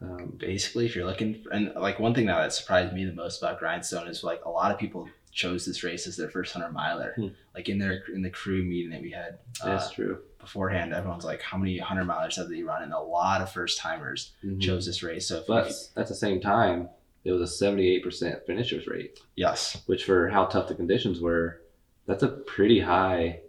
Um, 0.00 0.34
basically, 0.38 0.86
if 0.86 0.94
you're 0.94 1.06
looking, 1.06 1.42
for, 1.42 1.50
and 1.50 1.72
like 1.74 1.98
one 1.98 2.14
thing 2.14 2.26
that 2.26 2.52
surprised 2.52 2.92
me 2.94 3.04
the 3.04 3.12
most 3.12 3.42
about 3.42 3.58
Grindstone 3.58 4.06
is 4.06 4.22
like 4.22 4.44
a 4.44 4.50
lot 4.50 4.70
of 4.70 4.78
people 4.78 5.08
chose 5.32 5.66
this 5.66 5.82
race 5.82 6.06
as 6.06 6.16
their 6.16 6.30
first 6.30 6.52
hundred 6.52 6.70
miler. 6.72 7.14
Hmm. 7.16 7.28
Like 7.54 7.68
in 7.68 7.78
their 7.78 8.04
in 8.14 8.22
the 8.22 8.30
crew 8.30 8.62
meeting 8.62 8.90
that 8.90 9.02
we 9.02 9.10
had 9.10 9.38
uh, 9.60 9.66
that's 9.66 9.90
true. 9.90 10.20
beforehand, 10.38 10.92
everyone's 10.94 11.24
like, 11.24 11.42
"How 11.42 11.58
many 11.58 11.78
hundred 11.78 12.06
milers 12.06 12.36
have 12.36 12.48
they 12.48 12.62
run?" 12.62 12.82
And 12.84 12.92
a 12.92 13.00
lot 13.00 13.40
of 13.40 13.50
first 13.50 13.78
timers 13.78 14.32
Mhm. 14.44 14.60
chose 14.60 14.86
this 14.86 15.02
race. 15.02 15.26
So, 15.26 15.42
But 15.48 15.72
at 15.96 16.06
the 16.06 16.14
same 16.14 16.40
time, 16.40 16.88
it 17.24 17.32
was 17.32 17.42
a 17.42 17.52
78% 17.64 18.46
finishers 18.46 18.86
rate, 18.86 19.18
yes, 19.34 19.82
which 19.86 20.04
for 20.04 20.28
how 20.28 20.44
tough 20.46 20.68
the 20.68 20.74
conditions 20.76 21.20
were, 21.20 21.60
that's 22.06 22.22
a 22.22 22.28
pretty 22.28 22.78
high 22.80 23.40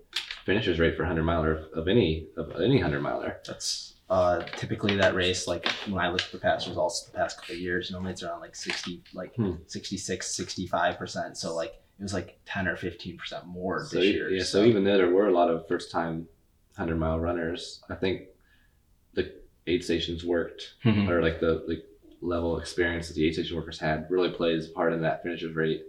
finishers 0.45 0.79
rate 0.79 0.95
for 0.95 1.03
100 1.03 1.23
miler 1.23 1.65
of, 1.75 1.87
any 1.87 2.27
of 2.37 2.51
any 2.55 2.75
100 2.75 3.01
miler. 3.01 3.37
that's 3.45 3.95
uh, 4.09 4.41
typically 4.55 4.95
that 4.97 5.13
race. 5.13 5.47
Like 5.47 5.67
when 5.87 6.03
I 6.03 6.09
look 6.09 6.21
at 6.21 6.31
the 6.31 6.39
past 6.39 6.67
results 6.67 7.03
the 7.03 7.11
past 7.17 7.37
couple 7.39 7.55
of 7.55 7.61
years, 7.61 7.91
normally 7.91 8.11
it's 8.13 8.23
around 8.23 8.39
like 8.41 8.55
sixty, 8.55 9.03
like 9.13 9.35
Hmm. 9.35 9.51
66, 9.67 10.35
65 10.35 10.97
percent. 10.97 11.37
So 11.37 11.55
like 11.55 11.73
it 11.99 12.03
was 12.03 12.13
like 12.13 12.39
ten 12.45 12.67
or 12.67 12.75
fifteen 12.75 13.17
percent 13.17 13.45
more 13.45 13.85
So, 13.85 13.97
this 13.97 14.05
year. 14.13 14.29
yeah, 14.31 14.43
so 14.43 14.63
even 14.63 14.83
though 14.83 14.97
there 14.97 15.09
were 15.13 15.27
a 15.27 15.33
lot 15.33 15.49
of 15.51 15.67
first 15.67 15.91
time 15.91 16.27
100 16.75 16.95
mile 16.97 17.19
runners, 17.19 17.81
I 17.89 17.95
think 17.95 18.29
the 19.13 19.33
aid 19.67 19.83
stations 19.83 20.25
worked 20.25 20.73
Mhm. 20.85 21.07
or 21.09 21.21
like 21.21 21.39
the 21.39 21.63
the 21.67 21.83
level 22.21 22.55
of 22.55 22.61
experience 22.61 23.07
that 23.09 23.13
the 23.13 23.25
aid 23.27 23.33
station 23.35 23.55
workers 23.55 23.79
had 23.79 24.07
really 24.09 24.29
plays 24.31 24.69
a 24.69 24.71
part 24.71 24.91
in 24.91 25.01
that 25.03 25.21
finishers 25.23 25.55
rate. 25.55 25.83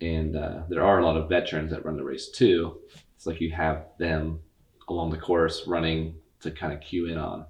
And 0.00 0.34
uh, 0.36 0.62
there 0.68 0.82
are 0.82 0.98
a 0.98 1.04
lot 1.04 1.16
of 1.16 1.28
veterans 1.28 1.70
that 1.70 1.84
run 1.84 1.96
the 1.96 2.02
race 2.02 2.28
too. 2.30 2.78
It's 3.22 3.26
like 3.28 3.40
you 3.40 3.52
have 3.52 3.84
them 4.00 4.40
along 4.88 5.12
the 5.12 5.16
course 5.16 5.68
running 5.68 6.16
to 6.40 6.50
kind 6.50 6.72
of 6.72 6.80
cue 6.80 7.06
in 7.06 7.18
on. 7.18 7.46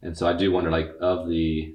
And 0.00 0.16
so 0.16 0.28
I 0.28 0.32
do 0.32 0.52
wonder, 0.52 0.70
like, 0.70 0.94
of 1.00 1.28
the 1.28 1.74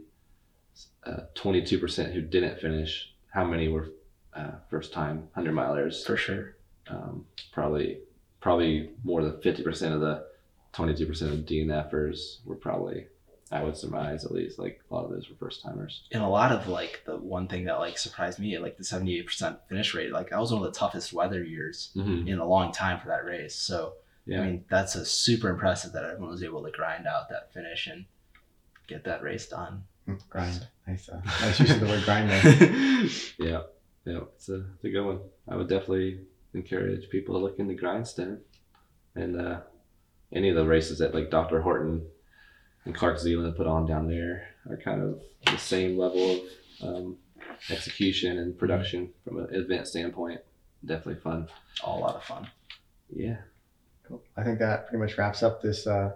uh, 1.05 1.23
22% 1.35 2.13
who 2.13 2.21
didn't 2.21 2.61
finish, 2.61 3.13
how 3.33 3.43
many 3.43 3.67
were 3.67 3.89
uh, 4.33 4.51
first 4.69 4.93
time 4.93 5.27
100 5.33 5.53
milers? 5.53 6.05
for 6.05 6.15
sure. 6.15 6.55
um, 6.87 7.25
probably 7.51 7.99
probably 8.39 8.91
more 9.03 9.21
than 9.21 9.33
50% 9.33 9.93
of 9.93 9.99
the 9.99 10.25
22% 10.71 11.09
of 11.33 11.39
DNFers 11.39 12.45
were 12.45 12.55
probably 12.55 13.07
I 13.51 13.63
would 13.63 13.77
surmise 13.77 14.25
at 14.25 14.31
least 14.31 14.57
like 14.57 14.81
a 14.89 14.93
lot 14.93 15.05
of 15.05 15.11
those 15.11 15.29
were 15.29 15.35
first 15.35 15.61
timers. 15.61 16.03
and 16.11 16.23
a 16.23 16.27
lot 16.27 16.51
of 16.51 16.67
like 16.67 17.03
the 17.05 17.17
one 17.17 17.47
thing 17.47 17.65
that 17.65 17.77
like 17.79 17.97
surprised 17.97 18.39
me 18.39 18.57
like 18.57 18.77
the 18.77 18.83
78% 18.83 19.59
finish 19.69 19.93
rate 19.93 20.11
like 20.11 20.29
that 20.31 20.39
was 20.39 20.51
one 20.51 20.63
of 20.65 20.73
the 20.73 20.79
toughest 20.79 21.13
weather 21.13 21.43
years 21.43 21.91
Mm-hmm. 21.95 22.27
in 22.27 22.39
a 22.39 22.45
long 22.47 22.71
time 22.71 22.99
for 22.99 23.07
that 23.09 23.25
race 23.25 23.55
so 23.55 23.93
Yeah. 24.25 24.41
i 24.41 24.45
mean 24.45 24.65
that's 24.69 24.95
a 24.95 25.05
super 25.05 25.49
impressive 25.49 25.91
that 25.93 26.03
everyone 26.03 26.29
was 26.31 26.43
able 26.43 26.63
to 26.63 26.71
grind 26.71 27.05
out 27.05 27.29
that 27.29 27.53
finish 27.53 27.85
and 27.87 28.05
get 28.87 29.03
that 29.03 29.21
race 29.21 29.47
done 29.47 29.83
Hmm, 30.05 30.15
Grind. 30.29 30.67
Nice. 30.85 31.07
Uh, 31.07 31.21
nice 31.39 31.59
use 31.61 31.71
of 31.71 31.79
the 31.79 31.85
word 31.85 32.03
grind 32.03 32.29
there. 32.29 32.43
yeah. 33.39 33.61
Yeah. 34.03 34.19
It's 34.35 34.49
a, 34.49 34.65
it's 34.75 34.83
a 34.83 34.89
good 34.89 35.05
one. 35.05 35.19
I 35.47 35.55
would 35.55 35.69
definitely 35.69 36.19
encourage 36.53 37.09
people 37.09 37.35
to 37.35 37.39
look 37.45 37.57
into 37.57 37.73
Grindstone 37.73 38.39
and 39.15 39.39
uh, 39.39 39.61
any 40.33 40.49
of 40.49 40.57
the 40.57 40.65
races 40.65 40.99
that 40.99 41.15
like 41.15 41.31
Dr. 41.31 41.61
Horton 41.61 42.05
and 42.85 42.93
Clark 42.95 43.19
Zealand 43.19 43.55
put 43.55 43.67
on 43.67 43.85
down 43.85 44.07
there 44.07 44.47
are 44.69 44.77
kind 44.77 45.01
of 45.01 45.21
the 45.45 45.57
same 45.57 45.97
level 45.97 46.31
of 46.31 46.39
um, 46.87 47.17
execution 47.69 48.37
and 48.39 48.57
production 48.57 49.09
from 49.23 49.39
an 49.39 49.47
event 49.51 49.87
standpoint. 49.87 50.41
Definitely 50.85 51.21
fun. 51.21 51.47
all 51.83 51.99
a 51.99 52.01
lot 52.01 52.15
of 52.15 52.23
fun 52.23 52.47
Yeah. 53.09 53.37
Cool. 54.07 54.21
I 54.35 54.43
think 54.43 54.59
that 54.59 54.87
pretty 54.87 55.01
much 55.01 55.17
wraps 55.17 55.43
up 55.43 55.61
this 55.61 55.87
uh, 55.87 56.11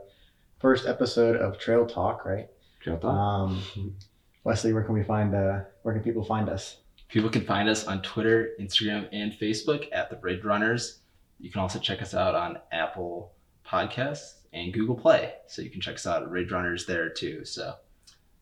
first 0.60 0.86
episode 0.86 1.38
of 1.38 1.58
Trail 1.58 1.86
Talk, 1.86 2.26
right? 2.26 2.48
Trail 2.82 2.98
Talk. 2.98 3.14
Um, 3.14 3.96
Wesley, 4.44 4.74
where 4.74 4.84
can 4.84 4.94
we 4.94 5.04
find? 5.04 5.34
Uh, 5.34 5.62
where 5.84 5.94
can 5.94 6.04
people 6.04 6.24
find 6.24 6.50
us? 6.50 6.78
people 7.10 7.30
can 7.30 7.46
find 7.46 7.70
us 7.70 7.86
on 7.86 8.02
twitter 8.02 8.50
instagram 8.60 9.08
and 9.12 9.32
facebook 9.34 9.88
at 9.92 10.10
the 10.10 10.18
ridge 10.18 10.44
runners 10.44 11.00
you 11.40 11.50
can 11.50 11.62
also 11.62 11.80
check 11.80 12.02
us 12.02 12.14
out 12.14 12.36
on 12.36 12.58
apple 12.72 13.32
podcasts 13.66 14.37
and 14.54 14.74
google 14.74 14.96
play 14.96 15.34
so 15.48 15.62
you 15.62 15.70
can 15.70 15.82
check 15.82 15.96
us 15.96 16.08
out 16.08 16.24
at 16.24 16.30
ridge 16.30 16.52
runners 16.52 16.86
there 16.86 17.10
too 17.10 17.44
so 17.46 17.74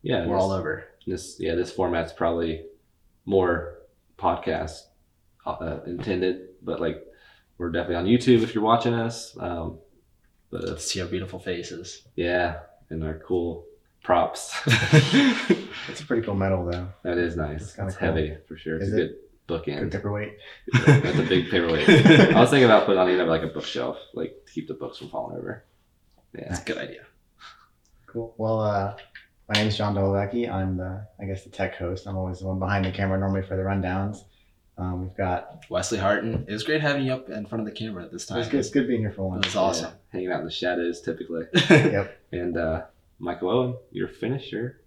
yeah. 0.02 0.26
we're 0.26 0.36
this- 0.36 0.44
all 0.44 0.52
over 0.52 0.86
this 1.08 1.38
yeah 1.40 1.56
this 1.56 1.72
format's 1.72 2.14
probably 2.14 2.64
more 3.26 3.80
podcast 4.18 4.80
uh, 5.46 5.80
intended 5.86 6.48
but 6.64 6.80
like 6.80 7.04
we're 7.58 7.70
definitely 7.72 7.96
on 7.96 8.06
youtube 8.06 8.42
if 8.42 8.56
you're 8.56 8.64
watching 8.64 8.94
us 8.94 9.36
um 9.40 9.78
but 10.52 10.64
uh, 10.64 10.78
see 10.78 11.02
our 11.02 11.08
beautiful 11.08 11.40
faces 11.40 12.04
yeah 12.16 12.60
and 12.90 13.04
our 13.04 13.20
cool 13.20 13.66
props 14.04 14.54
It's 15.88 16.02
a 16.02 16.06
pretty 16.06 16.24
cool 16.26 16.36
medal, 16.36 16.66
though. 16.66 16.88
that 17.04 17.18
is 17.18 17.34
It's 17.34 17.38
nice 17.38 17.76
kinda 17.76 17.90
it's 17.90 17.98
cool. 17.98 18.08
heavy 18.08 18.38
for 18.48 18.58
sure 18.58 18.78
it's 18.78 18.88
Is 18.88 18.94
a 18.94 18.98
it? 18.98 19.00
good 19.08 19.16
Good 19.48 19.62
bookend 19.64 19.92
paperweight. 19.92 20.38
that's 20.74 21.20
a 21.20 21.24
big 21.24 21.52
paperweight 21.52 21.88
i 22.36 22.40
was 22.40 22.50
thinking 22.50 22.66
about 22.66 22.86
putting 22.88 23.00
on 23.00 23.10
you 23.12 23.18
know 23.18 23.26
like 23.26 23.44
a 23.44 23.48
bookshelf 23.48 23.98
like 24.16 24.34
to 24.48 24.52
keep 24.52 24.68
the 24.68 24.74
books 24.74 24.98
from 24.98 25.10
falling 25.10 25.38
over 25.38 25.64
yeah 26.38 26.50
That's 26.50 26.62
a 26.62 26.66
good 26.66 26.78
idea. 26.78 27.02
Cool. 28.08 28.34
Well, 28.38 28.60
uh, 28.62 28.96
my 29.50 29.54
name 29.56 29.68
is 29.68 29.78
John 29.78 29.94
Dolovecki. 29.96 30.50
I'm 30.52 30.78
the, 30.78 31.06
I 31.20 31.26
guess, 31.26 31.44
the 31.44 31.50
tech 31.50 31.76
host. 31.76 32.08
I'm 32.08 32.16
always 32.18 32.40
the 32.40 32.48
one 32.48 32.60
behind 32.60 32.86
the 32.86 32.92
camera 32.92 33.20
normally 33.20 33.42
for 33.42 33.56
the 33.58 33.64
rundowns. 33.64 34.20
Um, 34.78 35.02
we've 35.04 35.16
got. 35.18 35.66
Wesley 35.70 35.98
Harton. 35.98 36.46
It 36.48 36.52
was 36.54 36.64
great 36.64 36.82
having 36.82 37.06
you 37.06 37.14
up 37.14 37.30
in 37.30 37.46
front 37.46 37.62
of 37.62 37.66
the 37.66 37.72
camera 37.78 38.04
at 38.04 38.12
this 38.12 38.26
time. 38.26 38.40
It's 38.40 38.50
good, 38.50 38.60
it's 38.60 38.70
good 38.70 38.88
being 38.88 39.02
here 39.02 39.12
for 39.12 39.22
It 39.24 39.30
once. 39.30 39.46
was 39.48 39.56
awesome. 39.56 39.86
Yeah, 39.92 39.96
hanging 40.12 40.32
out 40.32 40.40
in 40.40 40.46
the 40.46 40.52
shadows 40.52 41.02
typically 41.02 41.44
Yep. 41.70 42.18
and 42.32 42.58
uh 42.58 42.84
michael 43.20 43.50
owen 43.50 43.76
your 43.92 44.10
finisher 44.10 44.82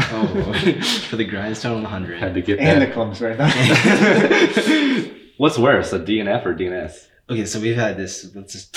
oh, 0.00 0.52
for 1.08 1.14
the 1.16 1.24
grindstone 1.24 1.82
100. 1.82 2.18
had 2.18 2.34
to 2.34 2.42
get 2.42 2.58
And 2.58 2.82
that 2.82 2.86
the 2.88 2.92
clubs 2.92 3.20
right 3.20 3.38
now. 3.38 3.48
What's 5.36 5.56
worse, 5.58 5.92
a 5.92 6.00
DNF 6.00 6.44
or 6.46 6.54
DNS? 6.54 7.06
Okay, 7.30 7.44
so 7.46 7.60
we've 7.60 7.76
had 7.76 7.96
this. 7.96 8.34
Let's 8.34 8.52
just 8.52 8.76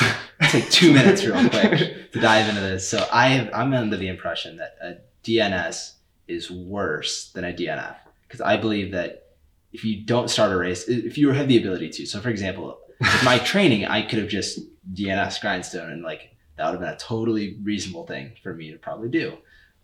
take 0.53 0.69
two 0.69 0.93
minutes 0.93 1.23
real 1.25 1.49
quick 1.49 2.11
to 2.11 2.19
dive 2.19 2.47
into 2.47 2.61
this. 2.61 2.87
So 2.87 3.05
I 3.11 3.49
I'm 3.53 3.73
under 3.73 3.97
the 3.97 4.07
impression 4.07 4.57
that 4.57 4.75
a 4.81 4.97
DNS 5.23 5.93
is 6.27 6.51
worse 6.51 7.31
than 7.31 7.43
a 7.43 7.53
DNF 7.53 7.95
because 8.27 8.41
I 8.41 8.57
believe 8.57 8.91
that 8.91 9.31
if 9.71 9.83
you 9.83 10.03
don't 10.03 10.29
start 10.29 10.51
a 10.51 10.57
race, 10.57 10.87
if 10.87 11.17
you 11.17 11.31
have 11.31 11.47
the 11.47 11.57
ability 11.57 11.89
to. 11.89 12.05
So 12.05 12.19
for 12.19 12.29
example, 12.29 12.79
with 12.99 13.23
my 13.23 13.39
training, 13.51 13.85
I 13.85 14.03
could 14.03 14.19
have 14.19 14.27
just 14.27 14.59
DNS 14.93 15.41
grindstone 15.41 15.91
and 15.91 16.03
like 16.03 16.35
that 16.57 16.65
would 16.65 16.73
have 16.73 16.81
been 16.81 16.89
a 16.89 16.97
totally 16.97 17.57
reasonable 17.63 18.05
thing 18.05 18.33
for 18.43 18.53
me 18.53 18.71
to 18.71 18.77
probably 18.77 19.09
do 19.09 19.37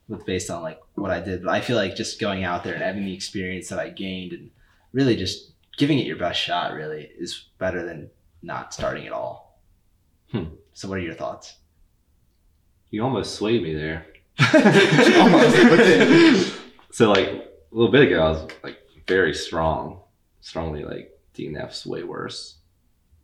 with 0.07 0.25
based 0.25 0.51
on 0.51 0.61
like 0.61 0.79
what 0.95 1.11
I 1.11 1.19
did. 1.19 1.43
But 1.43 1.51
I 1.51 1.61
feel 1.61 1.77
like 1.77 1.95
just 1.95 2.19
going 2.19 2.43
out 2.43 2.63
there 2.63 2.73
and 2.73 2.83
having 2.83 3.05
the 3.05 3.13
experience 3.13 3.69
that 3.69 3.79
I 3.79 3.89
gained 3.89 4.33
and 4.33 4.51
really 4.93 5.15
just 5.15 5.51
giving 5.77 5.97
it 5.97 6.05
your 6.05 6.17
best 6.17 6.39
shot 6.39 6.73
really 6.73 7.09
is 7.17 7.45
better 7.57 7.85
than 7.85 8.09
not 8.43 8.73
starting 8.73 9.07
at 9.07 9.13
all. 9.13 9.59
Hmm. 10.31 10.45
So 10.79 10.87
what 10.87 10.97
are 10.99 11.01
your 11.01 11.13
thoughts? 11.13 11.55
You 12.89 13.03
almost 13.03 13.35
swayed 13.35 13.61
me 13.63 13.73
there. 13.73 14.05
Almost, 15.19 16.53
So 16.93 17.11
like 17.11 17.27
a 17.27 17.43
little 17.75 17.91
bit 17.91 18.03
ago, 18.03 18.21
I 18.21 18.29
was 18.29 18.47
like 18.63 18.77
very 19.05 19.33
strong, 19.33 19.99
strongly 20.39 20.85
like 20.85 21.19
DNF's 21.35 21.85
way 21.85 22.03
worse. 22.03 22.59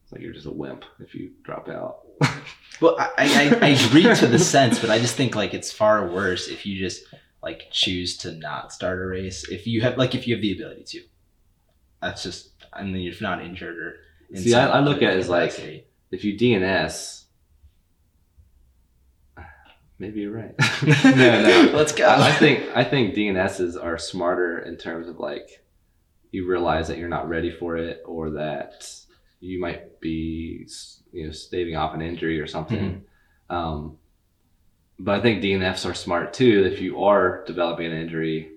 It's 0.03 0.11
like 0.11 0.19
you're 0.21 0.33
just 0.33 0.47
a 0.47 0.51
wimp 0.51 0.83
if 0.99 1.15
you 1.15 1.31
drop 1.43 1.69
out. 1.69 1.99
Well, 2.81 2.97
I, 2.99 3.07
I, 3.17 3.57
I 3.61 3.67
agree 3.69 4.03
to 4.03 4.27
the 4.27 4.37
sense, 4.37 4.79
but 4.79 4.89
I 4.89 4.99
just 4.99 5.15
think 5.15 5.33
like 5.33 5.53
it's 5.53 5.71
far 5.71 6.09
worse 6.11 6.49
if 6.49 6.65
you 6.65 6.77
just 6.77 7.03
like 7.41 7.67
choose 7.71 8.17
to 8.17 8.33
not 8.33 8.73
start 8.73 9.01
a 9.01 9.05
race. 9.05 9.47
If 9.47 9.65
you 9.65 9.79
have 9.79 9.97
like 9.97 10.13
if 10.13 10.27
you 10.27 10.35
have 10.35 10.41
the 10.41 10.51
ability 10.51 10.83
to, 10.87 11.03
that's 12.01 12.21
just 12.21 12.49
I 12.73 12.83
mean 12.83 13.07
if 13.07 13.21
not 13.21 13.41
injured 13.45 13.77
or 13.77 13.95
in 14.29 14.41
See, 14.41 14.53
I- 14.53 14.67
I 14.67 14.79
look 14.81 14.97
at 14.97 15.13
it 15.13 15.19
as, 15.19 15.29
like, 15.29 15.51
capacity. 15.51 15.85
If 16.11 16.25
you 16.25 16.37
DNS, 16.37 17.21
maybe 19.99 20.21
you're 20.21 20.31
right. 20.31 20.55
no, 21.05 21.13
no. 21.13 21.71
Let's 21.73 21.93
go. 21.93 22.05
I, 22.05 22.29
I 22.29 22.31
think 22.33 22.69
I 22.75 22.83
think 22.83 23.15
DNSs 23.15 23.81
are 23.81 23.97
smarter 23.97 24.59
in 24.59 24.77
terms 24.77 25.07
of 25.07 25.19
like 25.19 25.63
you 26.31 26.47
realize 26.47 26.87
that 26.87 26.97
you're 26.97 27.09
not 27.09 27.29
ready 27.29 27.51
for 27.51 27.77
it 27.77 28.01
or 28.05 28.31
that 28.31 28.89
you 29.39 29.59
might 29.59 29.99
be 30.01 30.67
you 31.11 31.25
know 31.25 31.31
staving 31.31 31.75
off 31.75 31.93
an 31.93 32.01
injury 32.01 32.39
or 32.39 32.47
something. 32.47 33.03
Um, 33.49 33.97
but 34.97 35.19
I 35.19 35.21
think 35.21 35.43
DNFs 35.43 35.89
are 35.89 35.93
smart 35.93 36.33
too 36.33 36.69
if 36.71 36.81
you 36.81 37.03
are 37.03 37.43
developing 37.45 37.87
an 37.87 37.97
injury. 37.97 38.51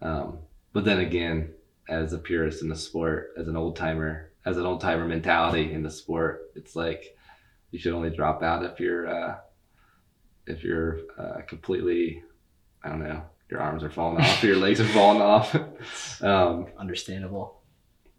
Um, 0.00 0.38
but 0.72 0.84
then 0.84 1.00
again, 1.00 1.54
as 1.88 2.12
a 2.12 2.18
purist 2.18 2.62
in 2.62 2.68
the 2.68 2.76
sport, 2.76 3.32
as 3.38 3.48
an 3.48 3.56
old 3.56 3.76
timer, 3.76 4.30
as 4.44 4.56
an 4.56 4.66
old 4.66 4.80
timer 4.80 5.06
mentality 5.06 5.72
in 5.72 5.82
the 5.82 5.90
sport, 5.90 6.50
it's 6.54 6.76
like 6.76 7.16
you 7.70 7.78
should 7.78 7.94
only 7.94 8.10
drop 8.10 8.42
out 8.42 8.64
if 8.64 8.78
you're 8.78 9.08
uh, 9.08 9.36
if 10.48 10.64
you're 10.64 10.98
uh, 11.18 11.40
completely, 11.46 12.22
I 12.82 12.88
don't 12.88 13.00
know, 13.00 13.22
your 13.50 13.60
arms 13.60 13.82
are 13.82 13.90
falling 13.90 14.20
off, 14.22 14.42
your 14.42 14.56
legs 14.56 14.80
are 14.80 14.84
falling 14.88 15.22
off. 15.22 15.54
Um, 16.22 16.66
Understandable. 16.78 17.60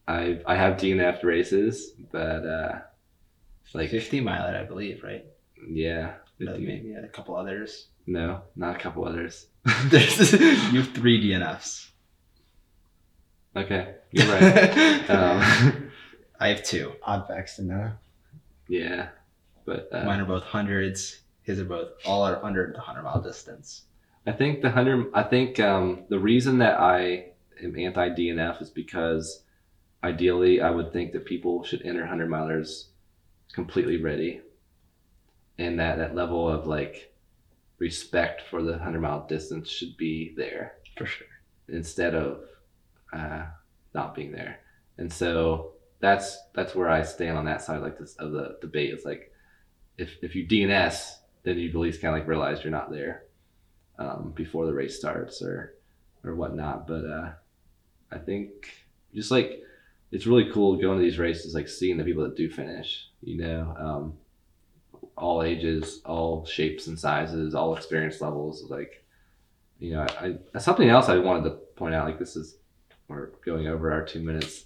I 0.08 0.40
I 0.46 0.56
have 0.56 0.78
DNF 0.78 1.24
races, 1.24 1.92
but 2.12 2.46
uh, 2.46 2.80
like 3.74 3.90
50 3.92 4.22
mile, 4.22 4.56
I 4.56 4.64
believe, 4.64 5.04
right? 5.04 5.26
yeah, 5.70 6.14
Maybe 6.40 6.94
a 6.94 7.08
couple 7.10 7.36
others. 7.36 7.88
no, 8.08 8.42
not 8.56 8.76
a 8.76 8.80
couple 8.80 9.06
others. 9.06 9.48
There's 9.86 10.32
you 10.72 10.82
have 10.82 10.92
three 10.94 11.22
DNFs. 11.24 11.90
Okay, 13.56 13.96
you're 14.12 14.28
right. 14.28 15.10
um, 15.10 15.92
I 16.40 16.48
have 16.50 16.64
two. 16.64 16.94
Odd 17.04 17.28
facts 17.28 17.58
to 17.58 17.64
know. 17.64 17.92
yeah, 18.68 19.10
but 19.66 19.90
uh, 19.92 20.06
Mine 20.06 20.22
are 20.22 20.26
both 20.26 20.44
hundreds. 20.44 21.20
His 21.50 21.60
are 21.60 21.66
both 21.66 21.90
all 22.06 22.22
are 22.22 22.46
under 22.46 22.72
the 22.72 22.80
hundred 22.80 23.02
mile 23.02 23.20
distance. 23.20 23.86
I 24.28 24.34
think 24.34 24.62
the 24.62 24.70
hundred. 24.70 25.08
I 25.16 25.24
think 25.24 25.60
um, 25.60 26.04
the 26.08 26.20
reason 26.20 26.60
that 26.60 26.80
I 26.80 27.32
am 27.64 27.76
anti 27.76 28.10
DNF 28.10 28.62
is 28.62 28.70
because 28.70 29.42
ideally 30.04 30.62
I 30.62 30.70
would 30.70 30.94
think 30.94 31.12
that 31.14 31.26
people 31.26 31.64
should 31.64 31.82
enter 31.82 32.06
hundred 32.06 32.30
milers 32.30 32.90
completely 33.52 33.98
ready, 33.98 34.42
and 35.58 35.80
that 35.80 35.98
that 35.98 36.14
level 36.14 36.48
of 36.48 36.68
like 36.68 37.16
respect 37.80 38.44
for 38.52 38.62
the 38.62 38.78
hundred 38.78 39.02
mile 39.02 39.26
distance 39.28 39.70
should 39.72 39.98
be 39.98 40.36
there 40.38 40.74
For 41.00 41.08
sure. 41.08 41.26
instead 41.68 42.14
of 42.14 42.42
uh, 43.12 43.46
not 43.96 44.14
being 44.14 44.32
there. 44.32 44.60
And 45.00 45.12
so 45.12 45.72
that's 46.00 46.38
that's 46.54 46.76
where 46.76 46.90
I 46.90 47.02
stand 47.02 47.40
on 47.40 47.46
that 47.46 47.64
side 47.64 47.82
like 47.82 47.98
this 47.98 48.14
of 48.18 48.34
the 48.34 48.60
debate. 48.62 48.94
It's 48.94 49.04
like 49.04 49.34
if 49.98 50.12
if 50.22 50.36
you 50.36 50.46
DNS, 50.46 51.16
then 51.50 51.58
you 51.60 51.70
at 51.70 51.76
least 51.76 52.02
kind 52.02 52.14
of 52.16 52.20
like 52.20 52.28
realize 52.28 52.64
you're 52.64 52.72
not 52.72 52.92
there 52.92 53.24
um, 53.98 54.32
before 54.36 54.66
the 54.66 54.74
race 54.74 54.98
starts 54.98 55.42
or 55.42 55.76
or 56.24 56.36
whatnot. 56.36 56.88
But 56.88 57.06
uh, 57.06 57.32
I 58.12 58.18
think 58.20 58.52
just 59.14 59.32
like 59.32 59.62
it's 60.12 60.26
really 60.28 60.50
cool 60.52 60.76
going 60.78 60.98
to 60.98 61.04
these 61.04 61.20
races, 61.20 61.54
like 61.54 61.68
seeing 61.68 61.98
the 61.98 62.04
people 62.04 62.24
that 62.24 62.36
do 62.38 62.50
finish. 62.50 63.08
You 63.22 63.38
know, 63.42 63.76
um, 63.78 64.14
all 65.18 65.44
ages, 65.44 66.02
all 66.06 66.46
shapes 66.46 66.88
and 66.88 66.98
sizes, 67.00 67.54
all 67.54 67.76
experience 67.76 68.22
levels. 68.22 68.64
Like, 68.70 69.04
you 69.80 69.92
know, 69.92 70.02
I, 70.20 70.36
I 70.56 70.60
something 70.60 70.90
else 70.90 71.10
I 71.10 71.18
wanted 71.18 71.44
to 71.46 71.56
point 71.76 71.94
out. 71.96 72.06
Like 72.08 72.20
this 72.20 72.36
is 72.36 72.58
we're 73.08 73.28
going 73.46 73.68
over 73.68 73.92
our 73.92 74.06
two 74.06 74.22
minutes. 74.22 74.66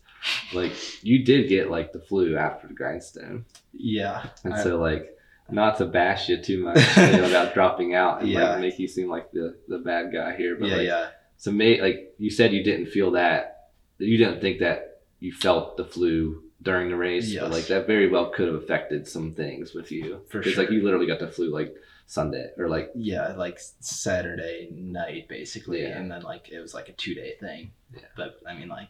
Like 0.53 0.71
you 1.03 1.23
did 1.25 1.49
get 1.49 1.69
like 1.71 1.91
the 1.91 1.99
flu 1.99 2.37
after 2.37 2.67
the 2.67 2.73
grindstone, 2.73 3.45
Yeah. 3.73 4.25
and 4.45 4.53
I- 4.53 4.63
so 4.63 4.77
like 4.79 5.09
not 5.53 5.77
to 5.77 5.85
bash 5.85 6.29
you 6.29 6.37
too 6.41 6.63
much 6.63 6.97
you 6.97 7.11
know, 7.17 7.25
about 7.29 7.53
dropping 7.57 7.93
out 7.95 8.21
and 8.21 8.29
Yeah. 8.29 8.51
like 8.51 8.59
make 8.61 8.79
you 8.79 8.87
seem 8.87 9.09
like 9.09 9.31
the 9.31 9.55
the 9.67 9.79
bad 9.79 10.11
guy 10.13 10.35
here, 10.35 10.55
but 10.59 10.69
yeah, 10.69 10.75
like 10.77 10.87
yeah. 10.87 11.07
so 11.37 11.51
may 11.51 11.79
like 11.81 12.13
you 12.17 12.29
said 12.29 12.53
you 12.53 12.63
didn't 12.63 12.87
feel 12.87 13.11
that 13.11 13.69
you 13.99 14.17
didn't 14.17 14.41
think 14.41 14.59
that 14.59 15.01
you 15.19 15.31
felt 15.31 15.77
the 15.77 15.85
flu 15.85 16.43
during 16.61 16.89
the 16.89 16.95
race, 16.95 17.29
Yes. 17.29 17.41
but 17.43 17.51
like 17.51 17.67
that 17.67 17.87
very 17.87 18.07
well 18.09 18.29
could 18.29 18.47
have 18.47 18.55
affected 18.55 19.07
some 19.07 19.33
things 19.33 19.73
with 19.73 19.91
you. 19.91 20.21
For 20.29 20.39
Because 20.39 20.57
like 20.57 20.71
you 20.71 20.81
literally 20.83 21.07
got 21.07 21.19
the 21.19 21.27
flu 21.27 21.51
like 21.53 21.73
Sunday 22.07 22.51
or 22.57 22.67
like 22.69 22.91
Yeah, 22.95 23.33
like 23.33 23.57
Saturday 23.59 24.69
night 24.73 25.27
basically, 25.29 25.81
Yeah. 25.83 25.97
and 25.97 26.09
then 26.11 26.21
like 26.23 26.49
it 26.49 26.59
was 26.59 26.73
like 26.73 26.89
a 26.89 26.93
two 26.93 27.13
day 27.15 27.35
thing. 27.39 27.71
Yeah. 27.93 28.01
But 28.17 28.39
I 28.47 28.53
mean, 28.55 28.69
like 28.69 28.89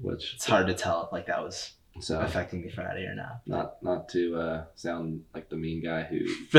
which 0.00 0.34
it's 0.34 0.46
hard 0.46 0.66
to 0.68 0.74
tell 0.74 1.06
if 1.06 1.12
like 1.12 1.26
that 1.26 1.42
was 1.42 1.72
so 2.00 2.20
affecting 2.20 2.62
me 2.62 2.70
Friday 2.70 3.04
or 3.06 3.14
not. 3.14 3.40
not 3.46 3.82
not 3.82 4.08
to 4.10 4.36
uh, 4.36 4.64
sound 4.74 5.24
like 5.34 5.48
the 5.48 5.56
mean 5.56 5.82
guy 5.82 6.02
who 6.04 6.18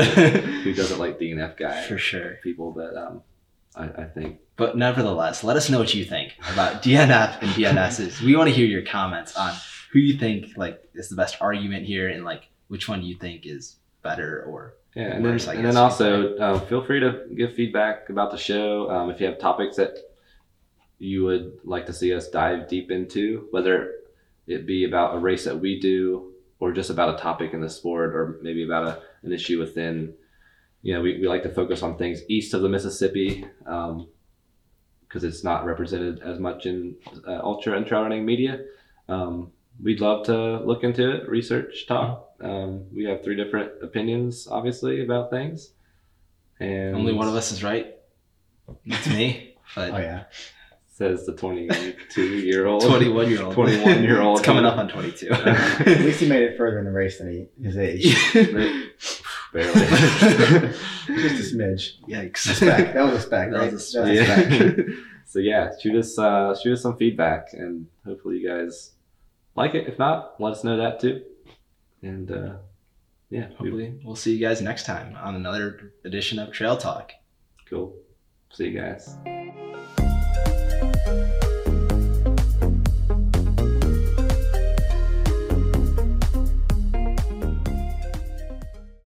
who 0.64 0.74
doesn't 0.74 0.98
like 0.98 1.18
DNF 1.18 1.56
guy 1.56 1.82
For 1.86 1.98
sure. 1.98 2.38
people, 2.42 2.72
but 2.72 2.96
um 2.96 3.22
I, 3.76 3.84
I 4.02 4.04
think 4.04 4.38
But 4.56 4.76
nevertheless, 4.76 5.44
let 5.44 5.56
us 5.56 5.70
know 5.70 5.78
what 5.78 5.94
you 5.94 6.04
think 6.04 6.32
about 6.52 6.82
DNF 6.82 7.40
and 7.42 7.50
DNSs. 7.52 8.20
we 8.22 8.34
want 8.36 8.48
to 8.48 8.54
hear 8.54 8.66
your 8.66 8.82
comments 8.82 9.36
on 9.36 9.54
who 9.92 9.98
you 10.00 10.18
think 10.18 10.56
like 10.56 10.82
is 10.94 11.08
the 11.08 11.16
best 11.16 11.36
argument 11.40 11.86
here, 11.86 12.08
and 12.08 12.24
like 12.24 12.48
which 12.68 12.88
one 12.88 13.02
you 13.02 13.16
think 13.16 13.46
is 13.46 13.76
better 14.02 14.44
or 14.48 14.74
Yeah, 14.94 15.04
and 15.14 15.24
then, 15.24 15.32
Worse, 15.32 15.48
I 15.48 15.54
and 15.54 15.64
then 15.64 15.76
also 15.76 16.36
um, 16.38 16.66
feel 16.66 16.84
free 16.84 17.00
to 17.00 17.24
give 17.36 17.54
feedback 17.54 18.08
about 18.10 18.30
the 18.30 18.38
show. 18.38 18.90
Um, 18.90 19.10
if 19.10 19.20
you 19.20 19.26
have 19.26 19.38
topics 19.38 19.76
that 19.76 19.94
you 20.98 21.24
would 21.24 21.60
like 21.64 21.86
to 21.86 21.92
see 21.92 22.12
us 22.12 22.28
dive 22.28 22.68
deep 22.68 22.90
into, 22.90 23.46
whether 23.52 23.94
it 24.48 24.66
be 24.66 24.84
about 24.84 25.14
a 25.14 25.18
race 25.18 25.44
that 25.44 25.60
we 25.60 25.78
do 25.78 26.32
or 26.58 26.72
just 26.72 26.90
about 26.90 27.14
a 27.14 27.18
topic 27.18 27.52
in 27.52 27.60
the 27.60 27.68
sport 27.68 28.14
or 28.14 28.38
maybe 28.42 28.64
about 28.64 28.84
a, 28.84 29.02
an 29.22 29.32
issue 29.32 29.58
within, 29.58 30.12
you 30.82 30.94
know, 30.94 31.00
we, 31.00 31.20
we 31.20 31.28
like 31.28 31.42
to 31.42 31.48
focus 31.48 31.82
on 31.82 31.96
things 31.96 32.22
east 32.28 32.54
of 32.54 32.62
the 32.62 32.68
Mississippi 32.68 33.44
because 33.60 35.24
it's 35.24 35.44
not 35.44 35.64
represented 35.64 36.20
as 36.22 36.38
much 36.38 36.66
in 36.66 36.96
uh, 37.26 37.40
ultra 37.42 37.76
and 37.76 37.86
trail 37.86 38.02
running 38.02 38.24
media. 38.24 38.64
Um, 39.08 39.52
we'd 39.82 40.00
love 40.00 40.26
to 40.26 40.58
look 40.60 40.82
into 40.82 41.10
it, 41.10 41.28
research, 41.28 41.86
talk. 41.86 42.30
Um, 42.40 42.86
we 42.94 43.04
have 43.04 43.22
three 43.22 43.36
different 43.36 43.72
opinions, 43.82 44.48
obviously, 44.50 45.04
about 45.04 45.30
things. 45.30 45.70
And 46.60 46.96
only 46.96 47.12
one 47.12 47.28
of 47.28 47.34
us 47.34 47.52
is 47.52 47.62
right. 47.62 47.94
It's 48.84 49.06
me. 49.06 49.56
But 49.74 49.92
Oh 49.92 49.98
yeah. 49.98 50.24
Says 50.98 51.24
the 51.26 51.32
22 51.32 52.22
year 52.40 52.66
old. 52.66 52.82
21 52.82 53.30
year 53.30 53.42
old. 53.44 53.54
21 53.54 54.02
year 54.02 54.20
old. 54.20 54.42
coming 54.42 54.64
up 54.64 54.76
on 54.78 54.88
22. 54.88 55.30
At 55.32 55.86
least 55.86 56.18
he 56.18 56.28
made 56.28 56.42
it 56.42 56.56
further 56.56 56.80
in 56.80 56.84
the 56.84 56.90
race 56.90 57.18
than 57.18 57.30
he, 57.30 57.46
his 57.62 57.78
age. 57.78 58.16
Barely. 59.52 59.72
Just 59.80 61.06
a 61.06 61.56
smidge. 61.56 61.92
Yikes. 62.08 62.38
Spec. 62.38 62.94
That 62.94 63.02
was 63.02 63.14
a 63.14 63.20
spec, 63.20 63.50
That 63.52 63.58
right? 63.58 63.72
was 63.72 63.94
a 63.94 64.00
That 64.02 64.24
spec. 64.26 64.76
yeah. 64.76 64.94
so 65.24 65.38
yeah, 65.38 65.70
shoot 65.80 65.94
us 65.96 66.18
uh, 66.18 66.54
shoot 66.60 66.72
us 66.74 66.82
some 66.82 66.96
feedback, 66.96 67.48
and 67.52 67.86
hopefully 68.04 68.38
you 68.38 68.48
guys 68.48 68.90
like 69.54 69.74
it. 69.74 69.86
If 69.88 69.98
not, 69.98 70.34
let 70.40 70.52
us 70.52 70.64
know 70.64 70.76
that 70.78 71.00
too. 71.00 71.22
And 72.02 72.30
uh, 72.30 72.54
yeah, 73.30 73.46
Hopefully, 73.56 73.94
we'll 74.04 74.16
see 74.16 74.34
you 74.34 74.40
guys 74.46 74.60
next 74.60 74.84
time 74.84 75.16
on 75.16 75.34
another 75.36 75.92
edition 76.04 76.38
of 76.40 76.52
Trail 76.52 76.76
Talk. 76.76 77.12
cool. 77.70 77.94
See 78.52 78.66
you 78.68 78.78
guys. 78.80 80.07